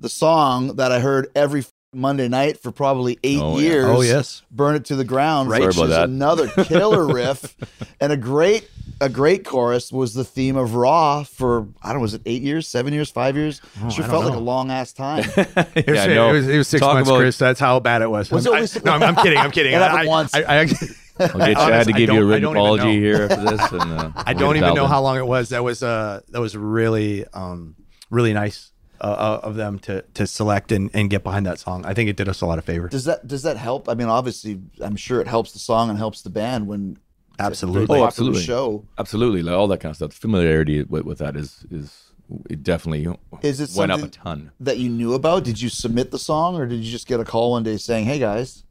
the 0.00 0.08
song 0.08 0.76
that 0.76 0.92
I 0.92 1.00
heard 1.00 1.28
every 1.34 1.60
f- 1.60 1.72
Monday 1.94 2.28
night 2.28 2.58
for 2.60 2.70
probably 2.70 3.18
eight 3.24 3.40
Oh, 3.40 3.58
yeah. 3.58 3.68
years. 3.68 3.84
Oh, 3.86 4.00
yes. 4.02 4.42
burn 4.50 4.74
it 4.76 4.84
to 4.86 4.96
the 4.96 5.04
ground. 5.04 5.48
Sorry 5.50 5.66
which 5.66 5.76
about 5.76 5.84
is 5.84 5.90
that. 5.90 6.08
another 6.08 6.48
killer 6.64 7.06
riff 7.06 7.56
and 8.00 8.12
a 8.12 8.16
great 8.16 8.68
a 9.00 9.08
great 9.08 9.44
chorus 9.44 9.90
was 9.92 10.12
the 10.12 10.24
theme 10.24 10.56
of 10.56 10.74
Raw 10.74 11.22
for 11.22 11.68
I 11.82 11.88
don't 11.88 11.96
know 11.98 12.02
was 12.02 12.14
it 12.14 12.22
eight 12.26 12.42
years, 12.42 12.68
seven 12.68 12.92
years, 12.92 13.10
five 13.10 13.36
years? 13.36 13.62
Oh, 13.82 13.88
sure 13.90 14.04
felt 14.04 14.24
don't 14.24 14.32
like 14.32 14.38
a 14.38 14.42
long 14.42 14.70
ass 14.70 14.92
time. 14.92 15.20
It 15.20 15.26
was, 15.36 15.46
Yeah, 15.86 16.02
I 16.02 16.06
know. 16.08 16.30
it 16.30 16.32
was, 16.32 16.48
it 16.48 16.58
was 16.58 16.68
six 16.68 16.80
Talk 16.80 16.94
months, 16.94 17.08
about- 17.08 17.20
Chris. 17.20 17.38
That's 17.38 17.60
how 17.60 17.80
bad 17.80 18.02
it 18.02 18.10
was. 18.10 18.30
Was 18.30 18.46
I'm- 18.46 18.56
only 18.56 18.68
I- 18.74 18.80
no, 18.84 18.92
I'm, 18.92 19.02
I'm 19.16 19.22
kidding. 19.22 19.38
I'm 19.38 19.50
kidding. 19.50 19.72
It 19.72 19.80
happened 19.80 20.00
I, 20.00 20.06
once. 20.06 20.34
I, 20.34 20.42
I, 20.42 20.58
I'll 20.60 20.66
get 20.66 21.56
Chad 21.56 21.86
to 21.86 21.92
give 21.92 22.00
you 22.00 22.16
a 22.16 22.20
don't- 22.20 22.26
written 22.28 22.44
apology 22.50 22.98
here 23.00 23.28
after 23.30 23.44
this. 23.56 23.72
And, 23.72 23.92
uh, 23.92 24.12
I 24.16 24.34
don't 24.34 24.56
even 24.56 24.62
dialed 24.62 24.76
know 24.76 24.86
how 24.86 25.00
long 25.00 25.16
it 25.16 25.26
was. 25.26 25.48
That 25.50 25.64
was 25.64 25.82
uh 25.82 26.20
that 26.30 26.40
was 26.40 26.56
really 26.56 27.24
um 27.32 27.76
really 28.10 28.32
nice 28.32 28.72
uh, 29.00 29.04
uh, 29.04 29.40
of 29.42 29.54
them 29.56 29.78
to 29.80 30.02
to 30.14 30.26
select 30.26 30.72
and, 30.72 30.90
and 30.94 31.10
get 31.10 31.22
behind 31.22 31.46
that 31.46 31.58
song. 31.58 31.84
I 31.86 31.94
think 31.94 32.08
it 32.10 32.16
did 32.16 32.28
us 32.28 32.40
a 32.40 32.46
lot 32.46 32.58
of 32.58 32.64
favor. 32.64 32.88
does 32.88 33.04
that 33.04 33.26
does 33.26 33.42
that 33.42 33.56
help? 33.56 33.88
I 33.88 33.94
mean, 33.94 34.08
obviously, 34.08 34.60
I'm 34.80 34.96
sure 34.96 35.20
it 35.20 35.26
helps 35.28 35.52
the 35.52 35.58
song 35.58 35.90
and 35.90 35.98
helps 35.98 36.22
the 36.22 36.30
band 36.30 36.66
when 36.66 36.98
Absolutely. 37.40 38.00
Oh, 38.00 38.04
absolutely. 38.04 38.42
show. 38.42 38.84
Absolutely, 38.98 39.42
like 39.42 39.54
all 39.54 39.68
that 39.68 39.78
kind 39.78 39.90
of 39.90 39.96
stuff. 39.96 40.12
Familiarity 40.12 40.82
with, 40.82 41.04
with 41.04 41.18
that 41.18 41.36
is 41.36 41.64
is 41.70 42.04
it 42.50 42.62
definitely 42.62 43.06
Is 43.42 43.60
it 43.60 43.70
went 43.78 43.92
up 43.92 43.98
a 43.98 44.02
something- 44.02 44.20
ton. 44.22 44.50
that 44.60 44.78
you 44.78 44.88
knew 44.90 45.14
about? 45.14 45.44
Did 45.44 45.60
you 45.60 45.68
submit 45.68 46.10
the 46.10 46.18
song, 46.18 46.56
or 46.56 46.66
did 46.66 46.80
you 46.80 46.90
just 46.90 47.06
get 47.06 47.20
a 47.20 47.24
call 47.24 47.52
one 47.52 47.62
day 47.62 47.76
saying, 47.76 48.06
"Hey 48.06 48.18
guys"? 48.18 48.64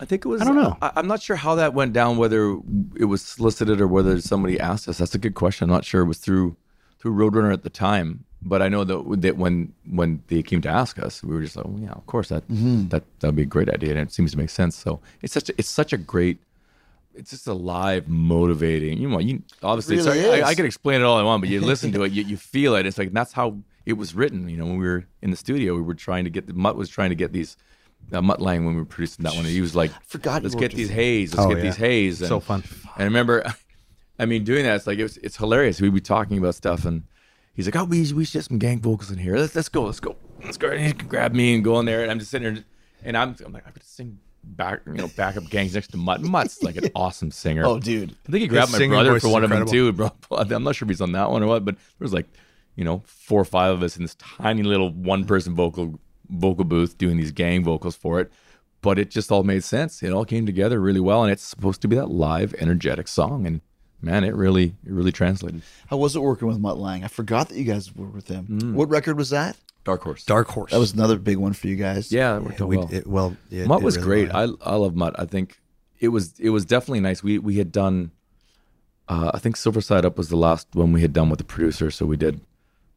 I 0.00 0.04
think 0.06 0.24
it 0.24 0.28
was. 0.28 0.40
I 0.42 0.44
don't 0.44 0.56
know. 0.56 0.76
I, 0.82 0.92
I'm 0.96 1.06
not 1.06 1.22
sure 1.22 1.36
how 1.36 1.54
that 1.56 1.72
went 1.74 1.92
down. 1.92 2.16
Whether 2.16 2.58
it 2.96 3.04
was 3.06 3.22
solicited 3.22 3.80
or 3.80 3.86
whether 3.86 4.18
somebody 4.20 4.58
asked 4.58 4.88
us. 4.88 4.98
That's 4.98 5.14
a 5.14 5.18
good 5.18 5.34
question. 5.34 5.64
I'm 5.68 5.74
not 5.74 5.84
sure. 5.84 6.02
It 6.02 6.06
was 6.06 6.18
through 6.18 6.56
through 6.98 7.12
Roadrunner 7.14 7.52
at 7.52 7.62
the 7.64 7.70
time, 7.70 8.24
but 8.42 8.62
I 8.62 8.68
know 8.68 8.84
that, 8.84 9.20
that 9.22 9.36
when 9.36 9.72
when 9.90 10.22
they 10.28 10.42
came 10.42 10.60
to 10.62 10.68
ask 10.68 10.98
us, 10.98 11.22
we 11.22 11.34
were 11.34 11.42
just 11.42 11.56
like, 11.56 11.66
well, 11.66 11.78
yeah, 11.80 11.90
of 11.92 12.06
course 12.06 12.28
that 12.28 12.46
Mm-hmm. 12.48 12.88
that 12.88 13.04
that 13.20 13.28
would 13.28 13.36
be 13.36 13.42
a 13.42 13.46
great 13.46 13.68
idea, 13.68 13.90
and 13.90 13.98
it 14.00 14.12
seems 14.12 14.32
to 14.32 14.38
make 14.38 14.50
sense. 14.50 14.76
So 14.76 15.00
it's 15.22 15.32
such 15.34 15.48
a, 15.50 15.54
it's 15.58 15.68
such 15.68 15.92
a 15.92 15.96
great. 15.98 16.38
It's 17.14 17.30
just 17.30 17.46
a 17.46 17.54
live, 17.54 18.08
motivating. 18.08 18.98
You 18.98 19.08
know, 19.08 19.18
you 19.20 19.42
obviously. 19.62 19.96
really 19.96 20.18
it's- 20.20 20.38
is. 20.40 20.44
I, 20.44 20.48
I 20.50 20.54
could 20.54 20.66
explain 20.66 21.00
it 21.00 21.04
all 21.04 21.16
I 21.16 21.22
want, 21.22 21.40
but 21.42 21.48
you 21.48 21.60
listen 21.72 21.90
to 21.92 22.02
it, 22.04 22.12
you, 22.12 22.22
you 22.24 22.36
feel 22.36 22.74
it. 22.76 22.84
It's 22.86 22.98
like 22.98 23.12
that's 23.12 23.32
how 23.32 23.56
it 23.86 23.94
was 23.94 24.14
written. 24.14 24.48
You 24.50 24.58
know, 24.58 24.66
when 24.66 24.78
we 24.78 24.86
were 24.86 25.06
in 25.22 25.30
the 25.30 25.36
studio, 25.36 25.74
we 25.74 25.80
were 25.80 25.94
trying 25.94 26.24
to 26.24 26.30
get 26.30 26.46
the 26.46 26.52
Mutt 26.52 26.76
was 26.76 26.88
trying 26.90 27.08
to 27.10 27.16
get 27.16 27.32
these. 27.32 27.56
Uh, 28.12 28.20
Mutt 28.22 28.40
Lange 28.40 28.64
when 28.64 28.74
we 28.74 28.80
were 28.80 28.86
producing 28.86 29.24
that 29.24 29.34
one, 29.34 29.44
he 29.46 29.60
was 29.60 29.74
like, 29.74 29.90
forgot 30.04 30.42
let's 30.44 30.54
get 30.54 30.70
these 30.72 30.90
him." 30.90 30.94
haze. 30.94 31.34
Let's 31.34 31.46
Oh, 31.46 31.48
get 31.48 31.56
yeah. 31.58 31.62
these 31.64 31.76
haze. 31.76 32.20
And, 32.20 32.28
So 32.28 32.38
fun. 32.38 32.62
And 32.94 33.02
I 33.02 33.04
remember, 33.04 33.42
I 34.20 34.26
mean, 34.26 34.44
doing 34.44 34.62
that, 34.64 34.76
it's 34.76 34.86
like, 34.86 34.98
it 34.98 35.02
was, 35.02 35.16
it's 35.16 35.36
hilarious. 35.36 35.80
We'd 35.80 35.92
be 35.92 36.00
talking 36.00 36.38
about 36.38 36.54
stuff 36.54 36.84
and 36.84 37.02
he's 37.56 37.66
like, 37.66 37.76
oh, 37.76 37.84
we, 37.84 38.12
we 38.12 38.24
should 38.24 38.38
have 38.38 38.44
some 38.44 38.58
gang 38.58 38.80
vocals 38.80 39.10
in 39.10 39.18
here. 39.18 39.36
Let's, 39.36 39.54
let's 39.56 39.68
go. 39.68 39.84
Let's 39.84 40.00
go. 40.00 40.16
Let's 40.44 40.56
go. 40.56 40.70
And 40.70 40.86
he 40.86 40.92
can 40.92 41.08
grab 41.08 41.34
me 41.34 41.54
and 41.54 41.64
go 41.64 41.80
in 41.80 41.86
there. 41.86 42.02
And 42.02 42.10
I'm 42.10 42.18
just 42.18 42.30
sitting 42.30 42.54
there 42.54 42.64
and 43.02 43.16
I'm, 43.16 43.34
I'm 43.44 43.52
like, 43.52 43.66
I'm 43.66 43.72
going 43.72 43.80
to 43.80 43.86
sing 43.86 44.18
back, 44.44 44.82
you 44.86 44.94
know, 44.94 45.08
backup 45.16 45.48
gangs 45.48 45.74
next 45.74 45.88
to 45.88 45.96
Mutt. 45.96 46.20
Mutt's 46.20 46.62
like 46.62 46.76
an 46.76 46.90
awesome 46.94 47.30
singer. 47.30 47.64
Oh, 47.64 47.78
dude. 47.78 48.14
I 48.28 48.30
think 48.30 48.42
he 48.42 48.48
grabbed 48.48 48.72
my 48.72 48.86
brother 48.86 49.18
for 49.18 49.28
one 49.28 49.42
of 49.42 49.50
them 49.50 49.66
too, 49.66 49.92
bro. 49.92 50.12
I'm 50.30 50.62
not 50.62 50.76
sure 50.76 50.86
if 50.86 50.90
he's 50.90 51.00
on 51.00 51.12
that 51.12 51.30
one 51.30 51.42
or 51.42 51.46
what, 51.46 51.64
but 51.64 51.74
there 51.74 52.04
was 52.04 52.12
like, 52.12 52.26
you 52.76 52.84
know, 52.84 53.02
four 53.06 53.40
or 53.40 53.44
five 53.44 53.72
of 53.72 53.82
us 53.82 53.96
in 53.96 54.02
this 54.02 54.14
tiny 54.16 54.62
little 54.62 54.90
one 54.92 55.24
person 55.24 55.54
vocal 55.54 55.98
vocal 56.28 56.64
booth 56.64 56.98
doing 56.98 57.16
these 57.16 57.32
gang 57.32 57.64
vocals 57.64 57.96
for 57.96 58.20
it. 58.20 58.30
But 58.82 58.98
it 58.98 59.10
just 59.10 59.32
all 59.32 59.42
made 59.42 59.64
sense. 59.64 60.02
It 60.02 60.12
all 60.12 60.24
came 60.24 60.46
together 60.46 60.80
really 60.80 61.00
well, 61.00 61.22
and 61.22 61.32
it's 61.32 61.42
supposed 61.42 61.80
to 61.82 61.88
be 61.88 61.96
that 61.96 62.10
live, 62.10 62.54
energetic 62.60 63.08
song. 63.08 63.46
And 63.46 63.60
man, 64.00 64.24
it 64.24 64.34
really, 64.34 64.74
it 64.84 64.92
really 64.92 65.12
translated. 65.12 65.62
How 65.88 65.96
was 65.96 66.16
it 66.16 66.20
working 66.20 66.48
with 66.48 66.58
Mutt 66.58 66.78
Lange? 66.78 67.04
I 67.04 67.08
forgot 67.08 67.48
that 67.48 67.56
you 67.56 67.64
guys 67.64 67.94
were 67.94 68.06
with 68.06 68.28
him. 68.28 68.46
Mm. 68.48 68.72
What 68.74 68.88
record 68.88 69.16
was 69.16 69.30
that? 69.30 69.56
Dark 69.84 70.02
Horse. 70.02 70.24
Dark 70.24 70.48
Horse. 70.48 70.72
That 70.72 70.80
was 70.80 70.94
another 70.94 71.16
big 71.16 71.36
one 71.36 71.52
for 71.52 71.68
you 71.68 71.76
guys. 71.76 72.10
yeah, 72.10 72.36
it 72.36 72.42
worked 72.42 72.60
out 72.60 72.68
we, 72.68 72.76
well. 72.76 72.88
it, 72.92 73.06
well. 73.06 73.36
It, 73.50 73.68
Mutt 73.68 73.82
it 73.82 73.84
was 73.84 73.96
really 73.96 74.26
great. 74.26 74.32
was. 74.32 74.58
I 74.64 74.72
I 74.72 74.74
love 74.74 74.96
Mutt. 74.96 75.18
I 75.18 75.26
think 75.26 75.60
it 76.00 76.08
was 76.08 76.38
it 76.40 76.50
was 76.50 76.64
definitely 76.64 77.00
nice. 77.00 77.22
We 77.22 77.38
we 77.38 77.58
had 77.58 77.72
done. 77.72 78.10
Uh, 79.08 79.30
I 79.32 79.38
think 79.38 79.56
Silver 79.56 79.80
Side 79.80 80.04
Up 80.04 80.18
was 80.18 80.28
the 80.28 80.36
last 80.36 80.66
one 80.72 80.92
we 80.92 81.00
had 81.00 81.12
done 81.12 81.30
with 81.30 81.38
the 81.38 81.44
producer. 81.44 81.92
So 81.92 82.04
we 82.04 82.16
did 82.16 82.40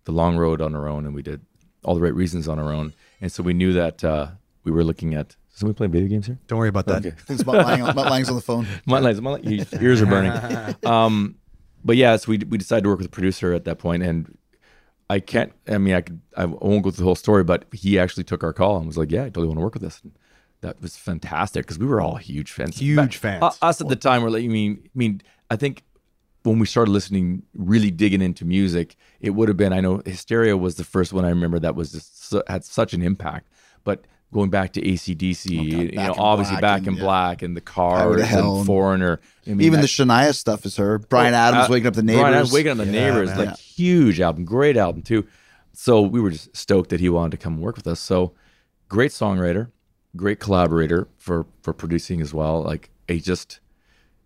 the 0.05 0.11
Long 0.11 0.37
Road 0.37 0.59
on 0.61 0.75
our 0.75 0.87
own, 0.87 1.05
and 1.05 1.13
we 1.13 1.21
did 1.21 1.41
all 1.83 1.93
the 1.93 2.01
right 2.01 2.13
reasons 2.13 2.47
on 2.47 2.57
our 2.57 2.73
own. 2.73 2.93
And 3.21 3.31
so 3.31 3.43
we 3.43 3.53
knew 3.53 3.73
that 3.73 4.03
uh, 4.03 4.29
we 4.63 4.71
were 4.71 4.83
looking 4.83 5.13
at. 5.13 5.35
Somebody 5.59 5.75
playing 5.75 5.91
video 5.91 6.07
games 6.07 6.25
here? 6.25 6.39
Don't 6.47 6.57
worry 6.57 6.69
about 6.69 6.85
that. 6.85 7.05
Okay. 7.05 7.09
I 7.09 7.11
think 7.11 7.39
it's 7.41 7.45
Mutt, 7.45 7.67
Lange, 7.67 7.81
Mutt 7.93 8.09
Lange's 8.09 8.29
on 8.29 8.35
the 8.35 8.41
phone. 8.41 8.65
My 8.85 8.99
lines, 8.99 9.19
my 9.19 9.31
li- 9.31 9.65
your 9.73 9.81
ears 9.81 10.01
are 10.01 10.05
burning. 10.05 10.31
Um, 10.85 11.35
but 11.83 11.97
yeah, 11.97 12.15
so 12.15 12.29
we 12.29 12.37
we 12.37 12.57
decided 12.57 12.83
to 12.83 12.89
work 12.89 12.99
with 12.99 13.07
a 13.07 13.11
producer 13.11 13.51
at 13.53 13.65
that 13.65 13.77
point, 13.77 14.01
and 14.03 14.37
I 15.09 15.19
can't. 15.19 15.51
I 15.67 15.77
mean, 15.77 15.95
I 15.95 16.01
could. 16.01 16.21
I 16.37 16.45
won't 16.45 16.81
go 16.83 16.91
through 16.91 16.99
the 16.99 17.03
whole 17.03 17.15
story, 17.15 17.43
but 17.43 17.65
he 17.73 17.99
actually 17.99 18.23
took 18.23 18.41
our 18.41 18.53
call 18.53 18.77
and 18.77 18.87
was 18.87 18.97
like, 18.97 19.11
"Yeah, 19.11 19.21
I 19.23 19.25
totally 19.25 19.47
want 19.47 19.57
to 19.57 19.63
work 19.63 19.73
with 19.73 19.83
this." 19.83 19.99
And 20.01 20.13
that 20.61 20.81
was 20.81 20.95
fantastic 20.95 21.65
because 21.65 21.77
we 21.77 21.85
were 21.87 21.99
all 21.99 22.15
huge 22.15 22.51
fans. 22.53 22.77
Huge 22.77 22.95
Back- 22.95 23.13
fans. 23.13 23.43
uh, 23.43 23.65
us 23.65 23.81
at 23.81 23.89
the 23.89 23.95
time 23.97 24.23
were 24.23 24.29
like, 24.29 24.43
I 24.45 24.47
mean, 24.47 24.79
I 24.85 24.89
mean, 24.95 25.21
I 25.51 25.57
think 25.57 25.83
when 26.43 26.59
we 26.59 26.65
started 26.67 26.91
listening, 26.91 27.43
really 27.53 27.91
digging 27.91 28.21
into 28.21 28.45
music, 28.45 28.95
it 29.19 29.31
would 29.31 29.49
have 29.49 29.57
been. 29.57 29.73
I 29.73 29.81
know 29.81 30.01
Hysteria 30.05 30.55
was 30.55 30.75
the 30.75 30.85
first 30.85 31.11
one 31.11 31.25
I 31.25 31.29
remember 31.29 31.59
that 31.59 31.75
was 31.75 31.91
just 31.91 32.33
had 32.47 32.63
such 32.63 32.93
an 32.93 33.01
impact, 33.01 33.49
but. 33.83 34.05
Going 34.31 34.51
back 34.51 34.73
to 34.73 34.81
ACDC, 34.81 35.49
you 35.49 35.91
know, 35.93 36.13
obviously 36.17 36.57
Back 36.61 36.85
in 36.85 36.93
yeah. 36.95 37.01
Black 37.01 37.41
and 37.41 37.57
the 37.57 37.63
Highway 37.67 38.17
Cars 38.21 38.31
and 38.31 38.45
and- 38.45 38.65
Foreigner. 38.67 39.19
I 39.47 39.49
mean, 39.49 39.61
Even 39.61 39.81
the 39.81 39.87
Shania 39.87 40.35
stuff 40.35 40.65
is 40.67 40.77
her. 40.77 40.99
Bryan 40.99 41.33
Adams 41.33 41.65
uh, 41.65 41.71
waking 41.71 41.87
up 41.87 41.95
the 41.95 42.03
neighbors. 42.03 42.21
Bryan 42.21 42.33
Adams 42.35 42.51
waking 42.53 42.71
up 42.73 42.77
the 42.77 42.85
Yeah, 42.85 42.91
neighbors, 42.91 43.29
man. 43.29 43.37
like 43.39 43.47
Yeah. 43.49 43.55
huge 43.55 44.21
album, 44.21 44.45
great 44.45 44.77
album 44.77 45.01
too. 45.01 45.25
So 45.73 46.01
we 46.01 46.21
were 46.21 46.29
just 46.29 46.55
stoked 46.55 46.91
that 46.91 46.99
he 46.99 47.09
wanted 47.09 47.31
to 47.31 47.37
come 47.37 47.59
work 47.59 47.75
with 47.75 47.87
us. 47.87 47.99
So 47.99 48.33
great 48.87 49.09
songwriter, 49.11 49.69
great 50.15 50.39
collaborator 50.39 51.07
for 51.17 51.47
for 51.63 51.73
producing 51.73 52.21
as 52.21 52.31
well. 52.31 52.61
Like 52.61 52.91
a 53.07 53.19
just 53.19 53.59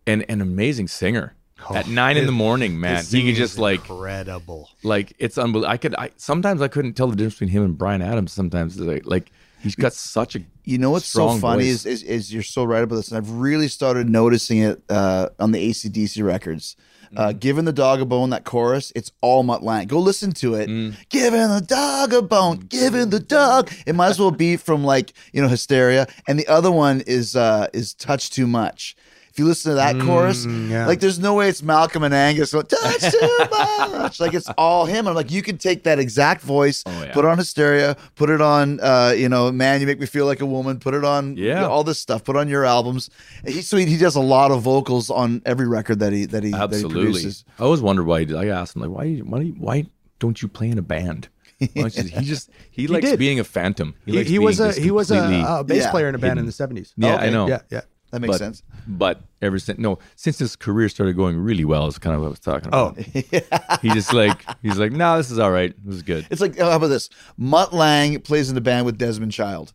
an 0.06 0.24
an 0.24 0.42
amazing 0.42 0.90
singer. 0.90 1.36
At 1.74 1.88
nine 1.88 2.18
in 2.18 2.26
the 2.26 2.34
morning, 2.34 2.78
man, 2.78 2.98
His 2.98 3.12
he 3.12 3.24
could 3.26 3.36
just 3.36 3.58
like 3.58 3.80
incredible. 3.90 4.70
like 4.84 5.14
it's 5.18 5.38
unbelievable. 5.38 5.72
I 5.72 5.78
could 5.78 5.96
I 5.96 6.10
sometimes 6.18 6.62
I 6.62 6.68
couldn't 6.68 6.96
tell 6.96 7.08
the 7.08 7.16
difference 7.16 7.36
between 7.36 7.50
him 7.52 7.64
and 7.64 7.78
Bryan 7.78 8.02
Adams. 8.02 8.34
Sometimes 8.34 8.78
like, 8.78 9.06
like 9.06 9.32
he's 9.64 9.76
got 9.76 9.94
such 9.94 10.36
a 10.36 10.42
You 10.64 10.78
know 10.78 10.92
what's 10.92 11.08
so 11.08 11.38
funny 11.38 11.68
is, 11.70 11.86
is 11.86 12.04
is 12.04 12.34
you're 12.34 12.44
so 12.44 12.64
right 12.64 12.84
about 12.84 12.98
this, 12.98 13.10
and 13.10 13.18
I've 13.18 13.32
really 13.32 13.68
started 13.68 14.10
noticing 14.10 14.60
it 14.60 14.84
uh, 14.90 15.30
on 15.40 15.52
the 15.52 15.70
ACDC 15.70 16.24
records. 16.24 16.76
Uh, 17.16 17.30
Mm. 17.30 17.40
Giving 17.40 17.66
the 17.66 17.74
dog 17.74 18.02
a 18.02 18.06
bone, 18.06 18.32
that 18.32 18.44
chorus, 18.44 18.92
it's 18.96 19.12
all 19.22 19.44
Mutt 19.44 19.62
Lange. 19.62 19.86
Go 19.88 20.00
listen 20.00 20.32
to 20.32 20.56
it. 20.56 20.68
Mm. 20.68 20.96
Giving 21.10 21.48
the 21.48 21.62
dog 21.62 22.12
a 22.12 22.24
bone, 22.24 22.58
giving 22.58 23.12
the 23.12 23.20
dog. 23.20 23.72
It 23.86 23.94
might 23.94 24.10
as 24.10 24.20
well 24.20 24.32
be 24.32 24.58
from 24.58 24.84
like 24.84 25.14
you 25.32 25.42
know 25.42 25.48
Hysteria, 25.48 26.08
and 26.28 26.40
the 26.40 26.48
other 26.48 26.72
one 26.72 27.02
is 27.06 27.36
uh, 27.36 27.68
is 27.72 27.94
Touch 27.94 28.32
Too 28.32 28.48
Much. 28.48 28.96
If 29.34 29.40
you 29.40 29.46
listen 29.46 29.72
to 29.72 29.76
that 29.78 30.00
chorus, 30.00 30.46
yeah. 30.46 30.86
like 30.86 31.00
there's 31.00 31.18
no 31.18 31.34
way 31.34 31.50
it's 31.50 31.64
Malcolm 31.64 32.04
and 32.04 32.14
Angus 32.14 32.52
going, 32.54 32.68
touch 32.68 33.02
too 33.12 33.38
much. 33.52 34.20
like 34.20 34.36
it's 34.36 34.48
all 34.60 34.86
him. 34.86 35.08
I'm 35.08 35.16
like, 35.16 35.32
you 35.32 35.42
can 35.42 35.58
take 35.58 35.86
that 35.86 35.98
exact 35.98 36.44
voice, 36.44 36.84
Oh, 36.86 36.92
yeah. 37.04 37.12
put 37.14 37.26
it 37.26 37.30
on 37.30 37.40
hysteria, 37.40 37.98
put 38.14 38.30
it 38.30 38.42
on 38.42 38.80
uh, 38.80 39.12
you 39.18 39.28
know, 39.30 39.52
man, 39.52 39.82
you 39.82 39.88
make 39.88 40.00
me 40.00 40.06
feel 40.06 40.28
like 40.28 40.42
a 40.42 40.46
woman, 40.46 40.78
put 40.78 40.94
it 40.94 41.04
on 41.04 41.36
Yeah. 41.36 41.66
all 41.66 41.84
this 41.84 41.98
stuff, 42.00 42.24
put 42.24 42.36
on 42.36 42.48
your 42.48 42.64
albums. 42.64 43.10
He 43.44 43.64
so 43.64 43.76
he, 43.76 43.86
he 43.88 43.98
does 43.98 44.16
a 44.16 44.22
lot 44.22 44.52
of 44.52 44.62
vocals 44.62 45.10
on 45.10 45.42
every 45.48 45.68
record 45.68 45.98
that 45.98 46.14
he 46.14 46.26
that 46.28 46.44
he 46.44 46.52
that 46.52 46.58
he 46.58 46.64
Absolutely. 46.76 47.02
produces. 47.06 47.44
I 47.58 47.64
always 47.64 47.82
wondered 47.82 48.04
why. 48.06 48.20
He 48.20 48.26
did. 48.26 48.36
I 48.36 48.50
asked 48.50 48.76
him 48.76 48.84
like, 48.84 48.92
why? 48.92 49.16
Why? 49.18 49.40
do 49.40 49.46
you- 49.48 49.54
Why 49.58 49.86
don't 50.20 50.40
you 50.44 50.48
play 50.48 50.70
in 50.70 50.78
a 50.78 50.84
band? 50.84 51.28
Why 51.58 51.68
don't 51.74 51.96
you- 51.98 52.04
he 52.04 52.24
just 52.26 52.52
he, 52.70 52.86
likes 52.88 53.06
did. 53.10 53.18
being 53.18 53.40
a 53.40 53.44
phantom. 53.44 53.96
He, 54.06 54.12
likes 54.12 54.30
he 54.30 54.38
was 54.38 54.60
a 54.60 54.74
he 54.74 54.92
was 54.92 55.10
a, 55.10 55.44
a 55.48 55.64
bass 55.64 55.86
Yeah. 55.86 55.92
player 55.92 56.08
in 56.08 56.14
a 56.14 56.20
band 56.20 56.38
in 56.38 56.46
the 56.46 56.52
seventies. 56.52 56.94
yeah, 56.98 57.16
Okay. 57.16 57.26
I 57.26 57.30
know. 57.32 57.48
Yeah, 57.48 57.62
yeah. 57.72 57.82
That 58.14 58.20
makes 58.20 58.34
but, 58.34 58.38
sense. 58.38 58.62
But 58.88 59.22
ever 59.42 59.58
since 59.58 59.80
no, 59.80 59.98
since 60.16 60.38
his 60.38 60.56
career 60.56 60.88
started 60.88 61.16
going 61.16 61.36
really 61.36 61.66
well, 61.66 61.88
is 61.88 61.98
kind 61.98 62.16
of 62.16 62.22
what 62.22 62.28
I 62.28 62.30
was 62.30 62.40
talking 62.40 62.68
about. 62.68 62.96
Oh, 62.96 63.02
he 63.82 63.90
just 63.90 64.14
like 64.14 64.40
he's 64.62 64.78
like, 64.78 64.92
no, 64.92 65.18
this 65.18 65.32
is 65.32 65.40
all 65.40 65.50
right. 65.50 65.74
This 65.84 65.96
is 65.96 66.04
good. 66.04 66.28
It's 66.30 66.40
like 66.40 66.56
how 66.60 66.74
about 66.74 66.88
this? 66.88 67.10
Mutt 67.38 67.74
Lange 67.74 68.20
plays 68.20 68.50
in 68.50 68.56
the 68.56 68.62
band 68.62 68.86
with 68.86 69.00
Desmond 69.00 69.32
Child. 69.32 69.74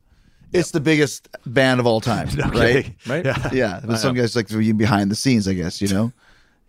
It's 0.53 0.71
the 0.71 0.79
biggest 0.79 1.29
band 1.47 1.81
of 1.81 1.87
all 1.89 2.01
time, 2.01 2.29
right? 2.53 2.95
Right? 3.09 3.25
Yeah. 3.25 3.51
Yeah, 3.53 3.81
but 3.85 3.97
some 3.97 4.15
guys 4.15 4.37
like 4.37 4.47
behind 4.77 5.11
the 5.11 5.17
scenes, 5.17 5.49
I 5.49 5.55
guess, 5.55 5.83
you 5.83 5.89
know. 5.89 6.13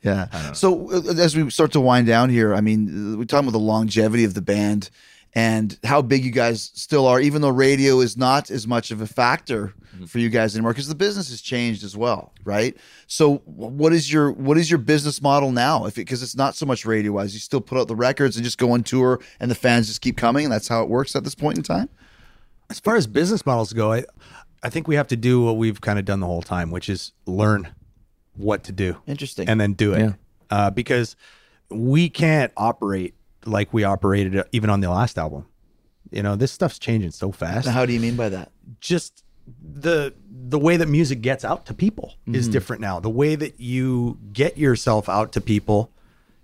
Yeah. 0.02 0.54
So 0.54 0.90
uh, 0.92 1.14
as 1.20 1.38
we 1.38 1.52
start 1.52 1.72
to 1.74 1.80
wind 1.80 2.08
down 2.08 2.32
here, 2.32 2.56
I 2.56 2.62
mean, 2.62 3.20
we're 3.20 3.26
talking 3.26 3.48
about 3.48 3.58
the 3.58 3.64
longevity 3.64 4.24
of 4.24 4.34
the 4.34 4.42
band 4.42 4.90
and 5.34 5.78
how 5.84 6.02
big 6.02 6.26
you 6.26 6.32
guys 6.32 6.72
still 6.74 7.06
are, 7.06 7.20
even 7.20 7.42
though 7.42 7.50
radio 7.50 8.00
is 8.00 8.18
not 8.18 8.50
as 8.50 8.68
much 8.68 8.92
of 8.92 9.02
a 9.02 9.08
factor 9.08 9.74
for 10.08 10.20
you 10.20 10.30
guys 10.30 10.56
anymore, 10.56 10.72
because 10.72 10.88
the 10.88 10.96
business 10.96 11.30
has 11.30 11.42
changed 11.42 11.84
as 11.84 11.96
well, 11.98 12.34
right? 12.46 12.76
So 13.08 13.38
what 13.46 13.92
is 13.94 14.12
your 14.12 14.32
what 14.32 14.58
is 14.58 14.70
your 14.72 14.78
business 14.78 15.22
model 15.22 15.52
now? 15.52 15.86
If 15.86 15.96
because 15.96 16.24
it's 16.24 16.36
not 16.36 16.56
so 16.56 16.66
much 16.66 16.86
radio 16.86 17.12
wise, 17.12 17.34
you 17.34 17.40
still 17.40 17.62
put 17.62 17.78
out 17.78 17.88
the 17.88 17.96
records 17.96 18.36
and 18.38 18.44
just 18.44 18.58
go 18.58 18.72
on 18.72 18.84
tour, 18.84 19.20
and 19.40 19.52
the 19.52 19.56
fans 19.56 19.88
just 19.88 20.02
keep 20.02 20.16
coming, 20.18 20.46
and 20.46 20.54
that's 20.54 20.68
how 20.68 20.82
it 20.84 20.90
works 20.90 21.16
at 21.16 21.24
this 21.24 21.36
point 21.36 21.58
in 21.58 21.64
time. 21.64 21.90
as 22.70 22.80
far 22.80 22.96
as 22.96 23.08
business 23.08 23.46
models 23.46 23.74
go, 23.74 23.92
I 23.92 24.06
I 24.64 24.70
think 24.70 24.88
we 24.88 24.96
have 24.96 25.08
to 25.08 25.16
do 25.18 25.42
what 25.44 25.58
we've 25.58 25.80
kind 25.82 26.00
of 26.00 26.06
done 26.06 26.20
the 26.22 26.28
whole 26.28 26.42
time, 26.42 26.72
which 26.72 26.90
is 26.90 27.12
learn 27.26 27.68
what 28.36 28.64
to 28.64 28.72
do 28.72 28.96
Interesting. 29.06 29.50
and 29.50 29.60
then 29.60 29.74
do 29.74 29.94
it. 29.94 30.00
Yeah. 30.00 30.14
Uh, 30.50 30.70
because 30.72 31.16
we 31.70 32.10
can't 32.10 32.52
operate 32.58 33.14
like 33.46 33.74
we 33.74 33.84
operated 33.84 34.44
even 34.52 34.70
on 34.70 34.82
the 34.82 34.90
last 34.90 35.18
album. 35.18 35.46
You 36.12 36.24
know, 36.24 36.36
this 36.36 36.52
stuff's 36.52 36.80
changing 36.80 37.12
so 37.12 37.32
fast. 37.32 37.68
Now, 37.68 37.74
how 37.74 37.86
do 37.86 37.94
you 37.94 38.00
mean 38.00 38.16
by 38.16 38.30
that? 38.30 38.52
just 38.80 39.24
the 39.62 40.14
the 40.30 40.60
way 40.60 40.78
that 40.78 40.88
music 40.88 41.22
gets 41.22 41.44
out 41.44 41.66
to 41.66 41.74
people 41.74 42.14
is 42.28 42.46
Mm-hmm. 42.46 42.52
different 42.54 42.82
now. 42.82 43.00
The 43.00 43.10
way 43.10 43.36
that 43.36 43.60
you 43.60 44.20
get 44.32 44.58
yourself 44.58 45.10
out 45.10 45.32
to 45.34 45.42
people, 45.42 45.92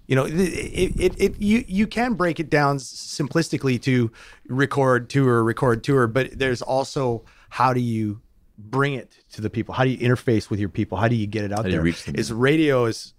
you 0.07 0.15
know, 0.15 0.25
it, 0.25 0.33
it, 0.33 0.99
it, 0.99 1.21
it 1.21 1.39
you 1.39 1.63
you 1.67 1.85
can 1.87 2.13
break 2.15 2.39
it 2.39 2.49
down 2.49 2.77
simplistically 2.77 3.81
to 3.83 4.11
record 4.47 5.09
tour, 5.09 5.43
record 5.43 5.83
tour, 5.83 6.07
but 6.07 6.37
there's 6.37 6.61
also 6.61 7.23
how 7.49 7.73
do 7.73 7.79
you 7.79 8.21
bring 8.57 8.93
it 8.93 9.17
to 9.33 9.41
the 9.41 9.49
people? 9.49 9.73
How 9.75 9.83
do 9.83 9.91
you 9.91 9.97
interface 9.97 10.49
with 10.49 10.59
your 10.59 10.69
people? 10.69 10.97
How 10.97 11.07
do 11.07 11.15
you 11.15 11.27
get 11.27 11.43
it 11.43 11.51
out 11.51 11.65
do 11.65 11.71
you 11.71 11.81
reach 11.81 12.05
them? 12.05 12.15
Is 12.15 12.31
radio 12.33 12.85
is 12.85 13.13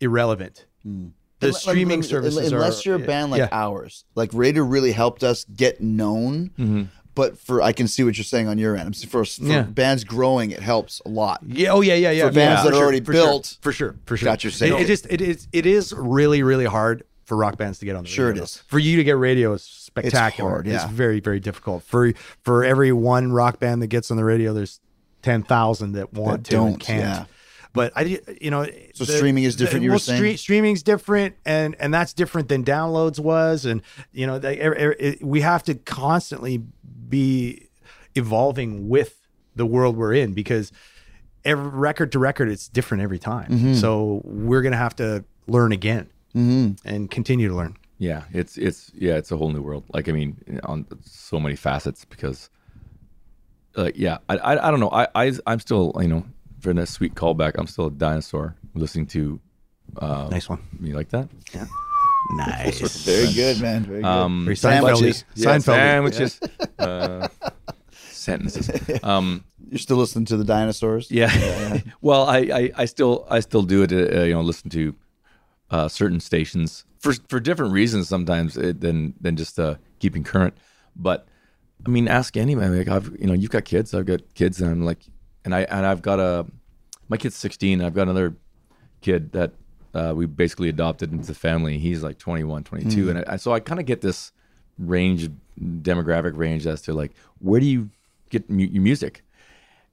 irrelevant. 0.00 0.66
The 1.40 1.48
Like, 1.48 1.56
streaming 1.56 2.00
like, 2.00 2.08
services 2.08 2.50
unless 2.52 2.86
are, 2.86 2.88
you're 2.90 2.96
a 2.96 3.06
band 3.06 3.30
like 3.30 3.40
yeah. 3.40 3.48
ours 3.52 4.04
like 4.14 4.30
radio 4.32 4.62
really 4.64 4.92
helped 4.92 5.22
us 5.22 5.44
get 5.44 5.80
known 5.82 6.50
Mm-hmm. 6.58 6.82
but 7.14 7.38
for 7.38 7.60
i 7.60 7.72
can 7.72 7.88
see 7.88 8.04
what 8.04 8.16
you're 8.16 8.24
saying 8.24 8.48
on 8.48 8.56
your 8.58 8.74
end 8.76 8.86
I'm 8.86 8.92
for, 9.08 9.24
for 9.24 9.42
Yeah. 9.44 9.62
bands 9.62 10.02
growing 10.04 10.50
it 10.50 10.60
helps 10.60 11.00
a 11.04 11.08
lot 11.10 11.40
Yeah. 11.46 11.72
Oh 11.72 11.82
yeah. 11.82 11.94
Yeah. 11.94 12.10
Yeah. 12.12 12.28
For 12.28 12.32
bands 12.34 12.60
yeah, 12.60 12.64
that 12.64 12.72
are 12.72 12.76
sure, 12.76 12.82
already 12.84 13.00
for 13.00 13.12
built, 13.12 13.46
sure, 13.46 13.58
for 13.60 13.72
sure, 13.72 13.94
for 14.06 14.16
sure. 14.16 14.24
got 14.24 14.44
your 14.44 14.50
It, 14.50 14.80
it 14.82 14.86
just 14.86 15.06
it 15.10 15.20
is 15.20 15.46
it 15.52 15.66
is 15.66 15.92
really 15.92 16.42
really 16.42 16.64
hard 16.66 17.02
for 17.26 17.36
rock 17.36 17.56
bands 17.58 17.80
to 17.80 17.84
get 17.84 17.96
on 17.96 18.04
the 18.04 18.08
radio. 18.08 18.14
Sure 18.14 18.26
radio. 18.28 18.42
it 18.42 18.44
is. 18.44 18.56
For 18.68 18.78
you 18.78 18.96
to 18.96 19.04
get 19.04 19.18
radio 19.18 19.52
is 19.52 19.62
spectacular. 19.62 20.48
hard, 20.50 20.66
yeah. 20.66 20.76
It's 20.84 20.92
very 20.92 21.20
very 21.20 21.40
difficult. 21.40 21.82
For 21.82 22.12
for 22.44 22.64
every 22.64 22.92
one 22.92 23.32
rock 23.32 23.58
band 23.58 23.82
that 23.82 23.88
gets 23.88 24.10
on 24.10 24.16
the 24.16 24.24
radio, 24.24 24.52
there's 24.54 24.80
ten 25.22 25.42
thousand 25.42 25.92
that 25.92 26.12
want 26.14 26.44
That 26.44 26.50
to 26.52 26.56
and 26.62 26.72
don't, 26.72 26.80
can't. 26.80 27.28
Yeah. 27.76 27.88
But 27.88 27.92
I, 27.96 28.20
you 28.40 28.50
know, 28.50 28.66
So 28.94 29.04
streaming 29.04 29.44
is 29.44 29.56
different, 29.56 29.82
you 29.84 29.90
were 29.90 29.94
well, 29.94 29.98
saying? 30.00 30.36
streaming's 30.38 30.82
different, 30.82 31.34
and 31.44 31.76
and 31.78 31.92
that's 31.92 32.12
different 32.12 32.48
than 32.48 32.64
downloads 32.64 33.18
was, 33.18 33.64
and 33.64 33.82
you 34.12 34.26
know, 34.26 34.38
they, 34.38 34.60
er- 34.60 34.72
er- 34.78 34.96
it- 34.98 35.22
we 35.22 35.40
have 35.42 35.62
to 35.64 35.74
constantly 35.74 36.62
be 37.08 37.68
evolving 38.14 38.88
with 38.88 39.20
the 39.54 39.66
world 39.66 39.96
we're 39.96 40.14
in 40.14 40.32
because 40.32 40.72
every 41.44 41.68
record 41.68 42.10
to 42.12 42.18
record 42.18 42.48
it's 42.48 42.68
different 42.68 43.02
every 43.02 43.18
time 43.18 43.50
Mm-hmm. 43.50 43.74
so 43.74 44.20
we're 44.24 44.62
gonna 44.62 44.76
have 44.76 44.96
to 44.96 45.24
learn 45.46 45.72
again 45.72 46.08
and 46.34 47.10
continue 47.10 47.48
to 47.48 47.54
learn 47.54 47.76
Yeah, 47.98 48.24
it's 48.32 48.58
it's 48.58 48.90
yeah, 48.94 49.16
it's 49.16 49.30
a 49.32 49.36
whole 49.38 49.50
new 49.52 49.62
world. 49.62 49.84
Like 49.94 50.08
I 50.08 50.12
mean, 50.12 50.36
on 50.64 50.84
so 51.02 51.38
many 51.40 51.56
facets 51.56 52.04
because, 52.04 52.50
like 53.76 53.96
yeah, 53.96 54.18
I 54.28 54.36
I, 54.36 54.68
I 54.68 54.70
don't 54.70 54.80
know. 54.80 54.90
I 54.90 55.06
I 55.14 55.32
I'm 55.46 55.60
still 55.60 55.92
you 56.00 56.08
know 56.08 56.24
for 56.66 56.74
that 56.74 56.88
sweet 56.88 57.14
callback. 57.14 57.52
I'm 57.58 57.68
still 57.68 57.86
a 57.86 57.90
dinosaur 57.90 58.56
listening 58.74 59.06
to. 59.06 59.40
Uh, 59.96 60.28
nice 60.30 60.48
one 60.48 60.60
You 60.80 60.94
like 60.94 61.10
that? 61.10 61.28
Yeah. 61.54 61.66
Nice 62.34 62.80
very 63.04 63.32
good 63.32 63.60
man 63.60 63.84
very 63.84 64.02
good 64.02 64.08
Um, 64.08 64.44
Very 64.44 64.56
Sandwiches. 64.56 65.24
Seinfeld 65.36 65.44
Seinfeld 65.44 65.62
sandwiches, 65.62 66.40
uh, 66.80 67.28
sentences. 68.10 68.68
Um, 69.04 69.44
you're 69.70 69.78
still 69.78 69.96
listening 69.96 70.24
to 70.26 70.36
the 70.36 70.42
dinosaurs 70.44 71.08
yeah. 71.10 71.78
well, 72.00 72.24
I, 72.28 72.38
I, 72.38 72.70
I 72.78 72.84
still 72.86 73.28
I 73.30 73.38
still 73.38 73.62
do 73.62 73.84
it. 73.84 73.92
Uh, 73.92 74.24
you 74.24 74.34
know, 74.34 74.40
listen 74.40 74.70
to 74.70 74.96
uh, 75.70 75.86
certain 75.86 76.18
stations 76.18 76.84
for 76.98 77.12
for 77.28 77.38
different 77.38 77.72
reasons 77.72 78.08
sometimes 78.08 78.58
uh, 78.58 78.72
than 78.76 79.14
than 79.20 79.36
just 79.36 79.60
uh, 79.60 79.76
keeping 80.00 80.24
current. 80.24 80.54
But 80.96 81.28
I 81.86 81.90
mean, 81.90 82.08
ask 82.08 82.36
anybody. 82.36 82.78
Like 82.78 82.88
I've 82.88 83.12
you 83.20 83.28
know 83.28 83.34
you've 83.34 83.52
got 83.52 83.64
kids. 83.64 83.94
I've 83.94 84.06
got 84.06 84.22
kids, 84.34 84.60
and 84.60 84.68
I'm 84.68 84.84
like, 84.84 85.06
and 85.44 85.54
I 85.54 85.60
and 85.60 85.86
I've 85.86 86.02
got 86.02 86.18
a 86.18 86.46
my 87.08 87.16
kid's 87.16 87.36
16. 87.36 87.80
I've 87.82 87.94
got 87.94 88.02
another 88.02 88.36
kid 89.00 89.32
that 89.32 89.52
uh, 89.94 90.12
we 90.14 90.26
basically 90.26 90.68
adopted 90.68 91.12
into 91.12 91.26
the 91.26 91.34
family. 91.34 91.78
He's 91.78 92.02
like 92.02 92.18
21, 92.18 92.64
22, 92.64 93.10
and 93.10 93.24
I, 93.26 93.36
so 93.36 93.52
I 93.52 93.60
kind 93.60 93.80
of 93.80 93.86
get 93.86 94.00
this 94.00 94.32
range, 94.78 95.30
demographic 95.60 96.36
range 96.36 96.66
as 96.66 96.82
to 96.82 96.92
like 96.92 97.12
where 97.38 97.60
do 97.60 97.66
you 97.66 97.90
get 98.30 98.50
mu- 98.50 98.64
your 98.64 98.82
music, 98.82 99.24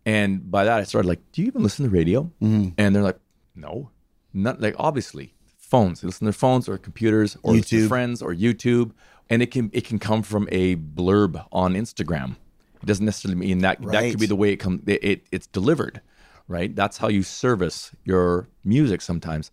and 0.05 0.49
by 0.51 0.65
that 0.65 0.79
I 0.79 0.83
started 0.83 1.07
like, 1.07 1.21
do 1.31 1.41
you 1.41 1.47
even 1.47 1.63
listen 1.63 1.85
to 1.85 1.91
radio? 1.91 2.31
And 2.77 2.93
they're 2.95 3.03
like, 3.03 3.19
no, 3.55 3.91
not 4.33 4.59
like 4.59 4.75
obviously 4.77 5.33
phones. 5.57 6.01
They 6.01 6.07
listen 6.07 6.19
to 6.19 6.25
their 6.25 6.33
phones 6.33 6.67
or 6.67 6.77
computers 6.77 7.37
or 7.43 7.55
friends 7.87 8.21
or 8.21 8.33
YouTube, 8.33 8.91
and 9.29 9.41
it 9.41 9.51
can 9.51 9.69
it 9.73 9.85
can 9.85 9.99
come 9.99 10.21
from 10.23 10.49
a 10.51 10.75
blurb 10.75 11.45
on 11.51 11.75
Instagram. 11.75 12.35
It 12.81 12.87
doesn't 12.87 13.05
necessarily 13.05 13.39
mean 13.39 13.59
that 13.59 13.81
that 13.81 14.01
could 14.11 14.19
be 14.19 14.25
the 14.25 14.35
way 14.35 14.51
it 14.51 14.57
comes. 14.57 14.81
It, 14.87 15.03
it 15.03 15.27
it's 15.31 15.47
delivered, 15.47 16.01
right? 16.47 16.75
That's 16.75 16.97
how 16.97 17.07
you 17.07 17.23
service 17.23 17.91
your 18.03 18.47
music. 18.63 19.01
Sometimes 19.01 19.51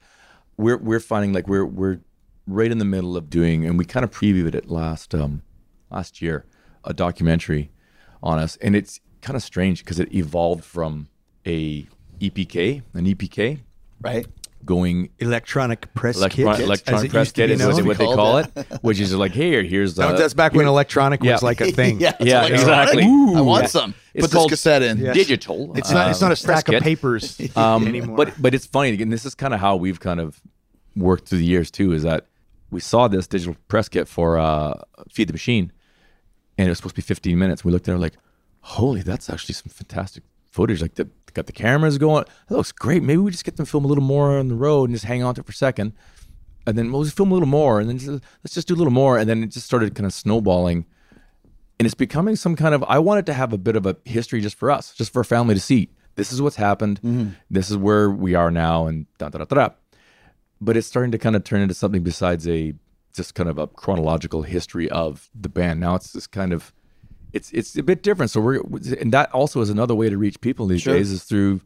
we're 0.57 0.79
we're 0.79 1.01
finding 1.01 1.33
like 1.33 1.49
we're 1.49 1.65
we're 1.65 2.01
right 2.47 2.71
in 2.71 2.79
the 2.79 2.85
middle 2.85 3.17
of 3.17 3.31
doing, 3.31 3.67
and 3.67 3.79
we 3.79 3.85
kind 3.85 4.05
of 4.05 4.11
previewed 4.11 4.55
it 4.55 4.69
last 4.69 5.15
um 5.15 5.43
last 5.91 6.21
year, 6.23 6.45
a 6.85 6.93
documentary 6.93 7.71
on 8.23 8.39
us, 8.39 8.57
and 8.57 8.77
it's 8.77 9.01
kind 9.23 9.37
of 9.37 9.43
strange 9.43 9.85
because 9.85 9.99
it 9.99 10.13
evolved 10.15 10.65
from 10.65 11.09
a 11.47 11.87
EPK, 12.21 12.83
an 12.95 13.07
EPK, 13.07 13.61
right 14.01 14.27
going 14.65 15.09
electronic 15.19 15.93
press 15.95 16.17
electron, 16.17 16.55
kit 16.55 16.61
as 16.61 16.67
electronic 16.67 17.11
press 17.11 17.33
kit 17.33 17.51
is 17.51 17.61
what 17.65 17.69
they, 17.69 17.77
known. 17.79 17.87
what 17.87 17.99
they 17.99 18.05
call 18.05 18.37
it. 18.39 18.51
it, 18.57 18.67
which 18.83 19.01
is 19.01 19.15
like, 19.15 19.33
here, 19.33 19.63
here's 19.63 19.95
the. 19.95 20.13
That's 20.13 20.35
back 20.35 20.53
when 20.55 20.67
electronic 20.67 21.23
Yeah. 21.23 21.33
was 21.33 21.43
like 21.43 21.61
a 21.61 21.71
thing 21.73 22.01
yeah, 22.01 22.15
Yeah, 22.21 22.43
like, 22.43 22.53
exactly. 22.53 23.05
I 23.05 23.41
want 23.41 23.63
Yeah. 23.65 23.69
some 23.69 23.95
It's 24.15 24.27
put 24.27 24.33
called 24.35 24.51
this 24.51 24.59
cassette 24.61 24.83
in 24.83 24.99
digital. 24.99 25.77
It's 25.77 25.91
not. 25.91 26.11
It's 26.11 26.21
not 26.21 26.29
um, 26.29 26.33
a 26.33 26.37
stack 26.37 26.69
of 26.69 26.75
kit. 26.75 26.83
papers 26.83 27.41
um, 27.57 27.87
anymore. 27.87 28.17
But 28.17 28.35
but 28.41 28.55
it's 28.55 28.67
funny, 28.67 29.01
and 29.01 29.13
this 29.13 29.25
is 29.25 29.35
kind 29.35 29.55
of 29.55 29.61
how 29.61 29.77
we've 29.77 30.01
kind 30.01 30.21
of 30.21 30.41
worked 30.97 31.29
through 31.29 31.39
the 31.39 31.45
years 31.47 31.71
too. 31.71 31.93
Is 31.93 32.03
that 32.03 32.27
we 32.71 32.81
saw 32.81 33.09
this 33.09 33.27
digital 33.27 33.57
press 33.69 33.89
kit 33.89 34.09
for 34.09 34.39
uh, 34.39 34.75
Feed 35.11 35.29
the 35.29 35.33
Machine, 35.33 35.73
and 36.59 36.67
it 36.69 36.71
was 36.71 36.79
supposed 36.79 36.97
to 36.97 37.03
be 37.03 37.07
15 37.07 37.39
minutes. 37.39 37.65
We 37.65 37.73
looked 37.73 37.89
at 37.89 37.95
it 37.95 37.99
like, 37.99 38.15
holy, 38.61 39.03
that's 39.03 39.31
actually 39.31 39.55
some 39.55 39.71
fantastic 39.71 40.23
footage. 40.51 40.81
Like 40.83 40.95
the 40.95 41.09
got 41.35 41.47
the 41.47 41.53
cameras 41.53 41.99
going. 41.99 42.25
That 42.49 42.57
looks 42.57 42.73
great. 42.73 43.03
Maybe 43.03 43.19
we 43.19 43.31
just 43.31 43.45
get 43.45 43.57
them 43.57 43.67
film 43.67 43.85
a 43.85 43.89
little 43.89 44.05
more 44.05 44.39
on 44.39 44.49
the 44.49 44.55
road 44.55 44.91
and 44.91 44.95
just 44.95 45.05
hang 45.05 45.23
on 45.23 45.35
to 45.35 45.41
it 45.41 45.47
for 45.47 45.53
a 45.53 45.55
second, 45.55 45.93
and 46.67 46.77
then 46.77 46.93
we'll 46.93 47.05
just 47.05 47.17
film 47.17 47.31
a 47.31 47.35
little 47.35 47.49
more, 47.49 47.81
and 47.81 47.89
then 47.89 47.99
just, 47.99 48.23
let's 48.45 48.55
just 48.55 48.69
do 48.69 48.75
a 48.75 48.77
little 48.77 48.93
more, 48.93 49.19
and 49.19 49.29
then 49.29 49.43
it 49.43 49.49
just 49.49 49.67
started 49.67 49.95
kind 49.95 50.07
of 50.07 50.13
snowballing. 50.13 50.87
And 51.79 51.87
it's 51.87 51.95
becoming 51.95 52.37
some 52.37 52.57
kind 52.57 52.75
of 52.75 52.85
i 52.85 52.99
wanted 52.99 53.25
to 53.27 53.33
have 53.33 53.55
a 53.55 53.59
bit 53.59 53.75
of 53.75 53.87
a 53.87 53.97
history 54.05 54.43
just 54.43 54.59
for 54.59 54.71
us 54.71 54.95
just 54.95 55.13
for 55.13 55.21
our 55.21 55.25
family 55.25 55.55
to 55.55 55.61
see. 55.61 55.89
This 56.15 56.31
is 56.31 56.43
what's 56.43 56.57
happened. 56.57 57.01
Mm-hmm. 57.01 57.31
This 57.51 57.71
is 57.71 57.77
where 57.79 58.11
we 58.11 58.35
are 58.35 58.51
now 58.51 58.87
and 58.87 59.07
da 59.17 59.31
da 59.31 59.39
da 59.39 59.45
da 59.47 59.69
da. 59.69 59.75
but 60.61 60.77
it's 60.77 60.87
starting 60.87 61.11
to 61.13 61.19
kind 61.19 61.37
of 61.37 61.45
turn 61.45 61.63
into 61.63 61.73
something 61.73 62.03
besides 62.03 62.47
a 62.47 62.75
just 63.15 63.35
kind 63.35 63.49
of 63.49 63.59
a 63.59 63.67
chronological 63.67 64.43
history 64.43 64.91
of 64.91 65.31
the 65.35 65.49
band. 65.49 65.81
Now 65.81 65.95
it's 65.95 66.13
this 66.13 66.27
kind 66.27 66.53
of 66.53 66.73
it's 67.33 67.51
it's 67.53 67.77
a 67.77 67.83
bit 67.83 68.03
different 68.03 68.31
so 68.31 68.41
we're 68.41 68.61
and 69.01 69.13
that 69.13 69.31
also 69.33 69.61
is 69.61 69.71
another 69.71 69.95
way 69.95 70.09
to 70.09 70.19
reach 70.19 70.41
people 70.41 70.67
these 70.67 70.83
Sure. 70.83 70.95
days 70.95 71.11
is 71.11 71.25
through 71.25 71.61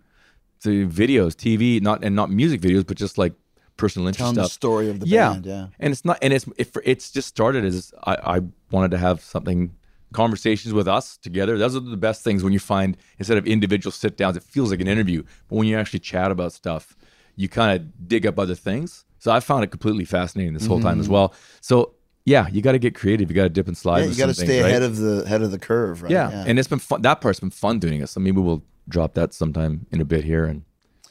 through 0.64 0.88
videos, 0.88 1.34
TV, 1.34 1.80
not 1.80 2.02
and 2.02 2.16
not 2.16 2.30
music 2.30 2.60
videos, 2.60 2.84
but 2.86 2.96
just 2.96 3.18
like 3.18 3.34
personal 3.76 4.08
interest 4.08 4.18
Telling 4.18 4.34
the 4.36 4.48
story 4.48 4.88
of 4.88 4.98
the 4.98 5.06
yeah. 5.06 5.32
band, 5.32 5.46
yeah. 5.46 5.66
and 5.78 5.92
it's 5.92 6.04
not, 6.04 6.18
and 6.22 6.32
it's 6.32 6.46
if 6.56 6.76
it's 6.84 7.10
just 7.10 7.28
started 7.28 7.64
as 7.64 7.92
I, 8.04 8.36
I 8.36 8.40
wanted 8.70 8.90
to 8.92 8.98
have 8.98 9.20
something 9.20 9.74
conversations 10.12 10.72
with 10.72 10.88
us 10.88 11.16
together. 11.18 11.58
Those 11.58 11.76
are 11.76 11.80
the 11.80 11.96
best 11.96 12.22
things 12.22 12.42
when 12.42 12.52
you 12.52 12.58
find 12.58 12.96
instead 13.18 13.36
of 13.36 13.46
individual 13.46 13.92
sit 13.92 14.16
downs, 14.16 14.36
it 14.36 14.42
feels 14.42 14.70
like 14.70 14.80
an 14.80 14.88
interview, 14.88 15.22
but 15.48 15.56
when 15.56 15.68
you 15.68 15.76
actually 15.76 15.98
chat 16.00 16.30
about 16.30 16.52
stuff, 16.52 16.96
you 17.36 17.48
kind 17.48 17.78
of 17.78 18.08
dig 18.08 18.26
up 18.26 18.38
other 18.38 18.54
things. 18.54 19.04
So 19.18 19.32
I 19.32 19.40
found 19.40 19.64
it 19.64 19.68
completely 19.68 20.04
fascinating 20.04 20.54
this 20.54 20.66
whole 20.66 20.80
time 20.80 21.00
as 21.00 21.06
mm-hmm. 21.06 21.14
well. 21.14 21.34
So 21.60 21.94
yeah, 22.24 22.48
you 22.48 22.62
got 22.62 22.72
to 22.72 22.78
get 22.78 22.94
creative. 22.94 23.30
You 23.30 23.34
got 23.36 23.42
to 23.44 23.48
dip 23.50 23.68
and 23.68 23.76
slide. 23.76 24.00
Yeah, 24.00 24.06
you 24.06 24.14
got 24.16 24.26
to 24.26 24.34
stay 24.34 24.46
things, 24.46 24.62
right? 24.62 24.70
ahead 24.70 24.82
of 24.82 24.96
the 24.96 25.28
head 25.28 25.42
of 25.42 25.50
the 25.50 25.58
curve, 25.58 26.02
right? 26.02 26.10
Yeah. 26.12 26.44
and 26.46 26.58
it's 26.58 26.68
been 26.68 26.78
fun. 26.78 27.02
That 27.02 27.20
part's 27.20 27.40
been 27.40 27.50
fun 27.50 27.78
doing 27.78 28.00
it. 28.00 28.08
So 28.08 28.20
maybe 28.20 28.40
we'll 28.40 28.62
drop 28.88 29.14
that 29.14 29.32
sometime 29.34 29.86
in 29.92 30.00
a 30.00 30.04
bit 30.04 30.24
here, 30.24 30.44
and 30.44 30.62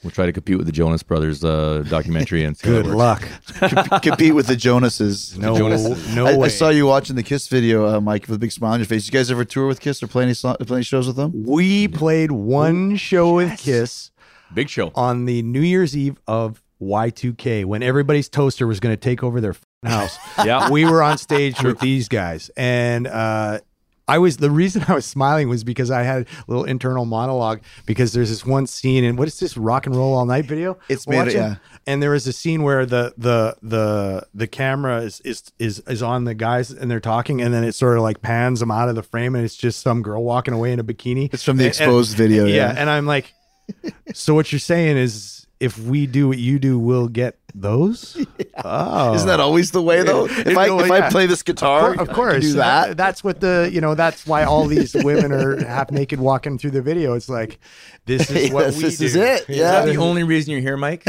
we'll 0.04 0.12
try 0.12 0.26
to 0.26 0.32
compete 0.34 0.58
with 0.58 0.66
the 0.66 0.72
Jonas 0.72 1.02
Brothers 1.04 1.44
uh, 1.44 1.84
documentary 1.88 2.44
and 2.44 2.58
see 2.58 2.68
Good 2.68 2.88
luck. 2.88 3.24
Com- 3.56 4.00
compete 4.02 4.34
with 4.36 4.48
the 4.48 4.56
Jonases. 4.56 5.38
No, 5.38 5.56
Jonas. 5.58 6.16
no 6.16 6.26
I, 6.26 6.36
way. 6.38 6.46
I 6.46 6.50
saw 6.50 6.70
you 6.70 6.86
watching 6.88 7.16
the 7.16 7.24
Kiss 7.24 7.48
video, 7.48 7.88
uh, 7.88 8.02
Mike, 8.02 8.24
with 8.28 8.36
a 8.36 8.40
big 8.40 8.52
smile 8.52 8.74
on 8.74 8.80
your 8.80 8.86
face. 8.88 9.06
You 9.08 9.12
guys 9.12 9.30
ever 9.32 9.46
tour 9.46 9.68
with 9.68 9.80
Kiss 9.80 10.02
or 10.04 10.08
play 10.08 10.24
any, 10.24 10.34
so- 10.34 10.56
play 10.56 10.78
any 10.78 10.84
shows 10.84 11.08
with 11.08 11.16
them? 11.16 11.44
we 11.46 11.88
played 11.88 12.32
one 12.32 12.96
show 12.98 13.36
with 13.36 13.58
Kiss 13.60 14.12
Big 14.54 14.70
show. 14.70 14.92
on 14.96 15.26
the 15.26 15.42
New 15.42 15.62
Year's 15.62 15.96
Eve 15.96 16.18
of 16.28 16.62
Y2K 16.82 17.66
when 17.66 17.82
everybody's 17.82 18.30
toaster 18.30 18.68
was 18.68 18.80
going 18.80 18.94
to 18.94 19.00
take 19.00 19.24
over 19.24 19.40
their 19.42 19.52
f***ing 19.52 19.68
house. 19.90 20.18
Yeah. 20.46 20.70
we 20.70 20.86
were 20.86 21.02
on 21.04 21.18
stage 21.18 21.62
with 21.62 21.80
these 21.80 22.08
guys, 22.10 22.50
and 22.58 23.08
uh, 23.08 23.60
I 24.08 24.18
was 24.18 24.38
the 24.38 24.52
reason 24.52 24.84
I 24.88 24.94
was 24.94 25.06
smiling 25.06 25.48
was 25.50 25.64
because 25.64 25.90
I 25.92 26.04
had 26.04 26.24
a 26.24 26.44
little 26.48 26.66
internal 26.66 27.06
monologue 27.06 27.62
because 27.86 28.12
there's 28.14 28.30
this 28.30 28.46
one 28.46 28.68
scene 28.68 29.04
and 29.06 29.18
what 29.18 29.28
is 29.28 29.40
this 29.40 29.56
rock 29.56 29.86
and 29.86 29.96
roll 29.96 30.14
all 30.16 30.26
night 30.26 30.46
video? 30.46 30.78
It's 30.90 31.08
we're 31.08 31.24
made 31.26 31.34
it- 31.34 31.36
yeah. 31.38 31.56
And 31.86 32.02
there 32.02 32.14
is 32.14 32.26
a 32.28 32.34
scene 32.34 32.64
where 32.64 32.86
the 32.86 33.14
the 33.18 33.56
the 33.62 34.26
the 34.34 34.48
camera 34.48 35.02
is 35.02 35.20
is 35.22 35.44
is 35.60 35.80
is 35.88 36.02
on 36.02 36.24
the 36.24 36.34
guys 36.34 36.72
and 36.72 36.90
they're 36.90 37.00
talking, 37.02 37.42
and 37.42 37.54
then 37.54 37.64
it 37.66 37.74
sort 37.74 37.98
of 37.98 38.04
like 38.04 38.22
pans 38.22 38.60
them 38.62 38.72
out 38.72 38.88
of 38.90 38.96
the 38.96 39.04
frame, 39.04 39.36
and 39.36 39.44
it's 39.44 39.56
just 39.58 39.82
some 39.82 40.02
girl 40.02 40.24
walking 40.24 40.54
away 40.54 40.72
in 40.72 40.80
a 40.80 40.84
bikini. 40.84 41.34
It's 41.34 41.44
from 41.44 41.58
the 41.58 41.66
And- 41.66 41.74
and- 41.74 41.82
exposed 41.82 42.16
video, 42.18 42.46
yeah. 42.46 42.74
and 42.78 42.90
I'm 42.90 43.06
like, 43.06 43.34
so 44.14 44.34
what 44.34 44.52
you're 44.52 44.60
saying 44.60 44.96
is, 44.98 45.43
if 45.64 45.78
we 45.80 46.06
do 46.08 46.28
what 46.28 46.38
you 46.38 46.60
do, 46.60 46.78
we'll 46.78 47.08
get 47.08 47.38
those. 47.56 48.18
Oh, 48.66 49.16
Isn't 49.16 49.28
that 49.28 49.40
always 49.40 49.72
the 49.72 49.82
way, 49.82 50.04
though? 50.04 50.26
If 50.30 50.56
I 50.56 50.68
No, 50.68 50.80
if 50.80 50.88
yeah. 50.88 51.08
I 51.08 51.10
play 51.10 51.26
this 51.26 51.42
guitar, 51.42 51.92
of 51.92 51.98
course, 51.98 52.00
of 52.00 52.02
I 52.02 52.06
can 52.06 52.16
course. 52.16 52.44
do 52.44 52.54
that. 52.54 52.96
That's 52.98 53.24
what 53.24 53.40
the 53.40 53.68
you 53.74 53.82
know. 53.82 53.96
That's 53.96 54.28
why 54.28 54.44
all 54.44 54.68
these 54.68 54.94
women 54.94 55.32
are 55.32 55.58
half 55.66 55.90
naked 55.92 56.20
walking 56.20 56.58
through 56.60 56.72
the 56.72 56.82
video. 56.82 57.14
It's 57.16 57.28
like 57.30 57.58
this 58.06 58.30
is 58.30 58.52
what 58.56 58.66
Yes, 58.66 58.78
we 58.78 58.84
this 58.84 58.98
do. 59.00 59.06
is 59.06 59.16
it. 59.16 59.50
Is 59.50 59.58
Yeah, 59.58 59.72
that 59.72 59.86
the 59.88 59.98
only 59.98 60.22
reason 60.24 60.52
you're 60.52 60.62
here, 60.62 60.78
Mike? 60.78 61.04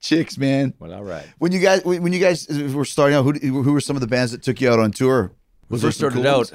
chicks, 0.00 0.36
man. 0.36 0.74
well, 0.80 0.92
all 0.92 1.04
right. 1.04 1.24
When 1.38 1.52
you 1.52 1.60
guys 1.60 1.84
when 1.84 2.12
you 2.12 2.18
guys 2.20 2.46
were 2.74 2.84
starting 2.84 3.16
out, 3.16 3.24
who 3.24 3.62
who 3.62 3.72
were 3.72 3.80
some 3.80 3.96
of 3.96 4.00
the 4.00 4.08
bands 4.08 4.32
that 4.32 4.42
took 4.42 4.60
you 4.60 4.68
out 4.70 4.80
on 4.80 4.90
tour? 4.90 5.32
We 5.68 5.74
Was 5.74 5.82
first 5.82 5.98
started 5.98 6.16
cool 6.16 6.26
out 6.28 6.50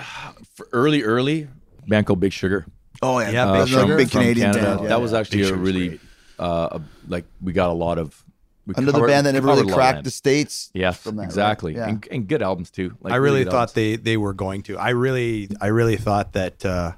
for 0.56 0.68
early, 0.74 1.04
early 1.04 1.48
band 1.88 2.06
called 2.06 2.20
Big 2.20 2.34
Sugar. 2.34 2.66
Oh 3.02 3.20
yeah, 3.20 3.30
Yeah, 3.32 3.46
uh, 3.50 3.54
Big 3.66 3.74
another 3.74 3.82
Sugar 3.88 3.98
big 3.98 4.10
from 4.10 4.22
Canadian 4.22 4.52
Canada. 4.54 4.68
band. 4.76 4.82
yeah, 4.84 4.90
that 4.90 5.02
was 5.02 5.14
actually 5.14 5.38
Big 5.40 5.46
a 5.46 5.50
Sugar's 5.50 5.66
really 5.66 5.88
great. 5.90 6.02
Uh, 6.40 6.80
like 7.08 7.26
we 7.42 7.54
got 7.54 7.70
a 7.70 7.74
lot 7.74 7.98
of 7.98 8.24
we 8.66 8.74
another 8.78 8.94
covered- 9.00 9.08
band 9.08 9.26
that 9.28 9.34
never 9.34 9.48
really 9.48 9.62
a 9.62 9.64
lot 9.64 9.70
of 9.72 9.76
cracked 9.76 10.04
the 10.04 10.12
states. 10.12 10.70
Yes, 10.74 10.98
from 10.98 11.16
that, 11.16 11.22
right? 11.24 11.26
exactly, 11.28 11.76
Yeah. 11.76 11.90
and, 11.90 12.08
and 12.12 12.28
good 12.28 12.42
albums 12.42 12.70
too. 12.72 12.96
Like 13.02 13.14
I 13.14 13.18
really 13.18 13.44
good 13.44 13.52
thought 13.52 13.58
albums. 13.70 13.74
they 13.74 13.96
they 13.96 14.18
were 14.18 14.34
going 14.34 14.64
to. 14.64 14.78
I 14.78 14.90
really 14.90 15.50
I 15.60 15.68
really 15.68 15.98
thought 15.98 16.34
that 16.34 16.64
uh, 16.66 16.94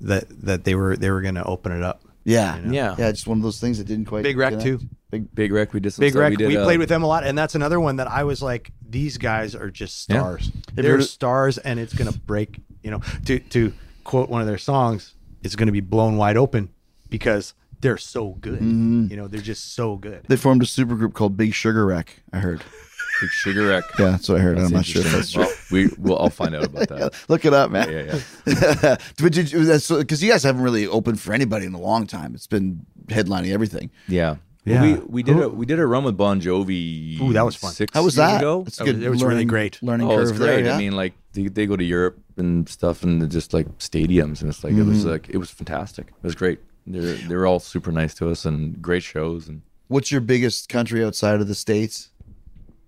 that 0.00 0.24
that 0.44 0.64
they 0.64 0.74
were 0.74 0.96
they 0.96 1.10
were 1.10 1.20
going 1.22 1.36
to 1.36 1.44
open 1.44 1.72
it 1.72 1.82
up. 1.82 2.02
yeah, 2.24 2.58
Yeah. 2.66 2.94
yeah. 2.98 3.10
Just 3.12 3.26
one 3.26 3.38
of 3.38 3.42
those 3.44 3.60
things 3.60 3.78
that 3.78 3.86
didn't 3.86 4.06
quite. 4.06 4.22
Big 4.24 4.36
Wreck, 4.36 4.58
connect. 4.58 4.80
too. 4.80 4.86
Big 5.10 5.32
Big 5.34 5.52
Wreck. 5.52 5.72
We 5.72 5.80
did 5.80 5.94
Big. 5.98 6.14
Wreck. 6.14 6.36
We, 6.38 6.46
We, 6.48 6.56
uh, 6.56 6.64
played 6.64 6.80
with 6.80 6.88
them 6.88 7.02
a 7.02 7.06
lot, 7.06 7.24
and 7.24 7.38
that's 7.38 7.54
another 7.54 7.78
one 7.78 7.96
that 7.96 8.08
I 8.08 8.24
was 8.24 8.42
like, 8.42 8.72
these 8.88 9.16
guys 9.18 9.54
are 9.54 9.70
just 9.70 10.00
stars. 10.02 10.50
you 10.76 10.82
They're 10.82 11.00
stars, 11.02 11.58
and 11.58 11.78
it's 11.78 11.94
gonna 11.94 12.12
break. 12.12 12.60
You 12.82 12.90
know, 12.90 13.00
to 13.26 13.38
to 13.38 13.72
quote 14.02 14.28
one 14.28 14.40
of 14.40 14.46
their 14.48 14.58
songs, 14.58 15.14
it's 15.44 15.54
gonna 15.56 15.72
be 15.72 15.80
blown 15.80 16.16
wide 16.16 16.36
open 16.36 16.68
because 17.08 17.54
they're 17.84 17.96
so 17.98 18.30
good. 18.40 18.54
Mm-hmm. 18.60 19.06
You 19.10 19.16
know, 19.16 19.28
they're 19.28 19.40
just 19.40 19.74
so 19.74 19.96
good. 19.96 20.24
They 20.28 20.36
formed 20.36 20.62
a 20.62 20.66
supergroup 20.66 21.12
called 21.14 21.36
Big 21.36 21.54
Sugar 21.54 21.86
Wreck. 21.86 22.22
I 22.32 22.38
heard. 22.38 22.62
Big 23.20 23.30
Sugar 23.30 23.68
Wreck. 23.68 23.84
Yeah, 23.98 24.10
that's 24.10 24.28
what 24.28 24.38
I 24.38 24.40
heard. 24.42 24.58
I'm 24.58 24.72
not 24.72 24.84
sure 24.84 25.02
if 25.02 25.12
that's 25.12 25.30
true. 25.32 25.42
Well, 25.44 25.52
we 25.70 25.88
well, 25.98 26.18
I'll 26.18 26.30
find 26.30 26.54
out 26.56 26.64
about 26.64 26.88
that. 26.88 27.14
Look 27.28 27.44
it 27.44 27.54
up, 27.54 27.70
man. 27.70 27.88
Yeah, 27.92 28.18
yeah. 28.46 28.96
but 29.22 29.32
did 29.32 29.52
you? 29.52 29.64
That's 29.64 29.88
because 29.88 30.20
you 30.22 30.30
guys 30.32 30.42
haven't 30.42 30.62
really 30.62 30.86
opened 30.88 31.20
for 31.20 31.32
anybody 31.32 31.66
in 31.66 31.74
a 31.74 31.80
long 31.80 32.06
time. 32.08 32.34
It's 32.34 32.48
been 32.48 32.84
headlining 33.06 33.52
everything. 33.52 33.90
Yeah. 34.08 34.36
Yeah. 34.64 34.82
We 34.82 34.94
we 34.94 35.22
did 35.22 35.36
Who- 35.36 35.42
a 35.42 35.48
we 35.50 35.64
did 35.66 35.78
a 35.78 35.86
run 35.86 36.04
with 36.04 36.16
Bon 36.16 36.40
Jovi. 36.40 37.20
Ooh, 37.20 37.32
that 37.34 37.44
was 37.44 37.54
fun. 37.54 37.72
Six 37.72 37.92
How 37.94 38.02
was 38.02 38.16
years 38.16 38.26
that? 38.26 38.38
Ago. 38.40 38.64
It's 38.66 38.80
good. 38.80 39.00
it 39.02 39.10
was 39.10 39.22
really 39.22 39.44
great. 39.44 39.80
Learning 39.82 40.08
Oh, 40.10 40.16
curve 40.16 40.30
it's 40.30 40.38
great. 40.38 40.46
there. 40.46 40.64
Yeah. 40.64 40.74
I 40.74 40.78
mean, 40.78 40.92
like 40.96 41.12
they, 41.34 41.48
they 41.48 41.66
go 41.66 41.76
to 41.76 41.84
Europe 41.84 42.18
and 42.36 42.66
stuff, 42.68 43.02
and 43.04 43.30
just 43.30 43.52
like 43.54 43.68
stadiums, 43.78 44.40
and 44.40 44.48
it's 44.50 44.64
like 44.64 44.72
it 44.72 44.76
Mm-hmm. 44.78 44.88
was 44.88 45.04
like 45.04 45.28
it 45.28 45.36
was 45.36 45.50
fantastic. 45.50 46.08
It 46.08 46.24
was 46.24 46.34
great. 46.34 46.58
They're 46.86 47.14
they're 47.28 47.46
all 47.46 47.60
super 47.60 47.90
nice 47.92 48.14
to 48.16 48.28
us 48.30 48.44
and 48.44 48.80
great 48.82 49.02
shows. 49.02 49.48
And 49.48 49.62
What's 49.88 50.10
your 50.12 50.20
biggest 50.20 50.68
country 50.68 51.04
outside 51.04 51.40
of 51.40 51.48
the 51.48 51.54
states? 51.54 52.10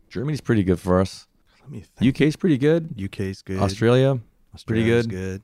Germany's 0.09 0.41
pretty 0.41 0.63
good 0.65 0.79
for 0.81 1.01
us. 1.01 1.27
Let 1.63 1.71
me 1.71 1.81
think. 1.99 2.15
UK's 2.21 2.37
pretty 2.37 2.59
good. 2.59 2.95
UK's 3.03 3.43
good. 3.43 3.59
Australia, 3.59 4.15
pretty 4.15 4.25
Australia's 4.55 5.07
good. 5.07 5.17
good. 5.17 5.43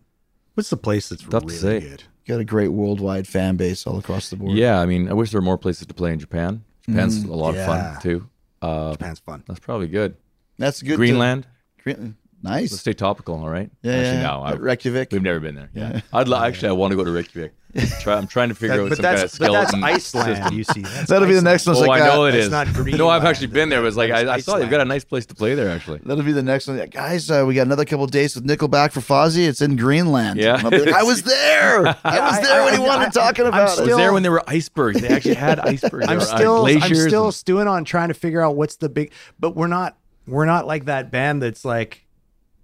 What's 0.55 0.71
the 0.71 0.77
place 0.77 1.09
that's 1.09 1.23
Tough 1.25 1.47
to 1.47 1.53
say. 1.53 1.81
good? 1.81 2.05
You 2.25 2.35
got 2.35 2.41
a 2.41 2.45
great 2.45 2.69
worldwide 2.69 3.27
fan 3.27 3.57
base 3.57 3.87
all 3.87 3.99
across 3.99 4.31
the 4.31 4.37
board. 4.37 4.53
Yeah, 4.57 4.81
I 4.81 4.87
mean, 4.87 5.09
I 5.09 5.13
wish 5.15 5.31
there 5.33 5.41
were 5.41 5.45
more 5.45 5.59
places 5.59 5.87
to 5.89 5.95
play 5.95 6.13
in 6.13 6.19
Japan. 6.21 6.63
Japan's 6.87 7.25
a 7.25 7.33
lot 7.33 7.55
yeah. 7.55 7.61
of 7.63 7.67
fun 7.67 8.03
too. 8.03 8.29
Uh, 8.61 8.93
Japan's 8.93 9.19
fun. 9.19 9.43
that's 9.49 9.59
probably 9.61 9.89
good. 9.89 10.17
that's 10.59 10.83
good. 10.83 10.91
to- 10.93 10.97
Greenland. 10.97 11.47
Green- 11.83 12.17
Let's 12.45 12.77
stay 12.81 12.93
topical, 12.93 13.37
all 13.37 13.49
right? 13.49 13.71
Yeah, 13.83 13.93
Actually, 13.93 14.17
yeah. 14.17 14.23
no, 14.23 14.43
I, 14.43 14.53
Reykjavik. 14.55 15.13
we've 15.13 15.23
never 15.23 15.39
been 15.39 15.55
there. 15.55 15.71
Yeah, 15.75 16.01
I'd 16.13 16.27
li- 16.27 16.37
actually 16.39 16.71
I 16.71 16.73
want 16.73 16.91
to 16.91 16.97
go 16.97 17.05
to 17.05 17.11
Reykjavik. 17.13 17.53
Try, 18.01 18.17
I'm 18.17 18.27
trying 18.27 18.51
to 18.51 18.55
figure 18.55 18.77
That- 18.77 18.83
out 18.83 18.89
but 18.91 18.97
some 18.97 19.03
kind 19.05 19.15
of 19.17 19.21
that's 19.23 19.39
but 19.39 19.53
that's 19.53 19.73
Iceland. 19.75 20.37
system. 20.37 20.59
You 20.59 20.65
see, 20.65 20.81
That's 20.83 21.09
That'll 21.09 21.27
be 21.27 21.35
the 21.35 21.41
next 21.41 21.67
one. 21.67 21.77
Oh, 21.77 21.81
like, 21.81 22.03
I 22.03 22.07
know 22.07 22.25
uh, 22.25 22.27
it's 22.27 22.37
is. 22.47 22.51
not 22.51 22.69
No, 22.87 23.09
I've 23.09 23.25
actually 23.25 23.47
been 23.47 23.71
there. 23.71 23.81
It 23.81 23.83
was 23.83 23.97
like 23.97 24.11
I, 24.11 24.35
I 24.35 24.39
saw 24.41 24.59
they've 24.59 24.69
got 24.69 24.83
a 24.83 24.85
nice 24.85 25.05
place 25.05 25.25
to 25.27 25.35
play 25.35 25.55
there. 25.55 25.71
Actually, 25.71 26.01
That'll 26.05 26.23
be 26.23 26.33
the 26.33 26.43
next 26.43 26.67
one. 26.69 26.85
Guys, 26.91 27.31
uh, 27.31 27.45
we 27.47 27.55
got 27.55 27.63
another 27.67 27.87
couple 27.87 28.07
days 28.09 28.35
with 28.35 28.45
Nickelback 28.47 28.93
for 28.93 29.01
Fozzy. 29.01 29.47
It's 29.49 29.63
in 29.63 29.77
Greenland. 29.77 30.39
Yeah. 30.39 30.61
I'll 30.63 30.71
like, 30.71 30.89
I 30.93 31.03
was 31.03 31.23
there. 31.25 31.87
I 32.05 32.31
was 32.31 32.41
there 32.47 32.63
when 32.65 32.75
he 32.75 32.81
wanted 32.81 33.13
talking 33.13 33.47
about 33.47 33.79
I 33.79 33.81
was 33.87 33.97
there 33.97 34.13
when 34.13 34.23
there 34.23 34.33
were 34.33 34.45
icebergs. 34.47 35.01
They 35.01 35.09
actually 35.09 35.35
had 35.37 35.59
icebergs. 35.61 36.07
I'm 36.09 36.19
There 36.19 36.29
uh, 36.29 36.37
still 36.37 36.67
I'm 36.67 36.95
still 36.95 37.25
and- 37.27 37.35
stewing 37.35 37.69
on 37.69 37.85
trying 37.85 38.09
to 38.09 38.15
figure 38.15 38.43
out 38.43 38.55
what's 38.55 38.77
the 38.77 38.89
big 38.91 39.13
but 39.41 39.57
we're 39.57 39.67
not 39.67 39.97
we're 40.27 40.45
not 40.45 40.67
like 40.67 40.85
that 40.85 41.11
band 41.11 41.43
that's 41.43 41.65
like 41.65 42.05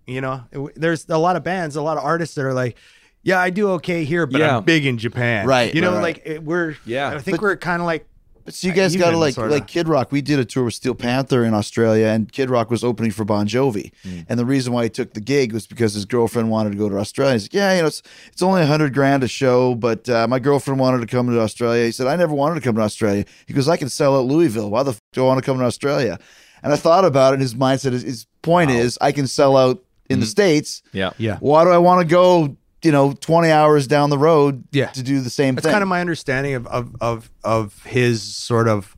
you 0.06 0.20
know 0.20 0.44
it- 0.52 0.74
there's 0.78 1.08
a 1.08 1.18
lot 1.18 1.36
of 1.36 1.42
bands 1.44 1.76
a 1.76 1.82
lot 1.82 1.96
of 1.96 2.04
artists 2.04 2.34
that 2.34 2.44
are 2.44 2.52
like 2.54 2.76
yeah 3.28 3.38
I 3.46 3.50
do 3.50 3.64
okay 3.78 4.00
here 4.04 4.24
but 4.26 4.40
Yeah. 4.40 4.56
I'm 4.58 4.64
big 4.64 4.84
in 4.86 4.96
Japan 4.98 5.46
Right, 5.46 5.74
you 5.74 5.80
know 5.80 5.88
right, 5.90 5.96
right. 5.96 6.02
like 6.02 6.22
it, 6.32 6.42
we're 6.44 6.76
Yeah. 6.84 7.08
I 7.14 7.18
think 7.20 7.36
But- 7.36 7.42
we're 7.42 7.56
kind 7.56 7.80
of 7.82 7.86
like 7.86 8.02
So 8.50 8.66
you 8.66 8.72
guys 8.72 8.96
got 8.96 9.06
to 9.06 9.08
even, 9.10 9.20
like 9.20 9.34
sorta. 9.34 9.52
like 9.52 9.66
Kid 9.66 9.88
Rock. 9.88 10.10
We 10.10 10.22
did 10.22 10.38
a 10.38 10.44
tour 10.52 10.64
with 10.64 10.72
Steel 10.80 10.94
Panther 10.94 11.44
in 11.44 11.52
Australia, 11.52 12.06
and 12.14 12.32
Kid 12.32 12.48
Rock 12.48 12.70
was 12.70 12.82
opening 12.82 13.10
for 13.12 13.24
Bon 13.32 13.46
Jovi. 13.46 13.86
Hmm. 14.02 14.20
And 14.28 14.38
the 14.40 14.46
reason 14.54 14.72
why 14.72 14.84
he 14.84 14.88
took 14.98 15.12
the 15.12 15.20
gig 15.20 15.52
was 15.52 15.66
because 15.66 15.92
his 15.92 16.06
girlfriend 16.06 16.48
wanted 16.50 16.70
to 16.72 16.78
go 16.78 16.88
to 16.88 16.96
Australia. 16.96 17.34
He's 17.34 17.44
like, 17.44 17.52
yeah, 17.60 17.74
you 17.76 17.82
know, 17.82 17.88
it's 17.92 18.00
it's 18.32 18.40
only 18.42 18.62
a 18.62 18.66
hundred 18.72 18.94
grand 18.94 19.22
a 19.22 19.28
show, 19.28 19.74
but 19.74 20.08
uh, 20.08 20.26
my 20.26 20.38
girlfriend 20.38 20.80
wanted 20.80 21.00
to 21.02 21.06
come 21.14 21.26
to 21.30 21.38
Australia. 21.38 21.84
He 21.84 21.92
said, 21.92 22.06
I 22.06 22.16
never 22.16 22.32
wanted 22.34 22.54
to 22.54 22.62
come 22.66 22.74
to 22.76 22.80
Australia. 22.80 23.24
He 23.46 23.52
goes, 23.52 23.68
I 23.68 23.76
can 23.76 23.90
sell 23.90 24.16
out 24.16 24.24
Louisville. 24.24 24.70
Why 24.70 24.82
the 24.82 24.92
f- 24.92 25.00
do 25.12 25.24
I 25.24 25.26
want 25.26 25.44
to 25.44 25.44
come 25.44 25.58
to 25.58 25.64
Australia? 25.66 26.18
And 26.62 26.72
I 26.72 26.76
thought 26.76 27.04
about 27.04 27.32
it. 27.32 27.34
And 27.34 27.42
his 27.42 27.54
mindset, 27.54 27.92
his, 27.92 28.02
his 28.02 28.26
point 28.40 28.70
is, 28.70 28.96
I 29.02 29.12
can 29.12 29.26
sell 29.26 29.58
out 29.58 29.84
in 30.08 30.20
the 30.20 30.24
Hmm. 30.26 30.30
states. 30.30 30.82
Yeah, 30.94 31.10
yeah 31.18 31.36
Why 31.40 31.64
do 31.64 31.70
I 31.70 31.78
want 31.88 32.00
to 32.00 32.06
go? 32.10 32.56
You 32.82 32.92
know, 32.92 33.12
twenty 33.12 33.50
hours 33.50 33.86
down 33.88 34.10
the 34.10 34.18
road, 34.18 34.64
Yeah. 34.70 34.86
to 34.88 35.02
do 35.02 35.20
the 35.20 35.30
same 35.30 35.48
thing. 35.48 35.54
that's 35.56 35.66
thing. 35.66 35.72
kind 35.72 35.82
of 35.82 35.88
my 35.88 36.00
understanding 36.00 36.54
of 36.54 36.66
of 36.68 36.94
of 37.00 37.30
of 37.42 37.82
his 37.84 38.22
sort 38.22 38.68
of 38.68 38.96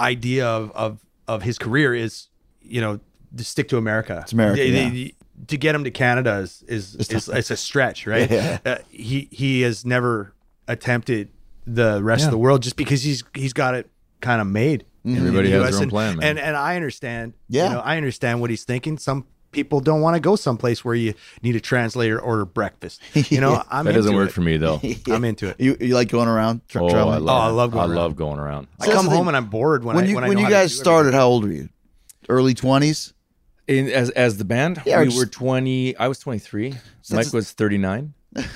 idea 0.00 0.46
of 0.46 0.70
of 0.72 0.98
of 1.26 1.42
his 1.42 1.58
career 1.58 1.94
is 1.94 2.28
you 2.62 2.80
know 2.80 3.00
to 3.36 3.44
stick 3.44 3.68
to 3.68 3.76
America. 3.76 4.20
It's 4.22 4.32
America, 4.32 4.62
The- 4.62 4.70
the- 4.70 4.76
yeah. 4.78 4.90
the- 4.90 5.14
to 5.46 5.56
get 5.56 5.74
him 5.74 5.84
to 5.84 5.90
Canada 5.92 6.38
is 6.38 6.64
is 6.66 6.96
is, 6.96 7.28
it's 7.28 7.50
a 7.52 7.56
stretch, 7.56 8.06
right? 8.06 8.28
Yeah. 8.30 8.58
Uh, 8.66 8.76
he 8.90 9.28
he 9.30 9.60
has 9.62 9.84
never 9.84 10.32
attempted 10.66 11.28
the 11.66 12.02
rest 12.02 12.22
Yeah. 12.22 12.26
of 12.26 12.30
the 12.32 12.38
world 12.38 12.62
just 12.62 12.76
because 12.76 13.02
he's 13.04 13.22
he's 13.34 13.52
got 13.52 13.74
it 13.74 13.88
kind 14.20 14.40
of 14.40 14.46
made. 14.48 14.84
in 15.04 15.12
the 15.14 15.20
Everybody 15.20 15.50
has 15.52 15.62
US. 15.62 15.70
their 15.70 15.76
own 15.78 15.82
and, 15.84 15.90
plan, 15.92 16.16
man. 16.18 16.28
and 16.30 16.38
and 16.40 16.56
I 16.56 16.74
understand. 16.74 17.34
Yeah. 17.48 17.68
you 17.68 17.74
know, 17.74 17.80
I 17.80 17.96
understand 17.96 18.40
what 18.40 18.50
he's 18.50 18.64
thinking. 18.64 18.98
Some 18.98 19.26
people 19.50 19.80
don't 19.80 20.00
want 20.00 20.14
to 20.14 20.20
go 20.20 20.36
someplace 20.36 20.84
where 20.84 20.94
you 20.94 21.14
need 21.42 21.56
a 21.56 21.60
translator 21.60 22.18
or 22.18 22.22
order 22.22 22.44
breakfast. 22.44 23.00
You 23.30 23.40
know, 23.40 23.62
I'm 23.70 23.84
that 23.86 23.94
doesn't 23.94 24.14
work 24.14 24.28
it. 24.30 24.32
for 24.32 24.40
me 24.40 24.56
though. 24.56 24.80
I'm 25.10 25.24
into 25.24 25.48
it. 25.48 25.56
You 25.60 25.76
you 25.80 25.94
like 25.94 26.08
going 26.08 26.28
around 26.28 26.60
tra- 26.68 26.82
Oh, 26.84 27.08
I 27.08 27.16
love. 27.18 27.22
Oh, 27.28 27.28
I 27.30 27.46
love 27.48 27.70
going 27.72 27.82
I 27.82 27.86
around. 27.86 27.96
love 27.96 28.16
going 28.16 28.38
around. 28.38 28.66
I 28.80 28.86
come 28.86 28.94
that's 28.94 29.08
the 29.08 29.16
home 29.16 29.28
and 29.28 29.36
I'm 29.36 29.46
bored 29.46 29.84
when, 29.84 29.96
when 29.96 30.04
I 30.04 30.08
you 30.08 30.14
when, 30.14 30.24
I 30.24 30.28
when 30.28 30.36
know 30.36 30.40
you 30.40 30.46
how 30.46 30.50
to 30.50 30.56
guys 30.56 30.70
do 30.72 30.76
started, 30.76 31.00
everything. 31.08 31.20
how 31.20 31.26
old 31.28 31.44
were 31.44 31.52
you? 31.52 31.68
Early 32.28 32.54
twenties. 32.54 33.14
In 33.66 33.88
as 33.90 34.08
as 34.10 34.38
the 34.38 34.44
band, 34.44 34.80
Yeah, 34.86 35.00
we 35.00 35.06
just- 35.06 35.18
were 35.18 35.26
twenty. 35.26 35.94
I 35.96 36.08
was 36.08 36.18
twenty 36.18 36.38
three. 36.38 36.74
Mike 37.10 37.32
was 37.32 37.52
thirty 37.52 37.76
nine. 37.78 38.14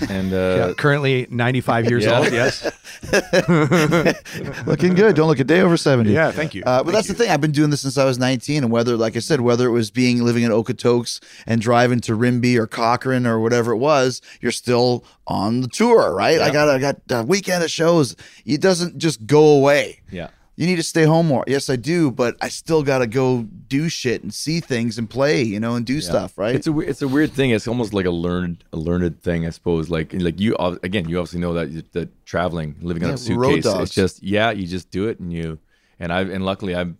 And 0.08 0.32
uh, 0.32 0.36
Yeah, 0.68 0.72
currently 0.76 1.26
95 1.30 1.88
years 1.88 2.04
Yeah. 2.04 2.18
old. 2.18 2.30
Yes. 2.32 2.62
Looking 4.66 4.94
good. 4.94 5.16
Don't 5.16 5.28
look 5.28 5.38
a 5.40 5.44
day 5.44 5.60
over 5.60 5.76
70. 5.76 6.12
Yeah. 6.12 6.30
Thank 6.30 6.54
you. 6.54 6.62
Uh, 6.64 6.82
but 6.82 6.92
that's 6.92 7.08
the 7.08 7.14
thing. 7.14 7.30
I've 7.30 7.40
been 7.40 7.52
doing 7.52 7.70
this 7.70 7.80
since 7.80 7.98
I 7.98 8.04
was 8.04 8.18
19, 8.18 8.64
and 8.64 8.72
whether, 8.72 8.96
like 8.96 9.16
I 9.16 9.20
said, 9.20 9.40
whether 9.40 9.66
it 9.66 9.70
was 9.72 9.90
being 9.90 10.22
living 10.24 10.42
in 10.44 10.50
Okotoks 10.50 11.20
and 11.46 11.60
driving 11.60 12.00
to 12.00 12.14
Rimbey 12.14 12.56
or 12.56 12.66
Cochrane 12.66 13.26
or 13.26 13.40
whatever 13.40 13.72
it 13.72 13.78
was, 13.78 14.20
you're 14.40 14.52
still 14.52 15.04
on 15.26 15.60
the 15.62 15.68
tour, 15.68 16.14
right? 16.14 16.40
I 16.40 16.50
got 16.50 16.68
I 16.68 16.78
got 16.78 16.96
a 17.10 17.22
weekend 17.22 17.64
of 17.64 17.70
shows. 17.70 18.14
It 18.44 18.60
doesn't 18.60 18.98
just 18.98 19.26
go 19.26 19.46
away. 19.56 20.00
yeah. 20.10 20.28
You 20.54 20.66
need 20.66 20.76
to 20.76 20.82
stay 20.82 21.04
home 21.04 21.26
more. 21.28 21.44
Yes, 21.46 21.70
I 21.70 21.76
do, 21.76 22.10
but 22.10 22.36
I 22.42 22.48
still 22.50 22.82
got 22.82 22.98
to 22.98 23.06
go 23.06 23.42
do 23.68 23.88
shit 23.88 24.22
and 24.22 24.32
see 24.34 24.60
things 24.60 24.98
and 24.98 25.08
play, 25.08 25.42
you 25.42 25.58
know, 25.58 25.76
and 25.76 25.86
do 25.86 26.00
stuff, 26.02 26.36
right? 26.36 26.54
It's 26.54 26.66
a 26.66 26.78
it's 26.80 27.00
a 27.00 27.08
weird 27.08 27.32
thing. 27.32 27.50
It's 27.50 27.66
almost 27.66 27.94
like 27.94 28.04
a 28.04 28.10
learned 28.10 28.62
a 28.72 28.76
learned 28.76 29.22
thing, 29.22 29.46
I 29.46 29.50
suppose. 29.50 29.88
Like 29.88 30.12
like 30.12 30.38
you 30.38 30.54
again, 30.56 31.08
you 31.08 31.18
obviously 31.18 31.40
know 31.40 31.54
that 31.54 31.92
that 31.92 32.26
traveling, 32.26 32.76
living 32.82 33.02
on 33.04 33.10
a 33.10 33.12
Yeah, 33.12 33.34
road 33.36 33.54
suitcase, 33.54 33.64
dogs. 33.64 33.82
it's 33.84 33.94
just 33.94 34.22
yeah, 34.22 34.50
you 34.50 34.66
just 34.66 34.90
do 34.90 35.08
it, 35.08 35.18
and 35.20 35.32
you 35.32 35.58
and 35.98 36.12
I 36.12 36.20
and 36.20 36.44
luckily 36.44 36.76
I'm 36.76 36.98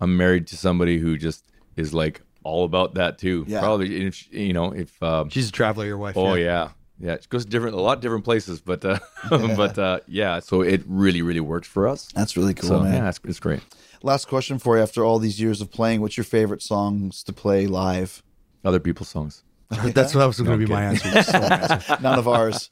I'm 0.00 0.16
married 0.16 0.46
to 0.48 0.56
somebody 0.56 0.98
who 0.98 1.16
just 1.18 1.44
is 1.76 1.92
like 1.92 2.20
all 2.44 2.64
about 2.64 2.94
that 2.94 3.18
too. 3.18 3.44
Yeah. 3.48 3.58
Probably 3.58 4.06
if 4.06 4.32
you 4.32 4.52
know 4.52 4.70
if 4.72 5.02
um, 5.02 5.30
She's 5.30 5.48
a 5.48 5.52
traveler, 5.52 5.84
your 5.84 5.98
wife. 5.98 6.16
oh 6.16 6.34
yeah. 6.34 6.44
Yeah, 6.44 6.70
it 7.00 7.28
goes 7.28 7.44
different, 7.44 7.76
a 7.76 7.80
lot 7.80 8.00
different 8.00 8.24
places, 8.24 8.60
but 8.60 8.84
uh, 8.84 8.98
but 9.30 9.78
uh, 9.78 10.00
yeah, 10.06 10.40
so 10.40 10.62
it 10.62 10.82
really, 10.86 11.22
really 11.22 11.40
works 11.40 11.68
for 11.68 11.86
us. 11.88 12.08
That's 12.14 12.36
really 12.36 12.54
cool, 12.54 12.68
so 12.68 12.80
man. 12.80 12.94
yeah, 12.94 13.08
it's, 13.08 13.20
it's 13.24 13.40
great. 13.40 13.60
Last 14.02 14.26
question 14.28 14.58
for 14.58 14.76
you 14.76 14.82
after 14.82 15.04
all 15.04 15.18
these 15.18 15.40
years 15.40 15.60
of 15.60 15.70
playing. 15.70 16.00
What's 16.00 16.16
your 16.16 16.24
favorite 16.24 16.62
songs 16.62 17.22
to 17.24 17.32
play 17.32 17.66
live? 17.66 18.22
Other 18.64 18.80
people's 18.80 19.08
songs. 19.08 19.42
That's 19.70 20.14
what 20.14 20.26
was 20.26 20.40
going 20.40 20.58
to 20.58 20.66
be 20.66 20.72
my 20.72 20.84
answer. 20.84 21.08
Answer. 21.08 21.98
None 22.00 22.18
of 22.18 22.26
ours. 22.26 22.70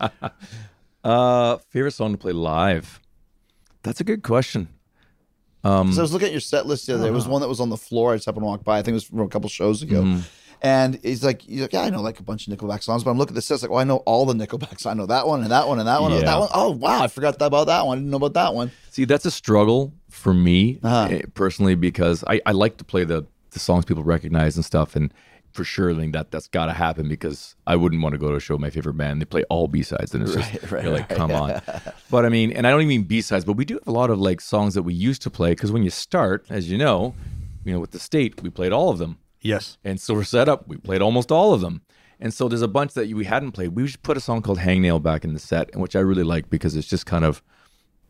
Uh, 1.05 1.59
favorite 1.71 1.93
song 1.93 2.13
to 2.13 2.19
play 2.19 2.33
live? 2.33 3.01
That's 3.83 4.01
a 4.01 4.05
good 4.05 4.23
question. 4.23 4.69
Um, 5.63 5.93
So 5.93 6.01
I 6.01 6.03
was 6.03 6.13
looking 6.13 6.27
at 6.27 6.33
your 6.33 6.41
set 6.41 6.67
list 6.67 6.87
the 6.87 6.95
other 6.95 7.03
day. 7.03 7.05
There 7.07 7.13
was 7.13 7.29
one 7.29 7.41
that 7.43 7.49
was 7.49 7.61
on 7.61 7.71
the 7.71 7.77
floor. 7.77 8.13
I 8.13 8.17
just 8.17 8.27
happened 8.27 8.43
to 8.43 8.47
walk 8.47 8.65
by. 8.65 8.79
I 8.79 8.83
think 8.83 8.93
it 8.93 8.95
was 8.95 9.05
from 9.05 9.21
a 9.21 9.29
couple 9.29 9.49
shows 9.49 9.83
ago. 9.83 10.03
Mm-hmm. 10.03 10.21
And 10.63 10.99
he's 11.03 11.23
like, 11.25 11.43
he's 11.43 11.61
like, 11.61 11.73
yeah, 11.73 11.83
I 11.83 11.91
know 11.91 12.01
like 12.03 12.19
a 12.21 12.23
bunch 12.23 12.49
of 12.49 12.57
Nickelback 12.57 12.83
songs, 12.83 13.05
but 13.05 13.11
I'm 13.11 13.19
looking 13.19 13.33
at 13.33 13.37
the 13.37 13.43
set. 13.43 13.55
It's 13.55 13.63
like, 13.63 13.71
oh, 13.71 13.77
I 13.77 13.85
know 13.85 13.99
all 13.99 14.25
the 14.27 14.35
Nickelbacks. 14.35 14.87
I 14.87 14.95
know 14.95 15.07
that 15.07 15.27
one 15.27 15.43
and 15.43 15.51
that 15.51 15.69
one 15.69 15.79
and 15.79 15.87
that 15.89 16.01
one 16.01 16.13
and 16.13 16.21
Yeah. 16.23 16.27
that 16.27 16.39
one. 16.39 16.49
Oh, 16.55 16.71
wow, 16.71 17.03
I 17.03 17.09
forgot 17.09 17.41
about 17.41 17.67
that 17.67 17.87
one. 17.87 17.99
I 17.99 18.01
didn't 18.01 18.11
know 18.11 18.17
about 18.19 18.35
that 18.35 18.55
one. 18.55 18.71
See, 18.91 19.05
that's 19.05 19.27
a 19.27 19.31
struggle 19.31 19.93
for 20.11 20.33
me 20.35 20.81
Uh-huh. 20.83 21.09
eh, 21.11 21.23
personally 21.35 21.75
because 21.75 22.25
I, 22.27 22.41
I 22.47 22.53
like 22.53 22.79
to 22.79 22.85
play 22.85 23.05
the, 23.05 23.27
the 23.51 23.59
songs 23.59 23.85
people 23.85 24.03
recognize 24.05 24.57
and 24.57 24.65
stuff. 24.65 24.97
And 24.97 25.13
for 25.53 25.65
sure, 25.65 25.91
I 25.91 25.95
think 25.95 26.13
that 26.13 26.31
that's 26.31 26.49
got 26.49 26.67
to 26.67 26.73
happen 26.73 27.09
because 27.09 27.55
I 27.67 27.77
wouldn't 27.77 28.03
want 28.03 28.13
to 28.13 28.19
go 28.19 28.29
to 28.31 28.37
a 28.37 28.41
show 28.41 28.55
with 28.55 28.61
my 28.61 28.69
favorite 28.71 28.95
band. 28.95 29.21
They 29.23 29.25
play 29.25 29.43
all 29.49 29.69
B 29.69 29.83
sides, 29.83 30.15
and 30.15 30.23
it's 30.23 30.35
just 30.35 30.71
right, 30.71 30.85
you're 30.85 30.93
like, 30.93 31.09
come 31.09 31.31
on. 31.33 31.63
But 32.11 32.27
I 32.27 32.29
mean, 32.29 32.53
and 32.53 32.67
I 32.67 32.71
don't 32.71 32.81
even 32.81 32.89
mean 32.89 33.03
B 33.05 33.21
sides, 33.23 33.45
but 33.45 33.55
we 33.55 33.65
do 33.65 33.75
have 33.75 33.87
a 33.87 33.91
lot 33.93 34.11
of 34.11 34.19
like 34.19 34.41
songs 34.43 34.75
that 34.75 34.83
we 34.83 34.93
used 34.93 35.23
to 35.23 35.31
play 35.31 35.53
because 35.53 35.73
when 35.73 35.83
you 35.83 35.89
start, 35.91 36.45
as 36.51 36.71
you 36.71 36.77
know, 36.77 37.15
you 37.65 37.73
know, 37.73 37.81
with 37.81 37.91
the 37.93 37.99
state, 37.99 38.43
we 38.43 38.51
played 38.51 38.71
all 38.73 38.91
of 38.91 38.99
them. 38.99 39.19
Yes. 39.47 39.79
And 39.85 40.01
so 40.01 40.15
we're 40.15 40.25
set 40.25 40.49
up. 40.49 40.67
We 40.69 40.77
played 40.77 41.03
almost 41.03 41.31
all 41.31 41.55
of 41.55 41.61
them. 41.61 41.83
And 42.19 42.33
so 42.33 42.49
there's 42.49 42.63
a 42.63 42.69
bunch 42.69 42.95
that 42.95 43.13
we 43.13 43.25
hadn't 43.25 43.53
played. 43.53 43.71
We 43.77 43.85
just 43.85 44.03
put 44.03 44.17
a 44.17 44.21
song 44.21 44.43
called 44.43 44.59
Hangnail 44.59 45.03
back 45.03 45.25
in 45.25 45.35
the 45.35 45.39
set, 45.39 45.77
which 45.77 45.95
I 45.95 46.01
really 46.01 46.23
like 46.25 46.49
because 46.49 46.75
it's 46.75 46.89
just 46.89 47.05
kind 47.07 47.25
of, 47.25 47.43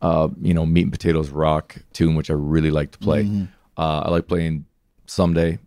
uh, 0.01 0.29
you 0.41 0.53
know, 0.53 0.65
meat 0.65 0.83
and 0.83 0.91
potatoes 0.91 1.29
rock 1.29 1.75
tune, 1.93 2.15
which 2.15 2.29
I 2.29 2.33
really 2.33 2.71
like 2.71 2.91
to 2.91 2.97
play. 2.99 3.47
Uh, 3.77 4.03
I 4.05 4.09
like 4.09 4.27
playing 4.27 4.65
Someday, 5.05 5.59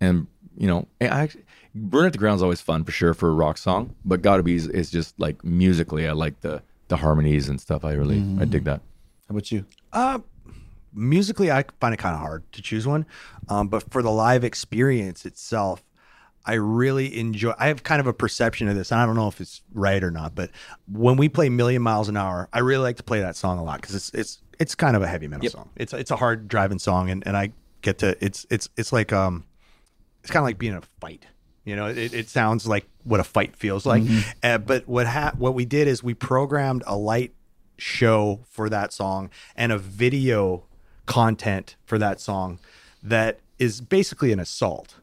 and 0.00 0.26
you 0.56 0.66
know, 0.66 0.86
I 1.00 1.06
actually, 1.06 1.44
Burn 1.74 2.04
at 2.06 2.12
the 2.12 2.18
Ground's 2.18 2.42
always 2.42 2.60
fun 2.60 2.84
for 2.84 2.92
sure 2.92 3.14
for 3.14 3.30
a 3.30 3.32
rock 3.32 3.56
song, 3.56 3.94
but 4.04 4.20
Gotta 4.20 4.42
Be 4.42 4.54
is, 4.54 4.66
is 4.68 4.90
just 4.90 5.18
like 5.18 5.42
musically, 5.44 6.06
I 6.06 6.12
like 6.12 6.40
the 6.40 6.62
the 6.88 6.96
harmonies 6.98 7.48
and 7.48 7.60
stuff. 7.60 7.84
I 7.84 7.92
really 7.92 8.22
I 8.38 8.44
dig 8.44 8.64
that. 8.64 8.80
How 9.28 9.34
about 9.36 9.50
you? 9.50 9.64
Uh, 9.92 10.18
musically, 10.92 11.50
I 11.50 11.64
find 11.80 11.94
it 11.94 11.98
kind 11.98 12.14
of 12.14 12.20
hard 12.20 12.50
to 12.52 12.62
choose 12.62 12.86
one. 12.86 13.06
Um, 13.48 13.68
but 13.68 13.90
for 13.90 14.02
the 14.02 14.10
live 14.10 14.44
experience 14.44 15.24
itself, 15.24 15.82
I 16.44 16.54
really 16.54 17.18
enjoy. 17.18 17.52
I 17.58 17.68
have 17.68 17.82
kind 17.82 18.00
of 18.00 18.06
a 18.06 18.12
perception 18.12 18.68
of 18.68 18.74
this, 18.74 18.90
and 18.90 19.00
I 19.00 19.06
don't 19.06 19.14
know 19.14 19.28
if 19.28 19.40
it's 19.40 19.62
right 19.72 20.02
or 20.02 20.10
not. 20.10 20.34
But 20.34 20.50
when 20.90 21.16
we 21.16 21.28
play 21.28 21.48
"Million 21.48 21.82
Miles 21.82 22.08
an 22.08 22.16
Hour," 22.16 22.48
I 22.52 22.60
really 22.60 22.82
like 22.82 22.96
to 22.96 23.02
play 23.02 23.20
that 23.20 23.36
song 23.36 23.58
a 23.58 23.64
lot 23.64 23.80
because 23.80 23.94
it's 23.94 24.10
it's 24.10 24.42
it's 24.58 24.74
kind 24.74 24.96
of 24.96 25.02
a 25.02 25.06
heavy 25.06 25.28
metal 25.28 25.44
song. 25.52 25.70
It's 25.76 25.92
it's 25.92 26.10
a 26.10 26.16
hard 26.16 26.48
driving 26.48 26.78
song, 26.80 27.10
and, 27.10 27.24
and 27.26 27.36
I 27.36 27.52
get 27.82 27.98
to 27.98 28.16
it's 28.24 28.44
it's 28.50 28.68
it's 28.76 28.92
like 28.92 29.12
um, 29.12 29.44
it's 30.22 30.32
kind 30.32 30.42
of 30.42 30.46
like 30.48 30.58
being 30.58 30.72
in 30.72 30.78
a 30.78 30.82
fight. 31.00 31.26
You 31.64 31.76
know, 31.76 31.86
it, 31.86 32.12
it 32.12 32.28
sounds 32.28 32.66
like 32.66 32.86
what 33.04 33.20
a 33.20 33.24
fight 33.24 33.54
feels 33.54 33.86
like. 33.86 34.02
Uh, 34.42 34.58
but 34.58 34.88
what 34.88 35.06
ha- 35.06 35.34
what 35.38 35.54
we 35.54 35.64
did 35.64 35.86
is 35.86 36.02
we 36.02 36.12
programmed 36.14 36.82
a 36.88 36.96
light 36.96 37.34
show 37.78 38.40
for 38.50 38.68
that 38.68 38.92
song 38.92 39.30
and 39.54 39.70
a 39.70 39.78
video 39.78 40.64
content 41.06 41.76
for 41.84 41.98
that 41.98 42.20
song 42.20 42.58
that 43.02 43.40
is 43.58 43.80
basically 43.80 44.32
an 44.32 44.38
assault. 44.40 44.96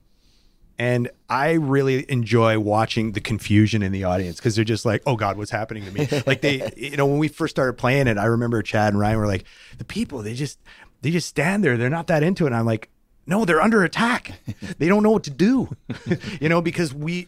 And 0.78 1.10
I 1.30 1.52
really 1.52 2.10
enjoy 2.10 2.58
watching 2.58 3.12
the 3.12 3.20
confusion 3.20 3.84
in 3.84 3.92
the 3.92 4.06
audience 4.06 4.38
because 4.38 4.56
they're 4.56 4.64
just 4.64 4.86
like, 4.86 5.04
"Oh 5.06 5.18
God, 5.18 5.38
what's 5.38 5.52
happening 5.52 5.84
to 5.84 5.92
me?" 5.92 6.08
like 6.26 6.40
they, 6.42 6.72
you 6.78 6.96
know, 6.96 7.06
when 7.06 7.18
we 7.20 7.28
first 7.28 7.54
started 7.54 7.74
playing 7.74 8.08
it, 8.08 8.18
I 8.18 8.26
remember 8.26 8.62
Chad 8.62 8.94
and 8.94 9.00
Ryan 9.00 9.18
were 9.18 9.28
like, 9.28 9.44
"The 9.78 9.84
people, 9.84 10.22
they 10.22 10.34
just, 10.34 10.58
they 11.02 11.12
just 11.12 11.28
stand 11.28 11.66
there. 11.66 11.76
They're 11.76 11.90
not 11.90 12.08
that 12.08 12.24
into 12.24 12.46
it." 12.46 12.48
And 12.48 12.56
I'm 12.56 12.66
like, 12.66 12.90
"No, 13.28 13.44
they're 13.44 13.62
under 13.62 13.84
attack. 13.84 14.40
they 14.78 14.88
don't 14.88 15.04
know 15.04 15.12
what 15.12 15.24
to 15.26 15.32
do." 15.32 15.76
you 16.40 16.48
know, 16.48 16.62
because 16.62 16.94
we, 16.94 17.28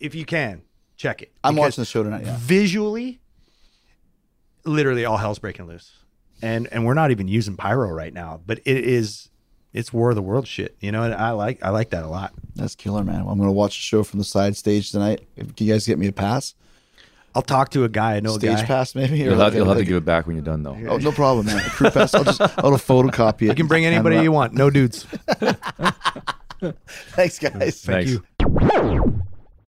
if 0.00 0.14
you 0.14 0.24
can, 0.24 0.62
check 0.96 1.20
it. 1.20 1.32
I'm 1.44 1.54
Because 1.56 1.72
watching 1.72 1.82
the 1.82 1.86
show 1.86 2.02
tonight. 2.02 2.24
Yeah. 2.24 2.36
visually 2.38 3.20
literally 4.64 5.04
all 5.04 5.16
hell's 5.18 5.38
breaking 5.38 5.66
loose 5.66 5.92
and 6.42 6.68
and 6.72 6.84
we're 6.84 6.94
not 6.94 7.10
even 7.10 7.28
using 7.28 7.56
pyro 7.56 7.90
right 7.90 8.12
now 8.14 8.40
but 8.46 8.58
it 8.64 8.84
is 8.84 9.28
it's 9.72 9.92
war 9.92 10.10
of 10.10 10.16
the 10.16 10.22
world 10.22 10.46
shit 10.46 10.76
you 10.80 10.90
know 10.92 11.02
and 11.02 11.14
i 11.14 11.30
like 11.30 11.62
i 11.62 11.68
like 11.70 11.90
that 11.90 12.02
a 12.04 12.08
lot 12.08 12.32
That's 12.54 12.74
killer, 12.74 13.04
man. 13.04 13.20
I'm 13.20 13.24
going 13.38 13.40
to 13.48 13.52
watch 13.52 13.76
the 13.76 13.82
show 13.82 14.02
from 14.04 14.18
the 14.18 14.24
side 14.24 14.56
stage 14.56 14.90
tonight. 14.90 15.26
If- 15.36 15.54
Can 15.54 15.66
you 15.66 15.72
guys 15.74 15.86
get 15.86 15.98
me 15.98 16.06
a 16.08 16.12
pass? 16.12 16.54
i'll 17.34 17.42
talk 17.42 17.68
to 17.70 17.84
a 17.84 17.88
guy 17.88 18.16
i 18.16 18.20
know 18.20 18.36
a 18.36 18.38
Stage 18.38 18.58
guy 18.60 18.64
pass, 18.64 18.94
maybe? 18.94 19.18
You'll 19.18 19.30
have, 19.32 19.38
like 19.38 19.52
a- 19.52 19.56
you'll 19.56 19.66
have 19.68 19.76
to 19.76 19.84
give 19.84 19.96
it 19.96 20.04
back 20.06 20.26
when 20.26 20.36
you're 20.36 20.44
done, 20.44 20.62
though. 20.62 20.74
Oh, 20.88 20.96
no 20.96 21.12
problem, 21.12 21.44
man. 21.46 21.58
A 21.58 21.68
crew 21.68 21.90
pass. 21.90 22.14
I'll 22.14 22.24
just 22.24 22.40
I'll 22.40 22.72
photocopy 22.72 23.42
it. 23.42 23.48
you 23.48 23.54
can 23.54 23.66
bring 23.66 23.84
anybody 23.84 24.16
you 24.20 24.32
want 24.32 24.54
no 24.54 24.70
dudes 24.70 25.04
Thanks, 26.60 27.38
guys. 27.38 27.82
Thanks. 27.84 28.10
you 28.12 28.24